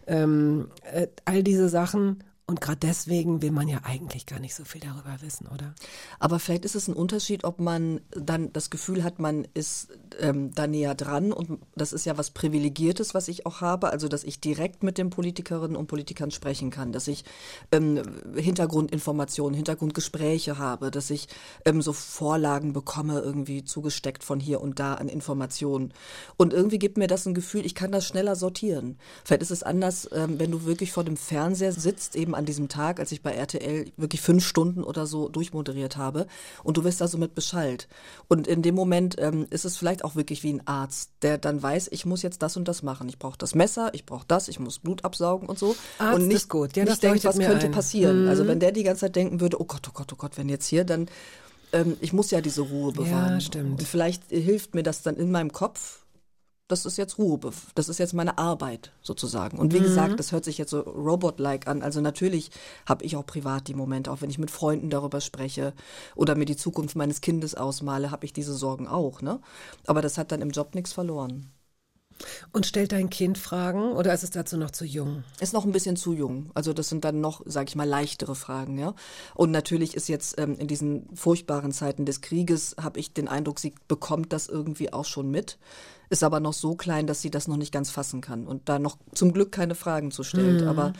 Ähm, 0.07 0.69
äh, 0.91 1.07
all 1.25 1.43
diese 1.43 1.69
Sachen 1.69 2.23
und 2.49 2.61
gerade 2.61 2.79
deswegen 2.79 3.41
will 3.41 3.51
man 3.51 3.67
ja 3.67 3.79
eigentlich 3.83 4.25
gar 4.25 4.39
nicht 4.39 4.55
so 4.55 4.63
viel 4.63 4.79
darüber 4.79 5.17
wissen, 5.19 5.47
oder? 5.47 5.75
Aber 6.17 6.39
vielleicht 6.39 6.63
ist 6.63 6.75
es 6.75 6.87
ein 6.87 6.93
Unterschied, 6.93 7.43
ob 7.43 7.59
man 7.59 7.99
dann 8.11 8.53
das 8.53 8.69
Gefühl 8.69 9.03
hat, 9.03 9.19
man 9.19 9.45
ist 9.53 9.89
ähm, 10.21 10.55
da 10.55 10.65
näher 10.65 10.95
dran 10.95 11.33
und 11.33 11.59
das 11.75 11.91
ist 11.91 12.05
ja 12.05 12.17
was 12.17 12.31
Privilegiertes, 12.31 13.13
was 13.13 13.27
ich 13.27 13.45
auch 13.45 13.59
habe, 13.59 13.89
also 13.89 14.07
dass 14.07 14.23
ich 14.23 14.39
direkt 14.39 14.81
mit 14.81 14.97
den 14.97 15.09
Politikerinnen 15.09 15.75
und 15.75 15.87
Politikern 15.87 16.31
sprechen 16.31 16.69
kann, 16.69 16.93
dass 16.93 17.09
ich 17.09 17.25
ähm, 17.73 18.01
Hintergrundinformationen, 18.37 19.53
Hintergrundgespräche 19.53 20.57
habe, 20.57 20.89
dass 20.89 21.09
ich 21.09 21.27
ähm, 21.65 21.81
so 21.81 21.91
Vorlagen 21.91 22.71
bekomme, 22.71 23.19
irgendwie 23.19 23.65
zugesteckt 23.65 24.23
von 24.23 24.39
hier 24.39 24.61
und 24.61 24.79
da 24.79 24.93
an 24.93 25.09
Informationen. 25.09 25.93
Und 26.37 26.53
irgendwie 26.53 26.79
gibt 26.79 26.97
mir 26.97 27.07
das 27.07 27.25
ein 27.25 27.33
Gefühl, 27.33 27.65
ich 27.65 27.75
kann 27.75 27.91
das 27.91 28.05
schneller 28.05 28.37
sortieren. 28.37 28.97
Vielleicht 29.25 29.41
ist 29.41 29.51
es 29.51 29.63
anders, 29.63 30.07
ähm, 30.13 30.39
wenn 30.39 30.51
du 30.51 30.63
wirklich 30.63 30.93
vor 30.93 31.03
dem 31.03 31.17
Fernseher 31.17 31.73
sitzt, 31.73 32.15
eben 32.15 32.36
an 32.37 32.45
diesem 32.45 32.69
Tag, 32.69 32.99
als 32.99 33.11
ich 33.11 33.21
bei 33.21 33.31
RTL 33.31 33.91
wirklich 33.97 34.21
fünf 34.21 34.45
Stunden 34.45 34.83
oder 34.83 35.05
so 35.05 35.27
durchmoderiert 35.27 35.97
habe 35.97 36.27
und 36.63 36.77
du 36.77 36.83
wirst 36.83 37.01
da 37.01 37.07
so 37.07 37.17
mit 37.17 37.35
beschallt. 37.35 37.87
Und 38.27 38.47
in 38.47 38.61
dem 38.61 38.75
Moment 38.75 39.15
ähm, 39.19 39.47
ist 39.49 39.65
es 39.65 39.77
vielleicht 39.77 40.03
auch 40.03 40.15
wirklich 40.15 40.43
wie 40.43 40.53
ein 40.53 40.65
Arzt, 40.65 41.11
der 41.21 41.37
dann 41.37 41.61
weiß, 41.61 41.89
ich 41.91 42.05
muss 42.05 42.21
jetzt 42.21 42.41
das 42.41 42.55
und 42.55 42.67
das 42.67 42.83
machen. 42.83 43.09
Ich 43.09 43.19
brauche 43.19 43.37
das 43.37 43.55
Messer, 43.55 43.93
ich 43.93 44.05
brauche 44.05 44.25
das, 44.27 44.47
ich 44.47 44.59
muss 44.59 44.79
Blut 44.79 45.03
absaugen 45.03 45.49
und 45.49 45.59
so. 45.59 45.75
Arzt 45.97 46.19
und 46.19 46.27
nicht, 46.27 46.37
ist 46.37 46.49
gut. 46.49 46.75
Ja, 46.77 46.85
nicht 46.85 47.03
denkt, 47.03 47.25
was 47.25 47.37
könnte 47.37 47.65
ein. 47.65 47.71
passieren. 47.71 48.23
Mhm. 48.23 48.29
Also 48.29 48.47
wenn 48.47 48.59
der 48.59 48.71
die 48.71 48.83
ganze 48.83 49.01
Zeit 49.01 49.15
denken 49.15 49.41
würde, 49.41 49.59
oh 49.59 49.65
Gott, 49.65 49.87
oh 49.89 49.91
Gott, 49.93 50.13
oh 50.13 50.17
Gott, 50.17 50.37
wenn 50.37 50.49
jetzt 50.49 50.67
hier, 50.67 50.85
dann 50.85 51.07
ähm, 51.73 51.97
ich 51.99 52.13
muss 52.13 52.31
ja 52.31 52.41
diese 52.41 52.61
Ruhe 52.61 52.91
bewahren. 52.91 53.33
Ja, 53.33 53.39
stimmt. 53.39 53.79
Und 53.79 53.87
vielleicht 53.87 54.23
hilft 54.29 54.75
mir 54.75 54.83
das 54.83 55.01
dann 55.01 55.17
in 55.17 55.31
meinem 55.31 55.51
Kopf, 55.51 56.05
das 56.67 56.85
ist 56.85 56.97
jetzt 56.97 57.17
Ruhe, 57.17 57.39
das 57.75 57.89
ist 57.89 57.97
jetzt 57.97 58.13
meine 58.13 58.37
Arbeit 58.37 58.91
sozusagen. 59.01 59.57
Und 59.57 59.73
wie 59.73 59.79
mhm. 59.79 59.83
gesagt, 59.83 60.19
das 60.19 60.31
hört 60.31 60.43
sich 60.43 60.57
jetzt 60.57 60.71
so 60.71 60.81
Robot-like 60.81 61.67
an. 61.67 61.81
Also 61.81 62.01
natürlich 62.01 62.51
habe 62.85 63.05
ich 63.05 63.15
auch 63.15 63.25
privat 63.25 63.67
die 63.67 63.73
Momente, 63.73 64.11
auch 64.11 64.21
wenn 64.21 64.29
ich 64.29 64.37
mit 64.37 64.51
Freunden 64.51 64.89
darüber 64.89 65.21
spreche 65.21 65.73
oder 66.15 66.35
mir 66.35 66.45
die 66.45 66.57
Zukunft 66.57 66.95
meines 66.95 67.21
Kindes 67.21 67.55
ausmale, 67.55 68.11
habe 68.11 68.25
ich 68.25 68.33
diese 68.33 68.53
Sorgen 68.53 68.87
auch. 68.87 69.21
Ne? 69.21 69.39
Aber 69.85 70.01
das 70.01 70.17
hat 70.17 70.31
dann 70.31 70.41
im 70.41 70.51
Job 70.51 70.75
nichts 70.75 70.91
verloren. 70.91 71.51
Und 72.51 72.65
stellt 72.65 72.91
dein 72.91 73.09
Kind 73.09 73.37
Fragen 73.37 73.91
oder 73.91 74.13
ist 74.13 74.23
es 74.23 74.31
dazu 74.31 74.57
noch 74.57 74.71
zu 74.71 74.85
jung? 74.85 75.23
Ist 75.39 75.53
noch 75.53 75.65
ein 75.65 75.71
bisschen 75.71 75.95
zu 75.95 76.13
jung. 76.13 76.49
Also 76.53 76.73
das 76.73 76.89
sind 76.89 77.05
dann 77.05 77.21
noch, 77.21 77.41
sage 77.45 77.69
ich 77.69 77.75
mal, 77.75 77.87
leichtere 77.87 78.35
Fragen, 78.35 78.79
ja. 78.79 78.95
Und 79.35 79.51
natürlich 79.51 79.93
ist 79.95 80.09
jetzt 80.09 80.39
ähm, 80.39 80.55
in 80.57 80.67
diesen 80.67 81.15
furchtbaren 81.15 81.71
Zeiten 81.71 82.05
des 82.05 82.21
Krieges, 82.21 82.75
habe 82.81 82.99
ich 82.99 83.13
den 83.13 83.27
Eindruck, 83.27 83.59
sie 83.59 83.75
bekommt 83.87 84.33
das 84.33 84.47
irgendwie 84.47 84.91
auch 84.91 85.05
schon 85.05 85.29
mit, 85.29 85.59
ist 86.09 86.23
aber 86.23 86.39
noch 86.39 86.53
so 86.53 86.75
klein, 86.75 87.07
dass 87.07 87.21
sie 87.21 87.29
das 87.29 87.47
noch 87.47 87.57
nicht 87.57 87.71
ganz 87.71 87.89
fassen 87.89 88.21
kann 88.21 88.47
und 88.47 88.69
da 88.69 88.79
noch 88.79 88.97
zum 89.13 89.33
Glück 89.33 89.51
keine 89.51 89.75
Fragen 89.75 90.11
zu 90.11 90.23
stellt. 90.23 90.61
Mhm. 90.61 90.67
Aber 90.67 90.93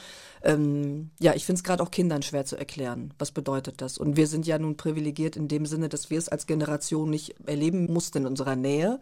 ähm, 0.44 1.12
ja, 1.20 1.34
ich 1.34 1.46
finde 1.46 1.60
es 1.60 1.64
gerade 1.64 1.82
auch 1.82 1.92
Kindern 1.92 2.22
schwer 2.22 2.46
zu 2.46 2.58
erklären. 2.58 3.14
Was 3.18 3.32
bedeutet 3.32 3.82
das? 3.82 3.98
Und 3.98 4.18
wir 4.18 4.28
sind 4.28 4.46
ja 4.46 4.60
nun 4.60 4.78
privilegiert 4.78 5.36
in 5.36 5.48
dem 5.48 5.66
Sinne, 5.66 5.90
dass 5.90 6.10
wir 6.10 6.18
es 6.18 6.30
als 6.30 6.46
Generation 6.46 7.10
nicht 7.10 7.36
erleben 7.46 7.92
mussten 7.92 8.20
in 8.20 8.26
unserer 8.28 8.56
Nähe. 8.56 9.00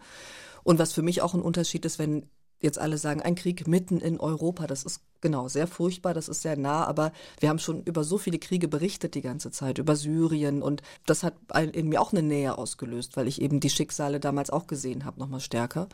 Und 0.63 0.79
was 0.79 0.93
für 0.93 1.01
mich 1.01 1.21
auch 1.21 1.33
ein 1.33 1.41
Unterschied 1.41 1.85
ist, 1.85 1.99
wenn 1.99 2.27
jetzt 2.61 2.79
alle 2.79 2.97
sagen, 2.97 3.21
ein 3.21 3.35
Krieg 3.35 3.67
mitten 3.67 3.99
in 3.99 4.19
Europa, 4.19 4.67
das 4.67 4.83
ist 4.83 5.01
genau 5.25 5.47
sehr 5.47 5.65
furchtbar, 5.65 6.13
das 6.13 6.29
ist 6.29 6.43
sehr 6.43 6.55
nah, 6.55 6.85
aber 6.85 7.11
wir 7.39 7.49
haben 7.49 7.57
schon 7.57 7.81
über 7.81 8.03
so 8.03 8.19
viele 8.19 8.37
Kriege 8.37 8.67
berichtet 8.67 9.15
die 9.15 9.23
ganze 9.23 9.49
Zeit, 9.49 9.79
über 9.79 9.95
Syrien 9.95 10.61
und 10.61 10.83
das 11.07 11.23
hat 11.23 11.33
in 11.73 11.89
mir 11.89 11.99
auch 11.99 12.11
eine 12.11 12.21
Nähe 12.21 12.59
ausgelöst, 12.59 13.17
weil 13.17 13.27
ich 13.27 13.41
eben 13.41 13.59
die 13.59 13.71
Schicksale 13.71 14.19
damals 14.19 14.51
auch 14.51 14.67
gesehen 14.67 15.03
habe, 15.03 15.19
nochmal 15.19 15.39
stärker. 15.39 15.87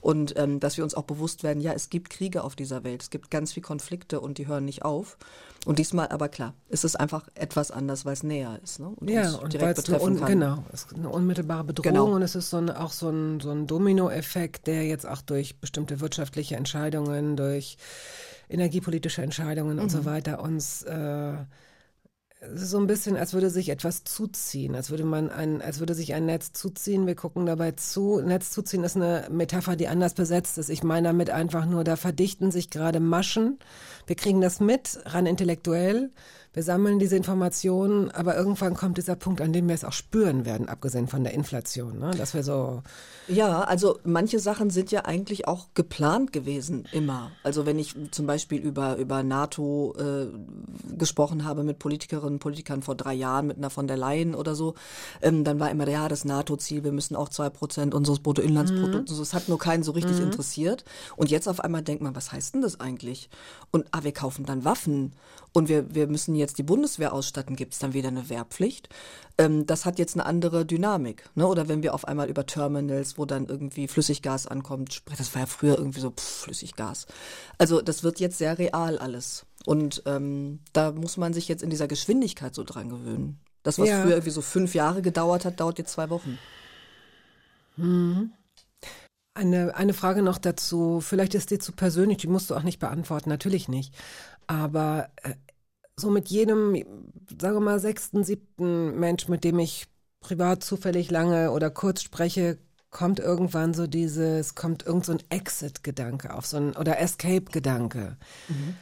Und 0.00 0.38
ähm, 0.38 0.60
dass 0.60 0.76
wir 0.76 0.84
uns 0.84 0.94
auch 0.94 1.02
bewusst 1.02 1.42
werden, 1.42 1.60
ja, 1.60 1.72
es 1.72 1.90
gibt 1.90 2.08
Kriege 2.08 2.44
auf 2.44 2.54
dieser 2.54 2.84
Welt, 2.84 3.02
es 3.02 3.10
gibt 3.10 3.32
ganz 3.32 3.52
viele 3.52 3.66
Konflikte 3.66 4.20
und 4.20 4.38
die 4.38 4.46
hören 4.46 4.64
nicht 4.64 4.84
auf. 4.84 5.18
Und 5.66 5.80
diesmal 5.80 6.08
aber 6.08 6.28
klar, 6.28 6.54
ist 6.68 6.84
es 6.84 6.94
einfach 6.94 7.28
etwas 7.34 7.72
anders, 7.72 8.04
weil 8.04 8.12
es 8.12 8.22
näher 8.22 8.60
ist. 8.62 8.78
Ne? 8.78 8.92
Und 8.94 9.10
ja, 9.10 9.32
und 9.32 9.60
weil 9.60 9.74
es 9.74 9.88
un, 9.88 10.24
genau, 10.24 10.64
es 10.72 10.84
ist 10.84 10.94
eine 10.94 11.08
unmittelbare 11.08 11.64
Bedrohung 11.64 11.92
genau. 11.92 12.14
und 12.14 12.22
es 12.22 12.36
ist 12.36 12.50
so 12.50 12.58
ein, 12.58 12.70
auch 12.70 12.92
so 12.92 13.08
ein, 13.08 13.40
so 13.40 13.50
ein 13.50 13.66
Dominoeffekt, 13.66 14.68
der 14.68 14.86
jetzt 14.86 15.06
auch 15.06 15.20
durch 15.20 15.58
bestimmte 15.58 15.98
wirtschaftliche 15.98 16.54
Entscheidungen, 16.54 17.36
durch 17.36 17.76
energiepolitische 18.48 19.22
Entscheidungen 19.22 19.76
mhm. 19.76 19.82
und 19.82 19.90
so 19.90 19.98
mhm. 19.98 20.04
weiter 20.06 20.42
uns 20.42 20.82
äh, 20.82 21.34
so 22.54 22.78
ein 22.78 22.86
bisschen, 22.86 23.16
als 23.16 23.34
würde 23.34 23.50
sich 23.50 23.68
etwas 23.68 24.04
zuziehen, 24.04 24.76
als 24.76 24.90
würde 24.90 25.04
man 25.04 25.28
ein, 25.28 25.60
als 25.60 25.80
würde 25.80 25.94
sich 25.94 26.14
ein 26.14 26.26
Netz 26.26 26.52
zuziehen. 26.52 27.06
Wir 27.06 27.16
gucken 27.16 27.46
dabei 27.46 27.72
zu. 27.72 28.20
Netz 28.20 28.50
zuziehen 28.50 28.84
ist 28.84 28.96
eine 28.96 29.26
Metapher, 29.30 29.74
die 29.74 29.88
anders 29.88 30.14
besetzt 30.14 30.56
ist. 30.58 30.68
Ich 30.68 30.84
meine 30.84 31.08
damit 31.08 31.30
einfach 31.30 31.66
nur, 31.66 31.82
da 31.82 31.96
verdichten 31.96 32.50
sich 32.50 32.70
gerade 32.70 33.00
Maschen. 33.00 33.58
Wir 34.06 34.14
kriegen 34.14 34.40
das 34.40 34.60
mit, 34.60 35.00
ran 35.04 35.26
intellektuell. 35.26 36.10
Wir 36.54 36.62
sammeln 36.62 36.98
diese 36.98 37.16
Informationen, 37.16 38.10
aber 38.10 38.36
irgendwann 38.36 38.74
kommt 38.74 38.96
dieser 38.96 39.16
Punkt, 39.16 39.40
an 39.40 39.52
dem 39.52 39.68
wir 39.68 39.74
es 39.74 39.84
auch 39.84 39.92
spüren 39.92 40.46
werden, 40.46 40.68
abgesehen 40.68 41.06
von 41.06 41.22
der 41.22 41.34
Inflation, 41.34 41.98
ne? 41.98 42.10
dass 42.16 42.34
wir 42.34 42.42
so. 42.42 42.82
Ja, 43.28 43.60
also 43.60 43.98
manche 44.04 44.40
Sachen 44.40 44.70
sind 44.70 44.90
ja 44.90 45.04
eigentlich 45.04 45.46
auch 45.46 45.68
geplant 45.74 46.32
gewesen, 46.32 46.86
immer. 46.92 47.30
Also 47.42 47.66
wenn 47.66 47.78
ich 47.78 47.94
zum 48.10 48.26
Beispiel 48.26 48.60
über, 48.60 48.96
über 48.96 49.22
NATO 49.22 49.94
äh, 49.98 50.26
gesprochen 50.96 51.44
habe 51.44 51.64
mit 51.64 51.78
Politikerinnen 51.78 52.34
und 52.34 52.38
Politikern 52.38 52.82
vor 52.82 52.94
drei 52.94 53.12
Jahren, 53.12 53.46
mit 53.46 53.58
einer 53.58 53.70
von 53.70 53.86
der 53.86 53.98
Leyen 53.98 54.34
oder 54.34 54.54
so, 54.54 54.74
ähm, 55.20 55.44
dann 55.44 55.60
war 55.60 55.70
immer, 55.70 55.86
ja, 55.86 56.08
das 56.08 56.24
NATO-Ziel, 56.24 56.82
wir 56.82 56.92
müssen 56.92 57.14
auch 57.14 57.28
zwei 57.28 57.50
Prozent 57.50 57.94
unseres 57.94 58.20
Bruttoinlandsprodukts, 58.20 59.12
mhm. 59.12 59.18
das 59.18 59.34
hat 59.34 59.48
nur 59.48 59.58
keinen 59.58 59.82
so 59.82 59.92
richtig 59.92 60.16
mhm. 60.16 60.24
interessiert. 60.24 60.84
Und 61.16 61.30
jetzt 61.30 61.48
auf 61.48 61.60
einmal 61.60 61.82
denkt 61.82 62.02
man, 62.02 62.16
was 62.16 62.32
heißt 62.32 62.54
denn 62.54 62.62
das 62.62 62.80
eigentlich? 62.80 63.28
Und 63.70 63.86
ah, 63.90 64.02
wir 64.04 64.12
kaufen 64.12 64.46
dann 64.46 64.64
Waffen 64.64 65.12
und 65.52 65.68
wir, 65.68 65.94
wir 65.94 66.06
müssen 66.06 66.34
jetzt 66.38 66.58
die 66.58 66.62
Bundeswehr 66.62 67.12
ausstatten, 67.12 67.56
gibt 67.56 67.74
es 67.74 67.78
dann 67.78 67.94
wieder 67.94 68.08
eine 68.08 68.28
Wehrpflicht. 68.28 68.88
Ähm, 69.36 69.66
das 69.66 69.84
hat 69.84 69.98
jetzt 69.98 70.14
eine 70.14 70.26
andere 70.26 70.64
Dynamik. 70.64 71.28
Ne? 71.34 71.46
Oder 71.46 71.68
wenn 71.68 71.82
wir 71.82 71.94
auf 71.94 72.06
einmal 72.06 72.28
über 72.28 72.46
Terminals, 72.46 73.18
wo 73.18 73.24
dann 73.24 73.46
irgendwie 73.46 73.88
Flüssiggas 73.88 74.46
ankommt, 74.46 75.02
das 75.16 75.34
war 75.34 75.42
ja 75.42 75.46
früher 75.46 75.78
irgendwie 75.78 76.00
so 76.00 76.10
pff, 76.10 76.42
Flüssiggas. 76.44 77.06
Also 77.58 77.80
das 77.82 78.02
wird 78.02 78.20
jetzt 78.20 78.38
sehr 78.38 78.58
real 78.58 78.98
alles. 78.98 79.46
Und 79.66 80.02
ähm, 80.06 80.60
da 80.72 80.92
muss 80.92 81.16
man 81.16 81.34
sich 81.34 81.48
jetzt 81.48 81.62
in 81.62 81.70
dieser 81.70 81.88
Geschwindigkeit 81.88 82.54
so 82.54 82.64
dran 82.64 82.88
gewöhnen. 82.88 83.38
Das, 83.62 83.78
was 83.78 83.88
ja. 83.88 84.02
früher 84.02 84.12
irgendwie 84.12 84.30
so 84.30 84.40
fünf 84.40 84.74
Jahre 84.74 85.02
gedauert 85.02 85.44
hat, 85.44 85.60
dauert 85.60 85.78
jetzt 85.78 85.92
zwei 85.92 86.10
Wochen. 86.10 86.38
Mhm. 87.76 88.32
Eine, 89.34 89.76
eine 89.76 89.94
Frage 89.94 90.22
noch 90.22 90.38
dazu. 90.38 91.00
Vielleicht 91.00 91.34
ist 91.34 91.50
dir 91.50 91.60
zu 91.60 91.72
persönlich, 91.72 92.18
die 92.18 92.26
musst 92.26 92.50
du 92.50 92.56
auch 92.56 92.62
nicht 92.62 92.80
beantworten, 92.80 93.28
natürlich 93.28 93.68
nicht. 93.68 93.94
Aber 94.46 95.10
äh, 95.22 95.34
so 95.98 96.10
mit 96.10 96.28
jedem, 96.28 96.74
sagen 97.40 97.56
wir 97.56 97.60
mal, 97.60 97.80
sechsten, 97.80 98.24
siebten 98.24 98.98
Mensch, 98.98 99.28
mit 99.28 99.44
dem 99.44 99.58
ich 99.58 99.86
privat 100.20 100.62
zufällig 100.62 101.10
lange 101.10 101.50
oder 101.50 101.70
kurz 101.70 102.02
spreche, 102.02 102.58
kommt 102.90 103.20
irgendwann 103.20 103.74
so 103.74 103.86
dieses, 103.86 104.54
kommt 104.54 104.84
irgend 104.86 105.04
so 105.04 105.12
ein 105.12 105.22
Exit-Gedanke 105.28 106.32
auf, 106.34 106.46
so 106.46 106.56
ein, 106.56 106.76
oder 106.76 106.98
Escape-Gedanke. 106.98 108.16
Mhm. 108.48 108.76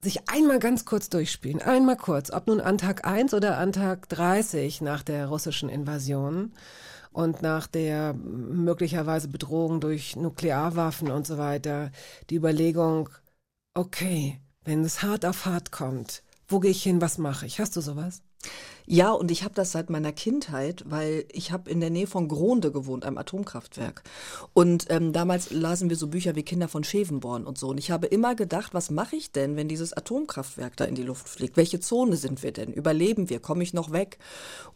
Sich 0.00 0.28
einmal 0.28 0.58
ganz 0.58 0.84
kurz 0.84 1.08
durchspielen, 1.08 1.62
einmal 1.62 1.96
kurz, 1.96 2.30
ob 2.30 2.46
nun 2.46 2.60
an 2.60 2.78
Tag 2.78 3.06
1 3.06 3.32
oder 3.34 3.56
an 3.58 3.72
Tag 3.72 4.08
30 4.10 4.82
nach 4.82 5.02
der 5.02 5.28
russischen 5.28 5.68
Invasion 5.68 6.52
und 7.10 7.42
nach 7.42 7.66
der 7.66 8.12
möglicherweise 8.12 9.28
Bedrohung 9.28 9.80
durch 9.80 10.14
Nuklearwaffen 10.14 11.10
und 11.10 11.26
so 11.26 11.38
weiter, 11.38 11.90
die 12.28 12.36
Überlegung, 12.36 13.08
okay, 13.72 14.40
wenn 14.64 14.84
es 14.84 15.02
hart 15.02 15.24
auf 15.24 15.46
hart 15.46 15.72
kommt, 15.72 16.22
wo 16.48 16.60
gehe 16.60 16.70
ich 16.70 16.82
hin, 16.82 17.00
was 17.00 17.18
mache 17.18 17.46
ich? 17.46 17.60
Hast 17.60 17.76
du 17.76 17.80
sowas? 17.80 18.22
Ja, 18.86 19.12
und 19.12 19.30
ich 19.30 19.44
habe 19.44 19.54
das 19.54 19.72
seit 19.72 19.88
meiner 19.88 20.12
Kindheit, 20.12 20.84
weil 20.86 21.24
ich 21.32 21.52
habe 21.52 21.70
in 21.70 21.80
der 21.80 21.88
Nähe 21.88 22.06
von 22.06 22.28
Gronde 22.28 22.70
gewohnt, 22.70 23.06
einem 23.06 23.16
Atomkraftwerk. 23.16 24.02
Und 24.52 24.86
ähm, 24.90 25.14
damals 25.14 25.50
lasen 25.50 25.88
wir 25.88 25.96
so 25.96 26.08
Bücher 26.08 26.36
wie 26.36 26.42
Kinder 26.42 26.68
von 26.68 26.84
Schevenborn 26.84 27.46
und 27.46 27.56
so. 27.56 27.68
Und 27.68 27.78
ich 27.78 27.90
habe 27.90 28.06
immer 28.08 28.34
gedacht, 28.34 28.74
was 28.74 28.90
mache 28.90 29.16
ich 29.16 29.32
denn, 29.32 29.56
wenn 29.56 29.68
dieses 29.68 29.94
Atomkraftwerk 29.94 30.76
da 30.76 30.84
in 30.84 30.94
die 30.94 31.02
Luft 31.02 31.30
fliegt? 31.30 31.56
Welche 31.56 31.80
Zone 31.80 32.16
sind 32.16 32.42
wir 32.42 32.52
denn? 32.52 32.74
Überleben 32.74 33.30
wir? 33.30 33.40
Komme 33.40 33.62
ich 33.62 33.72
noch 33.72 33.90
weg? 33.90 34.18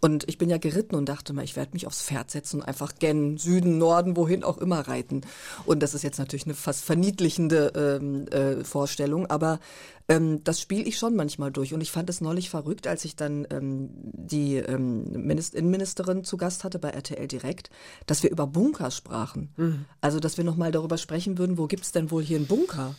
Und 0.01 0.27
ich 0.27 0.39
bin 0.39 0.49
ja 0.49 0.57
geritten 0.57 0.95
und 0.95 1.11
dachte 1.11 1.35
mal, 1.35 1.45
ich 1.45 1.57
werde 1.57 1.73
mich 1.75 1.87
aufs 1.87 2.03
Pferd 2.03 2.31
setzen 2.31 2.61
und 2.61 2.67
einfach 2.67 2.95
gen 2.99 3.37
Süden, 3.37 3.77
Norden, 3.77 4.17
wohin 4.17 4.43
auch 4.43 4.57
immer 4.57 4.81
reiten. 4.89 5.21
Und 5.67 5.83
das 5.83 5.93
ist 5.93 6.03
jetzt 6.03 6.19
natürlich 6.19 6.47
eine 6.47 6.55
fast 6.55 6.83
verniedlichende 6.83 7.99
ähm, 8.01 8.27
äh, 8.29 8.65
Vorstellung, 8.65 9.27
aber 9.27 9.61
ähm, 10.09 10.43
das 10.43 10.61
spiele 10.61 10.85
ich 10.85 10.99
schon 10.99 11.15
manchmal 11.15 11.53
durch. 11.53 11.75
Und 11.75 11.83
ich 11.83 11.93
fand 11.93 12.09
es 12.09 12.21
neulich 12.21 12.49
verrückt, 12.49 12.87
als 12.87 13.05
ich 13.05 13.15
dann 13.15 13.47
ähm, 13.51 13.91
die 13.93 14.57
ähm, 14.57 15.05
Minist 15.13 15.55
Innenministerin 15.55 16.25
zu 16.25 16.37
Gast 16.39 16.65
hatte 16.65 16.79
bei 16.79 16.91
RTL 16.91 17.29
Direkt, 17.29 17.71
dass 18.07 18.23
wir 18.23 18.31
über 18.31 18.47
Bunker 18.47 18.91
sprachen. 18.91 19.53
Mhm. 19.57 19.85
Also, 20.01 20.19
dass 20.19 20.39
wir 20.39 20.45
nochmal 20.45 20.73
darüber 20.73 20.97
sprechen 20.97 21.37
würden, 21.39 21.59
wo 21.59 21.67
gibt's 21.67 21.93
denn 21.93 22.11
wohl 22.11 22.23
hier 22.23 22.39
einen 22.39 22.47
Bunker? 22.47 22.95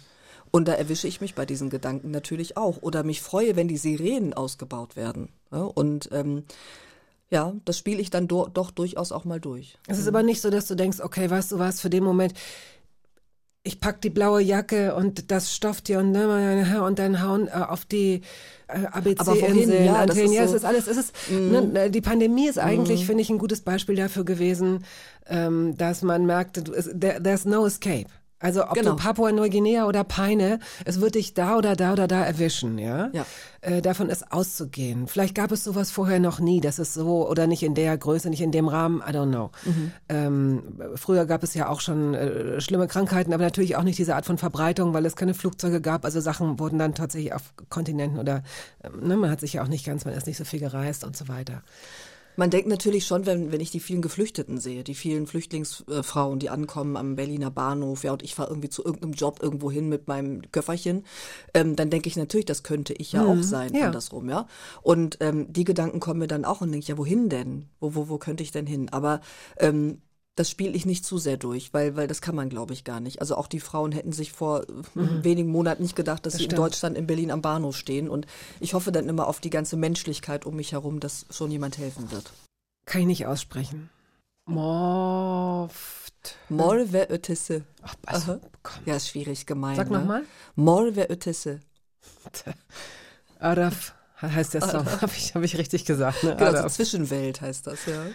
Und 0.52 0.68
da 0.68 0.74
erwische 0.74 1.08
ich 1.08 1.22
mich 1.22 1.36
bei 1.36 1.46
diesen 1.46 1.70
Gedanken 1.70 2.12
natürlich 2.12 2.58
auch. 2.58 2.82
Oder 2.82 3.04
mich 3.04 3.22
freue, 3.22 3.56
wenn 3.56 3.68
die 3.68 3.78
Sirenen 3.78 4.34
ausgebaut 4.34 4.96
werden. 4.96 5.30
Ja, 5.52 5.62
und 5.62 6.10
ähm, 6.12 6.44
ja, 7.32 7.54
das 7.66 7.78
spiele 7.78 8.02
ich 8.02 8.10
dann 8.10 8.28
do 8.28 8.48
doch 8.52 8.72
durchaus 8.72 9.12
auch 9.12 9.26
mal 9.26 9.40
durch. 9.40 9.78
Es 9.88 10.00
ist 10.00 10.08
aber 10.08 10.24
nicht 10.24 10.42
so, 10.42 10.50
dass 10.50 10.68
du 10.68 10.76
denkst, 10.76 11.00
okay, 11.02 11.30
weißt 11.30 11.52
du 11.52 11.60
was, 11.60 11.82
für 11.82 11.90
den 11.90 12.04
Moment, 12.04 12.34
ich 13.64 13.80
pack 13.80 14.02
die 14.02 14.10
blaue 14.10 14.42
Jacke 14.42 14.96
und 14.96 15.32
das 15.32 15.54
Stofftier 15.54 16.00
und, 16.00 16.12
ne, 16.12 16.82
und 16.84 16.98
dann 16.98 17.22
hauen 17.22 17.48
äh, 17.48 17.52
auf 17.52 17.86
die 17.86 18.22
äh? 18.68 18.86
ABC-Inseln, 18.92 19.86
Ja, 19.86 20.06
das 20.06 20.18
Antillen. 20.18 20.32
ist 20.32 20.38
Ja, 20.38 20.44
es 20.44 20.52
so- 20.52 20.56
ist 20.58 20.66
alles, 20.66 20.88
es 20.88 20.98
ist, 20.98 21.14
ne, 21.30 21.90
die 21.92 22.02
Pandemie 22.02 22.48
ist 22.48 22.58
eigentlich, 22.60 23.06
finde 23.06 23.22
ich, 23.22 23.30
ein 23.30 23.38
gutes 23.38 23.62
Beispiel 23.62 23.96
dafür 23.96 24.24
gewesen, 24.24 24.86
ähm, 25.28 25.76
dass 25.78 26.02
man 26.04 26.26
merkte, 26.26 26.62
es- 26.72 26.90
there's 27.00 27.46
no 27.46 27.66
escape. 27.66 28.08
Also 28.40 28.64
ob 28.64 28.74
Genau. 28.74 28.92
du 28.92 28.96
Papua-Neuguinea 28.96 29.86
oder 29.86 30.04
Peine, 30.04 30.60
es 30.86 31.02
wird 31.02 31.16
dich 31.16 31.34
da 31.34 31.58
oder 31.58 31.76
da 31.76 31.92
oder 31.94 32.08
da 32.08 32.24
erwischen, 32.24 32.78
ja. 32.78 33.10
Ja. 33.12 33.26
Äh, 33.62 33.82
davon 33.82 34.10
ist 34.10 34.32
auszugehen. 34.32 35.08
Vielleicht 35.08 35.36
gab 35.36 35.52
es 35.52 35.66
sowas 35.66 35.92
vorher 35.92 36.20
noch 36.20 36.40
nie, 36.40 36.62
das 36.62 36.80
ist 36.80 36.94
so 36.94 37.28
oder 37.30 37.48
nicht 37.48 37.64
in 37.64 37.76
der 37.76 37.98
Größe, 37.98 38.30
nicht 38.30 38.42
in 38.42 38.52
dem 38.54 38.70
Rahmen. 38.70 39.02
I 39.06 39.12
don't 39.12 39.30
know. 39.32 39.52
Ähm, 40.08 40.64
früher 40.96 41.26
gab 41.26 41.44
es 41.44 41.54
ja 41.54 41.68
auch 41.68 41.82
schon 41.82 42.14
äh, 42.14 42.62
schlimme 42.62 42.88
Krankheiten, 42.88 43.34
aber 43.34 43.44
natürlich 43.44 43.76
auch 43.76 43.84
nicht 43.84 44.00
diese 44.00 44.16
Art 44.16 44.26
von 44.26 44.38
Verbreitung, 44.38 44.94
weil 44.94 45.06
es 45.06 45.18
keine 45.18 45.34
Flugzeuge 45.34 45.82
gab. 45.82 46.06
Also 46.06 46.22
Sachen 46.22 46.60
wurden 46.60 46.80
dann 46.80 46.96
tatsächlich 46.96 47.34
auf 47.34 47.54
Kontinenten 47.70 48.20
oder 48.20 48.44
ähm, 48.84 49.06
ne, 49.08 49.18
man 49.18 49.30
hat 49.30 49.42
sich 49.42 49.54
ja 49.54 49.64
auch 49.64 49.68
nicht 49.68 49.86
ganz, 49.86 50.06
man 50.06 50.14
ist 50.14 50.28
nicht 50.28 50.38
so 50.38 50.46
viel 50.46 50.60
gereist 50.62 51.04
und 51.04 51.18
so 51.18 51.28
weiter. 51.28 51.62
Man 52.40 52.52
denkt 52.52 52.70
natürlich 52.70 53.06
schon, 53.06 53.26
wenn, 53.26 53.52
wenn 53.52 53.60
ich 53.60 53.70
die 53.70 53.82
vielen 53.82 54.02
Geflüchteten 54.02 54.60
sehe, 54.60 54.86
die 54.86 54.96
vielen 54.96 55.28
Flüchtlingsfrauen, 55.28 56.40
die 56.40 56.50
ankommen 56.50 56.96
am 56.96 57.18
Berliner 57.18 57.52
Bahnhof, 57.52 58.06
ja, 58.06 58.14
und 58.14 58.24
ich 58.24 58.34
fahre 58.34 58.48
irgendwie 58.48 58.70
zu 58.70 58.82
irgendeinem 58.86 59.12
Job 59.12 59.40
irgendwo 59.44 59.70
hin 59.70 59.90
mit 59.90 60.08
meinem 60.08 60.50
Köfferchen, 60.54 61.04
ähm, 61.54 61.76
dann 61.76 61.90
denke 61.90 62.08
ich 62.08 62.16
natürlich, 62.16 62.46
das 62.46 62.64
könnte 62.64 62.94
ich 62.94 63.12
ja 63.12 63.26
auch 63.26 63.44
sein, 63.44 63.76
ja. 63.76 63.88
andersrum, 63.88 64.30
ja. 64.30 64.48
Und 64.82 65.18
ähm, 65.20 65.52
die 65.52 65.66
Gedanken 65.66 66.00
kommen 66.00 66.20
mir 66.20 66.28
dann 66.28 66.46
auch 66.46 66.62
und 66.62 66.72
denke, 66.72 66.84
ich, 66.84 66.88
ja, 66.88 66.98
wohin 66.98 67.28
denn? 67.28 67.66
Wo, 67.82 67.94
wo, 67.94 68.08
wo 68.08 68.18
könnte 68.18 68.42
ich 68.42 68.52
denn 68.52 68.66
hin? 68.66 68.88
Aber 68.88 69.20
ähm, 69.58 70.02
das 70.40 70.50
spiele 70.50 70.72
ich 70.72 70.86
nicht 70.86 71.04
zu 71.04 71.18
sehr 71.18 71.36
durch, 71.36 71.74
weil, 71.74 71.98
weil 71.98 72.08
das 72.08 72.22
kann 72.22 72.34
man, 72.34 72.48
glaube 72.48 72.72
ich, 72.72 72.86
gar 72.86 73.02
nicht. 73.02 73.20
Also 73.20 73.36
auch 73.36 73.48
die 73.48 73.60
Frauen 73.60 73.92
hätten 73.92 74.14
sich 74.14 74.32
vor 74.32 74.66
wenigen 74.96 75.50
Monaten 75.50 75.84
nicht 75.84 75.98
gedacht, 75.98 76.26
dass 76.26 76.36
sie 76.36 76.46
in 76.46 76.52
stimmt. 76.52 76.60
Deutschland, 76.60 76.98
in 76.98 77.08
Berlin 77.08 77.30
am 77.30 77.42
Bahnhof 77.42 77.76
stehen. 77.76 78.08
Und 78.08 78.26
ich 78.62 78.74
hoffe 78.74 78.94
dann 78.94 79.10
immer 79.10 79.28
auf 79.28 79.42
die 79.42 79.50
ganze 79.50 79.76
Menschlichkeit 79.76 80.46
um 80.46 80.56
mich 80.56 80.72
herum, 80.72 81.02
dass 81.02 81.26
schon 81.30 81.52
jemand 81.52 81.78
helfen 81.78 82.10
wird. 82.12 82.32
Kann 82.86 83.02
ich 83.02 83.08
nicht 83.08 83.26
aussprechen. 83.26 83.90
Morft. 84.46 86.38
Mor 86.48 86.90
ve 86.90 87.10
ötesi. 87.10 87.64
Ach, 87.82 87.96
also, 88.06 88.32
Aha. 88.32 88.40
komm. 88.64 88.84
Ja, 88.86 88.96
ist 88.96 89.10
schwierig 89.10 89.46
gemein. 89.46 89.76
Sag 89.76 89.92
ne? 89.92 89.98
nochmal. 90.00 90.24
Mor 90.56 90.96
ve 90.96 91.10
ötesi. 91.10 91.60
Araf 93.40 93.94
heißt 94.22 94.54
der 94.54 94.62
Song. 94.62 94.86
Habe 95.02 95.12
ich, 95.18 95.36
hab 95.36 95.44
ich 95.44 95.58
richtig 95.58 95.84
gesagt, 95.84 96.24
ne? 96.24 96.38
Genau, 96.38 96.52
so 96.52 96.58
Araf. 96.60 96.74
Zwischenwelt 96.74 97.42
heißt 97.42 97.68
das, 97.68 97.86
ja. 97.88 98.06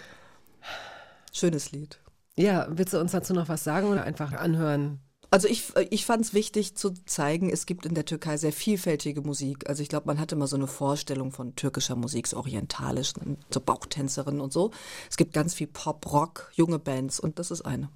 Schönes 1.35 1.71
Lied. 1.71 1.99
Ja, 2.37 2.67
willst 2.69 2.93
du 2.93 3.01
uns 3.01 3.13
dazu 3.13 3.33
noch 3.33 3.49
was 3.49 3.65
sagen 3.65 3.89
oder 3.89 4.05
einfach 4.05 4.33
anhören? 4.33 5.01
Also 5.31 5.49
ich, 5.49 5.73
ich 5.91 6.07
fand 6.07 6.25
es 6.25 6.35
wichtig 6.35 6.77
zu 6.77 6.93
zeigen, 7.07 7.51
es 7.51 7.67
gibt 7.67 7.87
in 7.87 7.95
der 7.95 8.05
Türkei 8.05 8.37
sehr 8.37 8.53
vielfältige 8.53 9.21
Musik. 9.21 9.69
Also 9.69 9.83
ich 9.83 9.89
glaube, 9.89 10.07
man 10.07 10.21
hat 10.21 10.31
immer 10.31 10.47
so 10.47 10.55
eine 10.57 10.69
Vorstellung 10.69 11.33
von 11.33 11.57
türkischer 11.57 11.97
Musik, 11.97 12.29
so 12.29 12.37
orientalisch, 12.37 13.15
so 13.51 13.61
Bauchtänzerinnen 13.61 14.41
und 14.41 14.53
so. 14.53 14.71
Es 15.11 15.17
gibt 15.17 15.33
ganz 15.33 15.55
viel 15.55 15.67
Pop, 15.67 16.13
Rock, 16.13 16.53
junge 16.55 16.79
Bands 16.79 17.19
und 17.19 17.39
das 17.39 17.51
ist 17.51 17.63
eine. 17.63 17.89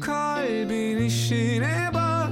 Kalbin 0.00 0.98
işine 0.98 1.90
bak 1.92 2.30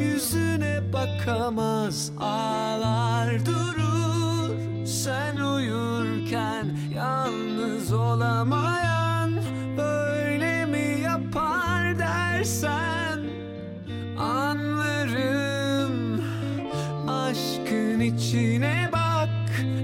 Yüzüne 0.00 0.92
bakamaz 0.92 2.12
ağlar 2.18 3.44
durur 3.44 4.86
Sen 4.86 5.36
uyurken 5.36 6.78
yalnız 6.94 7.92
olamayan 7.92 8.85
dersen 12.46 13.20
Anlarım. 14.18 16.20
Aşkın 17.08 18.00
içine 18.00 18.88
bak 18.92 19.28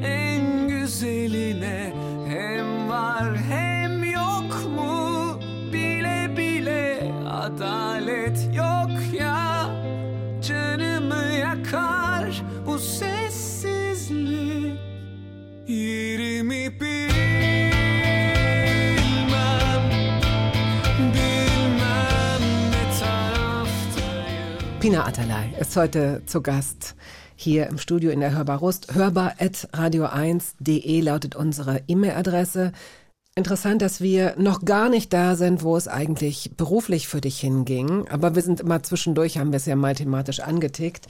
En 0.05 0.69
güzeline 0.69 1.93
Hem 2.29 2.89
var 2.89 3.37
hem 3.37 4.05
yok 4.05 4.65
mu? 4.77 5.41
Bile 5.73 6.37
bile 6.37 7.13
adalet 7.31 8.49
yok 8.55 8.91
ya. 9.21 9.67
Canımı 10.49 11.25
yakar 11.41 12.43
bu 12.67 12.79
sessizlik. 12.79 14.79
Yerimi 15.69 16.12
Pina 24.93 25.07
Atalay 25.07 25.55
ist 25.59 25.75
heute 25.75 26.21
zu 26.27 26.43
Gast 26.43 26.95
hier 27.35 27.67
im 27.69 27.79
Studio 27.79 28.11
in 28.11 28.21
der 28.21 28.35
Hörbar 28.35 28.59
Rust. 28.59 28.95
Hörbar.radio1.de 28.95 31.01
lautet 31.01 31.35
unsere 31.35 31.81
E-Mail-Adresse. 31.89 32.73
Interessant, 33.35 33.81
dass 33.81 34.03
wir 34.03 34.35
noch 34.37 34.67
gar 34.67 34.91
nicht 34.91 35.11
da 35.15 35.35
sind, 35.35 35.63
wo 35.63 35.79
es 35.79 35.89
eigentlich 35.89 36.51
beruflich 36.59 37.09
für 37.09 37.23
dich 37.23 37.41
hinging. 37.41 38.07
Aber 38.11 38.35
wir 38.35 38.43
sind 38.43 38.61
immer 38.61 38.83
zwischendurch, 38.83 39.39
haben 39.39 39.51
wir 39.51 39.57
es 39.57 39.65
ja 39.65 39.77
mal 39.77 39.95
thematisch 39.95 40.41
angetickt. 40.41 41.07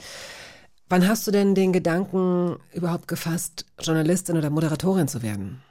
Wann 0.87 1.05
hast 1.05 1.27
du 1.27 1.31
denn 1.31 1.53
den 1.53 1.73
Gedanken 1.73 2.55
überhaupt 2.71 3.09
gefasst, 3.09 3.65
Journalistin 3.81 4.37
oder 4.37 4.49
Moderatorin 4.49 5.09
zu 5.09 5.23
werden? 5.23 5.61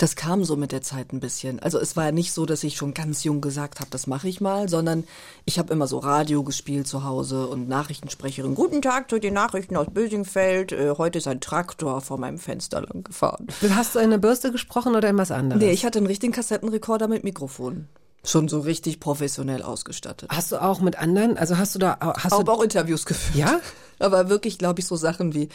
Das 0.00 0.16
kam 0.16 0.46
so 0.46 0.56
mit 0.56 0.72
der 0.72 0.80
Zeit 0.80 1.12
ein 1.12 1.20
bisschen. 1.20 1.60
Also 1.60 1.78
es 1.78 1.94
war 1.94 2.06
ja 2.06 2.10
nicht 2.10 2.32
so, 2.32 2.46
dass 2.46 2.64
ich 2.64 2.74
schon 2.74 2.94
ganz 2.94 3.22
jung 3.22 3.42
gesagt 3.42 3.80
habe, 3.80 3.90
das 3.90 4.06
mache 4.06 4.28
ich 4.28 4.40
mal, 4.40 4.66
sondern 4.66 5.04
ich 5.44 5.58
habe 5.58 5.74
immer 5.74 5.86
so 5.86 5.98
Radio 5.98 6.42
gespielt 6.42 6.88
zu 6.88 7.04
Hause 7.04 7.46
und 7.48 7.68
Nachrichtensprecherin. 7.68 8.54
Guten 8.54 8.80
Tag 8.80 9.10
zu 9.10 9.18
den 9.18 9.34
Nachrichten 9.34 9.76
aus 9.76 9.88
Bösingfeld. 9.92 10.72
Äh, 10.72 10.94
heute 10.96 11.18
ist 11.18 11.28
ein 11.28 11.42
Traktor 11.42 12.00
vor 12.00 12.16
meinem 12.16 12.38
Fenster 12.38 12.80
lang 12.80 13.04
gefahren. 13.04 13.48
Hast 13.74 13.94
du 13.94 13.98
in 13.98 14.06
eine 14.06 14.18
Bürste 14.18 14.50
gesprochen 14.50 14.96
oder 14.96 15.10
in 15.10 15.18
was 15.18 15.30
anderes? 15.30 15.62
Nee, 15.62 15.70
ich 15.70 15.84
hatte 15.84 15.98
einen 15.98 16.06
richtigen 16.06 16.32
Kassettenrekorder 16.32 17.06
mit 17.06 17.22
Mikrofon. 17.22 17.86
Schon 18.24 18.48
so 18.48 18.60
richtig 18.60 19.00
professionell 19.00 19.62
ausgestattet. 19.62 20.30
hast 20.32 20.50
du 20.52 20.62
auch 20.62 20.80
mit 20.80 20.98
anderen, 20.98 21.36
also 21.36 21.58
hast 21.58 21.74
du 21.74 21.78
da, 21.78 21.98
hast 22.00 22.32
Habe 22.32 22.44
du, 22.44 22.52
auch 22.52 22.62
Interviews 22.62 23.04
geführt. 23.04 23.36
Ja? 23.36 23.60
Aber 23.98 24.30
wirklich, 24.30 24.58
glaube 24.58 24.80
ich, 24.80 24.86
so 24.86 24.96
Sachen 24.96 25.34
wie, 25.34 25.50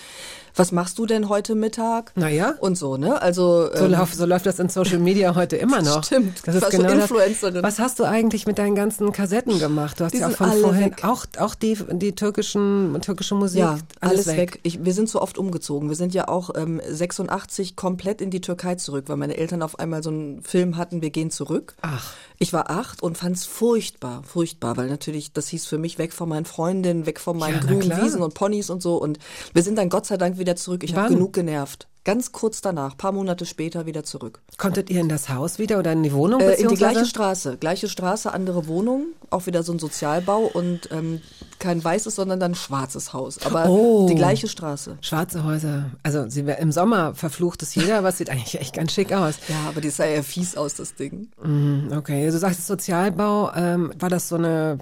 was 0.55 0.71
machst 0.71 0.97
du 0.97 1.05
denn 1.05 1.29
heute 1.29 1.55
Mittag? 1.55 2.11
Naja. 2.15 2.55
Und 2.59 2.77
so, 2.77 2.97
ne? 2.97 3.21
Also. 3.21 3.67
So, 3.75 3.85
ähm, 3.85 3.91
lauf, 3.91 4.13
so 4.13 4.25
läuft 4.25 4.45
das 4.45 4.59
in 4.59 4.69
Social 4.69 4.99
Media 4.99 5.35
heute 5.35 5.57
immer 5.57 5.81
noch. 5.81 6.03
Stimmt. 6.05 6.39
Das 6.45 6.55
ist 6.55 6.69
genau 6.69 6.89
das. 6.89 7.03
Influencerin. 7.03 7.63
Was 7.63 7.79
hast 7.79 7.99
du 7.99 8.03
eigentlich 8.05 8.45
mit 8.45 8.57
deinen 8.57 8.75
ganzen 8.75 9.11
Kassetten 9.11 9.59
gemacht? 9.59 9.99
Du 9.99 10.05
hast 10.05 10.13
Die 10.13 10.19
ja 10.19 10.27
auch 10.27 10.31
von 10.31 10.51
vorhin 10.51 10.85
weg. 10.91 11.03
auch 11.03 11.25
auch 11.39 11.55
die 11.55 11.77
die 11.91 12.15
türkischen 12.15 12.97
türkische 13.01 13.35
Musik 13.35 13.59
Ja, 13.59 13.77
alles, 14.01 14.27
weg. 14.27 14.59
Ich, 14.63 14.83
wir 14.83 14.93
sind 14.93 15.09
so 15.09 15.21
oft 15.21 15.37
umgezogen. 15.37 15.89
Wir 15.89 15.95
sind 15.95 16.13
ja 16.13 16.27
auch 16.27 16.51
ähm, 16.55 16.81
86 16.87 17.75
komplett 17.75 18.21
in 18.21 18.29
die 18.29 18.41
Türkei 18.41 18.75
zurück, 18.75 19.05
weil 19.07 19.17
meine 19.17 19.37
Eltern 19.37 19.61
auf 19.61 19.79
einmal 19.79 20.03
so 20.03 20.09
einen 20.09 20.41
Film 20.43 20.77
hatten, 20.77 21.01
wir 21.01 21.09
gehen 21.09 21.31
zurück. 21.31 21.75
Ach. 21.81 22.13
Ich 22.37 22.51
war 22.53 22.69
acht 22.69 23.01
und 23.01 23.17
fand 23.17 23.37
es 23.37 23.45
furchtbar, 23.45 24.21
furchtbar, 24.23 24.75
weil 24.77 24.87
natürlich, 24.89 25.31
das 25.31 25.47
hieß 25.47 25.65
für 25.65 25.77
mich 25.77 25.97
weg 25.97 26.11
von 26.11 26.27
meinen 26.27 26.45
Freundinnen, 26.45 27.05
weg 27.05 27.19
von 27.19 27.37
meinen 27.37 27.61
Ja, 27.61 27.65
grünen. 27.65 28.01
Wiesen 28.03 28.21
und 28.21 28.33
Ponys 28.33 28.69
und 28.69 28.81
so. 28.81 28.97
Und 29.01 29.19
wir 29.53 29.63
sind 29.63 29.77
dann 29.77 29.89
Gott 29.89 30.05
sei 30.05 30.17
Dank 30.17 30.37
wieder 30.37 30.44
zurück. 30.55 30.83
Ich 30.83 30.95
habe 30.95 31.09
genug 31.13 31.33
genervt. 31.33 31.87
Ganz 32.03 32.31
kurz 32.31 32.61
danach, 32.61 32.97
paar 32.97 33.11
Monate 33.11 33.47
später 33.47 33.87
wieder 33.87 34.03
zurück. 34.03 34.39
Konntet 34.59 34.91
ihr 34.91 35.01
in 35.01 35.09
das 35.09 35.27
Haus 35.29 35.57
wieder 35.57 35.79
oder 35.79 35.91
in 35.93 36.03
die 36.03 36.13
Wohnung 36.13 36.39
Äh, 36.39 36.53
in 36.61 36.67
die 36.67 36.75
gleiche 36.75 37.03
Straße. 37.03 37.57
Gleiche 37.59 37.89
Straße, 37.89 38.31
andere 38.31 38.67
Wohnung, 38.67 39.07
auch 39.31 39.47
wieder 39.47 39.63
so 39.63 39.71
ein 39.73 39.79
Sozialbau 39.79 40.41
und 40.53 40.87
ähm, 40.91 41.19
kein 41.57 41.83
weißes, 41.83 42.13
sondern 42.13 42.39
dann 42.39 42.53
schwarzes 42.53 43.11
Haus. 43.11 43.43
Aber 43.43 43.67
Oh. 43.69 44.05
die 44.07 44.13
gleiche 44.13 44.47
Straße. 44.47 44.99
Schwarze 45.01 45.43
Häuser. 45.45 45.85
Also 46.03 46.29
sie, 46.29 46.41
im 46.41 46.71
Sommer 46.71 47.15
verflucht 47.15 47.63
es 47.63 47.73
jeder, 47.73 47.97
aber 47.97 48.09
es 48.09 48.19
sieht 48.19 48.29
eigentlich 48.29 48.59
echt 48.61 48.75
ganz 48.75 48.91
schick 48.91 49.11
aus. 49.11 49.39
Ja, 49.49 49.55
aber 49.69 49.81
die 49.81 49.89
sah 49.89 50.05
ja 50.05 50.21
fies 50.21 50.55
aus, 50.55 50.75
das 50.75 50.93
Ding. 50.93 51.29
Mhm, 51.43 51.91
Okay, 51.91 52.29
du 52.29 52.37
sagst 52.37 52.67
Sozialbau. 52.67 53.51
Ähm, 53.55 53.91
war 53.97 54.09
das 54.09 54.29
so 54.29 54.35
eine 54.35 54.77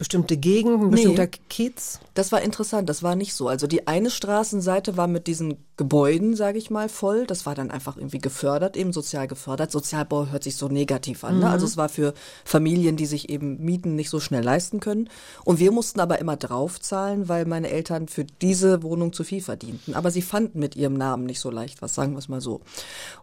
bestimmte 0.00 0.38
Gegend, 0.38 0.82
ein 0.82 0.90
bestimmter 0.90 1.26
Kiez? 1.26 2.00
Das 2.14 2.32
war 2.32 2.40
interessant, 2.40 2.88
das 2.88 3.02
war 3.02 3.16
nicht 3.16 3.34
so. 3.34 3.48
Also 3.48 3.66
die 3.66 3.86
eine 3.86 4.08
Straßenseite 4.10 4.96
war 4.96 5.06
mit 5.06 5.26
diesen 5.26 5.58
Gebäuden, 5.76 6.34
sage 6.34 6.56
ich 6.56 6.70
mal, 6.70 6.88
voll. 6.88 7.26
Das 7.26 7.44
war 7.44 7.54
dann 7.54 7.70
einfach 7.70 7.98
irgendwie 7.98 8.18
gefördert, 8.18 8.78
eben 8.78 8.94
sozial 8.94 9.28
gefördert. 9.28 9.70
Sozialbau 9.70 10.28
hört 10.28 10.42
sich 10.42 10.56
so 10.56 10.68
negativ 10.68 11.22
an. 11.22 11.40
Ne? 11.40 11.50
Also 11.50 11.66
es 11.66 11.76
war 11.76 11.90
für 11.90 12.14
Familien, 12.46 12.96
die 12.96 13.04
sich 13.04 13.28
eben 13.28 13.62
Mieten 13.62 13.94
nicht 13.94 14.08
so 14.08 14.20
schnell 14.20 14.42
leisten 14.42 14.80
können. 14.80 15.10
Und 15.44 15.58
wir 15.58 15.70
mussten 15.70 16.00
aber 16.00 16.18
immer 16.18 16.38
draufzahlen, 16.38 17.28
weil 17.28 17.44
meine 17.44 17.68
Eltern 17.68 18.08
für 18.08 18.24
diese 18.24 18.82
Wohnung 18.82 19.12
zu 19.12 19.22
viel 19.22 19.42
verdienten. 19.42 19.94
Aber 19.94 20.10
sie 20.10 20.22
fanden 20.22 20.60
mit 20.60 20.76
ihrem 20.76 20.94
Namen 20.94 21.26
nicht 21.26 21.40
so 21.40 21.50
leicht 21.50 21.82
was, 21.82 21.94
sagen 21.94 22.12
wir 22.12 22.20
es 22.20 22.28
mal 22.30 22.40
so. 22.40 22.62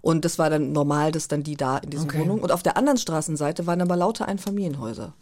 Und 0.02 0.26
das 0.26 0.38
war 0.38 0.52
dann 0.52 0.74
normal, 0.74 1.12
dass 1.12 1.28
dann 1.28 1.42
die 1.42 1.58
da 1.58 1.80
in 1.80 1.90
diesen 1.90 2.08
Okay. 2.08 2.20
Wohnungen. 2.20 2.44
Und 2.44 2.52
auf 2.52 2.62
der 2.62 2.78
anderen 2.78 3.00
Straßenseite 3.00 3.66
waren 3.66 3.82
aber 3.82 3.96
lauter 3.96 4.28
Einfamilienhäuser. 4.28 5.14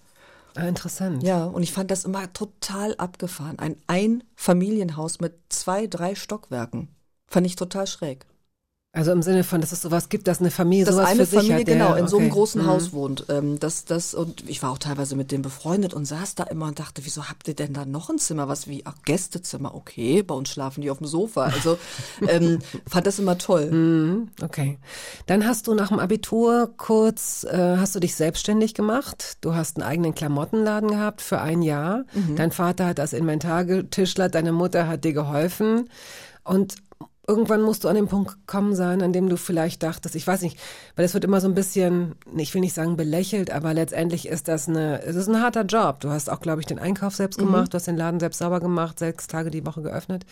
Ah, 0.56 0.68
interessant. 0.68 1.24
Ja, 1.24 1.46
und 1.46 1.64
ich 1.64 1.72
fand 1.72 1.92
das 1.92 2.06
immer 2.06 2.32
total 2.34 2.96
abgefahren. 2.96 3.60
Ein 3.60 3.78
Einfamilienhaus 3.88 5.20
mit 5.20 5.34
zwei, 5.50 5.88
drei 5.88 6.16
Stockwerken. 6.16 6.90
Fand 7.28 7.46
ich 7.46 7.56
total 7.56 7.88
schräg. 7.88 8.26
Also 8.96 9.12
im 9.12 9.22
Sinne 9.22 9.44
von, 9.44 9.62
dass 9.62 9.72
es 9.72 9.82
sowas 9.82 10.10
gibt, 10.10 10.28
dass 10.28 10.40
eine 10.40 10.50
Familie 10.52 10.86
Dass 10.86 10.96
sowas 10.96 11.10
eine 11.10 11.20
für 11.20 11.26
sich 11.26 11.36
Familie 11.40 11.58
hat, 11.60 11.68
der- 11.68 11.76
genau 11.76 11.94
in 11.96 12.08
so 12.08 12.18
einem 12.18 12.28
okay. 12.28 12.34
großen 12.34 12.62
Mhm. 12.64 12.68
Haus 12.68 12.94
wohnt. 12.94 13.26
Ähm, 13.30 13.60
das, 13.60 13.86
das, 13.86 14.14
und 14.14 14.50
ich 14.50 14.64
war 14.64 14.72
auch 14.72 14.78
teilweise 14.78 15.16
mit 15.16 15.32
dem 15.32 15.42
befreundet 15.42 15.94
und 15.94 16.06
saß 16.06 16.36
da 16.36 16.44
immer 16.46 16.68
und 16.68 16.80
dachte, 16.80 17.04
wieso 17.06 17.26
habt 17.30 17.48
ihr 17.48 17.56
denn 17.56 17.74
da 17.74 17.86
noch 17.86 18.10
ein 18.10 18.18
Zimmer? 18.18 18.48
Was 18.48 18.68
wie, 18.68 18.84
ach, 18.86 18.96
Gästezimmer, 19.06 19.76
okay, 19.76 20.24
bei 20.24 20.34
uns 20.34 20.50
schlafen 20.50 20.82
die 20.82 20.90
auf 20.90 21.00
dem 21.00 21.08
Sofa. 21.08 21.44
Also 21.44 21.78
ähm, 22.28 22.60
fand 22.88 23.06
das 23.06 23.20
immer 23.20 23.38
toll. 23.38 23.70
Mhm, 23.72 24.30
Okay. 24.42 24.80
Dann 25.28 25.46
hast 25.46 25.68
du 25.68 25.74
nach 25.76 25.90
dem 25.90 26.00
Abitur 26.00 26.72
kurz, 26.78 27.44
äh, 27.44 27.76
hast 27.78 27.96
du 27.96 28.00
dich 28.00 28.16
selbstständig 28.16 28.74
gemacht. 28.74 29.38
Du 29.42 29.54
hast 29.56 29.76
einen 29.78 29.84
eigenen 29.86 30.16
Klamottenladen 30.16 30.90
gehabt 30.90 31.22
für 31.22 31.42
ein 31.42 31.62
Jahr. 31.62 32.06
Mhm. 32.14 32.36
Dein 32.38 32.52
Vater 32.52 32.86
hat 32.88 32.98
das 33.00 33.12
Inventar 33.14 33.66
getischlert, 33.66 34.36
deine 34.36 34.52
Mutter 34.54 34.88
hat 34.88 35.04
dir 35.04 35.14
geholfen. 35.14 35.90
Und 36.44 36.76
irgendwann 37.28 37.62
musst 37.62 37.84
du 37.84 37.88
an 37.88 37.96
den 37.96 38.08
Punkt 38.08 38.32
gekommen 38.32 38.76
sein, 38.76 39.02
an 39.02 39.12
dem 39.14 39.30
du 39.30 39.38
vielleicht 39.38 39.82
dachtest, 39.84 40.16
ich 40.16 40.28
weiß 40.28 40.42
nicht, 40.42 40.60
weil 40.96 41.06
es 41.06 41.14
wird 41.14 41.24
immer 41.24 41.42
so 41.42 41.48
ein 41.48 41.56
bisschen, 41.56 42.16
ich 42.38 42.54
will 42.54 42.62
nicht 42.62 42.74
sagen 42.74 42.98
belächelt, 42.98 43.52
aber 43.52 43.74
letztendlich 43.74 44.28
ist 44.28 44.48
das 44.48 44.68
eine, 44.70 45.02
es 45.04 45.16
ist 45.16 45.28
ein 45.28 45.42
harter 45.42 45.64
Job. 45.64 46.00
Du 46.02 46.10
hast 46.10 46.30
auch, 46.30 46.40
glaube 46.40 46.62
ich, 46.62 46.68
den 46.68 46.80
Einkauf 46.80 47.16
selbst 47.16 47.40
Mhm. 47.40 47.46
gemacht, 47.46 47.74
du 47.74 47.76
hast 47.78 47.88
den 47.88 47.98
Laden 47.98 48.20
selbst 48.20 48.38
sauber 48.40 48.60
gemacht, 48.60 49.00
sechs 49.00 49.28
Tage 49.28 49.50
die 49.52 49.66
Woche 49.66 49.82
geöffnet. 49.82 50.26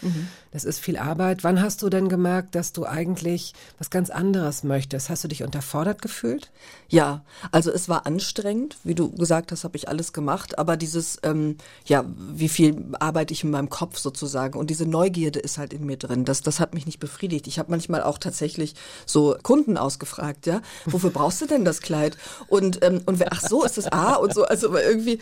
Das 0.51 0.63
ist 0.65 0.79
viel 0.79 0.97
Arbeit. 0.97 1.43
Wann 1.43 1.61
hast 1.61 1.81
du 1.81 1.89
denn 1.89 2.09
gemerkt, 2.09 2.55
dass 2.55 2.73
du 2.73 2.85
eigentlich 2.85 3.53
was 3.79 3.89
ganz 3.89 4.09
anderes 4.09 4.63
möchtest? 4.63 5.09
Hast 5.09 5.23
du 5.23 5.27
dich 5.27 5.43
unterfordert 5.43 6.01
gefühlt? 6.01 6.51
Ja, 6.89 7.23
also 7.51 7.71
es 7.71 7.89
war 7.89 8.05
anstrengend, 8.05 8.77
wie 8.83 8.93
du 8.95 9.11
gesagt 9.11 9.51
hast, 9.51 9.63
habe 9.63 9.77
ich 9.77 9.89
alles 9.89 10.13
gemacht, 10.13 10.59
aber 10.59 10.77
dieses, 10.77 11.17
ähm, 11.23 11.57
ja, 11.85 12.05
wie 12.35 12.49
viel 12.49 12.85
arbeite 12.99 13.33
ich 13.33 13.43
in 13.43 13.49
meinem 13.49 13.69
Kopf 13.69 13.97
sozusagen 13.97 14.59
und 14.59 14.69
diese 14.69 14.85
Neugierde 14.85 15.39
ist 15.39 15.57
halt 15.57 15.73
in 15.73 15.85
mir 15.85 15.97
drin. 15.97 16.23
Das, 16.25 16.41
das 16.41 16.59
hat 16.59 16.73
mich 16.73 16.82
nicht 16.85 16.99
befriedigt. 16.99 17.47
Ich 17.47 17.59
habe 17.59 17.71
manchmal 17.71 18.03
auch 18.03 18.17
tatsächlich 18.17 18.75
so 19.05 19.35
Kunden 19.43 19.77
ausgefragt, 19.77 20.45
ja, 20.45 20.61
wofür 20.85 21.09
brauchst 21.09 21.41
du 21.41 21.45
denn 21.45 21.65
das 21.65 21.81
Kleid? 21.81 22.17
Und 22.47 22.83
ähm, 22.83 23.01
und 23.05 23.19
wer, 23.19 23.31
ach 23.31 23.41
so 23.41 23.63
ist 23.63 23.77
das 23.77 23.91
A 23.91 24.15
und 24.15 24.33
so, 24.33 24.43
also 24.45 24.75
irgendwie, 24.75 25.19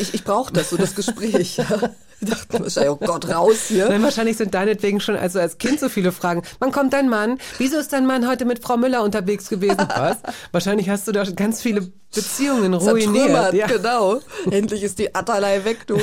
ich, 0.00 0.14
ich 0.14 0.24
brauche 0.24 0.52
das 0.52 0.70
so 0.70 0.76
das 0.76 0.94
Gespräch. 0.94 1.56
Ja. 1.56 1.90
Ich 2.22 2.30
dachte 2.30 2.56
mir 2.56 2.64
wahrscheinlich, 2.64 2.92
oh 2.92 3.04
Gott, 3.04 3.28
raus 3.28 3.64
hier. 3.66 3.88
Nein, 3.88 4.02
wahrscheinlich 4.02 4.36
sind 4.36 4.54
deinetwegen 4.54 5.00
schon 5.00 5.16
also 5.16 5.40
als 5.40 5.58
Kind 5.58 5.80
so 5.80 5.88
viele 5.88 6.12
Fragen. 6.12 6.42
Wann 6.60 6.70
kommt 6.70 6.92
dein 6.92 7.08
Mann? 7.08 7.38
Wieso 7.58 7.78
ist 7.78 7.92
dein 7.92 8.06
Mann 8.06 8.28
heute 8.28 8.44
mit 8.44 8.62
Frau 8.62 8.76
Müller 8.76 9.02
unterwegs 9.02 9.48
gewesen? 9.48 9.78
Was? 9.96 10.18
wahrscheinlich 10.52 10.88
hast 10.88 11.08
du 11.08 11.12
da 11.12 11.24
ganz 11.24 11.60
viele 11.60 11.90
Beziehungen 12.14 12.74
ruiniert. 12.74 13.54
Ja. 13.54 13.66
genau. 13.66 14.20
Endlich 14.50 14.82
ist 14.82 14.98
die 14.98 15.14
Atterlei 15.14 15.64
weg, 15.64 15.86
du. 15.86 15.98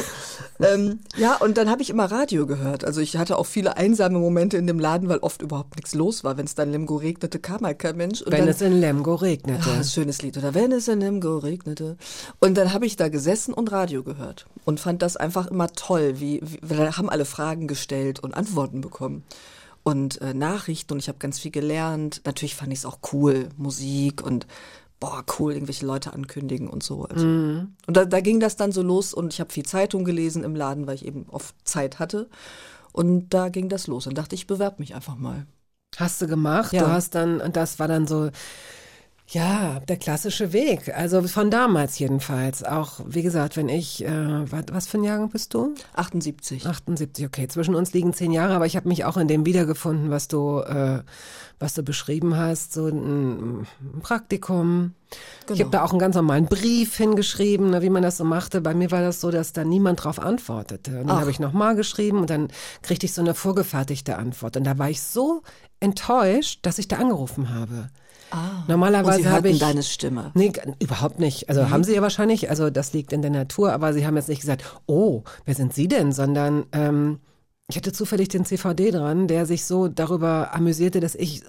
ähm, 0.59 0.99
ja, 1.17 1.35
und 1.35 1.57
dann 1.57 1.69
habe 1.69 1.81
ich 1.83 1.89
immer 1.89 2.05
Radio 2.05 2.47
gehört. 2.47 2.83
Also 2.83 2.99
ich 2.99 3.15
hatte 3.17 3.37
auch 3.37 3.45
viele 3.45 3.77
einsame 3.77 4.17
Momente 4.17 4.57
in 4.57 4.65
dem 4.65 4.79
Laden, 4.79 5.07
weil 5.07 5.19
oft 5.19 5.41
überhaupt 5.41 5.75
nichts 5.75 5.93
los 5.93 6.23
war. 6.23 6.37
Wenn 6.37 6.45
es 6.45 6.55
dann 6.55 6.69
in 6.69 6.73
Lemgo 6.73 6.95
regnete, 6.95 7.39
kam 7.39 7.61
halt 7.61 7.79
kein 7.79 7.95
Mensch. 7.95 8.21
Und 8.21 8.31
Wenn 8.31 8.41
dann, 8.41 8.49
es 8.49 8.61
in 8.61 8.79
Lemgo 8.79 9.15
regnete. 9.15 9.69
Ein 9.71 9.83
schönes 9.83 10.21
Lied. 10.21 10.37
Oder 10.37 10.55
wenn 10.55 10.71
es 10.71 10.87
in 10.87 10.99
Lemgo 10.99 11.37
regnete. 11.37 11.95
Und 12.39 12.57
dann 12.57 12.73
habe 12.73 12.87
ich 12.87 12.95
da 12.95 13.09
gesessen 13.09 13.53
und 13.53 13.71
Radio 13.71 14.03
gehört 14.03 14.47
und 14.65 14.79
fand 14.79 15.03
das 15.03 15.15
einfach 15.15 15.47
immer 15.47 15.67
toll, 15.69 16.08
wie, 16.19 16.41
wie 16.43 16.75
da 16.75 16.97
haben 16.97 17.09
alle 17.09 17.25
Fragen 17.25 17.67
gestellt 17.67 18.19
und 18.19 18.33
Antworten 18.33 18.81
bekommen. 18.81 19.23
Und 19.83 20.21
äh, 20.21 20.33
Nachrichten 20.33 20.93
und 20.93 20.99
ich 20.99 21.07
habe 21.07 21.19
ganz 21.19 21.39
viel 21.39 21.51
gelernt. 21.51 22.21
Natürlich 22.25 22.55
fand 22.55 22.73
ich 22.73 22.79
es 22.79 22.85
auch 22.85 22.99
cool, 23.13 23.49
Musik 23.57 24.21
und 24.21 24.45
boah, 24.99 25.23
cool, 25.39 25.53
irgendwelche 25.53 25.85
Leute 25.85 26.13
ankündigen 26.13 26.67
und 26.67 26.83
so. 26.83 27.05
Also. 27.05 27.25
Und 27.87 27.97
da, 27.97 28.05
da 28.05 28.19
ging 28.19 28.39
das 28.39 28.57
dann 28.57 28.71
so 28.71 28.81
los 28.81 29.13
und 29.13 29.33
ich 29.33 29.39
habe 29.39 29.51
viel 29.51 29.65
Zeitung 29.65 30.03
gelesen 30.03 30.43
im 30.43 30.55
Laden, 30.55 30.87
weil 30.87 30.95
ich 30.95 31.05
eben 31.05 31.25
oft 31.29 31.55
Zeit 31.63 31.99
hatte. 31.99 32.29
Und 32.91 33.29
da 33.29 33.49
ging 33.49 33.69
das 33.69 33.87
los 33.87 34.07
und 34.07 34.17
dachte, 34.17 34.35
ich 34.35 34.47
bewerbe 34.47 34.77
mich 34.79 34.95
einfach 34.95 35.15
mal. 35.15 35.45
Hast 35.97 36.21
du 36.21 36.27
gemacht. 36.27 36.73
Ja. 36.73 36.83
Du 36.83 36.87
hast 36.89 37.15
dann, 37.15 37.39
und 37.39 37.55
das 37.55 37.79
war 37.79 37.87
dann 37.87 38.07
so, 38.07 38.29
ja, 39.31 39.79
der 39.81 39.97
klassische 39.97 40.53
Weg. 40.53 40.91
Also 40.95 41.21
von 41.27 41.51
damals 41.51 41.99
jedenfalls. 41.99 42.63
Auch, 42.63 42.99
wie 43.05 43.21
gesagt, 43.21 43.57
wenn 43.57 43.69
ich, 43.69 44.03
äh, 44.03 44.51
was, 44.51 44.63
was 44.71 44.87
für 44.87 44.97
ein 44.97 45.03
Jahrgang 45.03 45.29
bist 45.29 45.53
du? 45.53 45.75
78. 45.93 46.65
78, 46.65 47.25
okay. 47.27 47.47
Zwischen 47.47 47.75
uns 47.75 47.93
liegen 47.93 48.13
zehn 48.13 48.31
Jahre, 48.31 48.55
aber 48.55 48.65
ich 48.65 48.75
habe 48.75 48.87
mich 48.87 49.05
auch 49.05 49.17
in 49.17 49.27
dem 49.27 49.45
wiedergefunden, 49.45 50.09
was 50.09 50.27
du, 50.27 50.61
äh, 50.61 51.03
was 51.59 51.75
du 51.75 51.83
beschrieben 51.83 52.37
hast. 52.37 52.73
So 52.73 52.87
ein, 52.87 53.59
ein 53.61 53.67
Praktikum. 54.01 54.93
Ich 55.11 55.47
Genau. 55.47 55.59
habe 55.59 55.69
da 55.71 55.83
auch 55.83 55.91
einen 55.91 55.99
ganz 55.99 56.15
normalen 56.15 56.45
Brief 56.45 56.95
hingeschrieben, 56.97 57.69
ne, 57.69 57.81
wie 57.83 57.89
man 57.91 58.01
das 58.01 58.17
so 58.17 58.23
machte. 58.23 58.61
Bei 58.61 58.73
mir 58.73 58.89
war 58.89 59.01
das 59.01 59.21
so, 59.21 59.29
dass 59.29 59.53
da 59.53 59.63
niemand 59.63 60.03
drauf 60.03 60.19
antwortete. 60.19 61.01
Und 61.01 61.07
dann 61.07 61.19
habe 61.19 61.29
ich 61.31 61.39
nochmal 61.39 61.75
geschrieben 61.75 62.19
und 62.19 62.29
dann 62.31 62.47
kriegte 62.81 63.05
ich 63.05 63.13
so 63.13 63.21
eine 63.21 63.35
vorgefertigte 63.35 64.17
Antwort. 64.17 64.57
Und 64.57 64.63
da 64.63 64.77
war 64.79 64.89
ich 64.89 65.01
so 65.01 65.43
enttäuscht, 65.79 66.59
dass 66.63 66.79
ich 66.79 66.87
da 66.87 66.97
angerufen 66.97 67.53
habe. 67.53 67.89
Ah. 68.31 68.63
Normalerweise 68.67 69.17
und 69.17 69.23
sie 69.23 69.29
habe 69.29 69.49
ich 69.49 69.59
deine 69.59 69.83
Stimme. 69.83 70.31
Nee, 70.33 70.51
überhaupt 70.79 71.19
nicht. 71.19 71.49
Also 71.49 71.69
haben 71.69 71.83
sie 71.83 71.95
ja 71.95 72.01
wahrscheinlich, 72.01 72.49
also 72.49 72.69
das 72.69 72.93
liegt 72.93 73.13
in 73.13 73.21
der 73.21 73.31
Natur, 73.31 73.73
aber 73.73 73.93
sie 73.93 74.05
haben 74.05 74.15
jetzt 74.15 74.29
nicht 74.29 74.41
gesagt, 74.41 74.63
oh, 74.85 75.23
wer 75.45 75.55
sind 75.55 75.73
Sie 75.73 75.87
denn, 75.87 76.11
sondern 76.11 76.65
ähm, 76.71 77.19
ich 77.69 77.77
hatte 77.77 77.91
zufällig 77.91 78.29
den 78.29 78.45
CVD 78.45 78.91
dran, 78.91 79.27
der 79.27 79.45
sich 79.45 79.65
so 79.65 79.87
darüber 79.87 80.53
amüsierte, 80.53 80.99
dass 80.99 81.15
ich 81.15 81.43
äh, 81.43 81.45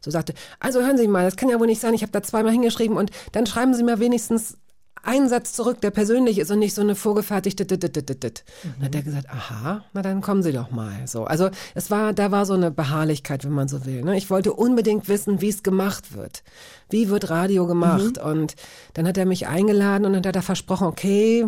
so 0.00 0.10
sagte, 0.10 0.34
also 0.60 0.80
hören 0.80 0.98
Sie 0.98 1.08
mal, 1.08 1.24
das 1.24 1.36
kann 1.36 1.48
ja 1.48 1.60
wohl 1.60 1.66
nicht 1.66 1.80
sein, 1.80 1.94
ich 1.94 2.02
habe 2.02 2.12
da 2.12 2.22
zweimal 2.22 2.52
hingeschrieben 2.52 2.96
und 2.96 3.10
dann 3.32 3.46
schreiben 3.46 3.74
Sie 3.74 3.84
mir 3.84 4.00
wenigstens 4.00 4.58
einen 5.06 5.28
Satz 5.28 5.52
zurück, 5.52 5.80
der 5.80 5.90
persönlich 5.90 6.38
ist 6.38 6.50
und 6.50 6.58
nicht 6.58 6.74
so 6.74 6.82
eine 6.82 6.94
vorgefertigte 6.94 7.64
dit, 7.64 7.82
dit, 7.82 7.96
dit, 7.96 8.22
dit. 8.22 8.44
Und 8.64 8.74
dann 8.78 8.86
hat 8.86 8.94
er 8.94 9.02
gesagt, 9.02 9.30
aha, 9.30 9.84
na 9.92 10.02
dann 10.02 10.20
kommen 10.20 10.42
Sie 10.42 10.52
doch 10.52 10.70
mal. 10.70 11.06
So, 11.06 11.24
also 11.24 11.50
es 11.74 11.90
war, 11.90 12.12
da 12.12 12.30
war 12.30 12.46
so 12.46 12.54
eine 12.54 12.70
Beharrlichkeit, 12.70 13.44
wenn 13.44 13.52
man 13.52 13.68
so 13.68 13.84
will. 13.84 14.02
Ne? 14.02 14.16
Ich 14.16 14.30
wollte 14.30 14.52
unbedingt 14.52 15.08
wissen, 15.08 15.40
wie 15.40 15.48
es 15.48 15.62
gemacht 15.62 16.14
wird. 16.16 16.42
Wie 16.90 17.08
wird 17.08 17.30
Radio 17.30 17.66
gemacht? 17.66 18.18
Und 18.18 18.56
dann 18.94 19.06
hat 19.06 19.16
er 19.16 19.26
mich 19.26 19.46
eingeladen 19.46 20.04
und 20.04 20.12
dann 20.12 20.26
hat 20.26 20.36
er 20.36 20.42
versprochen, 20.42 20.86
okay, 20.86 21.46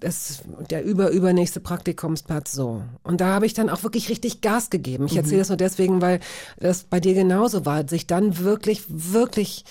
das, 0.00 0.42
der 0.70 0.84
über, 0.84 1.10
übernächste 1.10 1.60
Praktikumsplatz 1.60 2.52
so. 2.52 2.82
Und 3.02 3.20
da 3.20 3.34
habe 3.34 3.46
ich 3.46 3.54
dann 3.54 3.68
auch 3.68 3.82
wirklich 3.82 4.08
richtig 4.08 4.40
Gas 4.40 4.70
gegeben. 4.70 5.06
Ich 5.06 5.16
erzähle 5.16 5.40
das 5.40 5.48
nur 5.48 5.56
deswegen, 5.56 6.00
weil 6.00 6.20
das 6.58 6.84
bei 6.84 7.00
dir 7.00 7.14
genauso 7.14 7.66
war, 7.66 7.88
sich 7.88 8.06
dann 8.06 8.38
wirklich, 8.38 8.84
wirklich 8.88 9.64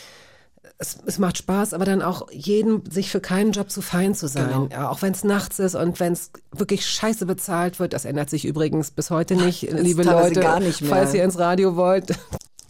es, 0.77 0.97
es 1.05 1.19
macht 1.19 1.37
Spaß, 1.37 1.73
aber 1.73 1.85
dann 1.85 2.01
auch 2.01 2.31
jeden, 2.31 2.89
sich 2.89 3.09
für 3.11 3.19
keinen 3.19 3.51
Job 3.51 3.69
zu 3.71 3.81
fein 3.81 4.15
zu 4.15 4.27
sein. 4.27 4.69
Ja, 4.71 4.89
auch 4.89 5.01
wenn 5.01 5.13
es 5.13 5.23
nachts 5.23 5.59
ist 5.59 5.75
und 5.75 5.99
wenn 5.99 6.13
es 6.13 6.31
wirklich 6.51 6.85
scheiße 6.85 7.25
bezahlt 7.25 7.79
wird. 7.79 7.93
Das 7.93 8.05
ändert 8.05 8.29
sich 8.29 8.45
übrigens 8.45 8.91
bis 8.91 9.09
heute 9.09 9.35
nicht, 9.35 9.63
liebe 9.63 10.03
teilweise 10.03 10.27
Leute, 10.29 10.39
gar 10.39 10.59
nicht 10.59 10.81
mehr. 10.81 10.89
falls 10.89 11.13
ihr 11.13 11.23
ins 11.23 11.37
Radio 11.37 11.75
wollt. 11.75 12.13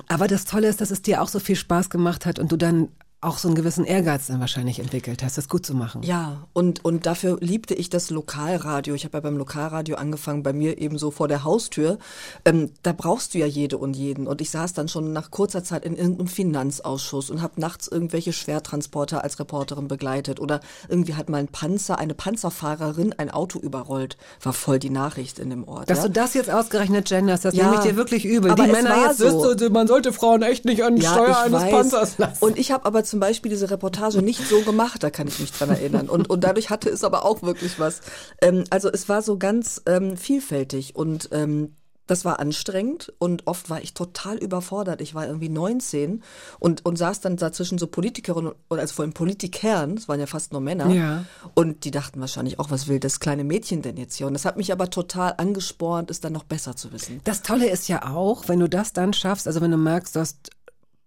Aber 0.08 0.28
das 0.28 0.46
Tolle 0.46 0.68
ist, 0.68 0.82
dass 0.82 0.92
es 0.92 1.02
dir 1.02 1.22
auch 1.22 1.28
so 1.28 1.40
viel 1.40 1.56
Spaß 1.56 1.90
gemacht 1.90 2.26
hat 2.26 2.40
und 2.40 2.52
du 2.52 2.58
dann 2.58 2.90
auch 3.20 3.40
so 3.40 3.48
einen 3.48 3.56
gewissen 3.56 3.84
Ehrgeiz 3.84 4.28
dann 4.28 4.40
wahrscheinlich 4.40 4.78
entwickelt 4.80 5.24
hast, 5.24 5.40
das 5.40 5.50
gut 5.50 5.66
zu 5.66 5.74
machen. 5.74 6.04
Ja, 6.04 6.44
und, 6.54 6.86
und 6.86 7.08
dafür 7.08 7.38
liebte 7.42 7.74
ich 7.74 7.90
das 7.90 8.12
Lokalradio. 8.12 8.94
Ich 8.94 9.06
habe 9.06 9.18
ja 9.18 9.22
beim 9.22 9.38
Lokalradio 9.38 9.96
angefangen, 9.96 10.44
bei 10.44 10.54
mir 10.54 10.78
eben 10.78 11.00
so 11.00 11.10
vor 11.10 11.28
der 11.28 11.44
Haustür. 11.44 11.98
Ähm, 12.46 12.72
da 12.84 12.94
brauchst 12.94 13.34
du 13.34 13.40
ja 13.40 13.48
jede 13.48 13.80
und 13.80 13.96
jeden. 13.96 14.28
Und 14.28 14.40
ich 14.40 14.52
saß 14.52 14.74
dann 14.74 14.88
schon 14.88 15.14
nach 15.14 15.32
kurzer 15.32 15.64
Zeit 15.64 15.84
in 15.84 15.96
irgendeinem 15.96 16.28
Finanzausschuss 16.28 17.32
und 17.32 17.42
habe 17.42 17.60
nachts 17.60 17.88
irgendwelche 17.88 18.34
Schwertransporter 18.34 19.24
als 19.24 19.40
Reporterin 19.40 19.88
begleitet. 19.88 20.40
Oder 20.40 20.60
irgendwie 20.88 21.16
hat 21.16 21.28
mal 21.28 21.38
ein 21.40 21.48
Panzer, 21.48 21.98
eine 21.98 22.14
Panzerfahrerin 22.14 23.14
ein 23.18 23.32
Auto 23.32 23.58
überrollt. 23.58 24.18
War 24.44 24.54
voll 24.54 24.78
die 24.78 24.92
Nachricht 24.92 25.40
in 25.40 25.50
dem 25.50 25.68
Ort. 25.68 25.90
Dass 25.90 26.00
ja? 26.00 26.04
du 26.04 26.12
das 26.12 26.36
jetzt 26.36 26.52
ausgerechnet 26.52 27.10
genderst, 27.10 27.46
das 27.46 27.56
Ja. 27.56 27.64
nehme 27.72 27.78
ich 27.84 27.90
dir 27.90 27.96
wirklich 27.96 28.26
übel. 28.26 28.52
Aber 28.52 28.64
Die 28.64 28.72
Männer 28.72 29.08
jetzt, 29.08 29.18
so. 29.18 29.26
wisst 29.50 29.62
ihr, 29.62 29.72
man 29.72 29.88
sollte 29.88 30.14
Frauen 30.14 30.44
echt 30.44 30.66
nicht 30.66 30.84
an 30.84 30.98
die 30.98 31.02
Ja, 31.02 31.14
Steuer 31.14 31.40
eines 31.40 31.62
weiß. 31.64 31.72
Panzers 31.72 32.18
lassen. 32.20 32.44
Und 32.46 32.60
ich 32.60 32.72
habe 32.72 32.86
aber 32.86 33.04
zum 33.10 33.20
Beispiel 33.20 33.50
diese 33.50 33.70
Reportage 33.70 34.22
nicht 34.22 34.48
so 34.48 34.62
gemacht, 34.62 35.04
da 35.04 35.10
kann 35.10 35.28
ich 35.28 35.40
mich 35.40 35.52
dran 35.52 35.70
erinnern. 35.70 36.10
Und, 36.10 36.30
und 36.30 36.44
dadurch 36.44 36.70
hatte 36.70 36.90
es 36.90 37.04
aber 37.04 37.26
auch 37.26 37.42
wirklich 37.42 37.80
was. 37.80 38.02
Ähm, 38.42 38.64
also 38.70 38.90
es 38.90 39.10
war 39.10 39.22
so 39.22 39.38
ganz 39.38 39.82
ähm, 39.86 40.18
vielfältig 40.18 40.96
und 40.96 41.30
ähm, 41.32 41.76
das 42.08 42.26
war 42.26 42.40
anstrengend 42.40 43.14
und 43.20 43.46
oft 43.46 43.70
war 43.70 43.82
ich 43.82 43.94
total 43.94 44.38
überfordert. 44.38 45.02
Ich 45.02 45.14
war 45.14 45.28
irgendwie 45.28 45.50
19 45.50 46.24
und, 46.58 46.86
und 46.86 46.98
saß 46.98 47.20
dann 47.20 47.36
dazwischen 47.36 47.78
so 47.78 47.88
Politikerinnen 47.88 48.54
und 48.70 48.80
also 48.80 48.96
vor 48.96 49.04
allem 49.04 49.14
Politikern, 49.14 49.96
es 49.96 50.08
waren 50.08 50.20
ja 50.20 50.26
fast 50.26 50.54
nur 50.54 50.62
Männer. 50.62 50.90
Ja. 50.90 51.26
Und 51.54 51.84
die 51.84 51.92
dachten 51.92 52.20
wahrscheinlich 52.22 52.60
auch, 52.60 52.72
was 52.72 52.88
will 52.88 53.00
das 53.00 53.20
kleine 53.20 53.44
Mädchen 53.44 53.82
denn 53.82 53.98
jetzt 53.98 54.16
hier? 54.16 54.28
Und 54.28 54.34
das 54.34 54.46
hat 54.46 54.58
mich 54.58 54.72
aber 54.72 54.90
total 54.90 55.36
angespornt, 55.38 56.10
es 56.10 56.22
dann 56.22 56.34
noch 56.34 56.46
besser 56.46 56.76
zu 56.76 56.92
wissen. 56.94 57.20
Das 57.26 57.42
Tolle 57.42 57.70
ist 57.70 57.88
ja 57.90 58.10
auch, 58.10 58.48
wenn 58.48 58.60
du 58.60 58.70
das 58.70 58.94
dann 58.94 59.14
schaffst, 59.14 59.48
also 59.48 59.62
wenn 59.62 59.72
du 59.72 59.78
merkst, 59.78 60.16
du 60.16 60.22
hast 60.22 60.50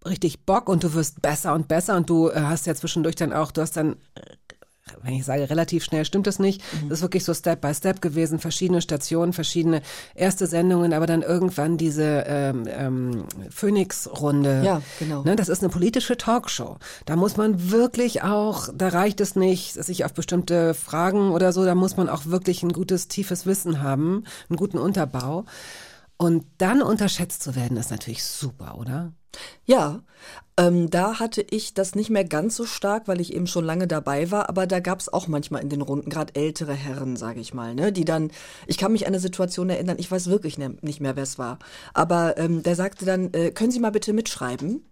richtig 0.07 0.45
Bock 0.47 0.69
und 0.69 0.85
du 0.85 0.95
wirst 0.95 1.23
besser 1.23 1.55
und 1.55 1.69
besser 1.69 1.97
und 1.97 2.09
du 2.09 2.29
äh, 2.29 2.41
hast 2.41 2.67
ja 2.67 2.75
zwischendurch 2.75 3.17
dann 3.17 3.33
auch, 3.33 3.53
du 3.53 3.61
hast 3.61 3.77
dann, 3.77 3.95
äh, 4.15 4.21
wenn 5.03 5.15
ich 5.15 5.25
sage 5.25 5.49
relativ 5.49 5.85
schnell, 5.85 6.05
stimmt 6.05 6.27
das 6.27 6.41
nicht. 6.41 6.63
Das 6.89 6.99
ist 6.99 7.03
wirklich 7.03 7.25
so 7.25 7.33
Step 7.33 7.61
by 7.61 7.73
Step 7.73 8.01
gewesen, 8.01 8.41
verschiedene 8.41 8.83
Stationen, 8.83 9.33
verschiedene 9.33 9.83
erste 10.17 10.49
Sendungen, 10.49 10.93
aber 10.93 11.07
dann 11.07 11.23
irgendwann 11.23 11.77
diese 11.77 12.25
ähm, 12.27 12.65
ähm, 12.67 13.25
Phoenix-Runde. 13.51 14.63
Ja, 14.65 14.83
genau. 14.99 15.23
Ne, 15.23 15.37
das 15.37 15.49
ist 15.49 15.63
eine 15.63 15.71
politische 15.71 16.17
Talkshow. 16.17 16.79
Da 17.07 17.15
muss 17.15 17.37
man 17.37 17.71
wirklich 17.71 18.23
auch, 18.23 18.69
da 18.75 18.89
reicht 18.89 19.21
es 19.21 19.37
nicht, 19.37 19.75
sich 19.75 20.05
auf 20.05 20.13
bestimmte 20.13 20.75
Fragen 20.75 21.31
oder 21.31 21.53
so, 21.53 21.65
da 21.65 21.77
muss 21.77 21.97
man 21.97 22.09
auch 22.09 22.27
wirklich 22.27 22.65
ein 22.65 22.73
gutes, 22.73 23.07
tiefes 23.07 23.47
Wissen 23.47 23.83
haben, 23.83 24.25
einen 24.49 24.57
guten 24.57 24.79
Unterbau. 24.79 25.45
Und 26.17 26.45
dann 26.59 26.83
unterschätzt 26.83 27.43
zu 27.45 27.55
werden, 27.55 27.77
ist 27.77 27.93
natürlich 27.93 28.25
super, 28.25 28.77
oder? 28.77 29.13
Ja, 29.65 30.03
ähm, 30.57 30.91
da 30.91 31.19
hatte 31.21 31.45
ich 31.51 31.75
das 31.75 31.95
nicht 31.95 32.11
mehr 32.11 32.25
ganz 32.25 32.57
so 32.57 32.67
stark, 32.67 33.09
weil 33.09 33.21
ich 33.21 33.33
eben 33.33 33.47
schon 33.47 33.65
lange 33.65 33.87
dabei 33.87 34.31
war, 34.31 34.49
aber 34.49 34.67
da 34.67 34.81
gab 34.81 35.01
es 35.01 35.11
auch 35.11 35.29
manchmal 35.29 35.63
in 35.63 35.69
den 35.69 35.81
Runden, 35.81 36.11
gerade 36.11 36.35
ältere 36.35 36.75
Herren, 36.75 37.17
sage 37.17 37.41
ich 37.41 37.55
mal, 37.55 37.75
ne, 37.75 37.93
die 37.93 38.05
dann, 38.05 38.31
ich 38.67 38.77
kann 38.79 38.93
mich 38.93 39.07
an 39.07 39.13
eine 39.15 39.21
Situation 39.21 39.71
erinnern, 39.71 39.97
ich 39.99 40.11
weiß 40.11 40.27
wirklich 40.29 40.59
ne, 40.59 40.77
nicht 40.83 41.01
mehr, 41.01 41.17
wer 41.17 41.23
es 41.23 41.39
war, 41.39 41.59
aber 41.95 42.37
ähm, 42.37 42.63
der 42.63 42.75
sagte 42.77 43.05
dann, 43.05 43.33
äh, 43.33 43.53
können 43.53 43.71
Sie 43.71 43.81
mal 43.81 43.91
bitte 43.91 44.13
mitschreiben? 44.13 44.85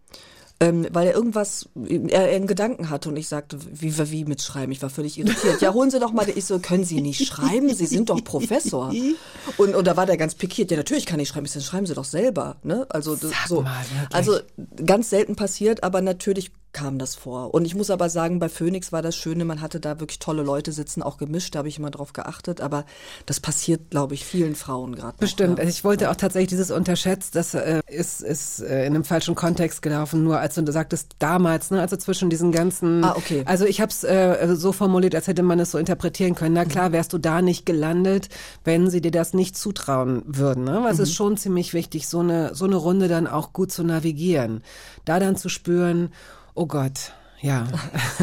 Ähm, 0.61 0.89
weil 0.91 1.07
er 1.07 1.15
irgendwas, 1.15 1.69
er, 1.89 2.31
er 2.31 2.35
einen 2.35 2.49
Gedanken 2.49 2.91
hatte 2.91 3.09
und 3.11 3.17
ich 3.17 3.29
sagte, 3.29 3.61
wie, 3.73 3.97
wie, 3.97 4.11
wie 4.11 4.25
mitschreiben? 4.25 4.73
Ich 4.73 4.83
war 4.83 4.91
völlig 4.91 5.17
irritiert. 5.17 5.61
Ja, 5.61 5.73
holen 5.73 5.91
Sie 5.91 6.01
doch 6.01 6.13
mal, 6.13 6.29
ich 6.29 6.47
so, 6.47 6.59
können 6.59 6.83
Sie 6.83 7.01
nicht 7.01 7.25
schreiben? 7.25 7.73
Sie 7.73 7.87
sind 7.87 8.11
doch 8.11 8.25
Professor. 8.25 8.93
Und, 9.57 9.77
und 9.77 9.87
da 9.87 9.97
war 9.97 10.07
der 10.07 10.17
ganz 10.17 10.35
pikiert, 10.35 10.73
ja, 10.73 10.77
natürlich 10.77 11.07
kann 11.07 11.21
ich 11.21 11.29
schreiben. 11.29 11.47
Ich 11.47 11.53
so, 11.53 11.61
schreiben 11.61 11.87
Sie 11.87 11.95
doch 11.95 12.05
selber, 12.05 12.57
ne? 12.65 12.87
Also, 12.89 13.15
Sag 13.15 13.47
so. 13.47 13.63
mal, 13.63 13.85
also, 14.13 14.41
ganz 14.85 15.11
selten 15.11 15.37
passiert, 15.37 15.85
aber 15.85 16.01
natürlich 16.01 16.51
kam 16.73 16.99
das 16.99 17.15
vor. 17.15 17.55
Und 17.55 17.65
ich 17.65 17.75
muss 17.75 17.91
aber 17.91 18.09
sagen, 18.11 18.39
bei 18.39 18.49
Phoenix 18.49 18.93
war 18.93 19.01
das 19.03 19.17
Schöne, 19.17 19.45
man 19.45 19.61
hatte 19.61 19.81
da 19.81 20.01
wirklich 20.01 20.19
tolle 20.19 20.43
Leute 20.43 20.71
sitzen, 20.73 21.03
auch 21.03 21.17
gemischt, 21.17 21.55
da 21.55 21.61
habe 21.61 21.69
ich 21.69 21.79
immer 21.79 21.91
drauf 21.91 22.13
geachtet, 22.13 22.61
aber 22.61 22.85
das 23.27 23.41
passiert, 23.41 23.91
glaube 23.91 24.15
ich, 24.15 24.25
vielen 24.25 24.55
Frauen 24.55 24.95
gerade. 24.95 25.17
Bestimmt. 25.19 25.59
Also 25.59 25.71
ich 25.71 25.83
wollte 25.83 26.11
auch 26.11 26.17
tatsächlich 26.17 26.51
dieses 26.51 26.71
unterschätzt, 26.71 27.35
das 27.35 27.55
äh, 27.55 27.81
ist, 27.87 28.21
ist 28.21 28.61
äh, 28.61 28.87
in 28.87 28.95
einem 28.95 29.05
falschen 29.05 29.35
Kontext 29.35 29.81
gelaufen, 29.83 30.23
nur 30.25 30.39
als 30.41 30.55
du 30.57 30.71
sagtest 30.71 31.17
damals, 31.19 31.71
ne, 31.71 31.81
also 31.81 31.97
zwischen 31.97 32.29
diesen 32.31 32.53
ganzen. 32.53 33.03
Ah, 33.03 33.15
okay. 33.17 33.43
Also 33.47 33.65
ich 33.65 33.81
habe 33.81 33.91
es 33.91 34.05
äh, 34.05 34.49
so 34.55 34.73
formuliert, 34.73 35.15
als 35.15 35.27
hätte 35.27 35.43
man 35.43 35.59
es 35.61 35.71
so 35.71 35.79
interpretieren 35.79 36.35
können. 36.35 36.55
Na 36.55 36.65
Mhm. 36.65 36.69
klar, 36.69 36.93
wärst 36.93 37.13
du 37.13 37.19
da 37.19 37.41
nicht 37.43 37.65
gelandet, 37.67 38.29
wenn 38.65 38.91
sie 38.91 39.01
dir 39.01 39.11
das 39.11 39.33
nicht 39.35 39.57
zutrauen 39.57 40.23
würden. 40.27 40.65
Ne? 40.65 40.81
Weil 40.83 40.93
es 40.93 40.99
Mhm. 40.99 41.05
ist 41.05 41.15
schon 41.15 41.37
ziemlich 41.39 41.73
wichtig, 41.75 42.09
so 42.09 42.21
eine 42.21 42.55
so 42.55 42.67
eine 42.67 42.77
Runde 42.77 43.09
dann 43.09 43.27
auch 43.27 43.53
gut 43.53 43.73
zu 43.73 43.83
navigieren, 43.85 44.63
da 45.05 45.19
dann 45.19 45.37
zu 45.37 45.49
spüren, 45.49 46.11
oh 46.59 46.67
Gott. 46.67 47.13
Ja, 47.41 47.69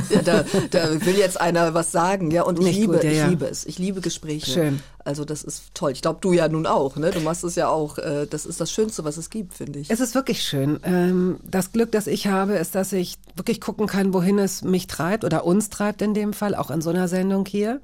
Ja, 0.10 0.22
da, 0.26 0.44
da 0.72 1.06
will 1.06 1.16
jetzt 1.16 1.40
einer 1.40 1.74
was 1.74 1.92
sagen, 1.92 2.32
ja, 2.32 2.44
und 2.44 2.60
ich 2.60 2.66
Nicht 2.66 2.80
liebe, 2.80 2.94
gut, 2.94 3.04
ja, 3.04 3.12
ich 3.12 3.18
ja. 3.18 3.28
liebe 3.28 3.46
es. 3.46 3.66
Ich 3.66 3.80
liebe 3.80 4.02
Gespräche. 4.02 4.52
Schön. 4.52 4.82
Also 5.06 5.24
das 5.24 5.44
ist 5.44 5.74
toll. 5.74 5.92
Ich 5.92 6.02
glaube, 6.02 6.20
du 6.22 6.34
ja 6.34 6.50
nun 6.50 6.66
auch, 6.66 6.98
ne? 6.98 7.12
Du 7.12 7.22
machst 7.22 7.44
es 7.44 7.56
ja 7.56 7.70
auch. 7.70 7.98
Äh, 7.98 8.28
das 8.30 8.46
ist 8.46 8.60
das 8.60 8.72
Schönste, 8.72 9.06
was 9.06 9.18
es 9.18 9.30
gibt, 9.30 9.54
finde 9.54 9.80
ich. 9.80 9.90
Es 9.90 10.02
ist 10.02 10.16
wirklich 10.16 10.42
schön. 10.42 10.80
Ähm, 10.84 11.38
das 11.50 11.72
Glück, 11.72 11.92
das 11.92 12.08
ich 12.08 12.28
habe, 12.28 12.56
ist, 12.56 12.76
dass 12.76 12.92
ich 12.92 13.18
wirklich 13.36 13.62
gucken 13.62 13.88
kann, 13.88 14.14
wohin 14.14 14.38
es 14.38 14.64
mich 14.64 14.88
treibt 14.88 15.24
oder 15.24 15.46
uns 15.46 15.70
treibt 15.70 16.02
in 16.02 16.14
dem 16.14 16.34
Fall, 16.34 16.56
auch 16.56 16.70
in 16.70 16.82
so 16.82 16.90
einer 16.90 17.08
Sendung 17.08 17.46
hier. 17.46 17.80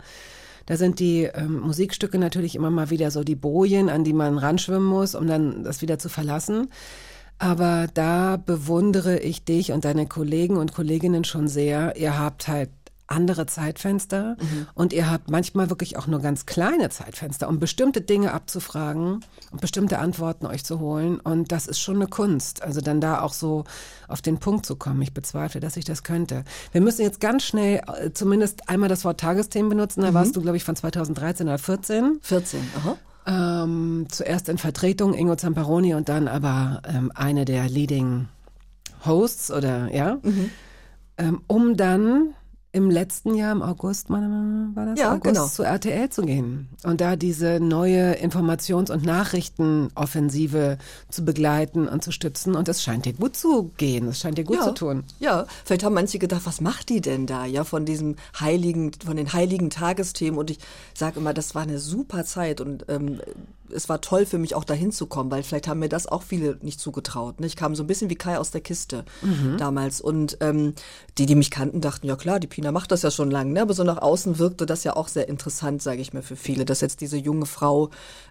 Da 0.65 0.78
sind 0.78 0.99
die 0.99 1.23
ähm, 1.23 1.61
Musikstücke 1.61 2.18
natürlich 2.18 2.56
immer 2.56 2.72
mal 2.72 2.90
wieder 2.90 3.10
so 3.10 3.23
die 3.23 3.36
Bojen, 3.36 3.90
an 3.90 4.03
die 4.03 4.14
man 4.14 4.38
ranschwimmen 4.38 4.88
muss, 4.88 5.15
um 5.15 5.28
dann 5.28 5.64
das 5.64 5.82
wieder 5.82 5.98
zu 5.98 6.10
verlassen. 6.10 6.69
Aber 7.41 7.88
da 7.91 8.38
bewundere 8.38 9.18
ich 9.18 9.43
dich 9.43 9.72
und 9.72 9.84
deine 9.84 10.05
Kollegen 10.05 10.57
und 10.57 10.76
Kolleginnen 10.76 11.23
schon 11.23 11.47
sehr. 11.47 11.97
Ihr 11.97 12.19
habt 12.19 12.47
halt 12.47 12.69
andere 13.07 13.47
Zeitfenster 13.47 14.38
und 14.76 14.93
ihr 14.93 15.09
habt 15.09 15.31
manchmal 15.31 15.72
wirklich 15.72 15.97
auch 15.97 16.05
nur 16.05 16.22
ganz 16.22 16.45
kleine 16.45 16.89
Zeitfenster, 16.89 17.49
um 17.49 17.59
bestimmte 17.59 18.01
Dinge 18.01 18.31
abzufragen 18.31 19.26
und 19.49 19.59
bestimmte 19.59 19.97
Antworten 19.97 20.45
euch 20.45 20.63
zu 20.63 20.80
holen. 20.80 21.19
Und 21.19 21.51
das 21.51 21.65
ist 21.65 21.80
schon 21.80 21.95
eine 21.95 22.07
Kunst. 22.07 22.61
Also 22.61 22.80
dann 22.80 23.01
da 23.01 23.22
auch 23.22 23.34
so 23.34 23.63
auf 24.07 24.22
den 24.22 24.38
Punkt 24.38 24.68
zu 24.68 24.76
kommen. 24.76 25.01
Ich 25.01 25.15
bezweifle, 25.15 25.59
dass 25.59 25.77
ich 25.77 25.85
das 25.85 26.03
könnte. 26.03 26.43
Wir 26.73 26.81
müssen 26.81 27.01
jetzt 27.01 27.19
ganz 27.19 27.43
schnell 27.43 27.81
äh, 27.88 28.11
zumindest 28.13 28.69
einmal 28.69 28.88
das 28.88 29.03
Wort 29.03 29.19
Tagesthemen 29.19 29.69
benutzen. 29.69 30.01
Da 30.01 30.13
warst 30.13 30.35
du, 30.35 30.41
glaube 30.41 30.57
ich, 30.57 30.63
von 30.63 30.76
2013 30.76 31.47
oder 31.47 31.57
14. 31.57 32.19
14, 32.22 32.59
aha. 32.77 32.97
Ähm, 33.27 34.07
zuerst 34.10 34.49
in 34.49 34.57
Vertretung 34.57 35.14
Ingo 35.14 35.35
Zamparoni 35.35 35.93
und 35.93 36.10
dann 36.10 36.27
aber 36.27 36.81
ähm, 36.88 37.11
eine 37.14 37.45
der 37.45 37.69
Leading 37.69 38.27
Hosts 39.06 39.52
oder 39.52 39.93
ja, 39.93 40.18
ähm, 41.18 41.41
um 41.48 41.77
dann 41.77 42.34
im 42.73 42.89
letzten 42.89 43.35
Jahr 43.35 43.52
im 43.52 43.61
August, 43.61 44.10
meine 44.10 44.30
Mama, 44.30 44.69
war 44.76 44.85
das 44.85 44.99
Ja, 44.99 45.11
August, 45.14 45.23
genau. 45.23 45.48
zu 45.48 45.64
RTL 45.64 46.10
zu 46.10 46.22
gehen 46.22 46.69
und 46.84 47.02
da 47.02 47.15
diese 47.18 47.60
neue 47.60 48.14
Informations- 48.14 48.89
und 48.91 49.03
Nachrichtenoffensive 49.03 50.77
zu 51.10 51.26
begleiten 51.26 51.88
und 51.88 52.03
zu 52.03 52.11
stützen 52.11 52.56
und 52.56 52.69
es 52.69 52.81
scheint 52.81 53.06
dir 53.06 53.14
gut 53.14 53.35
zu 53.35 53.72
gehen, 53.77 54.07
es 54.07 54.19
scheint 54.19 54.38
dir 54.38 54.45
gut 54.45 54.57
ja. 54.57 54.64
zu 54.64 54.73
tun. 54.73 55.03
Ja, 55.19 55.45
vielleicht 55.65 55.84
haben 55.84 55.93
manche 55.95 56.18
gedacht, 56.18 56.43
was 56.45 56.61
macht 56.61 56.89
die 56.89 57.02
denn 57.02 57.26
da? 57.27 57.45
Ja, 57.45 57.64
von 57.65 57.85
diesem 57.85 58.15
heiligen, 58.39 58.91
von 59.06 59.18
den 59.18 59.34
heiligen 59.34 59.69
Tagesthemen. 59.69 60.39
Und 60.39 60.52
ich 60.52 60.60
sage 60.93 61.19
immer, 61.19 61.34
das 61.34 61.56
war 61.56 61.64
eine 61.64 61.80
super 61.80 62.23
Zeit 62.23 62.61
und 62.61 62.85
ähm, 62.88 63.19
es 63.72 63.89
war 63.89 64.02
toll 64.02 64.26
für 64.26 64.38
mich 64.38 64.56
auch 64.56 64.64
dahin 64.64 64.91
zu 64.91 65.07
kommen, 65.07 65.31
weil 65.31 65.43
vielleicht 65.43 65.68
haben 65.68 65.80
mir 65.80 65.89
das 65.89 66.07
auch 66.07 66.23
viele 66.23 66.57
nicht 66.61 66.80
zugetraut. 66.80 67.39
Ne? 67.39 67.48
Ich 67.48 67.56
kam 67.56 67.76
so 67.76 67.84
ein 67.84 67.88
bisschen 67.88 68.10
wie 68.10 68.15
Kai 68.15 68.38
aus 68.38 68.52
der 68.52 68.61
Kiste 68.61 69.06
damals. 69.57 70.02
Und 70.02 70.38
ähm, 70.41 70.73
die, 71.18 71.26
die 71.26 71.35
mich 71.35 71.52
kannten, 71.52 71.81
dachten, 71.81 72.07
ja 72.07 72.15
klar, 72.15 72.39
die 72.39 72.48
Pina 72.48 72.72
macht 72.72 72.91
das 72.91 73.02
ja 73.02 73.11
schon 73.11 73.31
lange. 73.31 73.53
Ne? 73.53 73.61
Aber 73.61 73.73
so 73.73 73.84
nach 73.84 73.98
außen 73.98 74.39
wirkte 74.39 74.65
das 74.65 74.84
ja 74.84 74.95
auch 74.95 75.07
sehr 75.07 75.30
interessant, 75.30 75.81
sage 75.81 76.02
ich 76.02 76.14
mir, 76.14 76.22
für 76.22 76.35
viele, 76.35 76.65
dass 76.65 76.81
jetzt 76.81 77.02
diese 77.02 77.18
junge 77.18 77.45
Frau 77.45 77.89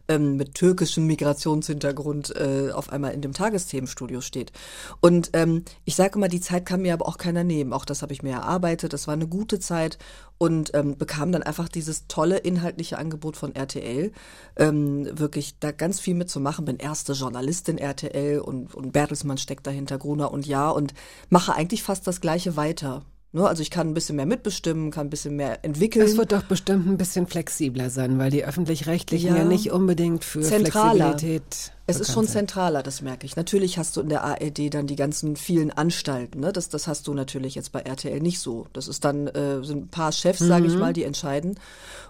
ähm, 0.08 0.36
mit 0.36 0.54
türkischem 0.54 1.06
Migrationshintergrund 1.06 2.34
äh, 2.36 2.70
auf 2.72 2.90
einmal 2.90 3.12
in 3.12 3.22
dem 3.22 3.32
Tagesthemenstudio 3.32 4.20
steht. 4.20 4.52
Und 5.00 5.30
ähm, 5.32 5.64
ich 5.84 5.94
sage 5.94 6.16
immer, 6.16 6.28
die 6.28 6.40
Zeit 6.40 6.66
kann 6.66 6.82
mir 6.82 6.94
aber 6.94 7.06
auch 7.06 7.18
keiner 7.18 7.44
nehmen. 7.44 7.72
Auch 7.72 7.84
das 7.84 8.02
habe 8.02 8.12
ich 8.12 8.22
mir 8.22 8.32
erarbeitet. 8.32 8.92
Das 8.92 9.06
war 9.06 9.14
eine 9.14 9.28
gute 9.28 9.58
Zeit 9.58 9.98
und 10.42 10.70
ähm, 10.72 10.96
bekam 10.96 11.32
dann 11.32 11.42
einfach 11.42 11.68
dieses 11.68 12.06
tolle 12.08 12.38
inhaltliche 12.38 12.96
Angebot 12.96 13.36
von 13.36 13.54
RTL. 13.54 14.10
Ähm, 14.56 15.06
wirklich 15.18 15.29
da 15.60 15.72
ganz 15.72 16.00
viel 16.00 16.14
mitzumachen. 16.14 16.64
Bin 16.64 16.76
erste 16.76 17.12
Journalistin 17.12 17.78
RTL 17.78 18.40
und, 18.40 18.74
und 18.74 18.92
Bertelsmann 18.92 19.38
steckt 19.38 19.66
dahinter, 19.66 19.98
Gruner 19.98 20.32
und 20.32 20.46
Ja 20.46 20.70
und 20.70 20.94
mache 21.28 21.54
eigentlich 21.54 21.82
fast 21.82 22.06
das 22.06 22.20
Gleiche 22.20 22.56
weiter. 22.56 23.02
Ne? 23.32 23.46
Also 23.46 23.62
ich 23.62 23.70
kann 23.70 23.88
ein 23.88 23.94
bisschen 23.94 24.16
mehr 24.16 24.26
mitbestimmen, 24.26 24.90
kann 24.90 25.06
ein 25.06 25.10
bisschen 25.10 25.36
mehr 25.36 25.64
entwickeln. 25.64 26.04
Es 26.04 26.16
wird 26.16 26.32
doch 26.32 26.42
bestimmt 26.42 26.86
ein 26.88 26.96
bisschen 26.98 27.26
flexibler 27.28 27.88
sein, 27.88 28.18
weil 28.18 28.30
die 28.30 28.44
öffentlich-rechtlichen 28.44 29.30
ja, 29.30 29.36
Ja. 29.38 29.44
nicht 29.44 29.70
unbedingt 29.70 30.24
für 30.24 30.40
Zentraler. 30.40 31.10
Flexibilität. 31.10 31.72
Es 31.86 32.00
ist 32.00 32.12
schon 32.12 32.24
sind. 32.26 32.32
zentraler, 32.48 32.82
das 32.82 33.02
merke 33.02 33.26
ich. 33.26 33.36
Natürlich 33.36 33.78
hast 33.78 33.96
du 33.96 34.00
in 34.00 34.08
der 34.08 34.22
ARD 34.24 34.72
dann 34.74 34.86
die 34.86 34.96
ganzen 34.96 35.36
vielen 35.36 35.70
Anstalten. 35.70 36.40
Ne? 36.40 36.52
Das, 36.52 36.68
das 36.68 36.86
hast 36.88 37.06
du 37.08 37.14
natürlich 37.14 37.54
jetzt 37.54 37.70
bei 37.72 37.80
RTL 37.80 38.20
nicht 38.20 38.40
so. 38.40 38.66
Das 38.72 38.88
ist 38.88 39.04
dann 39.04 39.26
äh, 39.28 39.62
sind 39.64 39.84
ein 39.84 39.88
paar 39.88 40.10
Chefs, 40.12 40.40
sage 40.40 40.64
Mhm. 40.64 40.70
ich 40.70 40.76
mal, 40.78 40.92
die 40.92 41.04
entscheiden. 41.04 41.58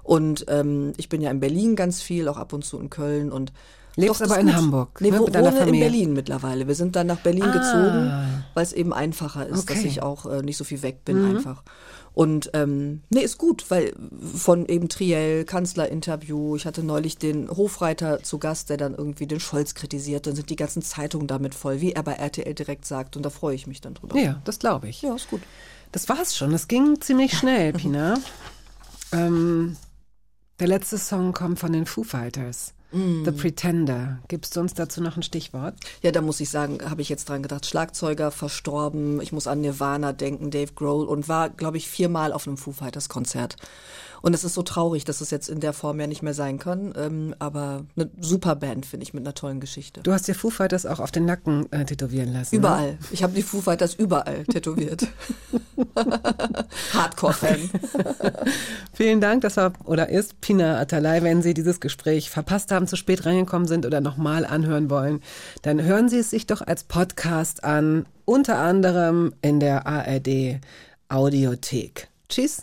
Und 0.02 0.46
ähm, 0.48 0.92
ich 0.96 1.08
bin 1.08 1.20
ja 1.20 1.30
in 1.30 1.40
Berlin 1.40 1.76
ganz 1.76 2.00
viel, 2.02 2.28
auch 2.28 2.36
ab 2.38 2.52
und 2.52 2.64
zu 2.64 2.78
in 2.78 2.88
Köln 2.90 3.30
und 3.30 3.52
Lebst 3.96 4.20
Doch, 4.20 4.26
aber 4.26 4.38
in 4.38 4.46
gut. 4.46 4.54
Hamburg, 4.56 5.00
Nee, 5.00 5.10
ne, 5.10 5.18
wo, 5.18 5.24
mit 5.26 5.34
wohne 5.34 5.66
in. 5.68 5.80
Berlin 5.80 6.12
mittlerweile. 6.12 6.68
Wir 6.68 6.74
sind 6.74 6.94
dann 6.96 7.06
nach 7.08 7.20
Berlin 7.20 7.42
Ah. 7.44 7.52
gezogen, 7.52 8.44
weil 8.54 8.62
es 8.62 8.72
eben 8.72 8.92
einfacher 8.92 9.46
ist, 9.46 9.68
dass 9.68 9.78
Okay. 9.78 9.88
ich 9.88 10.02
auch 10.02 10.26
äh, 10.26 10.42
nicht 10.42 10.56
so 10.56 10.64
viel 10.64 10.82
weg 10.82 11.04
bin 11.04 11.24
einfach. 11.24 11.62
Und 12.12 12.50
ähm, 12.54 13.02
nee, 13.10 13.20
ist 13.20 13.38
gut, 13.38 13.66
weil 13.68 13.92
von 14.34 14.66
eben 14.66 14.88
Triell, 14.88 15.44
Kanzlerinterview, 15.44 16.56
ich 16.56 16.66
hatte 16.66 16.82
neulich 16.82 17.18
den 17.18 17.48
Hofreiter 17.48 18.22
zu 18.22 18.38
Gast, 18.38 18.68
der 18.70 18.76
dann 18.78 18.94
irgendwie 18.94 19.26
den 19.28 19.38
Scholz 19.38 19.74
kritisiert, 19.74 20.26
dann 20.26 20.34
sind 20.34 20.50
die 20.50 20.56
ganzen 20.56 20.82
Zeitungen 20.82 21.28
damit 21.28 21.54
voll, 21.54 21.80
wie 21.80 21.92
er 21.92 22.02
bei 22.02 22.14
RTL 22.14 22.52
direkt 22.54 22.84
sagt 22.84 23.16
und 23.16 23.22
da 23.24 23.30
freue 23.30 23.54
ich 23.54 23.66
mich 23.68 23.80
dann 23.80 23.94
drüber. 23.94 24.16
Ja, 24.18 24.40
das 24.44 24.58
glaube 24.58 24.88
ich. 24.88 25.02
Ja, 25.02 25.14
ist 25.14 25.30
gut. 25.30 25.40
Das 25.92 26.08
war's 26.08 26.36
schon. 26.36 26.50
Das 26.52 26.66
ging 26.68 27.00
ziemlich 27.00 27.36
schnell, 27.36 27.72
Pina. 27.74 28.18
ähm, 29.12 29.76
der 30.58 30.66
letzte 30.68 30.98
Song 30.98 31.32
kommt 31.32 31.58
von 31.58 31.72
den 31.72 31.86
Foo 31.86 32.02
Fighters. 32.04 32.74
The 32.92 33.30
Pretender. 33.30 34.18
Gibst 34.26 34.56
du 34.56 34.60
uns 34.60 34.74
dazu 34.74 35.00
noch 35.00 35.16
ein 35.16 35.22
Stichwort? 35.22 35.74
Ja, 36.02 36.10
da 36.10 36.20
muss 36.20 36.40
ich 36.40 36.50
sagen, 36.50 36.78
habe 36.88 37.02
ich 37.02 37.08
jetzt 37.08 37.28
dran 37.28 37.42
gedacht. 37.42 37.66
Schlagzeuger 37.66 38.32
verstorben. 38.32 39.20
Ich 39.20 39.30
muss 39.30 39.46
an 39.46 39.60
Nirvana 39.60 40.12
denken, 40.12 40.50
Dave 40.50 40.72
Grohl 40.74 41.06
und 41.06 41.28
war, 41.28 41.50
glaube 41.50 41.76
ich, 41.76 41.88
viermal 41.88 42.32
auf 42.32 42.48
einem 42.48 42.56
Foo 42.56 42.72
Fighters 42.72 43.08
Konzert. 43.08 43.56
Und 44.22 44.34
es 44.34 44.44
ist 44.44 44.54
so 44.54 44.62
traurig, 44.62 45.04
dass 45.04 45.20
es 45.20 45.30
jetzt 45.30 45.48
in 45.48 45.60
der 45.60 45.72
Form 45.72 46.00
ja 46.00 46.06
nicht 46.06 46.22
mehr 46.22 46.34
sein 46.34 46.58
kann. 46.58 46.92
Ähm, 46.96 47.34
aber 47.38 47.84
eine 47.96 48.10
super 48.20 48.56
Band, 48.56 48.86
finde 48.86 49.04
ich, 49.04 49.14
mit 49.14 49.24
einer 49.24 49.34
tollen 49.34 49.60
Geschichte. 49.60 50.02
Du 50.02 50.12
hast 50.12 50.28
dir 50.28 50.34
Foo 50.34 50.50
Fighters 50.50 50.86
auch 50.86 51.00
auf 51.00 51.10
den 51.10 51.24
Nacken 51.24 51.70
äh, 51.72 51.84
tätowieren 51.84 52.32
lassen. 52.32 52.56
Ne? 52.56 52.58
Überall. 52.58 52.98
Ich 53.10 53.22
habe 53.22 53.32
die 53.32 53.42
Foo 53.42 53.60
Fighters 53.60 53.94
überall 53.94 54.44
tätowiert. 54.44 55.06
Hardcore-Fan. 56.92 57.70
Vielen 58.92 59.20
Dank, 59.20 59.42
das 59.42 59.56
war 59.56 59.72
oder 59.84 60.08
ist 60.08 60.40
Pina 60.40 60.78
Atalay. 60.78 61.22
Wenn 61.22 61.42
Sie 61.42 61.54
dieses 61.54 61.80
Gespräch 61.80 62.30
verpasst 62.30 62.72
haben, 62.72 62.86
zu 62.86 62.96
spät 62.96 63.24
reingekommen 63.26 63.68
sind 63.68 63.86
oder 63.86 64.00
nochmal 64.00 64.44
anhören 64.44 64.90
wollen, 64.90 65.20
dann 65.62 65.82
hören 65.82 66.08
Sie 66.08 66.18
es 66.18 66.30
sich 66.30 66.46
doch 66.46 66.60
als 66.60 66.84
Podcast 66.84 67.64
an, 67.64 68.06
unter 68.24 68.58
anderem 68.58 69.32
in 69.42 69.60
der 69.60 69.86
ARD 69.86 70.60
Audiothek. 71.08 72.08
Tschüss. 72.28 72.62